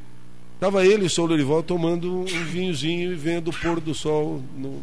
Estava 0.56 0.86
ele 0.86 1.04
e 1.04 1.08
o 1.08 1.10
seu 1.10 1.26
Lorival 1.26 1.62
tomando 1.62 2.22
um 2.22 2.26
vinhozinho 2.26 3.12
e 3.12 3.16
vendo 3.16 3.50
o 3.50 3.54
pôr 3.54 3.80
do 3.82 3.94
sol 3.94 4.42
no- 4.58 4.82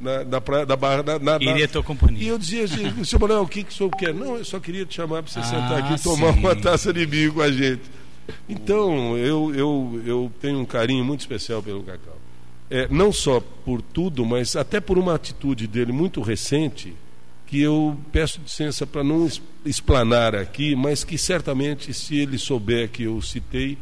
na, 0.00 0.24
na 0.24 0.40
praia 0.40 0.66
da 0.66 0.76
Barra. 0.76 1.02
Na, 1.02 1.18
na, 1.18 1.36
Iria 1.40 1.68
tua 1.68 1.82
companhia. 1.82 2.22
E 2.22 2.28
eu 2.28 2.38
dizia 2.38 2.64
assim, 2.64 3.04
seu 3.04 3.18
Manuel, 3.18 3.42
o 3.42 3.48
que, 3.48 3.64
que 3.64 3.72
o 3.72 3.74
senhor 3.74 3.90
quer? 3.90 4.14
Não, 4.14 4.36
eu 4.36 4.44
só 4.44 4.58
queria 4.60 4.84
te 4.84 4.94
chamar 4.94 5.22
para 5.22 5.32
você 5.32 5.40
Ah, 5.40 5.44
sentar 5.44 5.78
aqui 5.78 5.94
e 5.94 6.02
tomar 6.02 6.32
sim. 6.32 6.38
uma 6.40 6.56
taça 6.56 6.92
de 6.92 7.04
vinho 7.06 7.32
com 7.32 7.40
a 7.42 7.50
gente. 7.50 7.82
Então, 8.48 9.16
eu, 9.16 9.54
eu, 9.54 10.02
eu 10.04 10.32
tenho 10.40 10.58
um 10.58 10.64
carinho 10.64 11.04
muito 11.04 11.20
especial 11.20 11.62
pelo 11.62 11.82
Cacau. 11.82 12.16
É, 12.68 12.88
não 12.88 13.12
só 13.12 13.40
por 13.40 13.80
tudo, 13.80 14.24
mas 14.24 14.56
até 14.56 14.80
por 14.80 14.98
uma 14.98 15.14
atitude 15.14 15.66
dele 15.66 15.92
muito 15.92 16.20
recente, 16.20 16.92
que 17.46 17.60
eu 17.62 17.96
peço 18.10 18.40
licença 18.42 18.84
para 18.84 19.04
não 19.04 19.28
explanar 19.64 20.34
aqui, 20.34 20.74
mas 20.74 21.04
que 21.04 21.16
certamente, 21.16 21.94
se 21.94 22.16
ele 22.18 22.38
souber 22.38 22.88
que 22.88 23.04
eu 23.04 23.22
citei, 23.22 23.78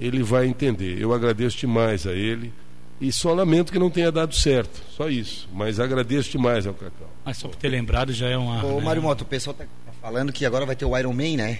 ele 0.00 0.22
vai 0.22 0.46
entender. 0.46 1.00
Eu 1.00 1.12
agradeço 1.12 1.56
demais 1.56 2.06
a 2.06 2.12
ele 2.12 2.52
e 3.00 3.12
só 3.12 3.32
lamento 3.34 3.72
que 3.72 3.78
não 3.78 3.90
tenha 3.90 4.10
dado 4.10 4.34
certo, 4.34 4.80
só 4.96 5.08
isso. 5.08 5.48
Mas 5.52 5.78
agradeço 5.80 6.30
demais 6.30 6.66
ao 6.66 6.74
Cacau. 6.74 7.08
Mas 7.24 7.36
só 7.38 7.48
por 7.48 7.56
ter 7.56 7.68
lembrado 7.68 8.12
já 8.12 8.28
é 8.28 8.36
uma. 8.36 8.64
Ô, 8.64 8.78
né? 8.78 8.84
Mário 8.84 9.02
Moto, 9.02 9.22
o 9.22 9.24
pessoal 9.26 9.54
tá 9.54 9.64
falando 10.00 10.32
que 10.32 10.44
agora 10.46 10.64
vai 10.66 10.76
ter 10.76 10.84
o 10.84 10.96
Iron 10.98 11.12
Man, 11.12 11.36
né? 11.36 11.58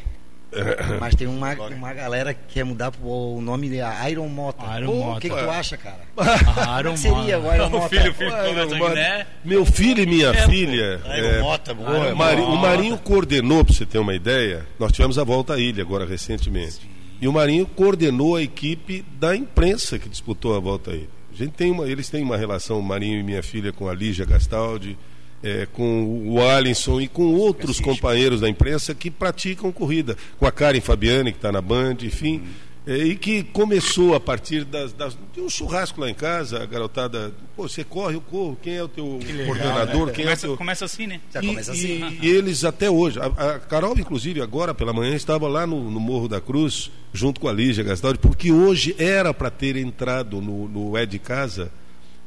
Mas 1.00 1.14
tem 1.16 1.26
uma, 1.26 1.52
uma 1.54 1.92
galera 1.92 2.32
que 2.32 2.54
quer 2.54 2.64
mudar 2.64 2.90
pro- 2.92 3.06
o 3.06 3.40
nome 3.42 3.68
de 3.68 3.78
Iron 4.10 4.28
Mota. 4.28 4.64
Iron 4.78 4.86
Pô, 4.86 4.94
Mota. 5.04 5.18
O 5.18 5.20
que, 5.20 5.28
que 5.28 5.34
tu 5.36 5.50
acha, 5.50 5.76
cara? 5.76 6.00
Ah, 6.16 6.80
Iron 6.80 6.90
O 6.90 6.94
que 6.94 7.00
seria 7.00 7.38
o 7.38 7.54
Iron 7.54 7.66
O 7.66 7.70
Mota? 7.70 7.88
filho, 7.88 8.14
filho, 8.14 8.30
Iron 8.30 8.88
né? 8.94 9.26
Meu 9.44 9.66
filho 9.66 10.02
e 10.02 10.06
minha 10.06 10.28
É, 10.28 10.46
filha. 10.48 11.00
Iron 11.04 11.28
é, 11.28 11.40
Mota, 11.40 11.74
boa. 11.74 12.12
o, 12.12 12.16
Mari- 12.16 12.40
o 12.40 12.46
Mota. 12.46 12.68
Marinho 12.68 12.96
coordenou, 12.98 13.64
para 13.64 13.74
você 13.74 13.84
ter 13.84 13.98
uma 13.98 14.14
ideia, 14.14 14.64
nós 14.78 14.92
tivemos 14.92 15.18
a 15.18 15.24
volta 15.24 15.54
à 15.54 15.58
ilha 15.58 15.82
agora 15.82 16.06
recentemente. 16.06 16.88
E 17.20 17.26
o 17.26 17.32
Marinho 17.32 17.66
coordenou 17.66 18.36
a 18.36 18.42
equipe 18.42 19.04
da 19.18 19.34
imprensa 19.36 19.98
que 19.98 20.08
disputou 20.08 20.56
a 20.56 20.60
volta 20.60 20.92
à 20.92 20.94
ilha. 20.94 21.15
A 21.38 21.44
gente 21.44 21.52
tem 21.52 21.70
uma, 21.70 21.86
eles 21.86 22.08
têm 22.08 22.22
uma 22.22 22.36
relação, 22.36 22.80
Marinho 22.80 23.20
e 23.20 23.22
minha 23.22 23.42
filha, 23.42 23.70
com 23.70 23.88
a 23.88 23.94
Lígia 23.94 24.24
Gastaldi, 24.24 24.96
é, 25.42 25.66
com 25.70 26.22
o 26.26 26.40
Alisson 26.42 26.98
e 26.98 27.06
com 27.06 27.34
outros 27.34 27.78
companheiros 27.78 28.40
da 28.40 28.48
imprensa 28.48 28.94
que 28.94 29.10
praticam 29.10 29.70
corrida. 29.70 30.16
Com 30.38 30.46
a 30.46 30.50
Karen 30.50 30.80
Fabiani, 30.80 31.32
que 31.32 31.38
está 31.38 31.52
na 31.52 31.60
Band, 31.60 31.98
enfim. 32.02 32.42
é, 32.42 32.65
e 32.86 33.16
que 33.16 33.42
começou 33.42 34.14
a 34.14 34.20
partir 34.20 34.64
das, 34.64 34.92
das- 34.92 35.18
de 35.34 35.40
um 35.40 35.48
churrasco 35.50 36.00
lá 36.00 36.08
em 36.08 36.14
casa, 36.14 36.62
a 36.62 36.66
garotada, 36.66 37.32
pô, 37.56 37.68
você 37.68 37.82
corre, 37.82 38.14
eu 38.14 38.20
corro, 38.20 38.56
quem 38.62 38.74
é 38.76 38.82
o 38.82 38.86
teu 38.88 39.18
coordenador, 39.44 40.12
quem 40.12 40.24
é 40.24 40.26
o 40.26 40.30
Começa, 40.30 40.46
teu... 40.46 40.56
começa 40.56 40.84
assim, 40.84 41.06
né? 41.08 41.20
Já 41.34 41.42
E, 41.42 41.46
começa 41.48 41.72
assim. 41.72 42.18
e- 42.20 42.26
e 42.26 42.28
eles 42.30 42.64
até 42.64 42.88
hoje, 42.88 43.18
a, 43.18 43.26
a 43.26 43.58
Carol, 43.58 43.98
inclusive, 43.98 44.40
agora 44.40 44.72
pela 44.72 44.92
manhã, 44.92 45.14
estava 45.16 45.48
lá 45.48 45.66
no, 45.66 45.90
no 45.90 45.98
Morro 45.98 46.28
da 46.28 46.40
Cruz, 46.40 46.90
junto 47.12 47.40
com 47.40 47.48
a 47.48 47.52
Lígia 47.52 47.82
Gastaldi, 47.82 48.18
porque 48.20 48.52
hoje 48.52 48.94
era 48.98 49.34
para 49.34 49.50
ter 49.50 49.76
entrado 49.76 50.40
no, 50.40 50.68
no 50.68 50.96
É 50.96 51.04
de 51.04 51.18
Casa 51.18 51.72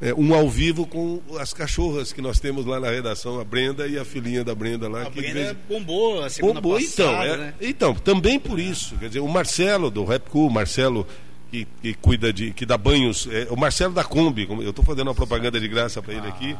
é, 0.00 0.14
um 0.14 0.34
ao 0.34 0.48
vivo 0.48 0.86
com 0.86 1.20
as 1.38 1.52
cachorras 1.52 2.12
que 2.12 2.22
nós 2.22 2.40
temos 2.40 2.64
lá 2.64 2.80
na 2.80 2.90
redação, 2.90 3.38
a 3.38 3.44
Brenda 3.44 3.86
e 3.86 3.98
a 3.98 4.04
filhinha 4.04 4.42
da 4.42 4.54
Brenda 4.54 4.88
lá. 4.88 5.02
A 5.02 5.10
que 5.10 5.20
Brenda 5.20 5.34
vez- 5.34 5.56
bombou 5.68 6.22
a 6.24 6.30
segunda 6.30 6.60
Bombou, 6.60 6.80
então, 6.80 7.12
passada, 7.12 7.32
é- 7.32 7.36
né? 7.36 7.54
então, 7.60 7.94
também 7.94 8.38
por 8.40 8.58
isso. 8.58 8.96
Quer 8.96 9.08
dizer, 9.08 9.20
o 9.20 9.28
Marcelo 9.28 9.90
do 9.90 10.04
Rap 10.04 10.28
Cool, 10.30 10.46
o 10.48 10.50
Marcelo 10.52 11.06
que, 11.50 11.66
que 11.82 11.94
cuida 11.94 12.32
de. 12.32 12.52
que 12.52 12.64
dá 12.64 12.78
banhos. 12.78 13.28
é, 13.30 13.46
o 13.50 13.56
Marcelo 13.56 13.92
da 13.92 14.04
Kombi, 14.04 14.46
eu 14.48 14.70
estou 14.70 14.84
fazendo 14.84 15.08
uma 15.08 15.14
propaganda 15.14 15.60
de 15.60 15.68
graça 15.68 16.00
para 16.00 16.14
ele 16.14 16.26
aqui. 16.28 16.56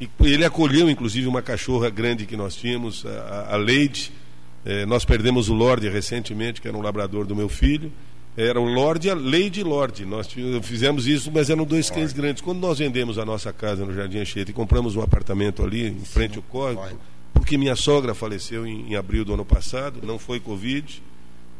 E 0.00 0.08
ele 0.20 0.44
acolheu, 0.44 0.88
inclusive, 0.88 1.26
uma 1.26 1.42
cachorra 1.42 1.90
grande 1.90 2.24
que 2.26 2.36
nós 2.36 2.54
tínhamos, 2.54 3.04
a, 3.04 3.54
a 3.54 3.56
Leide. 3.56 4.12
É, 4.64 4.84
nós 4.86 5.04
perdemos 5.04 5.48
o 5.48 5.54
Lorde 5.54 5.88
recentemente, 5.88 6.60
que 6.60 6.68
era 6.68 6.76
um 6.76 6.82
labrador 6.82 7.24
do 7.26 7.34
meu 7.34 7.48
filho. 7.48 7.90
Era 8.40 8.60
o 8.60 8.64
Lorde 8.64 9.08
e 9.08 9.10
a 9.10 9.16
Lady 9.16 9.64
Lorde. 9.64 10.04
Nós 10.04 10.28
fizemos 10.62 11.08
isso, 11.08 11.28
mas 11.32 11.50
eram 11.50 11.64
dois 11.64 11.90
cães 11.90 12.12
grandes. 12.12 12.40
Quando 12.40 12.60
nós 12.60 12.78
vendemos 12.78 13.18
a 13.18 13.24
nossa 13.24 13.52
casa 13.52 13.84
no 13.84 13.92
Jardim 13.92 14.18
Anchieta 14.18 14.52
e 14.52 14.54
compramos 14.54 14.94
um 14.94 15.02
apartamento 15.02 15.60
ali, 15.60 15.88
em 15.88 16.04
frente 16.04 16.36
ao 16.36 16.42
córrego, 16.44 17.00
porque 17.34 17.58
minha 17.58 17.74
sogra 17.74 18.14
faleceu 18.14 18.64
em, 18.64 18.92
em 18.92 18.94
abril 18.94 19.24
do 19.24 19.34
ano 19.34 19.44
passado, 19.44 19.98
não 20.04 20.20
foi 20.20 20.38
Covid. 20.38 21.02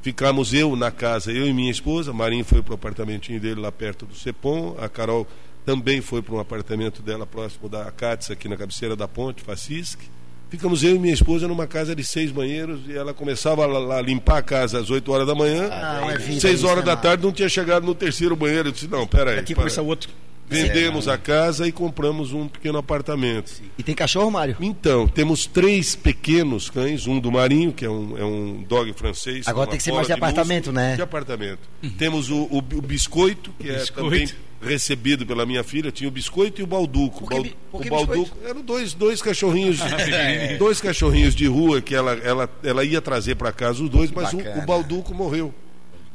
Ficamos 0.03 0.55
eu 0.55 0.77
na 0.77 0.93
casa, 0.93 1.33
eu 1.33 1.49
e 1.49 1.53
minha 1.53 1.73
esposa. 1.73 2.13
Marinho 2.13 2.45
foi 2.45 2.63
para 2.63 2.71
o 2.71 2.75
apartamentinho 2.77 3.41
dele 3.41 3.61
lá 3.61 3.73
perto 3.73 4.07
do 4.07 4.15
Cepom. 4.15 4.77
A 4.79 4.89
Carol 4.89 5.27
também 5.67 6.01
foi 6.01 6.23
para 6.23 6.37
um 6.37 6.39
apartamento 6.39 7.03
dela 7.03 7.27
próximo 7.27 7.69
da 7.69 7.91
Cátia, 7.91 8.35
aqui 8.35 8.49
na 8.49 8.57
cabeceira 8.57 8.95
da 8.95 9.09
ponte, 9.09 9.43
Facisque. 9.43 10.09
Ficamos 10.51 10.83
eu 10.83 10.97
e 10.97 10.99
minha 10.99 11.13
esposa 11.13 11.47
numa 11.47 11.67
casa 11.67 11.95
de 11.95 12.03
seis 12.03 12.31
banheiros 12.31 12.81
e 12.89 12.97
ela 12.97 13.13
começava 13.13 13.67
a, 13.67 13.99
a 13.99 14.03
limpar 14.03 14.39
a 14.39 14.43
casa 14.43 14.79
às 14.79 14.91
8 14.91 15.13
horas 15.13 15.27
da 15.27 15.35
manhã. 15.35 15.69
Ah, 15.71 15.99
não 16.01 16.11
é 16.11 16.17
vida 16.17 16.41
seis 16.41 16.65
horas 16.65 16.85
né, 16.85 16.91
da 16.91 16.97
tarde 16.97 17.23
não 17.23 17.33
tinha 17.33 17.49
chegado 17.49 17.85
no 17.85 17.95
terceiro 17.95 18.35
banheiro. 18.35 18.69
Eu 18.69 18.73
disse: 18.73 18.89
Não, 18.89 19.07
peraí. 19.07 19.39
Aqui 19.39 19.55
para. 19.55 19.65
começa 19.65 19.83
outro. 19.83 20.09
Vendemos 20.49 21.07
É, 21.07 21.13
a 21.13 21.19
casa 21.19 21.67
e 21.69 21.73
compramos 21.73 22.33
um 22.33 22.49
pequeno 22.49 22.79
apartamento. 22.79 23.53
E 23.77 23.83
tem 23.83 23.95
cachorro, 23.95 24.31
Mário? 24.31 24.57
Então, 24.61 25.07
temos 25.07 25.47
três 25.47 25.95
pequenos 25.95 26.71
cães, 26.71 27.07
um 27.07 27.21
do 27.21 27.31
Marinho, 27.31 27.73
que 27.73 27.85
é 27.85 27.91
um, 27.91 28.17
é 28.19 28.25
um 28.25 28.65
dog 28.67 28.93
francês. 28.95 29.47
Agora 29.47 29.69
tem 29.69 29.77
que 29.79 29.83
ser 29.85 29.93
mais 29.93 30.07
de 30.07 30.13
apartamento, 30.13 30.67
músculo. 30.67 30.77
né? 30.77 30.97
De 30.97 31.03
apartamento. 31.03 31.61
Temos 31.99 32.31
o, 32.31 32.45
o, 32.45 32.59
o 32.59 32.83
Biscoito, 32.83 33.53
que 33.59 33.69
é 33.69 33.79
Biscoito. 33.79 34.03
também 34.11 34.29
recebido 34.61 35.25
pela 35.25 35.47
minha 35.47 35.63
filha. 35.63 35.93
Tinha 35.93 36.09
o 36.09 36.11
Biscoito 36.11 36.61
e 36.61 36.65
o 36.65 36.67
Balduco. 36.67 37.27
Por 37.27 37.43
que 37.43 37.55
por 37.71 37.81
o 37.81 37.83
que 37.83 37.91
Balduco 37.91 38.19
Biscoito? 38.19 38.47
eram 38.49 38.63
dois, 38.63 38.95
dois 38.95 39.23
cachorrinhos, 39.23 39.79
dois 40.59 40.81
cachorrinhos 40.81 41.35
de 41.35 41.47
rua 41.47 41.81
que 41.81 41.95
ela, 41.95 42.13
ela, 42.15 42.51
ela 42.63 42.85
ia 42.85 43.01
trazer 43.01 43.37
para 43.37 43.53
casa 43.53 43.83
os 43.83 43.89
dois, 43.91 44.11
mas 44.11 44.33
o, 44.33 44.39
o 44.39 44.63
Balduco 44.67 45.15
morreu. 45.15 45.55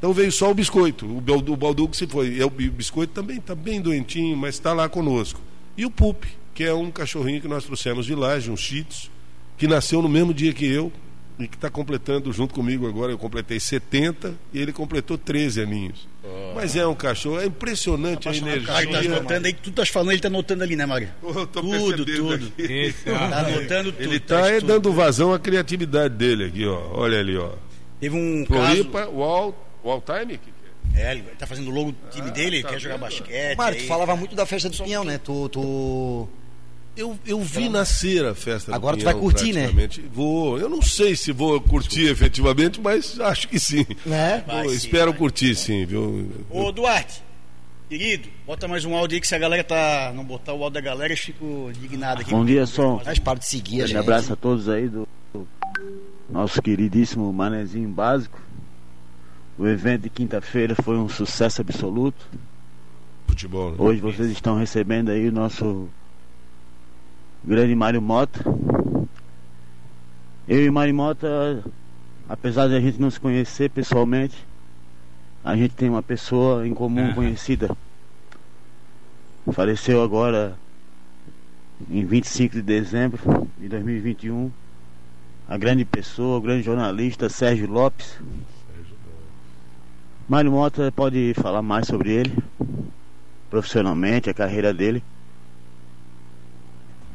Então 0.03 0.11
veio 0.11 0.33
só 0.33 0.51
o 0.51 0.53
biscoito. 0.53 1.05
O, 1.05 1.19
o 1.19 1.55
Balduco 1.55 1.95
se 1.95 2.05
foi. 2.05 2.27
E 2.33 2.43
o 2.43 2.49
bi- 2.49 2.69
biscoito 2.69 3.13
também 3.13 3.37
está 3.37 3.55
bem 3.55 3.79
doentinho, 3.79 4.35
mas 4.35 4.55
está 4.55 4.73
lá 4.73 4.89
conosco. 4.89 5.39
E 5.77 5.85
o 5.85 5.89
Pup, 5.89 6.25
que 6.53 6.61
é 6.65 6.73
um 6.73 6.91
cachorrinho 6.91 7.39
que 7.39 7.47
nós 7.47 7.63
trouxemos 7.63 8.05
de 8.05 8.13
Laje, 8.13 8.51
um 8.51 8.57
Shih 8.57 8.83
Tzu, 8.83 9.09
que 9.57 9.65
nasceu 9.65 10.01
no 10.01 10.09
mesmo 10.09 10.33
dia 10.33 10.51
que 10.51 10.65
eu 10.65 10.91
e 11.39 11.47
que 11.47 11.55
está 11.55 11.69
completando 11.69 12.33
junto 12.33 12.53
comigo 12.53 12.85
agora. 12.85 13.13
Eu 13.13 13.17
completei 13.17 13.61
70 13.61 14.35
e 14.53 14.59
ele 14.59 14.73
completou 14.73 15.17
13 15.17 15.61
aninhos. 15.61 16.05
Mas 16.53 16.75
é 16.75 16.85
um 16.85 16.95
cachorro, 16.95 17.39
é 17.39 17.45
impressionante 17.45 18.27
a 18.27 18.31
O 18.31 18.33
cara 18.41 18.85
que 18.85 18.91
tá 18.91 18.97
energia. 18.99 19.17
anotando 19.19 19.47
aí, 19.47 19.53
que 19.53 19.61
tu 19.61 19.71
tá 19.71 19.85
falando, 19.85 20.11
ele 20.11 20.21
tá 20.21 20.27
anotando 20.27 20.63
ali, 20.63 20.75
né, 20.75 20.85
Mário? 20.85 21.07
Tudo, 21.53 22.05
tudo. 22.05 22.33
aqui. 22.59 22.61
Esse, 22.73 23.05
Tá 23.05 23.17
ah, 23.19 23.39
anotando 23.47 23.93
tudo. 23.93 24.03
Ele 24.03 24.19
tá 24.19 24.35
está 24.41 24.49
é, 24.51 24.59
tudo. 24.59 24.67
dando 24.67 24.91
vazão 24.91 25.33
à 25.33 25.39
criatividade 25.39 26.13
dele 26.15 26.43
aqui, 26.43 26.65
ó. 26.67 26.89
Olha 26.91 27.21
ali, 27.21 27.37
ó. 27.37 27.51
Teve 28.01 28.17
um 28.17 28.43
caso... 28.45 28.59
Floripa, 28.65 29.05
Wall, 29.05 29.15
Wall 29.15 29.72
Time? 30.01 30.37
Que 30.37 30.51
que 30.51 31.01
é? 31.01 31.11
Ele 31.11 31.23
tá 31.37 31.47
fazendo 31.47 31.69
o 31.69 31.73
logo 31.73 31.91
do 31.91 31.97
time 32.11 32.29
dele, 32.31 32.61
tá 32.61 32.69
quer 32.69 32.79
jogar 32.79 32.95
vendo? 32.95 33.03
basquete. 33.03 33.57
Mário, 33.57 33.79
tu 33.79 33.87
falava 33.87 34.15
muito 34.15 34.35
da 34.35 34.45
festa 34.45 34.69
do 34.69 34.83
Pinhão, 34.83 35.03
né? 35.03 35.17
Tu, 35.17 35.49
tu... 35.49 36.29
Eu, 36.95 37.17
eu 37.25 37.39
vi 37.41 37.69
nascer 37.69 38.23
a 38.23 38.35
festa 38.35 38.71
do 38.71 38.75
Agora 38.75 38.95
tu 38.95 38.99
Pinhão, 38.99 39.13
vai 39.13 39.21
curtir, 39.21 39.53
né? 39.53 39.69
Vou. 40.11 40.59
Eu 40.59 40.69
não 40.69 40.81
sei 40.81 41.15
se 41.15 41.31
vou 41.31 41.59
curtir 41.59 42.05
efetivamente, 42.07 42.79
mas 42.79 43.19
acho 43.19 43.47
que 43.47 43.59
sim. 43.59 43.85
Né? 44.05 44.43
Vou, 44.45 44.69
sim, 44.69 44.75
espero 44.75 45.11
vai. 45.11 45.19
curtir, 45.19 45.55
sim, 45.55 45.85
viu? 45.85 46.29
Ô, 46.49 46.71
Duarte, 46.71 47.23
querido, 47.89 48.29
bota 48.45 48.67
mais 48.67 48.85
um 48.85 48.95
áudio 48.95 49.15
aí 49.15 49.21
que 49.21 49.27
se 49.27 49.33
a 49.33 49.39
galera 49.39 49.63
tá. 49.63 50.11
não 50.13 50.23
botar 50.23 50.53
o 50.53 50.63
áudio 50.63 50.71
da 50.71 50.81
galera, 50.81 51.11
eu 51.11 51.17
fico 51.17 51.71
indignado 51.75 52.21
aqui. 52.21 52.29
Bom 52.29 52.45
dia, 52.45 52.67
som. 52.67 53.01
Mas 53.03 53.17
para 53.17 53.39
de 53.39 53.47
seguir 53.47 53.75
a 53.75 53.77
Grande 53.77 53.93
gente. 53.93 54.01
abraço 54.01 54.33
a 54.33 54.35
todos 54.35 54.69
aí 54.69 54.87
do 54.87 55.07
do 55.33 55.47
nosso 56.29 56.61
queridíssimo 56.61 57.31
Manezinho 57.33 57.89
Básico. 57.89 58.39
O 59.57 59.67
evento 59.67 60.03
de 60.03 60.09
quinta-feira 60.09 60.75
foi 60.75 60.97
um 60.97 61.07
sucesso 61.07 61.61
absoluto. 61.61 62.25
Futebol. 63.27 63.71
né? 63.71 63.77
Hoje 63.77 64.01
vocês 64.01 64.31
estão 64.31 64.57
recebendo 64.57 65.09
aí 65.09 65.27
o 65.27 65.31
nosso 65.31 65.87
grande 67.43 67.75
Mário 67.75 68.01
Mota. 68.01 68.43
Eu 70.47 70.65
e 70.65 70.71
Mário 70.71 70.95
Mota, 70.95 71.63
apesar 72.27 72.67
de 72.67 72.75
a 72.75 72.79
gente 72.79 72.99
não 72.99 73.11
se 73.11 73.19
conhecer 73.19 73.69
pessoalmente, 73.69 74.35
a 75.43 75.55
gente 75.55 75.75
tem 75.75 75.89
uma 75.89 76.01
pessoa 76.01 76.67
em 76.67 76.73
comum 76.73 77.13
conhecida. 77.13 77.75
Faleceu 79.51 80.01
agora 80.01 80.57
em 81.89 82.03
25 82.05 82.55
de 82.55 82.61
dezembro 82.61 83.47
de 83.59 83.67
2021. 83.67 84.51
A 85.47 85.57
grande 85.57 85.85
pessoa, 85.85 86.37
o 86.37 86.41
grande 86.41 86.63
jornalista 86.63 87.29
Sérgio 87.29 87.69
Lopes. 87.69 88.17
Mário 90.27 90.51
Mota 90.51 90.89
pode 90.89 91.33
falar 91.35 91.61
mais 91.61 91.85
sobre 91.85 92.11
ele, 92.11 92.33
profissionalmente, 93.49 94.29
a 94.29 94.33
carreira 94.33 94.73
dele. 94.73 95.03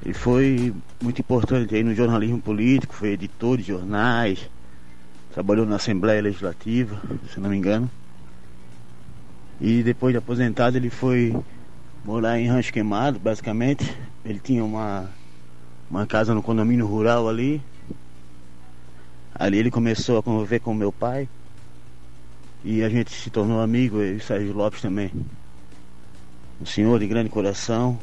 Ele 0.05 0.13
foi 0.13 0.75
muito 1.03 1.19
importante 1.19 1.75
aí 1.75 1.83
no 1.83 1.95
jornalismo 1.95 2.41
político, 2.41 2.95
foi 2.95 3.11
editor 3.11 3.57
de 3.57 3.63
jornais, 3.63 4.51
trabalhou 5.33 5.65
na 5.65 5.77
Assembleia 5.77 6.21
Legislativa, 6.21 7.01
se 7.33 7.41
não 7.41 7.49
me 7.49 7.57
engano. 7.57 7.91
E 9.59 9.83
depois 9.83 10.13
de 10.13 10.19
aposentado 10.19 10.77
ele 10.77 10.91
foi 10.91 11.35
morar 12.05 12.39
em 12.39 12.47
Rancho 12.47 12.73
Queimado, 12.73 13.19
basicamente. 13.19 13.97
Ele 14.23 14.39
tinha 14.39 14.63
uma, 14.63 15.09
uma 15.91 16.07
casa 16.07 16.35
no 16.35 16.43
condomínio 16.43 16.87
rural 16.87 17.27
ali. 17.27 17.61
Ali 19.35 19.57
ele 19.57 19.71
começou 19.71 20.19
a 20.19 20.23
conviver 20.23 20.61
com 20.61 20.75
meu 20.75 20.93
pai. 20.93 21.27
E 22.65 22.83
a 22.83 22.89
gente 22.89 23.13
se 23.13 23.31
tornou 23.31 23.61
amigo, 23.61 23.99
eu 23.99 24.15
e 24.15 24.17
o 24.17 24.21
Sérgio 24.21 24.53
Lopes 24.53 24.81
também. 24.81 25.11
Um 26.61 26.67
senhor 26.67 26.99
de 26.99 27.07
grande 27.07 27.29
coração. 27.31 27.99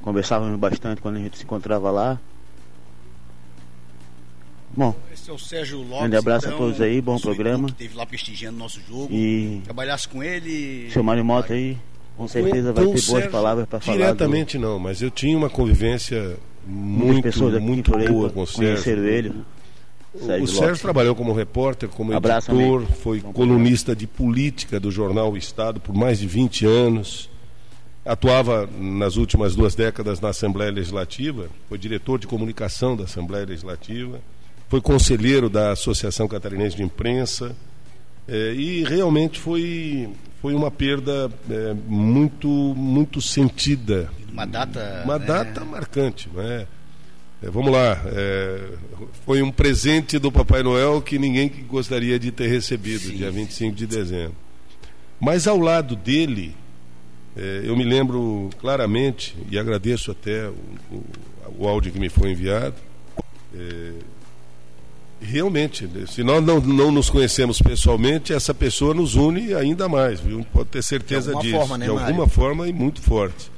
Conversávamos 0.00 0.58
bastante 0.58 1.00
quando 1.00 1.16
a 1.16 1.18
gente 1.18 1.36
se 1.36 1.44
encontrava 1.44 1.90
lá. 1.90 2.18
Bom, 4.76 4.94
Esse 5.12 5.28
é 5.28 5.32
o 5.32 5.38
Sérgio 5.38 5.78
Lopes. 5.78 5.98
Grande 6.00 6.16
abraço 6.16 6.46
a 6.46 6.48
então, 6.50 6.58
todos 6.60 6.80
aí, 6.80 7.00
bom 7.00 7.18
programa. 7.18 7.66
que 7.68 7.74
Teve 7.74 7.96
lá 7.96 8.06
prestigiando 8.06 8.56
o 8.56 8.60
nosso 8.60 8.80
jogo. 8.80 9.08
E- 9.12 9.60
Trabalhasse 9.64 10.08
com 10.08 10.22
ele. 10.22 10.88
seu 10.92 11.02
Mário 11.02 11.24
Mota 11.24 11.52
aí, 11.54 11.76
com 12.16 12.28
certeza 12.28 12.72
vai 12.72 12.84
Então, 12.84 12.94
ter 12.94 13.00
boas 13.00 13.04
Sérgio, 13.04 13.30
palavras 13.30 13.66
para 13.66 13.80
falar. 13.80 13.96
do- 13.96 14.00
Diretamente 14.00 14.56
não, 14.56 14.78
mas 14.78 15.02
eu 15.02 15.10
tinha 15.10 15.36
uma 15.36 15.50
convivência 15.50 16.36
muito, 16.64 17.22
pessoas 17.22 17.60
muito 17.60 17.90
boa 17.90 18.30
com 18.30 18.42
o 18.42 18.46
conheceram 18.46 19.02
Sérgio. 19.02 19.04
ele. 19.08 19.34
O 20.14 20.18
Sérgio 20.18 20.46
Sérgio 20.46 20.66
Lopes. 20.66 20.80
trabalhou 20.80 21.14
como 21.14 21.32
repórter, 21.32 21.88
como 21.88 22.12
Abraço, 22.14 22.50
editor, 22.50 22.78
amigo. 22.78 22.92
foi 22.94 23.20
colunista 23.20 23.94
de 23.94 24.06
política 24.06 24.80
do 24.80 24.90
jornal 24.90 25.32
O 25.32 25.36
Estado 25.36 25.80
por 25.80 25.94
mais 25.94 26.18
de 26.18 26.26
20 26.26 26.66
anos. 26.66 27.30
Atuava 28.04 28.66
nas 28.80 29.16
últimas 29.16 29.54
duas 29.54 29.74
décadas 29.74 30.18
na 30.18 30.30
Assembleia 30.30 30.70
Legislativa, 30.70 31.48
foi 31.68 31.76
diretor 31.76 32.18
de 32.18 32.26
comunicação 32.26 32.96
da 32.96 33.04
Assembleia 33.04 33.44
Legislativa, 33.44 34.18
foi 34.66 34.80
conselheiro 34.80 35.50
da 35.50 35.72
Associação 35.72 36.26
Catarinense 36.26 36.76
de 36.76 36.82
Imprensa 36.82 37.54
eh, 38.26 38.54
e 38.54 38.84
realmente 38.84 39.38
foi, 39.38 40.08
foi 40.40 40.54
uma 40.54 40.70
perda 40.70 41.30
eh, 41.50 41.74
muito, 41.86 42.48
muito 42.48 43.20
sentida. 43.20 44.10
Uma 44.30 44.46
data. 44.46 45.02
Uma 45.04 45.18
né? 45.18 45.26
data 45.26 45.64
marcante, 45.64 46.30
não 46.32 46.42
é? 46.42 46.46
É, 46.62 46.66
vamos 47.42 47.70
lá, 47.72 48.00
é, 48.06 48.60
foi 49.24 49.42
um 49.42 49.50
presente 49.50 50.18
do 50.18 50.30
Papai 50.32 50.62
Noel 50.62 51.00
que 51.00 51.18
ninguém 51.18 51.48
gostaria 51.68 52.18
de 52.18 52.32
ter 52.32 52.48
recebido, 52.48 53.10
dia 53.12 53.30
25 53.30 53.76
de 53.76 53.86
dezembro. 53.86 54.34
Mas 55.20 55.46
ao 55.46 55.58
lado 55.58 55.94
dele, 55.94 56.54
é, 57.36 57.62
eu 57.64 57.76
me 57.76 57.84
lembro 57.84 58.50
claramente, 58.60 59.36
e 59.50 59.58
agradeço 59.58 60.10
até 60.10 60.48
o, 60.48 60.54
o, 60.90 61.04
o 61.58 61.68
áudio 61.68 61.92
que 61.92 62.00
me 62.00 62.08
foi 62.08 62.30
enviado, 62.32 62.74
é, 63.54 63.92
realmente, 65.20 65.88
se 66.08 66.22
nós 66.22 66.44
não, 66.44 66.60
não 66.60 66.90
nos 66.90 67.10
conhecemos 67.10 67.60
pessoalmente, 67.60 68.32
essa 68.32 68.54
pessoa 68.54 68.94
nos 68.94 69.14
une 69.14 69.54
ainda 69.54 69.88
mais, 69.88 70.20
viu? 70.20 70.44
Pode 70.52 70.70
ter 70.70 70.82
certeza 70.82 71.34
De 71.36 71.40
disso. 71.42 71.56
forma, 71.56 71.78
né, 71.78 71.86
de 71.86 71.92
Mário? 71.92 72.06
alguma 72.08 72.28
forma 72.28 72.68
e 72.68 72.72
muito 72.72 73.00
forte. 73.00 73.50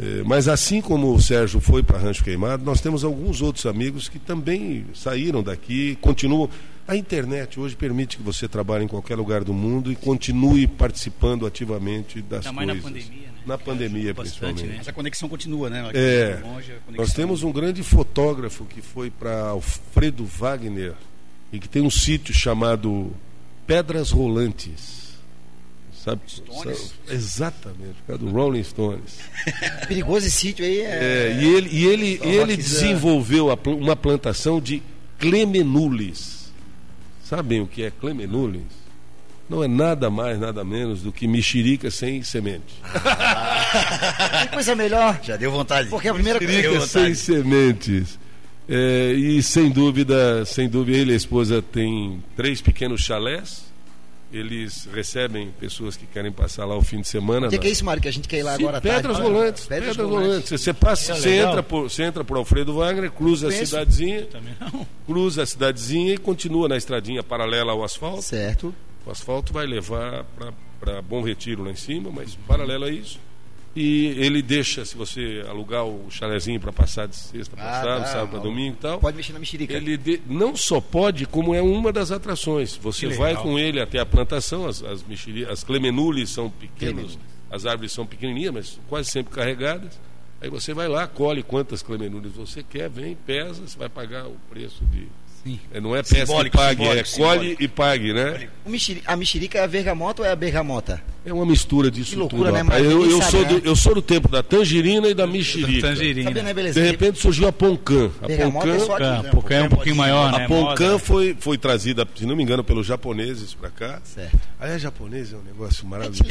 É, 0.00 0.22
mas 0.24 0.48
assim 0.48 0.80
como 0.80 1.14
o 1.14 1.20
Sérgio 1.22 1.60
foi 1.60 1.82
para 1.82 1.98
Rancho 1.98 2.24
Queimado, 2.24 2.64
nós 2.64 2.80
temos 2.80 3.04
alguns 3.04 3.40
outros 3.40 3.64
amigos 3.66 4.08
que 4.08 4.18
também 4.18 4.86
saíram 4.94 5.42
daqui, 5.42 5.96
continuam. 6.00 6.48
A 6.86 6.94
internet 6.96 7.58
hoje 7.58 7.74
permite 7.74 8.18
que 8.18 8.22
você 8.22 8.46
trabalhe 8.46 8.84
em 8.84 8.88
qualquer 8.88 9.16
lugar 9.16 9.42
do 9.42 9.54
mundo 9.54 9.90
e 9.90 9.96
continue 9.96 10.66
participando 10.66 11.46
ativamente 11.46 12.20
das 12.20 12.44
Ainda 12.44 12.52
mais 12.52 12.68
na 12.68 12.74
coisas. 12.74 13.02
pandemia, 13.04 13.26
né? 13.28 13.34
Na 13.46 13.56
pandemia, 13.56 14.12
bastante, 14.14 14.38
principalmente. 14.40 14.76
Mas 14.78 14.88
a 14.88 14.92
conexão 14.92 15.28
continua, 15.28 15.70
né? 15.70 15.80
Aqui 15.88 15.96
É, 15.96 16.40
longe, 16.44 16.72
a 16.72 16.74
conexão- 16.80 16.94
nós 16.96 17.12
temos 17.14 17.42
um 17.42 17.50
grande 17.52 17.82
fotógrafo 17.82 18.66
que 18.66 18.82
foi 18.82 19.10
para 19.10 19.48
Alfredo 19.48 20.26
Wagner 20.26 20.92
e 21.50 21.58
que 21.58 21.68
tem 21.68 21.80
um 21.80 21.88
sítio 21.90 22.34
chamado 22.34 23.12
Pedras 23.66 24.10
Rolantes. 24.10 25.03
Sabe? 26.04 26.20
Stones? 26.26 26.78
Sabe? 26.78 27.14
Exatamente, 27.16 27.94
por 28.00 28.06
causa 28.08 28.24
do 28.24 28.30
Rolling 28.30 28.62
Stones. 28.62 29.18
Perigoso 29.88 30.26
esse 30.26 30.36
sítio 30.36 30.64
aí. 30.64 30.80
É... 30.80 30.84
É, 30.84 31.38
e 31.40 31.46
ele, 31.46 31.70
e 31.72 31.86
ele, 31.86 32.18
Só 32.18 32.24
ele 32.24 32.56
desenvolveu 32.56 33.50
a 33.50 33.58
uma 33.70 33.96
plantação 33.96 34.60
de 34.60 34.82
clemenulis. 35.18 36.52
Sabem 37.24 37.62
o 37.62 37.66
que 37.66 37.82
é 37.82 37.90
clemenulis? 37.90 38.84
Não 39.48 39.64
é 39.64 39.68
nada 39.68 40.10
mais, 40.10 40.38
nada 40.38 40.62
menos 40.62 41.02
do 41.02 41.12
que 41.12 41.26
mexerica 41.26 41.90
sem 41.90 42.22
semente. 42.22 42.74
Que 44.42 44.48
coisa 44.54 44.76
melhor. 44.76 45.18
Já 45.20 45.36
deu 45.36 45.50
vontade. 45.50 45.88
Porque 45.88 46.06
a 46.06 46.14
primeira 46.14 46.38
Mexerica 46.38 46.70
vontade. 46.70 46.90
sem 46.90 47.14
sementes. 47.14 48.18
É, 48.68 49.12
e 49.12 49.42
sem 49.42 49.68
dúvida, 49.68 50.44
sem 50.44 50.68
dúvida, 50.68 50.96
ele 50.96 51.10
e 51.10 51.14
a 51.14 51.16
esposa 51.16 51.60
têm 51.60 52.22
três 52.36 52.60
pequenos 52.60 53.00
chalés. 53.02 53.64
Eles 54.36 54.88
recebem 54.92 55.52
pessoas 55.60 55.96
que 55.96 56.06
querem 56.06 56.32
passar 56.32 56.64
lá 56.64 56.76
o 56.76 56.82
fim 56.82 57.00
de 57.00 57.06
semana. 57.06 57.46
O 57.46 57.50
que, 57.50 57.56
na- 57.56 57.62
que 57.62 57.68
é 57.68 57.70
isso, 57.70 57.84
Mário? 57.84 58.02
Que 58.02 58.08
a 58.08 58.12
gente 58.12 58.26
quer 58.26 58.38
ir 58.38 58.42
lá 58.42 58.56
Sim, 58.56 58.62
agora 58.64 58.80
Pedras 58.80 59.16
tarde? 59.16 59.22
Rolantes. 59.22 59.66
Pedras 59.66 59.88
Pedras, 59.96 60.06
Rolantes. 60.10 60.28
Rolantes. 60.30 60.60
Você 60.60 60.72
passa, 60.74 61.12
É 61.12 61.16
você 61.16 61.30
entra, 61.36 61.62
por, 61.62 61.88
você 61.90 62.02
entra 62.02 62.24
por 62.24 62.36
Alfredo 62.36 62.74
Wagner, 62.74 63.12
cruza 63.12 63.46
a 63.48 63.52
cidadezinha, 63.52 64.26
cruza 65.06 65.42
a 65.42 65.46
cidadezinha 65.46 66.14
e 66.14 66.18
continua 66.18 66.68
na 66.68 66.76
estradinha 66.76 67.22
paralela 67.22 67.70
ao 67.72 67.84
asfalto. 67.84 68.22
Certo. 68.22 68.74
O 69.06 69.10
asfalto 69.10 69.52
vai 69.52 69.66
levar 69.66 70.24
para 70.80 71.00
Bom 71.02 71.22
Retiro 71.22 71.62
lá 71.62 71.70
em 71.70 71.76
cima, 71.76 72.10
mas 72.10 72.34
paralelo 72.48 72.84
a 72.86 72.90
isso. 72.90 73.20
E 73.76 74.06
ele 74.18 74.40
deixa, 74.40 74.84
se 74.84 74.96
você 74.96 75.44
alugar 75.48 75.84
o 75.84 76.08
chalezinho 76.08 76.60
para 76.60 76.72
passar 76.72 77.08
de 77.08 77.16
sexta 77.16 77.56
para 77.56 77.64
Ah, 77.68 77.82
sábado, 77.82 78.00
tá. 78.02 78.06
sábado 78.06 78.30
para 78.30 78.38
domingo 78.38 78.76
e 78.78 78.80
tal. 78.80 79.00
Pode 79.00 79.16
mexer 79.16 79.32
na 79.32 79.40
mexerica. 79.40 79.74
Ele 79.74 79.96
de- 79.96 80.20
não 80.28 80.54
só 80.54 80.80
pode, 80.80 81.26
como 81.26 81.52
é 81.54 81.60
uma 81.60 81.92
das 81.92 82.12
atrações. 82.12 82.76
Você 82.76 83.08
Que 83.08 83.14
vai 83.14 83.30
legal. 83.30 83.42
com 83.42 83.58
ele 83.58 83.80
até 83.80 83.98
a 83.98 84.06
plantação, 84.06 84.66
as, 84.66 84.80
as, 84.82 85.04
as 85.50 85.64
clemenules 85.64 86.30
são 86.30 86.48
pequenos, 86.48 86.78
Clemenules. 86.78 87.18
as 87.50 87.66
árvores 87.66 87.90
são 87.90 88.06
pequenininhas, 88.06 88.54
mas 88.54 88.80
quase 88.88 89.10
sempre 89.10 89.32
carregadas. 89.34 89.98
Aí 90.40 90.48
você 90.48 90.72
vai 90.72 90.86
lá, 90.86 91.06
colhe 91.08 91.42
quantas 91.42 91.82
clemenules 91.82 92.32
você 92.32 92.62
quer, 92.62 92.88
vem, 92.88 93.16
pesa, 93.26 93.66
você 93.66 93.76
vai 93.78 93.88
pagar 93.88 94.26
o 94.26 94.36
preço 94.50 94.84
de. 94.84 95.08
Sim. 95.44 95.60
É, 95.74 95.78
não 95.80 95.94
é 95.94 95.98
peça 96.02 96.16
e 96.22 96.26
Simbólico, 96.26 96.56
pague, 96.56 96.84
é 96.84 97.04
simbólico, 97.04 97.44
colhe 97.44 97.56
e 97.60 97.68
pague, 97.68 98.12
né? 98.14 98.48
O 98.64 98.70
mexeri- 98.70 99.02
A 99.06 99.14
mexerica 99.14 99.58
é 99.58 99.64
a 99.64 99.68
bergamota 99.68 100.22
ou 100.22 100.28
é 100.28 100.32
a 100.32 100.36
bergamota? 100.36 101.02
É 101.26 101.32
uma 101.32 101.44
mistura 101.44 101.90
disso 101.90 102.12
Que 102.12 102.16
loucura, 102.16 102.44
tudo. 102.50 102.54
né, 102.56 102.62
mas 102.62 102.82
eu, 102.84 103.04
eu 103.10 103.18
sabe, 103.18 103.30
sou 103.30 103.42
né? 103.42 103.48
do, 103.48 103.66
eu 103.68 103.76
sou 103.76 103.94
do 103.94 104.00
tempo 104.02 104.26
da 104.28 104.42
tangerina 104.42 105.06
e 105.08 105.12
da 105.14 105.26
mexerica. 105.26 105.88
Tangerina. 105.88 106.30
Sabia, 106.30 106.42
né, 106.42 106.54
beleza? 106.54 106.80
De 106.80 106.86
repente 106.86 107.18
surgiu 107.20 107.46
a 107.46 107.52
Poncã. 107.52 108.10
A 108.22 108.26
Bergamota 108.26 108.68
é 108.68 108.72
Poncã, 108.72 108.86
só 108.86 108.92
aqui. 108.96 109.04
Poncã, 109.04 109.22
né? 109.22 109.30
Poncã 109.30 109.54
é 109.54 109.62
um 109.64 109.68
pouquinho 109.68 109.96
maior, 109.96 110.32
né? 110.32 110.44
a 110.44 110.48
Poncã 110.48 110.84
Moda. 110.92 110.98
foi, 110.98 111.36
foi 111.38 111.58
trazida, 111.58 112.08
se 112.16 112.24
não 112.24 112.34
me 112.36 112.42
engano, 112.42 112.64
pelos 112.64 112.86
japoneses 112.86 113.52
para 113.52 113.68
cá. 113.68 114.00
Certo. 114.02 114.38
Aliás, 114.58 114.80
japonês 114.80 115.30
é 115.32 115.36
um 115.36 115.42
negócio 115.42 115.86
maravilhoso. 115.86 116.24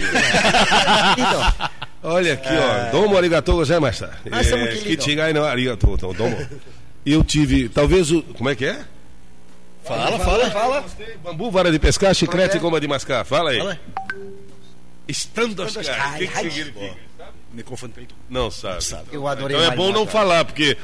Então, 1.18 1.70
Olha 2.12 2.34
aqui, 2.34 2.50
ó. 2.50 2.92
Domo 2.92 3.16
arigatou 3.18 3.56
gozaimasu. 3.58 4.06
Nós 4.30 4.46
estamos 4.46 4.70
É. 4.70 4.96
Kichigai 4.96 5.34
no 5.34 5.44
arigatou. 5.44 5.94
Então, 5.96 6.14
domo. 6.14 6.36
Eu 7.06 7.24
tive, 7.24 7.70
talvez 7.70 8.12
o. 8.12 8.22
Como 8.22 8.50
é 8.50 8.56
que 8.56 8.66
é? 8.66 8.80
Fala, 9.84 10.20
fala, 10.20 10.52
fala. 10.52 10.86
Bambu, 11.24 11.52
vara 11.52 11.72
de 11.72 11.80
pescar, 11.80 12.14
chiclete 12.14 12.58
e 12.58 12.60
goma 12.60 12.80
de 12.80 12.88
mascar. 12.88 13.26
Fala 13.26 13.52
aí. 13.52 13.58
Fala. 13.60 13.80
Estando 15.08 15.64
Estando 15.66 15.86
O 15.86 16.18
que, 16.18 16.28
que 16.28 16.38
Ai, 16.38 16.50
significa? 16.50 16.96
Microfone 17.54 17.94
peito. 17.94 18.16
Não 18.30 18.50
sabe. 18.50 18.80
Eu 19.12 19.28
adorei 19.28 19.56
Então 19.56 19.72
é 19.72 19.76
bom 19.76 19.92
não 19.92 20.08
falar, 20.08 20.44
porque 20.44 20.76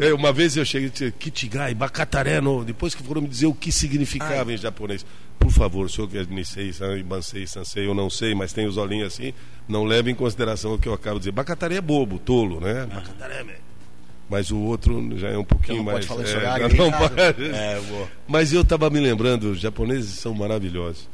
é, 0.00 0.12
uma 0.12 0.30
vez 0.30 0.56
eu 0.56 0.64
cheguei 0.64 0.88
e 0.88 0.90
disse 0.90 1.10
Kitigai, 1.12 1.74
Bacataré, 1.74 2.38
no, 2.40 2.64
depois 2.64 2.94
que 2.94 3.02
foram 3.02 3.22
me 3.22 3.28
dizer 3.28 3.46
o 3.46 3.54
que 3.54 3.72
significava 3.72 4.52
em 4.52 4.56
japonês. 4.58 5.06
Por 5.38 5.50
favor, 5.50 5.86
o 5.86 5.88
senhor 5.88 6.06
que 6.08 6.18
é 6.18 6.24
Nisei, 6.24 6.72
San- 6.72 7.02
Bansei, 7.02 7.46
Sansei, 7.46 7.86
eu 7.86 7.94
não 7.94 8.10
sei, 8.10 8.34
mas 8.34 8.52
tem 8.52 8.66
os 8.66 8.76
olhinhos 8.76 9.14
assim, 9.14 9.32
não 9.66 9.84
leve 9.84 10.10
em 10.10 10.14
consideração 10.14 10.74
o 10.74 10.78
que 10.78 10.86
eu 10.88 10.92
acabo 10.92 11.14
de 11.14 11.20
dizer. 11.20 11.32
Bacataré 11.32 11.76
é 11.76 11.80
bobo, 11.80 12.18
tolo, 12.18 12.60
né? 12.60 12.84
Bacataré, 12.84 13.42
velho. 13.44 13.67
Mas 14.28 14.50
o 14.50 14.58
outro 14.58 15.16
já 15.16 15.28
é 15.28 15.38
um 15.38 15.44
pouquinho 15.44 15.78
não 15.78 15.84
mais. 15.84 16.06
pode 16.06 16.26
falar 16.26 16.28
é, 16.28 16.36
horário 16.36 16.76
não 16.76 16.86
aí. 16.86 17.50
É. 17.54 17.80
Mas 18.26 18.52
eu 18.52 18.60
estava 18.60 18.90
me 18.90 19.00
lembrando, 19.00 19.52
os 19.52 19.60
japoneses 19.60 20.18
são 20.18 20.34
maravilhosos. 20.34 21.08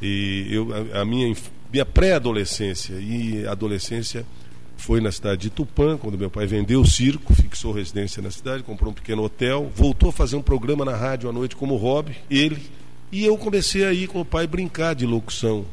E 0.00 0.46
eu, 0.50 0.68
a, 0.94 1.00
a 1.00 1.04
minha, 1.04 1.34
minha 1.72 1.84
pré-adolescência 1.84 2.94
e 2.94 3.46
adolescência 3.46 4.24
foi 4.76 5.00
na 5.00 5.12
cidade 5.12 5.42
de 5.42 5.50
Tupã, 5.50 5.98
quando 5.98 6.16
meu 6.16 6.30
pai 6.30 6.46
vendeu 6.46 6.80
o 6.80 6.86
circo, 6.86 7.34
fixou 7.34 7.72
residência 7.72 8.22
na 8.22 8.30
cidade, 8.30 8.62
comprou 8.62 8.90
um 8.90 8.94
pequeno 8.94 9.22
hotel, 9.22 9.70
voltou 9.74 10.08
a 10.08 10.12
fazer 10.12 10.36
um 10.36 10.42
programa 10.42 10.84
na 10.84 10.96
rádio 10.96 11.28
à 11.28 11.32
noite 11.32 11.54
como 11.54 11.76
hobby, 11.76 12.16
ele. 12.30 12.62
E 13.12 13.24
eu 13.24 13.36
comecei 13.36 13.84
a 13.84 13.92
ir 13.92 14.06
com 14.06 14.20
o 14.20 14.24
pai 14.24 14.46
brincar 14.46 14.94
de 14.94 15.04
locução. 15.04 15.66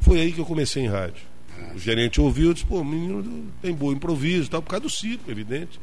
Foi 0.00 0.20
aí 0.20 0.32
que 0.32 0.38
eu 0.38 0.44
comecei 0.44 0.84
em 0.84 0.86
rádio. 0.86 1.24
O 1.74 1.78
gerente 1.78 2.20
ouviu 2.20 2.50
e 2.50 2.54
disse, 2.54 2.66
pô, 2.66 2.80
o 2.80 2.84
menino 2.84 3.46
tem 3.60 3.74
bom 3.74 3.92
improviso, 3.92 4.50
tal, 4.50 4.62
por 4.62 4.70
causa 4.70 4.82
do 4.82 4.90
circo, 4.90 5.30
evidente. 5.30 5.78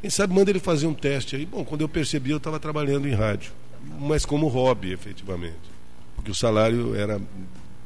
Quem 0.00 0.10
sabe 0.10 0.34
manda 0.34 0.50
ele 0.50 0.60
fazer 0.60 0.86
um 0.86 0.94
teste 0.94 1.36
aí. 1.36 1.44
Bom, 1.46 1.64
quando 1.64 1.82
eu 1.82 1.88
percebi, 1.88 2.30
eu 2.30 2.38
estava 2.38 2.58
trabalhando 2.58 3.06
em 3.06 3.14
rádio, 3.14 3.52
mas 3.98 4.24
como 4.24 4.48
hobby, 4.48 4.92
efetivamente. 4.92 5.70
Porque 6.16 6.30
o 6.30 6.34
salário 6.34 6.94
era 6.94 7.20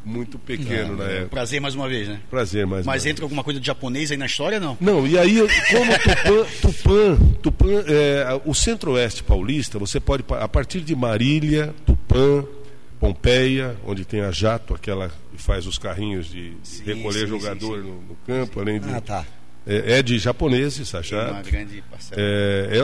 muito 0.04 0.38
pequeno 0.38 0.96
na 0.96 1.04
época. 1.04 1.28
Prazer 1.30 1.60
mais 1.60 1.74
uma 1.74 1.88
vez, 1.88 2.08
né? 2.08 2.20
Prazer, 2.30 2.66
mais 2.66 2.84
Mas 2.84 3.04
uma 3.04 3.10
entra 3.10 3.24
alguma 3.24 3.42
coisa 3.42 3.58
de 3.58 3.66
japonês 3.66 4.10
aí 4.10 4.16
na 4.16 4.26
história, 4.26 4.60
não? 4.60 4.76
não, 4.80 5.06
e 5.06 5.18
aí, 5.18 5.38
como 5.70 5.92
Tupã, 5.98 6.46
Tupã, 6.60 7.16
Tupã 7.42 7.84
é, 7.86 8.40
o 8.44 8.54
centro-oeste 8.54 9.22
paulista, 9.22 9.78
você 9.78 9.98
pode, 9.98 10.24
a 10.28 10.48
partir 10.48 10.82
de 10.82 10.94
Marília, 10.94 11.74
Tupã, 11.86 12.44
Pompeia, 13.00 13.76
onde 13.86 14.04
tem 14.04 14.20
a 14.20 14.30
Jato, 14.30 14.74
aquela 14.74 15.10
que 15.30 15.42
faz 15.42 15.66
os 15.66 15.78
carrinhos 15.78 16.26
de 16.26 16.52
recolher 16.84 17.20
sim, 17.20 17.26
jogador 17.26 17.76
sim, 17.78 17.82
sim. 17.82 17.88
No, 17.88 18.00
no 18.02 18.16
campo, 18.26 18.60
além 18.60 18.80
de. 18.80 18.88
Ah, 18.88 19.00
tá. 19.00 19.26
É, 19.66 19.98
é 19.98 20.02
de 20.02 20.18
japoneses, 20.18 20.94
a 20.94 20.98
Uma 20.98 21.02
Jato. 21.02 21.50
grande 21.50 21.82
parcela. 21.90 22.20
É, 22.20 22.68
é, 22.72 22.78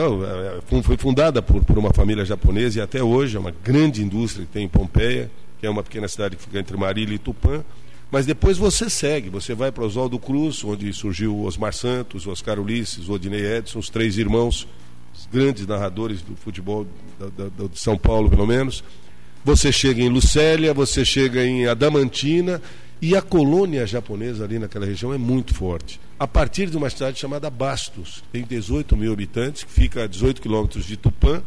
é, 0.77 0.81
foi- 0.81 0.97
fundada 0.97 1.41
por, 1.41 1.63
por 1.63 1.77
uma 1.77 1.93
família 1.93 2.25
japonesa 2.25 2.79
e 2.79 2.81
até 2.81 3.03
hoje 3.03 3.37
é 3.37 3.39
uma 3.39 3.51
grande 3.63 4.03
indústria 4.03 4.45
que 4.45 4.51
tem 4.51 4.65
em 4.65 4.67
Pompeia, 4.67 5.29
que 5.59 5.65
é 5.65 5.69
uma 5.69 5.83
pequena 5.83 6.07
cidade 6.07 6.35
que 6.35 6.41
fica 6.43 6.59
entre 6.59 6.75
Marília 6.75 7.13
e 7.15 7.19
Tupã. 7.19 7.63
Mas 8.09 8.25
depois 8.25 8.57
você 8.57 8.89
segue, 8.89 9.29
você 9.29 9.53
vai 9.53 9.71
para 9.71 9.85
Oswaldo 9.85 10.17
Cruz, 10.19 10.63
onde 10.63 10.91
surgiu 10.91 11.35
o 11.35 11.45
Osmar 11.45 11.71
Santos, 11.73 12.27
Oscar 12.27 12.59
Ulisses, 12.59 13.07
Odinei 13.07 13.57
Edson, 13.57 13.79
os 13.79 13.89
três 13.89 14.17
irmãos, 14.17 14.67
os 15.15 15.27
grandes 15.31 15.65
narradores 15.67 16.21
do 16.21 16.35
futebol 16.35 16.85
da- 17.19 17.27
da- 17.27 17.49
da- 17.49 17.67
de 17.67 17.79
São 17.79 17.97
Paulo, 17.97 18.29
pelo 18.29 18.45
menos. 18.47 18.83
Você 19.43 19.71
chega 19.71 20.01
em 20.01 20.09
Lucélia, 20.09 20.73
você 20.73 21.03
chega 21.03 21.43
em 21.43 21.65
Adamantina 21.67 22.61
e 23.01 23.15
a 23.15 23.21
colônia 23.21 23.87
japonesa 23.87 24.43
ali 24.43 24.59
naquela 24.59 24.85
região 24.85 25.11
é 25.13 25.17
muito 25.17 25.53
forte. 25.55 25.99
A 26.19 26.27
partir 26.27 26.69
de 26.69 26.77
uma 26.77 26.89
cidade 26.89 27.19
chamada 27.19 27.49
Bastos, 27.49 28.23
tem 28.31 28.43
18 28.43 28.95
mil 28.95 29.11
habitantes, 29.11 29.63
que 29.63 29.71
fica 29.71 30.03
a 30.03 30.07
18 30.07 30.39
quilômetros 30.41 30.85
de 30.85 30.95
Tupã, 30.95 31.41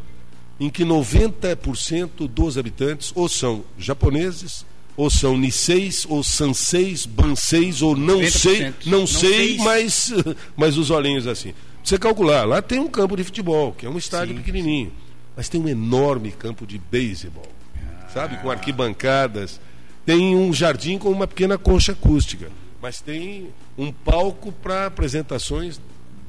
em 0.59 0.69
que 0.69 0.85
90% 0.85 2.29
dos 2.29 2.59
habitantes 2.59 3.13
ou 3.15 3.29
são 3.29 3.65
japoneses, 3.79 4.67
ou 4.97 5.09
são 5.11 5.37
niseis, 5.37 6.05
ou 6.09 6.23
sanseis, 6.25 7.07
banseis, 7.07 7.83
ou 7.83 7.97
não 7.97 8.19
90%. 8.21 8.31
sei, 8.31 8.75
não, 8.87 9.01
Não 9.01 9.07
sei, 9.07 9.31
seis. 9.49 9.59
mas, 9.59 10.13
mas 10.57 10.77
os 10.77 10.91
olhinhos 10.91 11.27
assim. 11.29 11.55
Você 11.83 11.99
calcular, 11.99 12.45
lá 12.45 12.61
tem 12.63 12.79
um 12.81 12.89
campo 12.89 13.17
de 13.17 13.23
futebol, 13.23 13.73
que 13.73 13.87
é 13.87 13.91
um 13.91 13.99
estádio 13.99 14.35
pequenininho, 14.37 14.93
mas 15.37 15.49
tem 15.49 15.61
um 15.61 15.69
enorme 15.69 16.33
campo 16.33 16.67
de 16.67 16.79
beisebol, 16.91 17.47
sabe, 18.15 18.37
com 18.39 18.51
arquibancadas. 18.51 19.61
Tem 20.07 20.35
um 20.37 20.53
jardim 20.53 20.97
com 20.99 21.11
uma 21.11 21.27
pequena 21.27 21.59
concha 21.59 21.93
acústica, 21.93 22.49
mas 22.81 23.01
tem 23.01 23.49
um 23.77 23.91
palco 23.93 24.53
para 24.53 24.87
apresentações 24.87 25.81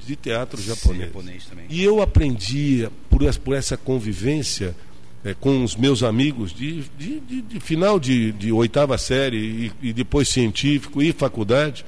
de 0.06 0.16
teatro 0.16 0.62
japonês. 0.62 1.06
japonês. 1.08 1.44
E 1.70 1.84
eu 1.84 2.02
aprendi 2.02 2.88
por, 3.10 3.22
es- 3.24 3.38
por 3.38 3.56
essa 3.56 3.76
convivência 3.78 4.76
eh, 5.24 5.34
com 5.40 5.64
os 5.64 5.76
meus 5.76 6.04
amigos 6.04 6.54
de, 6.54 6.84
de- 6.98 7.20
de- 7.20 7.42
de 7.42 7.60
final 7.60 8.00
de, 8.00 8.32
de 8.34 8.52
oitava 8.52 8.98
série 8.98 9.38
e, 9.82 9.90
e 9.90 9.94
depois 9.94 10.28
científico 10.30 11.02
e 11.02 11.12
faculdade. 11.12 11.86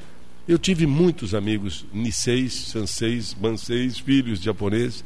Eu 0.48 0.58
tive 0.58 0.86
muitos 0.88 1.36
amigos 1.36 1.86
niseis, 1.94 2.54
sanseis, 2.54 3.34
banseis, 3.34 4.00
filhos 4.00 4.42
japoneses. 4.42 5.04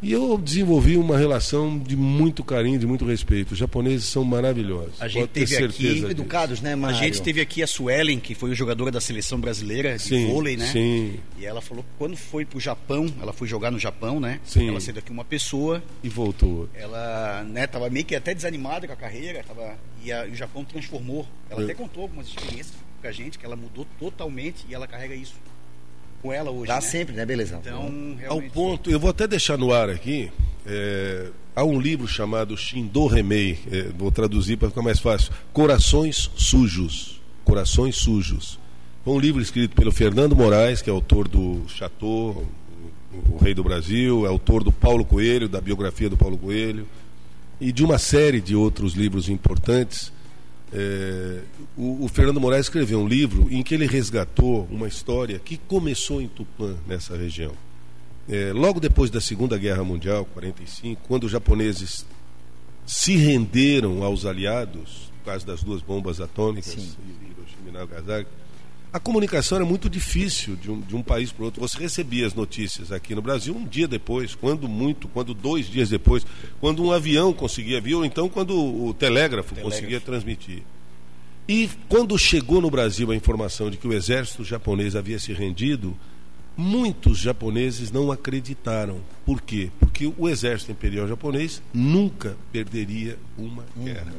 E 0.00 0.12
eu 0.12 0.38
desenvolvi 0.38 0.96
uma 0.96 1.18
relação 1.18 1.76
de 1.78 1.96
muito 1.96 2.44
carinho, 2.44 2.78
de 2.78 2.86
muito 2.86 3.04
respeito. 3.04 3.52
Os 3.52 3.58
japoneses 3.58 4.04
são 4.06 4.22
maravilhosos. 4.22 5.00
A 5.00 5.08
gente 5.08 5.22
Pode 5.22 5.32
teve 5.32 5.46
certeza 5.48 5.72
aqui 5.74 5.94
disso. 5.94 6.10
Educados, 6.10 6.60
né, 6.60 6.74
A 6.74 6.76
Mário? 6.76 6.96
gente 6.98 7.20
teve 7.20 7.40
aqui 7.40 7.62
a 7.62 7.66
Suelen, 7.66 8.20
que 8.20 8.34
foi 8.34 8.54
jogadora 8.54 8.90
da 8.92 9.00
seleção 9.00 9.40
brasileira 9.40 9.96
de 9.96 10.02
Sim, 10.04 10.26
vôlei, 10.28 10.56
né? 10.56 10.66
sim. 10.66 11.18
E 11.36 11.44
ela 11.44 11.60
falou 11.60 11.82
que 11.82 11.90
quando 11.98 12.16
foi 12.16 12.44
pro 12.44 12.60
Japão, 12.60 13.12
ela 13.20 13.32
foi 13.32 13.48
jogar 13.48 13.70
no 13.72 13.78
Japão, 13.78 14.20
né? 14.20 14.40
Sim. 14.44 14.68
Ela 14.68 14.80
saiu 14.80 14.94
daqui 14.94 15.10
uma 15.10 15.24
pessoa, 15.24 15.82
E 16.04 16.08
voltou. 16.08 16.68
ela, 16.74 17.42
né, 17.44 17.66
tava 17.66 17.90
meio 17.90 18.04
que 18.04 18.14
até 18.14 18.32
desanimada 18.34 18.86
com 18.86 18.92
a 18.92 18.96
carreira, 18.96 19.42
tava, 19.42 19.76
e, 20.04 20.12
a- 20.12 20.26
e 20.26 20.30
o 20.30 20.34
Japão 20.36 20.64
transformou. 20.64 21.26
Ela 21.50 21.60
Eu- 21.62 21.64
até 21.64 21.74
contou 21.74 22.02
algumas 22.04 22.28
experiências 22.28 22.74
com 23.02 23.08
a 23.08 23.10
gente, 23.12 23.36
que 23.38 23.44
ela 23.44 23.56
mudou 23.56 23.84
totalmente 23.98 24.64
e 24.68 24.74
ela 24.74 24.86
carrega 24.86 25.14
isso 25.14 25.34
com 26.22 26.32
ela 26.32 26.50
hoje, 26.50 26.68
Dá 26.68 26.76
né? 26.76 26.80
sempre, 26.80 27.14
né, 27.14 27.24
beleza? 27.24 27.58
Então, 27.60 28.16
Ao 28.28 28.42
ponto, 28.42 28.90
eu 28.90 28.98
vou 28.98 29.10
até 29.10 29.26
deixar 29.26 29.56
no 29.56 29.72
ar 29.72 29.88
aqui. 29.90 30.30
é, 30.66 31.28
há 31.54 31.64
um 31.64 31.80
livro 31.80 32.06
chamado 32.06 32.56
Shindo 32.56 33.06
Remei, 33.06 33.58
é, 33.70 33.82
vou 33.96 34.10
traduzir 34.10 34.56
para 34.56 34.68
ficar 34.68 34.82
mais 34.82 34.98
fácil. 35.00 35.32
Corações 35.52 36.30
Sujos. 36.36 37.20
Corações 37.44 37.96
Sujos. 37.96 38.58
Foi 39.04 39.14
um 39.14 39.18
livro 39.18 39.40
escrito 39.40 39.74
pelo 39.74 39.90
Fernando 39.90 40.36
Moraes, 40.36 40.82
que 40.82 40.90
é 40.90 40.92
autor 40.92 41.26
do 41.28 41.62
Chateau, 41.68 42.46
o, 43.12 43.34
o 43.34 43.38
Rei 43.38 43.54
do 43.54 43.64
Brasil, 43.64 44.26
é 44.26 44.28
autor 44.28 44.62
do 44.62 44.70
Paulo 44.70 45.04
Coelho, 45.04 45.48
da 45.48 45.60
biografia 45.60 46.10
do 46.10 46.16
Paulo 46.16 46.36
Coelho, 46.36 46.86
e 47.60 47.72
de 47.72 47.82
uma 47.82 47.98
série 47.98 48.40
de 48.40 48.54
outros 48.54 48.92
livros 48.94 49.28
importantes. 49.28 50.12
É, 50.72 51.40
o, 51.76 52.04
o 52.04 52.08
Fernando 52.08 52.40
Moraes 52.40 52.66
escreveu 52.66 53.00
um 53.00 53.08
livro 53.08 53.48
em 53.50 53.62
que 53.62 53.74
ele 53.74 53.86
resgatou 53.86 54.66
uma 54.70 54.86
história 54.86 55.38
que 55.38 55.56
começou 55.56 56.20
em 56.20 56.28
Tupã, 56.28 56.76
nessa 56.86 57.16
região. 57.16 57.52
É, 58.28 58.52
logo 58.52 58.78
depois 58.78 59.10
da 59.10 59.20
Segunda 59.20 59.56
Guerra 59.56 59.82
Mundial, 59.82 60.26
45, 60.26 61.00
quando 61.08 61.24
os 61.24 61.30
japoneses 61.30 62.04
se 62.86 63.16
renderam 63.16 64.02
aos 64.02 64.26
aliados, 64.26 65.10
por 65.18 65.32
causa 65.32 65.46
das 65.46 65.62
duas 65.62 65.80
bombas 65.80 66.20
atômicas, 66.20 66.74
Hiroshima 66.74 67.68
e 67.68 67.72
Nagasaki, 67.72 68.30
a 68.92 68.98
comunicação 68.98 69.56
era 69.56 69.64
muito 69.64 69.88
difícil 69.88 70.56
de 70.56 70.70
um, 70.70 70.80
de 70.80 70.96
um 70.96 71.02
país 71.02 71.30
para 71.30 71.42
o 71.42 71.44
outro. 71.46 71.60
Você 71.60 71.78
recebia 71.78 72.26
as 72.26 72.34
notícias 72.34 72.90
aqui 72.90 73.14
no 73.14 73.20
Brasil 73.20 73.54
um 73.54 73.64
dia 73.64 73.86
depois, 73.86 74.34
quando 74.34 74.68
muito, 74.68 75.08
quando 75.08 75.34
dois 75.34 75.66
dias 75.66 75.90
depois, 75.90 76.24
quando 76.60 76.82
um 76.82 76.90
avião 76.90 77.32
conseguia 77.32 77.80
vir, 77.80 77.94
ou 77.94 78.04
então 78.04 78.28
quando 78.28 78.56
o 78.56 78.94
telégrafo, 78.94 79.54
conseguia 79.56 80.00
transmitir. 80.00 80.62
E 81.46 81.68
quando 81.88 82.18
chegou 82.18 82.60
no 82.60 82.70
Brasil 82.70 83.10
a 83.10 83.16
informação 83.16 83.70
de 83.70 83.76
que 83.76 83.88
o 83.88 83.92
exército 83.92 84.44
japonês 84.44 84.94
havia 84.94 85.18
se 85.18 85.32
rendido, 85.32 85.96
muitos 86.56 87.18
japoneses 87.18 87.90
não 87.90 88.10
acreditaram. 88.10 89.00
Por 89.24 89.40
quê? 89.40 89.70
Porque 89.78 90.12
o 90.18 90.28
exército 90.28 90.72
imperial 90.72 91.06
japonês 91.06 91.62
nunca 91.72 92.36
perderia 92.52 93.18
uma 93.38 93.64
guerra. 93.76 94.12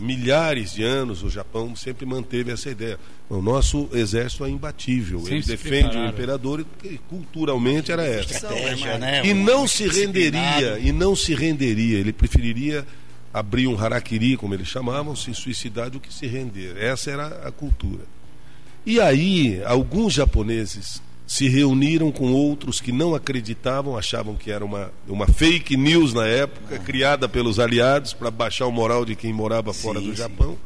Milhares 0.00 0.72
de 0.72 0.82
anos 0.82 1.22
o 1.22 1.30
Japão 1.30 1.76
sempre 1.76 2.06
manteve 2.06 2.50
essa 2.50 2.70
ideia. 2.70 2.98
O 3.28 3.40
nosso 3.40 3.88
exército 3.92 4.44
é 4.44 4.50
imbatível. 4.50 5.20
Sempre 5.20 5.36
Ele 5.36 5.46
defende 5.46 5.96
o 5.98 6.06
imperador 6.06 6.64
porque 6.64 6.98
culturalmente 7.08 7.92
era 7.92 8.04
essa. 8.04 8.34
Estratégia, 8.34 8.98
né? 8.98 9.24
E 9.24 9.34
não 9.34 9.68
se 9.68 9.86
renderia, 9.86 10.78
e 10.78 10.90
não 10.90 11.14
se 11.14 11.34
renderia. 11.34 11.98
Ele 11.98 12.12
preferiria 12.12 12.86
abrir 13.32 13.66
um 13.66 13.78
harakiri, 13.78 14.36
como 14.36 14.54
eles 14.54 14.68
chamavam, 14.68 15.14
se 15.14 15.32
suicidar 15.34 15.90
do 15.90 16.00
que 16.00 16.12
se 16.12 16.26
render. 16.26 16.76
Essa 16.76 17.10
era 17.10 17.26
a 17.46 17.52
cultura. 17.52 18.02
E 18.84 19.00
aí, 19.00 19.62
alguns 19.64 20.14
japoneses 20.14 21.02
se 21.30 21.48
reuniram 21.48 22.10
com 22.10 22.32
outros 22.32 22.80
que 22.80 22.90
não 22.90 23.14
acreditavam, 23.14 23.96
achavam 23.96 24.34
que 24.34 24.50
era 24.50 24.64
uma, 24.64 24.90
uma 25.06 25.28
fake 25.28 25.76
news 25.76 26.12
na 26.12 26.26
época, 26.26 26.76
criada 26.80 27.28
pelos 27.28 27.60
aliados 27.60 28.12
para 28.12 28.32
baixar 28.32 28.66
o 28.66 28.72
moral 28.72 29.04
de 29.04 29.14
quem 29.14 29.32
morava 29.32 29.72
fora 29.72 30.00
do 30.00 30.12
Japão. 30.12 30.58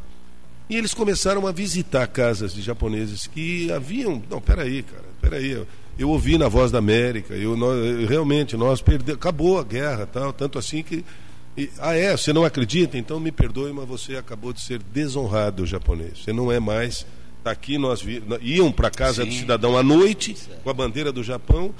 E 0.70 0.74
eles 0.74 0.94
começaram 0.94 1.46
a 1.46 1.52
visitar 1.52 2.06
casas 2.06 2.54
de 2.54 2.62
japoneses 2.62 3.26
que 3.26 3.70
haviam. 3.70 4.22
Não, 4.30 4.40
peraí, 4.40 4.82
cara, 4.82 5.04
peraí. 5.20 5.50
Eu, 5.98 6.08
ouvi 6.08 6.38
na 6.38 6.48
Voz 6.48 6.72
da 6.72 6.78
América, 6.78 7.34
eu, 7.34 7.54
nós, 7.58 8.08
realmente, 8.08 8.56
nós 8.56 8.80
perdemos. 8.80 9.20
Acabou 9.20 9.58
a 9.58 9.62
guerra, 9.62 10.06
tal, 10.06 10.32
tanto 10.32 10.58
assim 10.58 10.82
que 10.82 11.04
E, 11.58 11.68
ah, 11.78 11.94
é? 11.94 12.16
Você 12.16 12.32
não 12.32 12.42
acredita? 12.42 12.96
Então 12.96 13.20
me 13.20 13.30
perdoe, 13.30 13.70
mas 13.70 13.86
você 13.86 14.16
acabou 14.16 14.50
de 14.50 14.62
ser 14.62 14.80
desonrado, 14.82 15.66
japonês. 15.66 16.24
Você 16.24 16.32
não 16.32 16.50
é 16.50 16.58
mais. 16.58 17.04
Tá 17.44 17.50
aqui 17.50 17.76
nós 17.76 18.00
vi, 18.00 18.22
iam 18.40 18.72
para 18.72 18.90
casa 18.90 19.22
Sim. 19.22 19.28
do 19.28 19.34
cidadão 19.34 19.76
à 19.76 19.82
noite 19.82 20.34
com 20.62 20.70
a 20.70 20.72
bandeira 20.72 21.12
do 21.12 21.22
Japão, 21.22 21.74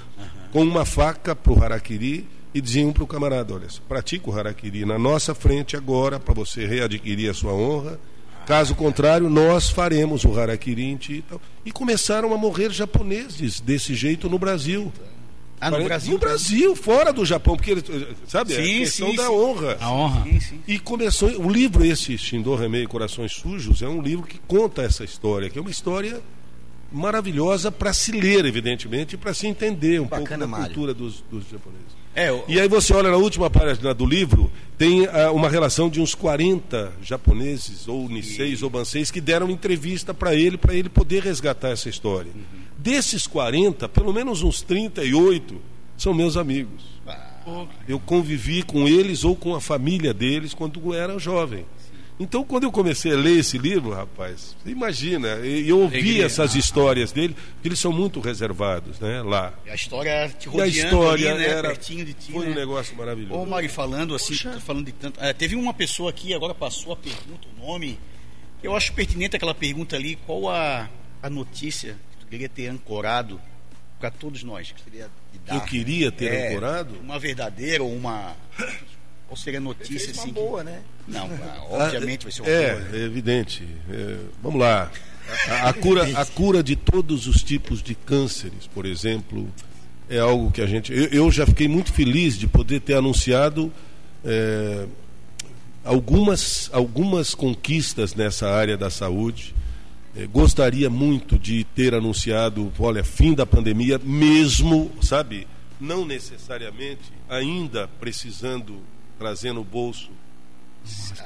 com 0.51 0.61
uma 0.61 0.85
faca 0.85 1.35
para 1.35 1.51
o 1.51 1.63
harakiri 1.63 2.27
e 2.53 2.61
diziam 2.61 2.93
para 2.93 3.03
o 3.03 3.07
camarada: 3.07 3.55
olha, 3.55 3.67
pratica 3.89 4.29
o 4.29 4.37
harakiri 4.37 4.85
na 4.85 4.99
nossa 4.99 5.33
frente 5.33 5.75
agora 5.75 6.19
para 6.19 6.35
você 6.35 6.67
readquirir 6.67 7.31
a 7.31 7.33
sua 7.33 7.51
honra. 7.51 7.99
Caso 8.45 8.75
contrário, 8.75 9.27
nós 9.27 9.71
faremos 9.71 10.23
o 10.23 10.39
harakiri 10.39 10.83
em 10.83 10.97
ti. 10.97 11.13
E, 11.13 11.21
tal. 11.23 11.41
e 11.65 11.71
começaram 11.71 12.31
a 12.31 12.37
morrer 12.37 12.69
japoneses 12.69 13.59
desse 13.59 13.95
jeito 13.95 14.29
no 14.29 14.37
Brasil. 14.37 14.93
Ah, 15.59 15.71
no 15.71 15.83
Brasil 15.85 16.13
No 16.13 16.19
Brasil, 16.19 16.75
fora 16.75 17.11
do 17.13 17.25
Japão, 17.25 17.55
porque, 17.55 17.71
eles- 17.71 17.85
sabe, 18.27 18.53
é 18.53 18.59
a 18.59 18.63
Sim, 18.63 18.79
questão 18.79 19.09
sim, 19.11 19.15
da 19.15 19.23
sim. 19.23 19.29
honra. 19.29 19.77
A 19.79 19.91
honra. 19.91 20.23
Sim. 20.41 20.59
E 20.67 20.77
começou. 20.77 21.29
O 21.41 21.49
livro, 21.49 21.83
esse, 21.85 22.17
Shindo 22.17 22.53
Remei 22.55 22.85
Corações 22.85 23.31
Sujos, 23.33 23.81
é 23.81 23.87
um 23.87 24.01
livro 24.01 24.27
que 24.27 24.39
conta 24.47 24.81
essa 24.81 25.03
história, 25.03 25.49
que 25.49 25.57
é 25.57 25.61
uma 25.61 25.71
história 25.71 26.21
maravilhosa 26.91 27.71
para 27.71 27.91
se 27.93 28.11
ler, 28.11 28.45
evidentemente, 28.45 29.15
e 29.15 29.17
para 29.17 29.33
se 29.33 29.47
entender 29.47 29.99
um 29.99 30.07
pouco 30.07 30.23
Bacana, 30.23 30.41
da 30.45 30.47
Mário. 30.47 30.65
cultura 30.67 30.93
dos, 30.93 31.23
dos 31.29 31.43
japoneses. 31.49 31.85
É, 32.13 32.31
o- 32.31 32.43
E 32.47 32.59
aí 32.59 32.67
você 32.69 32.93
olha 32.93 33.09
na 33.11 33.17
última 33.17 33.49
página 33.49 33.93
do 33.93 34.05
livro, 34.05 34.49
tem 34.77 35.05
ah, 35.07 35.31
uma 35.31 35.49
relação 35.49 35.89
de 35.89 35.99
uns 35.99 36.15
40 36.15 36.93
japoneses, 37.01 37.87
ou 37.87 38.07
niseis, 38.07 38.61
ou 38.63 38.69
banseis, 38.69 39.11
que 39.11 39.19
deram 39.19 39.49
entrevista 39.49 40.13
para 40.13 40.33
ele, 40.33 40.57
para 40.57 40.73
ele 40.73 40.87
poder 40.87 41.23
resgatar 41.23 41.69
essa 41.69 41.89
história. 41.89 42.31
Desses 42.85 43.25
40, 43.25 43.89
pelo 43.89 44.13
menos 44.13 44.43
uns 44.43 44.61
38 44.61 45.59
são 45.97 46.13
meus 46.13 46.37
amigos. 46.37 46.83
Eu 47.87 47.99
convivi 47.99 48.61
com 48.61 48.87
eles 48.87 49.23
ou 49.23 49.35
com 49.35 49.55
a 49.55 49.59
família 49.59 50.13
deles 50.13 50.53
quando 50.53 50.79
eu 50.79 50.93
era 50.93 51.17
jovem. 51.17 51.65
Então, 52.19 52.43
quando 52.43 52.65
eu 52.65 52.71
comecei 52.71 53.11
a 53.11 53.15
ler 53.15 53.39
esse 53.39 53.57
livro, 53.57 53.89
rapaz, 53.91 54.55
imagina, 54.63 55.39
e 55.43 55.67
eu 55.67 55.79
ouvi 55.79 56.21
essas 56.21 56.53
histórias 56.53 57.11
dele, 57.11 57.35
porque 57.55 57.67
eles 57.67 57.79
são 57.79 57.91
muito 57.91 58.19
reservados, 58.19 58.99
né, 58.99 59.21
lá. 59.23 59.53
a 59.67 59.73
história 59.73 60.29
te 60.29 60.45
E 60.45 60.49
a 60.49 60.51
rodeando 60.51 60.77
história 60.77 61.31
ali, 61.33 61.39
né, 61.39 61.49
era, 61.49 61.67
pertinho 61.69 62.05
de 62.05 62.13
ti, 62.13 62.31
foi 62.31 62.45
né? 62.45 62.51
um 62.51 62.55
negócio 62.55 62.95
maravilhoso. 62.95 63.41
Ô, 63.41 63.45
Mari, 63.47 63.67
falando 63.67 64.13
assim, 64.13 64.35
falando 64.59 64.85
de 64.85 64.91
tanto. 64.91 65.19
é, 65.21 65.33
teve 65.33 65.55
uma 65.55 65.73
pessoa 65.73 66.11
aqui, 66.11 66.35
agora 66.35 66.53
passou 66.53 66.93
a 66.93 66.95
pergunta, 66.95 67.47
o 67.57 67.65
nome. 67.65 67.99
Eu 68.63 68.75
acho 68.75 68.93
pertinente 68.93 69.35
aquela 69.35 69.55
pergunta 69.55 69.95
ali: 69.95 70.17
qual 70.25 70.47
a, 70.47 70.87
a 71.21 71.29
notícia 71.29 71.97
queria 72.37 72.49
ter 72.49 72.67
ancorado 72.67 73.39
para 73.99 74.11
todos 74.11 74.43
nós? 74.43 74.71
Que 74.71 74.81
seria 74.81 75.09
de 75.31 75.39
dar, 75.39 75.55
Eu 75.55 75.61
queria 75.61 76.11
ter 76.11 76.31
É, 76.33 76.49
ancorado? 76.49 76.95
Uma 76.99 77.17
verdadeira 77.19 77.83
ou 77.83 77.93
uma. 77.93 78.35
Qual 79.27 79.37
seria 79.37 79.59
a 79.59 79.61
notícia 79.61 80.13
uma 80.13 80.21
assim? 80.21 80.33
boa, 80.33 80.63
né? 80.63 80.81
Não, 81.07 81.25
ah, 81.41 81.63
obviamente 81.69 82.23
vai 82.23 82.31
ser 82.31 82.41
uma 82.41 82.49
é, 82.49 82.75
boa. 82.75 82.89
né? 82.89 82.99
É 82.99 83.03
evidente. 83.03 83.67
É, 83.89 84.17
vamos 84.41 84.59
lá. 84.59 84.91
A, 85.49 85.69
a 85.69 85.73
cura, 85.73 86.03
a 86.19 86.25
cura 86.25 86.61
de 86.61 86.75
todos 86.75 87.25
os 87.25 87.41
tipos 87.41 87.81
de 87.81 87.95
cânceres, 87.95 88.67
por 88.67 88.85
exemplo, 88.85 89.51
é 90.07 90.19
algo 90.19 90.51
que 90.51 90.61
a 90.61 90.67
gente. 90.67 90.93
Eu, 90.93 91.05
eu 91.05 91.31
já 91.31 91.45
fiquei 91.47 91.67
muito 91.67 91.91
feliz 91.91 92.37
de 92.37 92.47
poder 92.47 92.81
ter 92.81 92.93
anunciado 92.93 93.73
é, 94.23 94.85
algumas, 95.83 96.69
algumas 96.71 97.33
conquistas 97.33 98.13
nessa 98.13 98.47
área 98.49 98.77
da 98.77 98.89
saúde. 98.91 99.55
É, 100.15 100.25
gostaria 100.27 100.89
muito 100.89 101.37
de 101.37 101.63
ter 101.63 101.93
anunciado, 101.93 102.71
olha, 102.79 103.03
fim 103.03 103.33
da 103.33 103.45
pandemia, 103.45 103.99
mesmo, 103.99 104.91
sabe, 105.01 105.45
não 105.79 106.05
necessariamente 106.05 107.11
ainda 107.27 107.87
precisando 107.99 108.79
trazer 109.19 109.51
no 109.51 109.63
bolso 109.63 110.09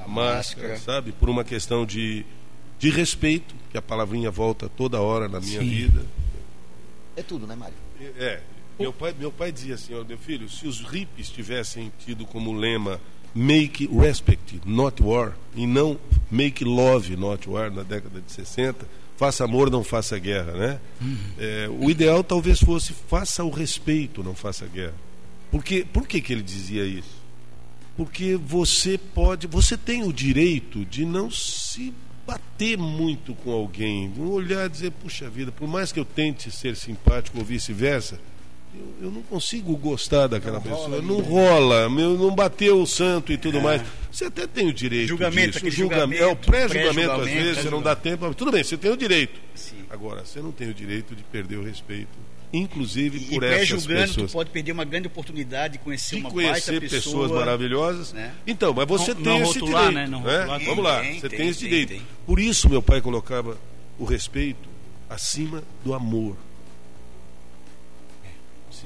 a 0.04 0.08
máscara, 0.08 0.78
sabe, 0.78 1.12
por 1.12 1.30
uma 1.30 1.44
questão 1.44 1.86
de, 1.86 2.26
de 2.80 2.90
respeito, 2.90 3.54
que 3.70 3.78
a 3.78 3.82
palavrinha 3.82 4.32
volta 4.32 4.68
toda 4.68 5.00
hora 5.00 5.28
na 5.28 5.40
minha 5.40 5.60
Sim. 5.60 5.70
vida. 5.70 6.06
É 7.16 7.22
tudo, 7.22 7.46
né, 7.46 7.56
Mário? 7.56 7.76
É, 8.18 8.42
meu 8.80 8.94
pai, 8.94 9.14
meu 9.20 9.32
pai 9.32 9.52
dizia 9.52 9.76
assim, 9.76 9.94
ó, 9.94 10.04
meu 10.04 10.18
filho, 10.18 10.50
se 10.50 10.66
os 10.66 10.80
hippies 10.80 11.30
tivessem 11.30 11.92
tido 12.00 12.26
como 12.26 12.54
lema 12.54 13.00
make 13.34 13.88
respect, 13.88 14.62
not 14.66 15.02
war, 15.02 15.34
e 15.56 15.66
não 15.66 16.00
make 16.32 16.64
love, 16.64 17.16
not 17.16 17.50
war, 17.50 17.72
na 17.72 17.84
década 17.84 18.22
de 18.22 18.32
60, 18.32 18.86
faça 19.18 19.44
amor, 19.44 19.70
não 19.70 19.84
faça 19.84 20.18
guerra, 20.18 20.54
né? 20.54 20.80
É, 21.38 21.70
o 21.70 21.90
ideal 21.90 22.24
talvez 22.24 22.60
fosse 22.60 22.94
faça 22.94 23.44
o 23.44 23.50
respeito, 23.50 24.24
não 24.24 24.36
faça 24.36 24.66
guerra. 24.66 24.96
Porque, 25.52 25.84
por 25.84 26.08
que, 26.08 26.22
que 26.22 26.32
ele 26.32 26.44
dizia 26.44 26.86
isso? 26.86 27.20
Porque 27.98 28.36
você 28.36 28.98
pode, 28.98 29.48
você 29.48 29.76
tem 29.76 30.04
o 30.04 30.14
direito 30.14 30.86
de 30.86 31.04
não 31.04 31.30
se 31.30 31.94
bater 32.26 32.78
muito 32.78 33.34
com 33.34 33.52
alguém, 33.52 34.14
olhar 34.20 34.68
e 34.68 34.70
dizer, 34.70 34.92
puxa 34.92 35.30
vida, 35.30 35.52
por 35.52 35.68
mais 35.68 35.92
que 35.92 36.00
eu 36.00 36.06
tente 36.06 36.52
ser 36.52 36.76
simpático 36.76 37.40
ou 37.40 37.44
vice-versa, 37.44 38.20
eu, 38.74 39.06
eu 39.08 39.12
não 39.12 39.22
consigo 39.24 39.76
gostar 39.78 40.28
daquela 40.28 40.62
pessoa, 40.62 41.02
não 41.02 41.20
rola, 41.22 41.90
meu, 41.90 42.18
não 42.18 42.34
bateu 42.36 42.82
o 42.82 42.86
santo 42.88 43.32
e 43.32 43.38
tudo 43.38 43.60
mais. 43.62 43.82
Você 44.12 44.26
até 44.26 44.46
tem 44.48 44.68
o 44.68 44.74
direito 44.74 45.08
Julgamento, 45.10 45.60
disso. 45.60 45.72
julgamento, 45.76 46.22
é 46.22 46.26
o 46.26 46.30
julgamento, 46.30 46.46
pré-julgamento, 46.52 46.90
às 46.90 46.94
pré-julgamento, 47.18 47.44
vezes 47.46 47.64
você 47.64 47.70
não 47.70 47.82
dá 47.82 47.96
tempo, 47.96 48.34
tudo 48.36 48.52
bem, 48.52 48.64
você 48.64 48.78
tem 48.78 48.92
o 48.92 48.98
direito. 48.98 49.40
Agora, 49.90 50.24
você 50.26 50.40
não 50.42 50.52
tem 50.52 50.70
o 50.70 50.74
direito 50.74 51.16
de 51.16 51.24
perder 51.24 51.58
o 51.58 51.64
respeito, 51.64 52.10
inclusive 52.54 53.18
E 53.18 53.22
por 53.36 53.44
essas 53.44 53.58
pré-julgando, 53.86 54.08
tu 54.08 54.14
pessoas. 54.14 54.32
pode 54.34 54.50
perder 54.52 54.72
uma 54.72 54.86
grande 54.86 55.08
oportunidade 55.08 55.74
de 55.74 55.80
conhecer 55.80 56.16
De 56.16 56.22
uma 56.22 56.32
conhecer 56.32 56.80
pessoa, 56.80 57.24
pessoas 57.28 57.32
maravilhosas. 57.32 58.14
né? 58.14 58.34
Então, 58.46 58.74
mas 58.74 58.88
você 58.88 59.14
Não- 59.14 59.22
tem 59.24 59.40
não 59.40 59.50
esse 59.50 59.60
rotular, 59.60 59.90
direito. 59.90 59.96
né? 59.96 60.08
Não 60.08 60.22
né? 60.22 60.38
rotular. 60.42 60.60
Vamos 60.66 60.84
lá, 60.84 61.00
Tem, 61.02 61.20
você 61.20 61.30
tem, 61.30 61.40
tem, 61.40 61.48
esse 61.50 61.60
tem, 61.62 61.70
direito. 61.70 62.04
Por 62.26 62.40
isso 62.40 62.70
meu 62.70 62.82
pai 62.84 63.02
colocava 63.02 63.58
o 63.98 64.06
respeito 64.06 64.70
acima 65.10 65.64
do 65.84 65.94
amor. 65.94 66.36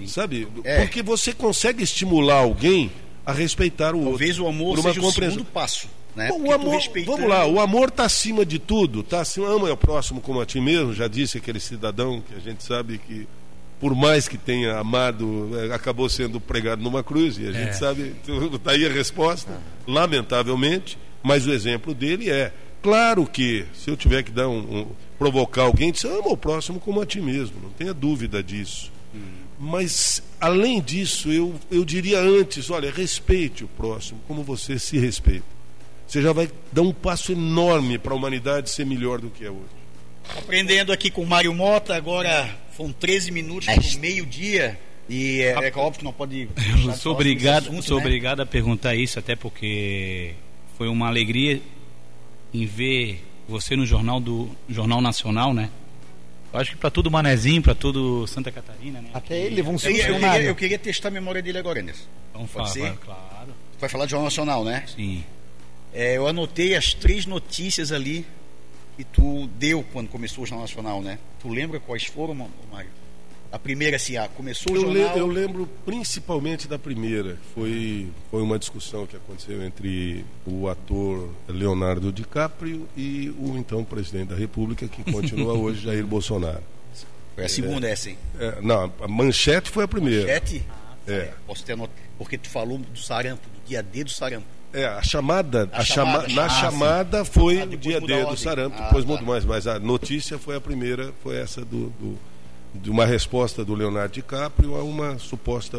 Sabe? 0.07 0.47
É. 0.63 0.81
Porque 0.81 1.01
você 1.01 1.33
consegue 1.33 1.83
estimular 1.83 2.35
alguém 2.39 2.91
a 3.25 3.31
respeitar 3.31 3.93
o 3.95 3.99
outro. 3.99 4.11
Talvez 4.11 4.39
o 4.39 4.47
amor 4.47 4.77
seja 4.79 4.99
o 4.99 5.03
compreensão. 5.03 5.37
segundo 5.39 5.51
passo. 5.51 5.87
Né? 6.15 6.27
Bom, 6.29 6.41
o 6.43 6.51
amor, 6.51 6.75
respeitando- 6.75 7.17
vamos 7.17 7.29
lá, 7.31 7.45
o 7.47 7.59
amor 7.59 7.89
está 7.89 8.05
acima 8.05 8.45
de 8.45 8.59
tudo, 8.59 9.01
tá 9.01 9.21
acima, 9.21 9.47
ama 9.47 9.71
o 9.71 9.77
próximo 9.77 10.21
como 10.21 10.39
a 10.41 10.45
ti 10.45 10.59
mesmo, 10.61 10.93
já 10.93 11.07
disse 11.07 11.39
aquele 11.39 11.59
cidadão 11.59 12.21
que 12.21 12.35
a 12.35 12.39
gente 12.39 12.63
sabe 12.63 12.99
que 12.99 13.27
por 13.79 13.95
mais 13.95 14.27
que 14.27 14.37
tenha 14.37 14.77
amado, 14.77 15.49
eh, 15.59 15.73
acabou 15.73 16.07
sendo 16.07 16.39
pregado 16.39 16.81
numa 16.83 17.03
cruz, 17.03 17.37
e 17.37 17.47
a 17.47 17.51
gente 17.51 17.69
É. 17.69 17.73
sabe, 17.73 18.15
daí 18.63 18.85
a 18.85 18.89
resposta, 18.89 19.59
lamentavelmente, 20.13 20.97
mas 21.23 21.45
o 21.47 21.51
exemplo 21.51 21.93
dele 21.93 22.29
é, 22.29 22.53
claro 22.81 23.25
que 23.25 23.65
se 23.73 23.89
eu 23.89 23.97
tiver 23.97 24.23
que 24.23 24.31
dar 24.31 24.47
um, 24.47 24.59
um- 24.81 24.87
provocar 25.17 25.63
alguém, 25.63 25.91
diz, 25.91 26.03
ama 26.05 26.29
o 26.29 26.37
próximo 26.37 26.79
como 26.79 27.01
a 27.01 27.05
ti 27.05 27.19
mesmo, 27.21 27.55
não 27.61 27.69
tenha 27.71 27.93
dúvida 27.93 28.43
disso. 28.43 28.91
Mas, 29.63 30.21
além 30.41 30.81
disso, 30.81 31.31
eu, 31.31 31.55
eu 31.71 31.85
diria 31.85 32.19
antes: 32.19 32.69
olha, 32.69 32.91
respeite 32.91 33.63
o 33.63 33.67
próximo 33.67 34.19
como 34.27 34.43
você 34.43 34.77
se 34.77 34.97
respeita. 34.97 35.45
Você 36.05 36.21
já 36.21 36.33
vai 36.33 36.49
dar 36.69 36.81
um 36.81 36.91
passo 36.91 37.31
enorme 37.31 37.97
para 37.97 38.11
a 38.11 38.15
humanidade 38.15 38.69
ser 38.69 38.85
melhor 38.85 39.21
do 39.21 39.29
que 39.29 39.45
é 39.45 39.49
hoje. 39.49 39.63
Aprendendo 40.37 40.91
aqui 40.91 41.09
com 41.09 41.21
o 41.21 41.25
Mário 41.25 41.53
Mota, 41.53 41.95
agora 41.95 42.53
foram 42.71 42.91
13 42.91 43.31
minutos 43.31 43.93
do 43.93 43.99
meio-dia. 43.99 44.77
E 45.07 45.39
é, 45.41 45.51
é 45.51 45.71
óbvio 45.77 45.99
que 45.99 46.03
não 46.03 46.13
pode. 46.13 46.49
Eu 46.85 46.93
sou 46.93 47.13
obrigado, 47.13 47.81
sou 47.81 47.97
obrigado 47.97 48.41
a 48.41 48.45
perguntar 48.45 48.95
isso, 48.95 49.17
até 49.17 49.33
porque 49.33 50.33
foi 50.77 50.89
uma 50.89 51.07
alegria 51.07 51.61
em 52.53 52.65
ver 52.65 53.23
você 53.47 53.77
no 53.77 53.85
jornal 53.85 54.19
do 54.19 54.49
Jornal 54.67 54.99
Nacional, 54.99 55.53
né? 55.53 55.69
Eu 56.53 56.59
acho 56.59 56.71
que 56.71 56.77
para 56.77 56.91
tudo 56.91 57.09
Manezinho, 57.09 57.61
para 57.63 57.73
tudo 57.73 58.27
Santa 58.27 58.51
Catarina, 58.51 59.01
né? 59.01 59.09
Até 59.13 59.39
ele 59.39 59.55
levou 59.55 59.73
um 59.73 59.75
Eu, 59.75 59.81
queria- 59.81 60.07
eu, 60.07 60.19
queria, 60.19 60.41
eu 60.43 60.55
queria 60.55 60.77
testar 60.79 61.07
a 61.07 61.11
memória 61.11 61.41
dele 61.41 61.57
agora, 61.57 61.81
Anderson. 61.81 62.05
Vamos 62.31 62.51
Pode 62.51 62.71
falar, 62.73 62.91
ser? 62.91 62.97
claro. 62.99 63.47
Tu 63.73 63.79
vai 63.79 63.89
falar 63.89 64.05
de 64.05 64.11
Jornal 64.11 64.25
Nacional, 64.25 64.63
né? 64.63 64.83
Sim. 64.95 65.23
É, 65.91 66.15
eu 66.17 66.27
anotei 66.27 66.75
as 66.75 66.93
três 66.93 67.25
notícias 67.25 67.91
ali 67.91 68.25
que 68.95 69.03
tu 69.03 69.47
deu 69.57 69.83
quando 69.91 70.07
começou 70.09 70.43
o 70.43 70.47
Jornal 70.47 70.67
Nacional, 70.67 71.01
né? 71.01 71.17
Tu 71.39 71.49
lembra 71.49 71.79
quais 71.79 72.05
foram, 72.05 72.35
Mário? 72.35 72.89
A 73.53 73.59
primeira, 73.59 73.97
assim, 73.97 74.17
ah, 74.17 74.27
começou 74.35 74.73
o 74.73 74.75
Eu, 74.75 74.89
le- 74.89 74.99
eu 75.19 75.27
lembro 75.27 75.69
principalmente 75.85 76.67
da 76.67 76.79
primeira. 76.79 77.37
Foi, 77.53 78.07
foi 78.31 78.41
uma 78.41 78.57
discussão 78.57 79.05
que 79.05 79.15
aconteceu 79.15 79.61
entre 79.63 80.25
o 80.43 80.67
ator 80.67 81.29
Leonardo 81.47 82.11
DiCaprio 82.11 82.87
e 82.97 83.29
o 83.37 83.55
então 83.55 83.83
presidente 83.83 84.29
da 84.29 84.35
República, 84.35 84.87
que 84.87 85.03
continua 85.11 85.53
hoje, 85.57 85.83
Jair 85.83 86.03
Bolsonaro. 86.05 86.63
Foi 87.35 87.45
a 87.45 87.49
segunda, 87.49 87.87
essa, 87.87 88.09
hein? 88.09 88.17
É, 88.39 88.59
não, 88.61 88.91
a 88.99 89.07
manchete 89.07 89.69
foi 89.69 89.83
a 89.83 89.87
primeira. 89.87 90.21
Manchete? 90.21 90.65
É. 91.07 91.31
Posso 91.45 91.63
ter 91.63 91.73
anotado. 91.73 91.97
Porque 92.17 92.37
tu 92.39 92.49
falou 92.49 92.79
do 92.79 92.97
sarampo, 92.99 93.41
do 93.49 93.67
dia 93.67 93.83
D 93.83 94.03
do 94.03 94.09
sarampo. 94.11 94.47
É, 94.73 94.85
a 94.85 95.03
chamada, 95.03 95.69
A 95.71 95.81
a 95.81 95.83
chama- 95.85 96.11
chamada, 96.27 96.33
na 96.33 96.45
ah, 96.45 96.49
sim. 96.49 96.59
chamada 96.61 97.25
foi 97.25 97.61
Ah, 97.61 97.65
o 97.65 97.77
dia 97.77 98.01
D 98.01 98.25
do 98.25 98.35
sarampo, 98.35 98.75
Ah, 98.79 98.85
depois 98.85 99.05
tá. 99.05 99.11
mudou 99.11 99.27
mais, 99.27 99.45
mas 99.45 99.67
a 99.67 99.77
notícia 99.79 100.39
foi 100.39 100.55
a 100.55 100.61
primeira, 100.61 101.13
foi 101.21 101.37
essa 101.37 101.61
do, 101.61 101.89
do- 101.99 102.17
de 102.73 102.89
uma 102.89 103.05
resposta 103.05 103.63
do 103.63 103.73
Leonardo 103.75 104.13
DiCaprio 104.13 104.75
a 104.75 104.83
uma 104.83 105.17
suposta 105.19 105.77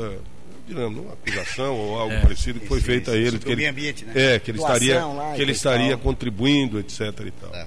digamos, 0.66 0.98
uma 0.98 1.12
acusação 1.12 1.74
ou 1.76 1.98
algo 1.98 2.14
É. 2.14 2.20
parecido 2.22 2.58
que 2.58 2.66
foi 2.66 2.78
Isso, 2.78 2.86
feito 2.86 3.10
a 3.10 3.16
ele. 3.16 3.38
Que 3.38 3.50
ele 3.52 3.66
ambiente, 3.66 4.02
né? 4.06 4.12
É, 4.16 4.38
que 4.38 4.50
ele 4.50 4.56
Doação 4.56 4.76
estaria, 4.76 5.04
lá 5.04 5.32
que 5.34 5.42
ele 5.42 5.52
estaria 5.52 5.90
tal. 5.90 5.98
contribuindo, 5.98 6.78
etc. 6.78 7.00
e 7.26 7.30
tal. 7.32 7.50
Tá. 7.50 7.66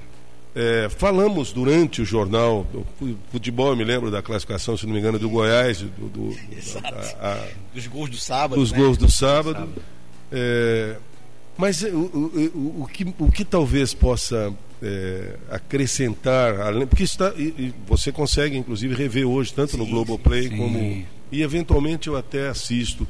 É, 0.55 0.89
falamos 0.89 1.53
durante 1.53 2.01
o 2.01 2.05
jornal, 2.05 2.63
do 2.73 2.83
fu- 2.97 3.15
futebol, 3.31 3.69
eu 3.69 3.75
me 3.75 3.83
lembro 3.83 4.09
da 4.09 4.23
classificação, 4.23 4.75
se 4.75 4.87
não 4.87 4.93
me 4.93 4.99
engano, 4.99 5.19
do 5.19 5.29
Goiás, 5.29 5.79
do, 5.83 6.09
do- 6.09 6.35
Exato. 6.51 6.87
a- 7.21 7.33
a- 7.33 7.47
Dos 7.75 7.85
gols 7.85 8.09
do 8.09 8.17
sábado. 8.17 8.59
dos 8.59 8.71
né? 8.71 8.77
gols 8.79 8.97
do 8.97 9.11
sábado. 9.11 9.69
É, 10.31 10.95
mas 11.55 11.83
o, 11.83 11.87
o, 11.87 12.51
o, 12.55 12.83
o 12.83 12.87
que, 12.91 13.13
o 13.19 13.31
que 13.31 13.45
talvez 13.45 13.93
possa 13.93 14.51
é, 14.81 15.35
acrescentar, 15.49 16.59
além, 16.59 16.85
porque 16.87 17.03
está, 17.03 17.33
e, 17.35 17.43
e 17.57 17.73
você 17.87 18.11
consegue 18.11 18.57
inclusive 18.57 18.93
rever 18.93 19.27
hoje, 19.27 19.53
tanto 19.53 19.77
no 19.77 19.85
Globoplay 19.85 20.49
sim. 20.49 20.57
como. 20.57 21.05
E 21.31 21.41
eventualmente 21.41 22.07
eu 22.07 22.15
até 22.15 22.47
assisto. 22.47 23.07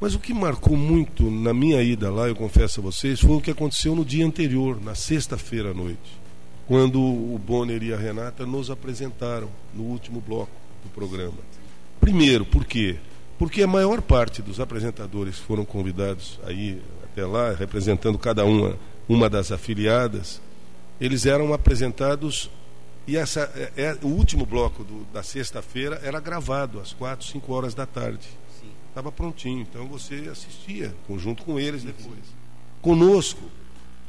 Mas 0.00 0.14
o 0.14 0.18
que 0.18 0.32
marcou 0.32 0.76
muito 0.76 1.28
na 1.28 1.52
minha 1.52 1.82
ida 1.82 2.10
lá, 2.10 2.28
eu 2.28 2.36
confesso 2.36 2.80
a 2.80 2.82
vocês, 2.82 3.20
foi 3.20 3.36
o 3.36 3.40
que 3.40 3.50
aconteceu 3.50 3.96
no 3.96 4.04
dia 4.04 4.24
anterior, 4.24 4.80
na 4.80 4.94
sexta-feira 4.94 5.72
à 5.72 5.74
noite, 5.74 6.18
quando 6.68 7.00
o 7.00 7.38
Bonner 7.44 7.82
e 7.82 7.92
a 7.92 7.96
Renata 7.96 8.46
nos 8.46 8.70
apresentaram 8.70 9.48
no 9.74 9.82
último 9.82 10.20
bloco 10.20 10.52
do 10.84 10.90
programa. 10.90 11.38
Primeiro, 12.00 12.44
por 12.44 12.64
quê? 12.64 12.96
Porque 13.38 13.60
a 13.60 13.66
maior 13.66 14.00
parte 14.00 14.40
dos 14.40 14.60
apresentadores 14.60 15.36
que 15.36 15.42
foram 15.42 15.64
convidados 15.64 16.38
aí 16.44 16.80
até 17.04 17.26
lá, 17.26 17.52
representando 17.52 18.16
cada 18.18 18.44
uma, 18.44 18.76
uma 19.08 19.28
das 19.28 19.50
afiliadas, 19.50 20.40
eles 21.00 21.26
eram 21.26 21.52
apresentados 21.52 22.50
e 23.06 23.16
essa 23.16 23.40
é, 23.76 23.82
é- 23.82 23.98
o 24.02 24.08
último 24.08 24.44
bloco 24.44 24.84
do- 24.84 25.04
da 25.12 25.22
sexta-feira 25.22 26.00
era 26.02 26.20
gravado 26.20 26.80
às 26.80 26.92
quatro, 26.92 27.26
cinco 27.26 27.52
horas 27.52 27.74
da 27.74 27.86
tarde. 27.86 28.26
Estava 28.88 29.12
prontinho, 29.12 29.60
então 29.62 29.86
você 29.86 30.28
assistia 30.30 30.92
junto 31.16 31.44
com 31.44 31.58
eles 31.60 31.84
depois. 31.84 32.18
Conosco 32.82 33.40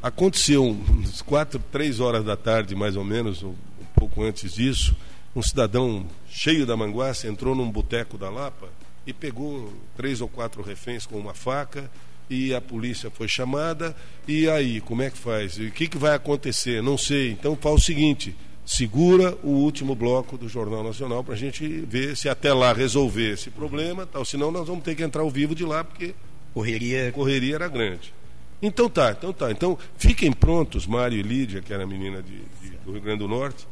aconteceu 0.01 0.63
uns 0.65 1.21
quatro, 1.21 1.61
três 1.71 1.99
horas 1.99 2.23
da 2.23 2.35
tarde, 2.35 2.73
mais 2.75 2.95
ou 2.95 3.03
menos, 3.03 3.43
ou 3.43 3.51
um 3.51 3.85
pouco 3.99 4.23
antes 4.23 4.53
disso, 4.53 4.95
um 5.35 5.41
cidadão 5.43 6.05
cheio 6.29 6.65
da 6.65 6.75
manguaça 6.75 7.27
entrou 7.27 7.53
num 7.53 7.69
boteco 7.69 8.17
da 8.17 8.29
Lapa 8.29 8.67
e 9.05 9.13
pegou 9.13 9.71
três 9.95 10.21
ou 10.21 10.27
quatro 10.27 10.61
reféns 10.63 11.05
com 11.05 11.17
uma 11.17 11.33
faca 11.33 11.89
e 12.29 12.53
a 12.53 12.61
polícia 12.61 13.09
foi 13.09 13.27
chamada 13.27 13.95
e 14.27 14.47
aí 14.49 14.79
como 14.81 15.01
é 15.01 15.09
que 15.09 15.17
faz? 15.17 15.57
E 15.57 15.63
o 15.67 15.71
que, 15.71 15.87
que 15.87 15.97
vai 15.97 16.13
acontecer? 16.15 16.81
Não 16.83 16.97
sei. 16.97 17.31
Então 17.31 17.55
faz 17.55 17.75
o 17.75 17.79
seguinte: 17.79 18.35
segura 18.65 19.35
o 19.43 19.49
último 19.49 19.95
bloco 19.95 20.37
do 20.37 20.47
Jornal 20.47 20.83
Nacional 20.83 21.23
para 21.23 21.33
a 21.33 21.37
gente 21.37 21.67
ver 21.67 22.15
se 22.15 22.29
até 22.29 22.53
lá 22.53 22.71
resolver 22.73 23.33
esse 23.33 23.49
problema, 23.49 24.05
tal. 24.05 24.23
Senão 24.23 24.51
nós 24.51 24.67
vamos 24.67 24.83
ter 24.83 24.95
que 24.95 25.03
entrar 25.03 25.21
ao 25.23 25.29
vivo 25.29 25.55
de 25.55 25.65
lá 25.65 25.83
porque 25.83 26.13
correria 26.53 27.11
correria 27.11 27.55
era 27.55 27.67
grande. 27.67 28.13
Então 28.61 28.89
tá, 28.89 29.15
então 29.17 29.31
tá. 29.33 29.49
Então 29.51 29.77
fiquem 29.97 30.31
prontos, 30.31 30.85
Mário 30.85 31.17
e 31.17 31.21
Lídia, 31.21 31.61
que 31.61 31.73
era 31.73 31.83
a 31.83 31.87
menina 31.87 32.21
de, 32.21 32.35
de- 32.61 32.77
do 32.85 32.91
Rio 32.91 33.01
Grande 33.01 33.19
do 33.19 33.27
Norte. 33.27 33.65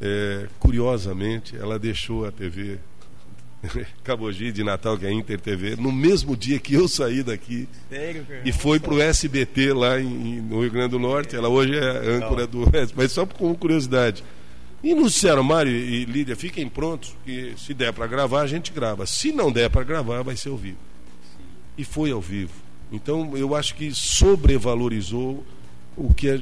É, 0.00 0.46
curiosamente, 0.60 1.56
ela 1.56 1.76
deixou 1.78 2.24
a 2.24 2.30
TV 2.30 2.78
Cabogi 4.04 4.52
de 4.52 4.62
Natal, 4.62 4.96
que 4.96 5.04
é 5.04 5.08
a 5.08 5.12
Inter 5.12 5.40
TV, 5.40 5.76
no 5.76 5.90
mesmo 5.90 6.36
dia 6.36 6.58
que 6.58 6.74
eu 6.74 6.86
saí 6.86 7.22
daqui 7.22 7.68
Sério, 7.88 8.26
e 8.44 8.52
foi 8.52 8.78
para 8.78 8.94
o 8.94 9.00
SBT 9.00 9.72
lá 9.72 10.00
em, 10.00 10.40
no 10.40 10.60
Rio 10.60 10.70
Grande 10.70 10.90
do 10.90 10.98
Norte. 10.98 11.34
Ela 11.34 11.48
hoje 11.48 11.76
é 11.76 12.16
âncora 12.16 12.46
do 12.46 12.64
mas 12.94 13.12
só 13.12 13.26
com 13.26 13.54
curiosidade. 13.54 14.22
E 14.82 14.94
nos 14.94 15.14
disseram, 15.14 15.42
Mário 15.42 15.72
e 15.72 16.04
Lídia, 16.04 16.36
fiquem 16.36 16.68
prontos, 16.68 17.16
que 17.24 17.54
se 17.56 17.74
der 17.74 17.92
para 17.92 18.06
gravar, 18.06 18.42
a 18.42 18.46
gente 18.46 18.72
grava. 18.72 19.06
Se 19.06 19.32
não 19.32 19.50
der 19.50 19.68
para 19.68 19.82
gravar, 19.82 20.22
vai 20.22 20.36
ser 20.36 20.50
ao 20.50 20.56
vivo. 20.56 20.78
E 21.76 21.84
foi 21.84 22.12
ao 22.12 22.20
vivo. 22.20 22.52
Então, 22.92 23.36
eu 23.36 23.56
acho 23.56 23.74
que 23.74 23.92
sobrevalorizou 23.92 25.44
o 25.98 26.14
que 26.14 26.30
a, 26.30 26.34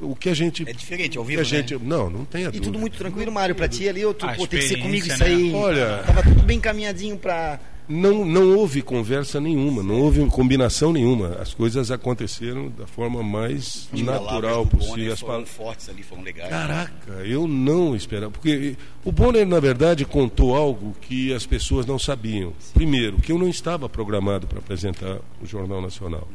o 0.00 0.16
que 0.16 0.28
a 0.28 0.34
gente. 0.34 0.68
É 0.68 0.72
diferente, 0.72 1.18
ao 1.18 1.24
vivo, 1.24 1.40
a 1.40 1.44
gente, 1.44 1.74
né? 1.74 1.80
Não, 1.84 2.08
não 2.10 2.24
tem 2.24 2.42
a 2.44 2.48
E 2.48 2.52
dúvida. 2.52 2.64
tudo 2.64 2.78
muito 2.78 2.96
tranquilo, 2.96 3.30
Mário, 3.30 3.54
pra 3.54 3.68
ti 3.68 3.88
ali, 3.88 4.04
ou 4.04 4.14
tu, 4.14 4.26
A 4.26 4.34
pô, 4.34 4.46
tem 4.46 4.60
que 4.60 4.66
ser 4.68 4.76
comigo 4.78 5.06
isso 5.06 5.22
aí. 5.22 5.50
né? 5.52 5.58
Olha- 5.58 6.02
Tava 6.06 6.22
tudo 6.22 6.42
bem 6.42 6.56
encaminhadinho 6.58 7.16
pra. 7.16 7.60
Não, 7.92 8.24
não 8.24 8.56
houve 8.56 8.82
conversa 8.82 9.40
nenhuma, 9.40 9.82
não 9.82 10.00
houve 10.00 10.24
combinação 10.26 10.92
nenhuma. 10.92 11.38
As 11.40 11.52
coisas 11.52 11.90
aconteceram 11.90 12.68
da 12.68 12.86
forma 12.86 13.20
mais 13.20 13.88
As 13.92 14.00
natural 14.00 14.64
palavras 14.64 14.68
possível. 14.86 15.12
As 15.12 15.18
foram 15.20 15.34
pal- 15.34 15.46
fortes 15.46 15.88
ali, 15.88 16.02
foram 16.04 16.22
legais. 16.22 16.50
Caraca, 16.50 17.12
eu 17.24 17.48
não 17.48 17.96
esperava. 17.96 18.30
Porque 18.30 18.76
o 19.04 19.10
Bonner, 19.10 19.44
na 19.44 19.58
verdade, 19.58 20.04
contou 20.04 20.54
algo 20.56 20.94
que 21.00 21.34
as 21.34 21.44
pessoas 21.46 21.84
não 21.84 21.98
sabiam. 21.98 22.52
Primeiro, 22.72 23.16
que 23.18 23.32
eu 23.32 23.38
não 23.40 23.48
estava 23.48 23.88
programado 23.88 24.46
para 24.46 24.60
apresentar 24.60 25.18
o 25.42 25.46
Jornal 25.46 25.82
Nacional. 25.82 26.28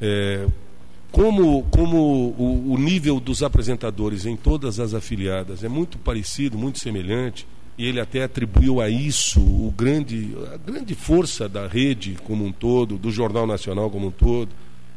É, 0.00 0.46
como 1.12 1.62
como 1.64 2.34
o, 2.38 2.72
o 2.72 2.78
nível 2.78 3.20
dos 3.20 3.42
apresentadores 3.42 4.24
em 4.24 4.34
todas 4.34 4.80
as 4.80 4.94
afiliadas 4.94 5.62
é 5.62 5.68
muito 5.68 5.98
parecido, 5.98 6.56
muito 6.58 6.78
semelhante, 6.78 7.46
e 7.76 7.86
ele 7.86 8.00
até 8.00 8.24
atribuiu 8.24 8.80
a 8.80 8.88
isso 8.88 9.40
o 9.40 9.72
grande, 9.76 10.34
a 10.52 10.56
grande 10.56 10.94
força 10.94 11.48
da 11.48 11.66
rede 11.66 12.16
como 12.24 12.44
um 12.44 12.52
todo, 12.52 12.96
do 12.96 13.10
Jornal 13.10 13.46
Nacional 13.46 13.90
como 13.90 14.08
um 14.08 14.10
todo. 14.10 14.48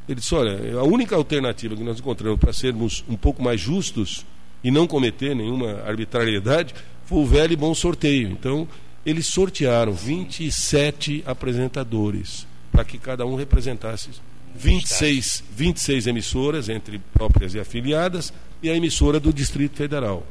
Ele 0.07 0.19
disse: 0.19 0.33
olha, 0.33 0.79
a 0.79 0.83
única 0.83 1.15
alternativa 1.15 1.75
que 1.75 1.83
nós 1.83 1.99
encontramos 1.99 2.39
para 2.39 2.53
sermos 2.53 3.03
um 3.09 3.17
pouco 3.17 3.43
mais 3.43 3.59
justos 3.59 4.25
e 4.63 4.71
não 4.71 4.87
cometer 4.87 5.35
nenhuma 5.35 5.81
arbitrariedade 5.85 6.73
foi 7.05 7.19
o 7.19 7.25
velho 7.25 7.53
e 7.53 7.57
bom 7.57 7.73
sorteio. 7.75 8.29
Então, 8.29 8.67
eles 9.05 9.27
sortearam 9.27 9.93
27 9.93 11.23
apresentadores 11.25 12.47
para 12.71 12.83
que 12.83 12.97
cada 12.97 13.25
um 13.25 13.35
representasse 13.35 14.09
26, 14.57 15.43
26 15.55 16.07
emissoras, 16.07 16.69
entre 16.69 16.99
próprias 17.13 17.53
e 17.53 17.59
afiliadas, 17.59 18.33
e 18.61 18.69
a 18.69 18.75
emissora 18.75 19.19
do 19.19 19.33
Distrito 19.33 19.75
Federal. 19.75 20.25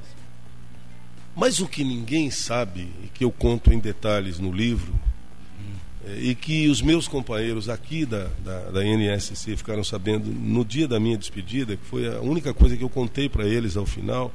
Mas 1.36 1.58
o 1.58 1.66
que 1.66 1.84
ninguém 1.84 2.30
sabe, 2.30 2.88
e 3.02 3.08
que 3.12 3.24
eu 3.24 3.30
conto 3.30 3.72
em 3.72 3.78
detalhes 3.78 4.38
no 4.38 4.52
livro, 4.52 4.94
é, 6.06 6.18
e 6.18 6.34
que 6.34 6.68
os 6.68 6.80
meus 6.80 7.08
companheiros 7.08 7.68
aqui 7.68 8.04
da, 8.06 8.28
da, 8.44 8.70
da 8.70 8.84
NSC 8.84 9.56
ficaram 9.56 9.82
sabendo 9.82 10.30
no 10.30 10.64
dia 10.64 10.86
da 10.86 11.00
minha 11.00 11.16
despedida, 11.16 11.76
que 11.76 11.84
foi 11.84 12.06
a 12.06 12.20
única 12.20 12.54
coisa 12.54 12.76
que 12.76 12.84
eu 12.84 12.90
contei 12.90 13.28
para 13.28 13.46
eles 13.46 13.76
ao 13.76 13.86
final, 13.86 14.32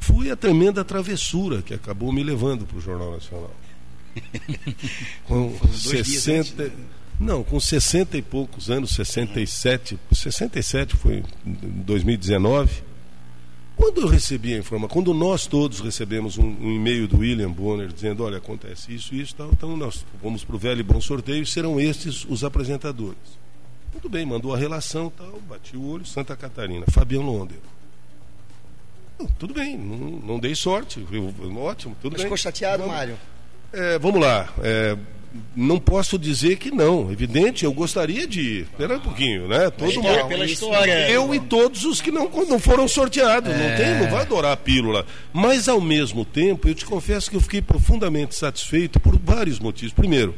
foi 0.00 0.30
a 0.30 0.36
tremenda 0.36 0.84
travessura 0.84 1.62
que 1.62 1.72
acabou 1.72 2.12
me 2.12 2.22
levando 2.22 2.66
para 2.66 2.76
o 2.76 2.80
Jornal 2.80 3.12
Nacional. 3.12 3.54
Com 5.26 5.50
Foram 5.50 5.70
dois 5.70 6.06
dias 6.06 6.08
60. 6.08 6.72
Não, 7.18 7.44
com 7.44 7.60
60 7.60 8.16
e 8.18 8.22
poucos 8.22 8.70
anos, 8.70 8.90
67, 8.94 9.98
67 10.12 10.96
foi 10.96 11.22
em 11.46 11.52
2019. 11.84 12.82
Quando 13.76 14.02
eu 14.02 14.06
recebi 14.08 14.54
a 14.54 14.58
informação, 14.58 14.88
quando 14.92 15.12
nós 15.14 15.46
todos 15.46 15.80
recebemos 15.80 16.38
um, 16.38 16.44
um 16.44 16.72
e-mail 16.72 17.08
do 17.08 17.18
William 17.18 17.50
Bonner 17.50 17.88
dizendo, 17.88 18.22
olha, 18.24 18.38
acontece 18.38 18.94
isso 18.94 19.14
e 19.14 19.20
isso, 19.20 19.34
tal, 19.34 19.50
então 19.52 19.76
nós 19.76 20.04
vamos 20.22 20.44
para 20.44 20.54
o 20.54 20.58
velho 20.58 20.80
e 20.80 20.82
bom 20.84 21.00
sorteio 21.00 21.42
e 21.42 21.46
serão 21.46 21.80
estes 21.80 22.24
os 22.28 22.44
apresentadores. 22.44 23.18
Tudo 23.92 24.08
bem, 24.08 24.24
mandou 24.26 24.54
a 24.54 24.58
relação, 24.58 25.10
tal, 25.10 25.40
bati 25.48 25.76
o 25.76 25.84
olho, 25.88 26.04
Santa 26.06 26.36
Catarina, 26.36 26.84
Fabiano 26.90 27.26
Londer. 27.26 27.58
Não, 29.18 29.26
Tudo 29.38 29.54
bem, 29.54 29.76
não, 29.78 29.96
não 30.20 30.38
dei 30.40 30.54
sorte, 30.54 31.04
eu- 31.10 31.34
ótimo, 31.58 31.96
tudo 32.00 32.12
Mas 32.12 32.22
bem. 32.22 32.24
ficou 32.26 32.36
chateado, 32.36 32.86
Mário? 32.86 33.16
é, 33.72 33.98
vamos 33.98 34.20
lá. 34.20 34.52
é, 34.62 34.96
não 35.56 35.78
posso 35.78 36.18
dizer 36.18 36.56
que 36.56 36.70
não. 36.70 37.10
Evidente, 37.10 37.64
eu 37.64 37.72
gostaria 37.72 38.26
de 38.26 38.40
ir. 38.40 38.60
Espera 38.62 38.96
um 38.96 39.00
pouquinho, 39.00 39.48
né? 39.48 39.70
Todo 39.70 39.92
mundo. 39.94 40.28
pela 40.28 40.44
história. 40.44 41.10
Eu 41.10 41.34
e 41.34 41.40
todos 41.40 41.84
os 41.84 42.00
que 42.00 42.10
não, 42.10 42.28
não 42.48 42.58
foram 42.58 42.86
sorteados. 42.86 43.50
Não, 43.52 43.60
É. 43.64 43.76
tem, 43.76 43.98
não 44.02 44.10
vai 44.10 44.22
adorar 44.22 44.52
a 44.52 44.56
pílula. 44.56 45.04
Mas, 45.32 45.68
ao 45.68 45.80
mesmo 45.80 46.24
tempo, 46.24 46.68
eu 46.68 46.74
te 46.74 46.84
confesso 46.84 47.28
que 47.30 47.36
eu 47.36 47.40
fiquei 47.40 47.60
profundamente 47.60 48.34
satisfeito 48.34 49.00
por 49.00 49.18
vários 49.18 49.58
motivos. 49.58 49.92
Primeiro, 49.92 50.34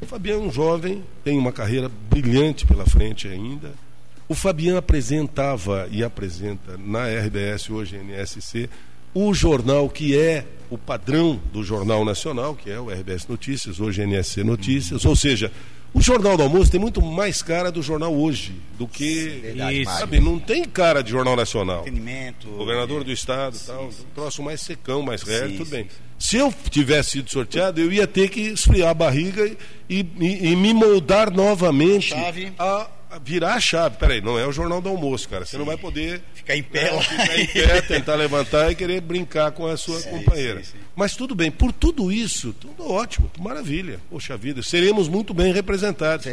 o 0.00 0.06
Fabiano 0.06 0.44
é 0.44 0.46
um 0.48 0.52
jovem, 0.52 1.02
tem 1.24 1.38
uma 1.38 1.52
carreira 1.52 1.90
brilhante 2.10 2.66
pela 2.66 2.84
frente 2.84 3.26
ainda. 3.26 3.72
O 4.28 4.34
Fabiano 4.34 4.78
apresentava 4.78 5.86
e 5.90 6.02
apresenta 6.02 6.78
na 6.78 7.06
RBS, 7.08 7.70
hoje 7.70 7.96
NSC, 7.96 8.68
o 9.14 9.32
jornal 9.32 9.88
que 9.88 10.18
é 10.18 10.44
o 10.70 10.76
padrão 10.76 11.40
do 11.52 11.62
Jornal 11.62 12.04
Nacional, 12.04 12.54
que 12.54 12.70
é 12.70 12.78
o 12.80 12.90
RBS 12.90 13.28
Notícias, 13.28 13.78
hoje 13.80 14.02
NSC 14.02 14.42
Notícias. 14.42 15.04
Ou 15.04 15.14
seja, 15.14 15.52
o 15.92 16.00
Jornal 16.00 16.36
do 16.36 16.42
Almoço 16.42 16.70
tem 16.72 16.80
muito 16.80 17.00
mais 17.00 17.40
cara 17.42 17.70
do 17.70 17.80
jornal 17.80 18.12
hoje 18.12 18.52
do 18.76 18.88
que. 18.88 19.40
verdade, 19.42 19.82
Isso. 19.82 19.92
sabe, 19.96 20.18
não 20.18 20.40
tem 20.40 20.64
cara 20.64 21.02
de 21.02 21.10
Jornal 21.12 21.36
Nacional. 21.36 21.80
Entretenimento. 21.82 22.48
Governador 22.48 23.04
do 23.04 23.12
Estado 23.12 23.56
tal, 23.64 23.84
um 23.86 23.90
troço 24.14 24.42
mais 24.42 24.60
secão, 24.60 25.02
mais 25.02 25.22
reto, 25.22 25.50
Sim, 25.50 25.56
tudo 25.58 25.66
sim, 25.66 25.70
bem. 25.70 25.86
Se 26.18 26.36
eu 26.36 26.52
tivesse 26.70 27.10
sido 27.10 27.30
sorteado, 27.30 27.80
eu 27.80 27.92
ia 27.92 28.06
ter 28.06 28.28
que 28.30 28.40
esfriar 28.40 28.88
a 28.90 28.94
barriga 28.94 29.46
e, 29.88 30.00
e- 30.18 30.48
e 30.52 30.56
me 30.56 30.72
moldar 30.72 31.30
novamente 31.30 32.08
Chave. 32.08 32.52
a, 32.58 32.88
virar 33.18 33.54
a 33.54 33.60
chave. 33.60 33.96
Peraí, 33.96 34.20
não 34.20 34.38
é 34.38 34.46
o 34.46 34.52
Jornal 34.52 34.80
do 34.80 34.88
Almoço, 34.88 35.28
cara. 35.28 35.44
Você 35.44 35.56
não 35.58 35.64
vai 35.64 35.76
poder 35.76 36.22
Ficar 36.34 36.56
em 36.56 36.62
pé. 36.62 36.90
né, 36.92 37.02
ficar 37.02 37.38
em 37.38 37.46
pé, 37.46 37.80
tentar 37.86 38.14
levantar 38.14 38.70
e 38.70 38.74
querer 38.74 39.00
brincar 39.00 39.50
com 39.52 39.66
a 39.66 39.76
sua 39.76 40.00
companheira. 40.02 40.62
Mas 40.96 41.14
tudo 41.16 41.34
bem, 41.34 41.50
por 41.50 41.72
tudo 41.72 42.10
isso, 42.12 42.52
tudo 42.52 42.90
ótimo, 42.90 43.30
maravilha. 43.38 43.98
Poxa 44.10 44.36
vida, 44.36 44.62
seremos 44.62 45.08
muito 45.08 45.32
bem 45.34 45.52
representados. 45.52 46.26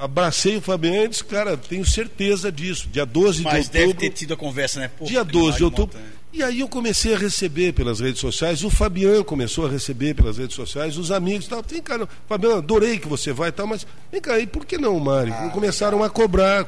Abracei 0.00 0.56
o 0.56 0.60
Fabiano 0.60 1.04
e 1.04 1.08
disse, 1.08 1.24
cara, 1.24 1.56
tenho 1.56 1.84
certeza 1.86 2.50
disso. 2.50 2.88
Dia 2.88 3.06
12 3.06 3.42
Mas 3.42 3.66
de 3.66 3.70
deve 3.72 3.84
outubro. 3.86 4.08
ter 4.08 4.14
tido 4.14 4.34
a 4.34 4.36
conversa, 4.36 4.80
né? 4.80 4.90
Pô, 4.98 5.04
Dia 5.04 5.24
12 5.24 5.58
de 5.58 5.64
outubro. 5.64 5.96
Mota, 5.96 6.08
né? 6.10 6.15
E 6.36 6.42
aí 6.42 6.60
eu 6.60 6.68
comecei 6.68 7.14
a 7.14 7.16
receber 7.18 7.72
pelas 7.72 7.98
redes 7.98 8.20
sociais, 8.20 8.62
o 8.62 8.68
Fabiano 8.68 9.24
começou 9.24 9.64
a 9.64 9.70
receber 9.70 10.12
pelas 10.12 10.36
redes 10.36 10.54
sociais, 10.54 10.98
os 10.98 11.10
amigos 11.10 11.48
tal. 11.48 11.64
Vem 11.66 11.80
cá, 11.80 12.06
Fabiano, 12.28 12.56
adorei 12.58 12.98
que 12.98 13.08
você 13.08 13.32
vai 13.32 13.48
e 13.48 13.52
tal, 13.52 13.66
mas 13.66 13.86
vem 14.12 14.20
cá, 14.20 14.38
e 14.38 14.46
por 14.46 14.66
que 14.66 14.76
não, 14.76 15.00
Mário? 15.00 15.32
Ah, 15.32 15.48
Começaram 15.48 16.04
a 16.04 16.10
cobrar. 16.10 16.66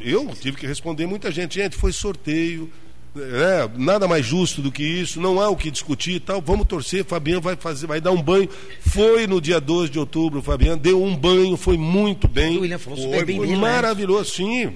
Eu 0.00 0.28
tive 0.40 0.56
que 0.56 0.64
responder 0.64 1.06
muita 1.06 1.28
gente. 1.32 1.56
Gente, 1.56 1.74
foi 1.76 1.90
sorteio. 1.92 2.70
é, 3.16 3.68
nada 3.76 4.06
mais 4.06 4.24
justo 4.24 4.62
do 4.62 4.70
que 4.70 4.84
isso, 4.84 5.20
não 5.20 5.40
há 5.40 5.48
o 5.48 5.56
que 5.56 5.72
discutir 5.72 6.12
e 6.12 6.20
tal. 6.20 6.40
Vamos 6.40 6.68
torcer, 6.68 7.04
Fabiano 7.04 7.40
vai 7.40 7.56
fazer, 7.56 7.88
vai 7.88 8.00
dar 8.00 8.12
um 8.12 8.22
banho. 8.22 8.48
Foi 8.80 9.26
no 9.26 9.40
dia 9.40 9.60
12 9.60 9.90
de 9.90 9.98
outubro, 9.98 10.38
o 10.38 10.42
Fabiano 10.42 10.80
deu 10.80 11.02
um 11.02 11.16
banho, 11.16 11.56
foi 11.56 11.76
muito 11.76 12.28
bem. 12.28 12.58
O 12.58 12.60
William 12.60 12.78
falou 12.78 12.96
Foi, 12.96 13.06
super 13.08 13.26
bem 13.26 13.38
foi 13.38 13.46
dele, 13.48 13.58
né? 13.60 13.68
maravilhoso, 13.72 14.30
sim. 14.30 14.72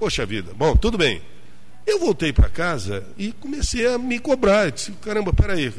Poxa 0.00 0.26
vida. 0.26 0.50
Bom, 0.56 0.74
tudo 0.74 0.98
bem. 0.98 1.20
Eu 1.88 1.98
voltei 2.00 2.34
para 2.34 2.50
casa 2.50 3.02
e 3.16 3.32
comecei 3.32 3.86
a 3.86 3.96
me 3.96 4.18
cobrar. 4.18 4.66
Eu 4.66 4.70
disse, 4.72 4.92
caramba, 5.00 5.32
peraí, 5.32 5.72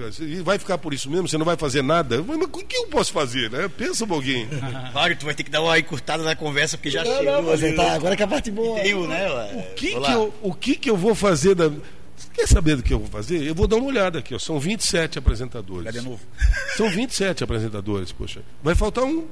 vai 0.43 0.57
ficar 0.57 0.79
por 0.79 0.91
isso 0.91 1.07
mesmo? 1.07 1.27
Você 1.27 1.37
não 1.37 1.45
vai 1.45 1.55
fazer 1.55 1.83
nada? 1.83 2.15
Eu 2.15 2.25
falei, 2.25 2.41
Mas 2.41 2.49
o 2.49 2.65
que 2.65 2.75
eu 2.75 2.87
posso 2.87 3.13
fazer, 3.13 3.51
né? 3.51 3.69
Pensa 3.77 4.05
um 4.05 4.07
pouquinho. 4.07 4.49
Mário, 4.91 5.15
tu 5.15 5.25
vai 5.25 5.35
ter 5.35 5.43
que 5.43 5.51
dar 5.51 5.61
uma 5.61 5.77
encurtada 5.77 6.23
na 6.23 6.35
conversa, 6.35 6.77
porque 6.77 6.89
já 6.89 7.03
Não, 7.03 7.15
chegou. 7.15 7.31
não, 7.31 7.43
mas 7.43 7.75
tá, 7.75 7.93
agora 7.93 8.15
que 8.15 8.23
é 8.23 8.25
a 8.25 8.27
parte 8.27 8.49
boa. 8.49 8.79
Tem 8.79 8.95
o, 8.95 9.05
né? 9.05 9.29
O 9.53 9.75
que, 9.75 9.99
que 9.99 10.11
eu, 10.11 10.33
o 10.41 10.51
que, 10.51 10.75
que 10.75 10.89
eu 10.89 10.97
vou 10.97 11.13
fazer 11.13 11.53
da. 11.53 11.69
Você 11.69 12.27
quer 12.33 12.47
saber 12.47 12.75
do 12.75 12.81
que 12.81 12.91
eu 12.91 12.99
vou 12.99 13.07
fazer? 13.07 13.43
Eu 13.47 13.53
vou 13.53 13.67
dar 13.67 13.75
uma 13.75 13.85
olhada 13.85 14.17
aqui, 14.17 14.33
ó. 14.33 14.39
São 14.39 14.59
27 14.59 15.19
apresentadores. 15.19 15.85
Cadê 15.85 16.01
novo? 16.01 16.19
São 16.75 16.89
27 16.89 17.43
apresentadores, 17.43 18.11
poxa. 18.11 18.41
Vai 18.63 18.73
faltar 18.73 19.03
um. 19.03 19.27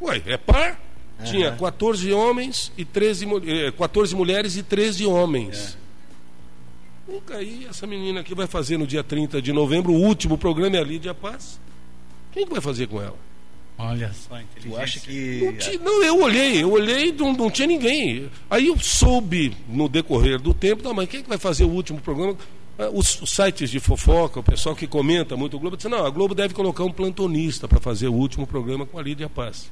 Ué, 0.00 0.22
é 0.26 0.36
par? 0.36 0.80
Tinha 1.24 1.52
14 1.52 2.12
homens 2.12 2.72
e 2.76 2.84
13 2.84 3.26
mul- 3.26 3.42
eh, 3.46 3.70
14 3.72 4.14
mulheres 4.14 4.56
e 4.56 4.62
13 4.62 5.06
homens. 5.06 5.76
Nunca 7.06 7.36
aí, 7.36 7.66
essa 7.68 7.86
menina 7.86 8.20
aqui 8.20 8.34
vai 8.34 8.46
fazer 8.46 8.76
no 8.78 8.86
dia 8.86 9.02
30 9.02 9.42
de 9.42 9.52
novembro, 9.52 9.92
o 9.92 9.96
último 10.00 10.38
programa 10.38 10.76
é 10.76 10.80
a 10.80 10.84
Lídia 10.84 11.12
Paz. 11.14 11.60
Quem 12.32 12.46
que 12.46 12.52
vai 12.52 12.60
fazer 12.60 12.86
com 12.86 13.00
ela? 13.02 13.16
Olha 13.76 14.12
só, 14.12 14.38
inteligência. 14.40 14.70
Tu 14.70 14.80
acha 14.80 15.00
que. 15.00 15.40
Não, 15.44 15.52
ti- 15.56 15.78
não, 15.78 16.02
eu 16.04 16.20
olhei, 16.22 16.62
eu 16.62 16.70
olhei 16.70 17.08
e 17.08 17.12
não, 17.12 17.32
não 17.32 17.50
tinha 17.50 17.66
ninguém. 17.66 18.30
Aí 18.48 18.68
eu 18.68 18.78
soube 18.78 19.56
no 19.68 19.88
decorrer 19.88 20.38
do 20.40 20.54
tempo, 20.54 20.84
não, 20.84 20.94
mas 20.94 21.08
quem 21.08 21.20
é 21.20 21.22
que 21.22 21.28
vai 21.28 21.38
fazer 21.38 21.64
o 21.64 21.70
último 21.70 22.00
programa? 22.00 22.36
Ah, 22.78 22.88
Os, 22.92 23.20
os 23.20 23.30
sites 23.30 23.68
de 23.70 23.80
fofoca, 23.80 24.40
o 24.40 24.42
pessoal 24.42 24.76
que 24.76 24.86
comenta 24.86 25.36
muito 25.36 25.56
o 25.56 25.60
Globo, 25.60 25.76
disse, 25.76 25.88
não, 25.88 26.06
a 26.06 26.10
Globo 26.10 26.34
deve 26.34 26.54
colocar 26.54 26.84
um 26.84 26.92
plantonista 26.92 27.66
para 27.66 27.80
fazer 27.80 28.08
o 28.08 28.14
último 28.14 28.46
programa 28.46 28.86
com 28.86 28.98
a 28.98 29.02
Lídia 29.02 29.28
Paz. 29.28 29.70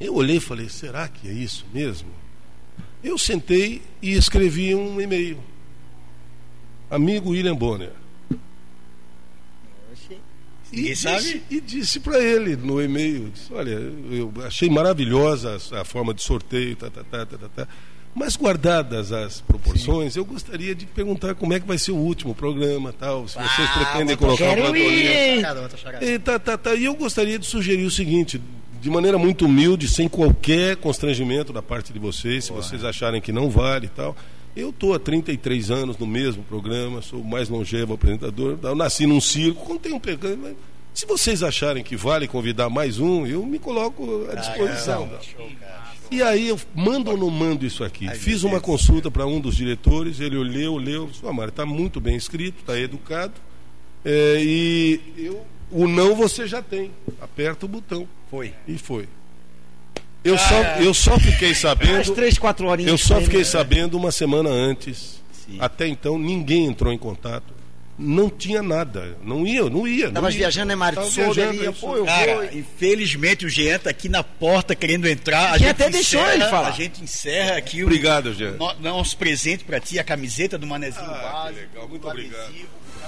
Eu 0.00 0.14
olhei 0.14 0.36
e 0.36 0.40
falei, 0.40 0.68
será 0.68 1.06
que 1.06 1.28
é 1.28 1.32
isso 1.32 1.66
mesmo? 1.74 2.08
Eu 3.04 3.18
sentei 3.18 3.82
e 4.00 4.12
escrevi 4.12 4.74
um 4.74 5.00
e-mail. 5.00 5.38
Amigo 6.90 7.30
William 7.30 7.54
Bonner. 7.54 7.92
E 10.72 10.82
disse, 10.82 11.42
e 11.50 11.60
disse 11.60 11.98
para 11.98 12.18
ele 12.20 12.54
no 12.54 12.80
e-mail, 12.80 13.30
disse, 13.30 13.52
olha, 13.52 13.70
eu 13.70 14.32
achei 14.46 14.70
maravilhosa 14.70 15.58
a, 15.72 15.80
a 15.80 15.84
forma 15.84 16.14
de 16.14 16.22
sorteio, 16.22 16.76
tá, 16.76 16.88
tá, 16.88 17.02
tá, 17.02 17.26
tá, 17.26 17.38
tá, 17.38 17.48
tá. 17.48 17.68
mas 18.14 18.36
guardadas 18.36 19.10
as 19.10 19.40
proporções, 19.40 20.14
eu 20.14 20.24
gostaria 20.24 20.72
de 20.72 20.86
perguntar 20.86 21.34
como 21.34 21.52
é 21.52 21.58
que 21.58 21.66
vai 21.66 21.76
ser 21.76 21.90
o 21.90 21.96
último 21.96 22.36
programa, 22.36 22.92
tal, 22.92 23.26
se 23.26 23.34
vocês 23.34 23.68
pretendem 23.70 24.16
colocar 24.16 24.54
plantonista. 24.54 26.04
E, 26.04 26.18
tá, 26.20 26.38
tá, 26.38 26.56
tá. 26.56 26.74
E 26.76 26.84
eu 26.84 26.94
gostaria 26.94 27.36
de 27.36 27.46
sugerir 27.46 27.84
o 27.84 27.90
seguinte, 27.90 28.40
de 28.80 28.88
maneira 28.88 29.18
muito 29.18 29.44
humilde, 29.44 29.86
sem 29.88 30.08
qualquer 30.08 30.76
constrangimento 30.76 31.52
da 31.52 31.60
parte 31.60 31.92
de 31.92 31.98
vocês, 31.98 32.46
se 32.46 32.52
vocês 32.52 32.84
acharem 32.84 33.20
que 33.20 33.30
não 33.32 33.50
vale 33.50 33.86
e 33.86 33.90
tal. 33.90 34.16
Eu 34.56 34.70
estou 34.70 34.94
há 34.94 34.98
33 34.98 35.70
anos 35.70 35.98
no 35.98 36.06
mesmo 36.06 36.42
programa, 36.42 37.02
sou 37.02 37.20
o 37.20 37.24
mais 37.24 37.48
longevo 37.48 37.94
apresentador. 37.94 38.58
Eu 38.62 38.74
nasci 38.74 39.06
num 39.06 39.20
circo, 39.20 39.64
contei 39.64 39.92
um 39.92 40.00
pegando. 40.00 40.38
mas 40.42 40.54
Se 40.94 41.06
vocês 41.06 41.42
acharem 41.42 41.84
que 41.84 41.94
vale 41.94 42.26
convidar 42.26 42.68
mais 42.68 42.98
um, 42.98 43.26
eu 43.26 43.44
me 43.46 43.58
coloco 43.58 44.26
à 44.32 44.34
disposição. 44.34 45.08
E 46.10 46.22
aí 46.22 46.48
eu 46.48 46.58
mando 46.74 47.10
ou 47.10 47.16
não 47.16 47.30
mando 47.30 47.64
isso 47.64 47.84
aqui? 47.84 48.08
Fiz 48.16 48.42
uma 48.42 48.60
consulta 48.60 49.10
para 49.10 49.24
um 49.26 49.38
dos 49.40 49.56
diretores, 49.56 50.18
ele 50.18 50.36
leu, 50.42 50.76
leu, 50.76 51.06
disse, 51.06 51.24
"Ó, 51.24 51.32
Mário, 51.32 51.50
está 51.50 51.64
muito 51.64 52.00
bem 52.00 52.16
escrito, 52.16 52.58
está 52.60 52.76
educado. 52.78 53.34
é, 54.04 54.42
e 54.42 55.00
eu, 55.16 55.44
o 55.70 55.86
não 55.88 56.14
você 56.14 56.46
já 56.46 56.62
tem. 56.62 56.90
Aperta 57.20 57.66
o 57.66 57.68
botão. 57.68 58.06
Foi. 58.30 58.52
E 58.66 58.76
foi. 58.78 59.08
Eu, 60.22 60.36
só, 60.36 60.62
eu 60.80 60.92
só 60.92 61.18
fiquei 61.18 61.54
sabendo. 61.54 61.94
Umas 61.94 62.10
três, 62.10 62.38
quatro 62.38 62.66
horinhas 62.66 62.90
Eu 62.90 62.98
só 62.98 63.20
fiquei 63.22 63.38
né? 63.40 63.44
sabendo 63.44 63.96
uma 63.96 64.12
semana 64.12 64.50
antes. 64.50 65.20
Até 65.58 65.86
então 65.88 66.18
ninguém 66.18 66.66
entrou 66.66 66.92
em 66.92 66.98
contato. 66.98 67.58
Não 68.02 68.30
tinha 68.30 68.62
nada. 68.62 69.18
Não 69.22 69.46
ia, 69.46 69.68
não 69.68 69.86
ia. 69.86 70.10
Tava 70.10 70.30
ia. 70.30 70.38
viajando, 70.38 70.68
né, 70.68 70.74
Mário? 70.74 71.02
Viajando, 71.02 71.50
ali, 71.50 71.64
eu 71.64 71.72
pô, 71.74 71.96
eu 71.96 72.06
Cara, 72.06 72.34
vou. 72.36 72.44
infelizmente 72.58 73.44
o 73.44 73.48
Jean 73.48 73.78
tá 73.78 73.90
aqui 73.90 74.08
na 74.08 74.22
porta 74.24 74.74
querendo 74.74 75.06
entrar. 75.06 75.52
A 75.52 75.58
Jean 75.58 75.68
gente 75.68 75.70
até 75.70 75.90
deixou 75.90 76.20
encerra- 76.20 76.34
ele 76.34 76.44
falar. 76.50 76.68
A 76.68 76.72
gente 76.72 77.02
encerra 77.02 77.56
aqui 77.58 77.82
Obrigado, 77.82 78.32
Jean. 78.32 78.52
o 78.58 78.74
no- 78.74 78.74
nosso 78.80 79.16
presente 79.18 79.64
pra 79.64 79.80
ti, 79.80 79.98
a 79.98 80.04
camiseta 80.04 80.56
do 80.56 80.66
Manezinho 80.66 81.04
Ah, 81.04 81.30
Básico, 81.32 81.60
que 81.60 81.74
legal, 81.74 81.88
muito 81.90 82.08
obrigado. 82.08 82.52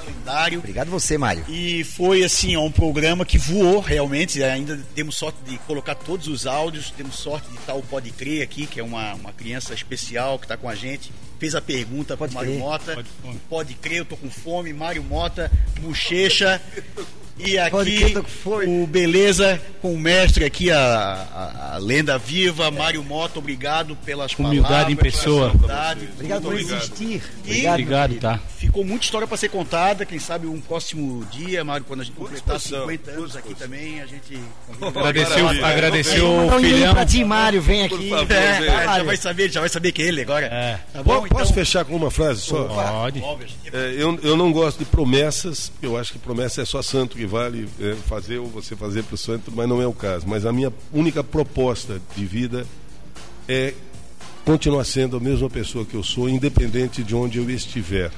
Calendário. 0.03 0.59
Obrigado 0.59 0.91
você, 0.91 1.17
Mário. 1.17 1.45
E 1.49 1.85
foi 1.85 2.23
assim, 2.23 2.57
ó, 2.57 2.65
um 2.65 2.71
programa 2.71 3.25
que 3.25 3.39
voou 3.39 3.81
realmente. 3.81 4.43
Ainda 4.43 4.79
temos 4.95 5.17
sorte 5.17 5.39
de 5.47 5.59
colocar 5.59 5.95
todos 5.95 6.29
os 6.29 6.47
áudios, 6.47 6.91
temos 6.91 7.17
sorte 7.17 7.49
de 7.51 7.57
estar 7.57 7.75
o 7.75 7.83
Pode 7.83 8.11
Crer 8.11 8.43
aqui, 8.43 8.67
que 8.67 8.81
é 8.81 8.83
uma, 8.83 9.15
uma 9.15 9.33
criança 9.33 9.75
especial 9.75 10.39
que 10.39 10.45
está 10.45 10.57
com 10.57 10.69
a 10.69 10.75
gente. 10.75 11.13
Fez 11.39 11.55
a 11.55 11.61
pergunta 11.61 12.17
para 12.17 12.31
Mário. 12.31 12.59
Mota. 12.59 12.95
Pode. 12.95 13.39
Pode 13.49 13.75
crer, 13.75 13.99
eu 13.99 14.05
tô 14.05 14.17
com 14.17 14.31
fome. 14.31 14.73
Mário 14.73 15.03
Mota, 15.03 15.51
bochecha. 15.81 16.61
E 17.39 17.59
aqui 17.59 18.15
o 18.67 18.87
Beleza 18.87 19.61
com 19.81 19.93
o 19.95 19.99
mestre 19.99 20.45
aqui, 20.45 20.71
a, 20.71 20.79
a- 20.79 21.75
a 21.75 21.79
lenda 21.79 22.17
viva, 22.19 22.71
Mário 22.71 23.03
Mota, 23.03 23.39
obrigado 23.39 23.97
pelas 24.05 24.33
Humildade 24.35 24.63
palavras. 24.69 24.93
em 24.93 24.97
pessoa. 24.97 25.49
humildade. 25.53 26.09
Obrigado 26.15 26.43
por 26.43 26.53
obrigado. 26.53 26.77
existir. 26.77 27.23
E- 27.47 27.67
Obrigado, 27.67 28.15
tá? 28.17 28.39
Ficou 28.59 28.85
muita 28.85 29.05
história 29.05 29.27
para 29.27 29.37
ser 29.37 29.49
contada. 29.49 30.05
Quem 30.07 30.19
sabe 30.21 30.47
um 30.47 30.61
próximo 30.61 31.25
dia, 31.33 31.65
Mário, 31.65 31.85
quando 31.85 32.03
a 32.03 32.05
gente 32.05 32.15
completar 32.15 32.57
disposição, 32.59 32.83
50 32.89 33.11
anos 33.11 33.37
aqui 33.37 33.55
também, 33.55 34.01
a 34.01 34.07
gente. 34.07 34.39
Agradeceu, 34.95 35.49
agradeceu 35.49 36.27
o 36.29 36.55
um 36.57 36.61
filhão. 36.61 36.95
pra 36.95 37.05
ti, 37.07 37.25
Mário, 37.25 37.61
vem 37.61 37.83
aqui. 37.85 38.11
favor, 38.11 38.31
É, 38.33 38.61
Zé. 38.61 38.67
já 38.85 39.03
vai 39.03 39.17
saber, 39.17 39.51
já 39.51 39.61
vai 39.61 39.69
saber 39.69 39.91
que 39.93 40.03
é 40.03 40.07
ele 40.07 40.21
agora. 40.21 40.47
É. 40.47 40.79
Tá 40.93 41.03
bom? 41.03 41.27
Posso 41.27 41.45
então, 41.45 41.55
fechar 41.55 41.85
com 41.85 41.97
uma 41.97 42.11
frase 42.11 42.43
só? 42.43 42.65
Pode. 42.65 43.21
É, 43.73 43.95
eu, 43.97 44.19
eu 44.23 44.37
não 44.37 44.53
gosto 44.53 44.79
de 44.79 44.85
promessas, 44.85 45.73
eu 45.83 45.97
acho 45.97 46.13
que 46.13 46.19
promessa 46.19 46.63
é 46.63 46.65
só 46.65 46.83
santo 46.83 47.19
que 47.23 47.27
vale 47.27 47.69
é, 47.81 47.95
fazer 47.95 48.39
ou 48.39 48.49
você 48.49 48.75
fazer 48.75 49.05
para 49.05 49.15
o 49.15 49.19
santo, 49.19 49.53
mas 49.55 49.69
não 49.69 49.81
é 49.81 49.87
o 49.87 49.93
caso. 49.93 50.27
Mas 50.27 50.45
a 50.45 50.53
minha 50.53 50.73
única 50.93 51.23
proposta 51.23 52.03
de 52.17 52.27
vida 52.27 52.67
é 53.49 53.75
continuar 54.45 54.83
sendo 54.83 55.17
a 55.17 55.21
mesma 55.21 55.49
pessoa 55.49 55.85
que 55.85 55.95
eu 55.95 56.03
sou, 56.03 56.29
independente 56.29 57.05
de 57.05 57.15
onde 57.15 57.39
eu 57.39 57.49
estiver. 57.49 58.11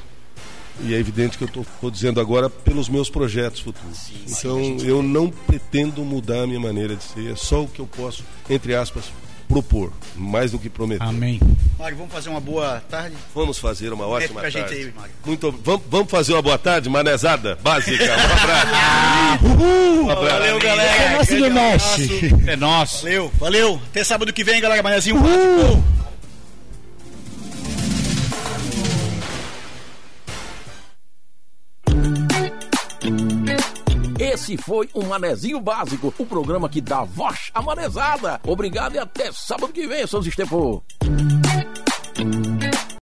E 0.82 0.94
é 0.94 0.98
evidente 0.98 1.36
que 1.36 1.44
eu 1.44 1.48
estou 1.48 1.90
dizendo 1.90 2.18
agora 2.18 2.48
pelos 2.48 2.88
meus 2.88 3.10
projetos 3.10 3.60
futuros. 3.60 4.10
então 4.26 4.58
eu 4.78 5.02
não 5.02 5.28
pretendo 5.28 6.02
mudar 6.02 6.44
a 6.44 6.46
minha 6.46 6.58
maneira 6.58 6.96
de 6.96 7.04
ser, 7.04 7.30
é 7.30 7.36
só 7.36 7.62
o 7.62 7.68
que 7.68 7.80
eu 7.80 7.86
posso, 7.86 8.24
entre 8.48 8.74
aspas, 8.74 9.04
propor, 9.48 9.92
mais 10.16 10.50
do 10.52 10.58
que 10.58 10.68
prometer. 10.68 11.02
Amém. 11.04 11.40
Mário, 11.78 11.96
vamos 11.96 12.12
fazer 12.12 12.30
uma 12.30 12.40
boa 12.40 12.82
tarde? 12.88 13.14
Vamos 13.34 13.58
fazer 13.58 13.92
uma 13.92 14.06
ótima 14.06 14.40
tarde. 14.40 14.58
gente 14.58 14.72
aí, 14.72 14.92
Mário. 14.96 15.12
Muito, 15.24 15.52
vamos, 15.64 15.82
vamos 15.88 16.10
fazer 16.10 16.32
uma 16.32 16.42
boa 16.42 16.58
tarde, 16.58 16.88
manezada 16.88 17.58
básica. 17.62 18.04
Um 18.04 18.42
abraço. 18.42 19.44
Uhul. 19.44 19.84
Um 20.04 20.10
abraço. 20.10 20.38
Valeu, 20.38 20.58
galera. 20.60 21.08
Grande 21.24 21.32
ele 21.34 21.46
abraço. 21.46 21.98
mexe. 22.00 22.34
É 22.46 22.56
nosso. 22.56 23.02
Valeu, 23.04 23.32
valeu. 23.38 23.80
Até 23.90 24.04
sábado 24.04 24.32
que 24.32 24.44
vem, 24.44 24.60
galera. 24.60 24.82
Manezinho 24.82 25.18
básico. 25.18 25.82
Esse 34.34 34.56
foi 34.56 34.88
o 34.92 35.04
Manezinho 35.04 35.60
Básico, 35.60 36.12
o 36.18 36.26
programa 36.26 36.68
que 36.68 36.80
dá 36.80 37.04
voz 37.04 37.52
à 37.54 37.62
manezada. 37.62 38.40
Obrigado 38.44 38.96
e 38.96 38.98
até 38.98 39.30
sábado 39.30 39.72
que 39.72 39.86
vem, 39.86 40.04
seus 40.08 40.26
estepos. 40.26 40.82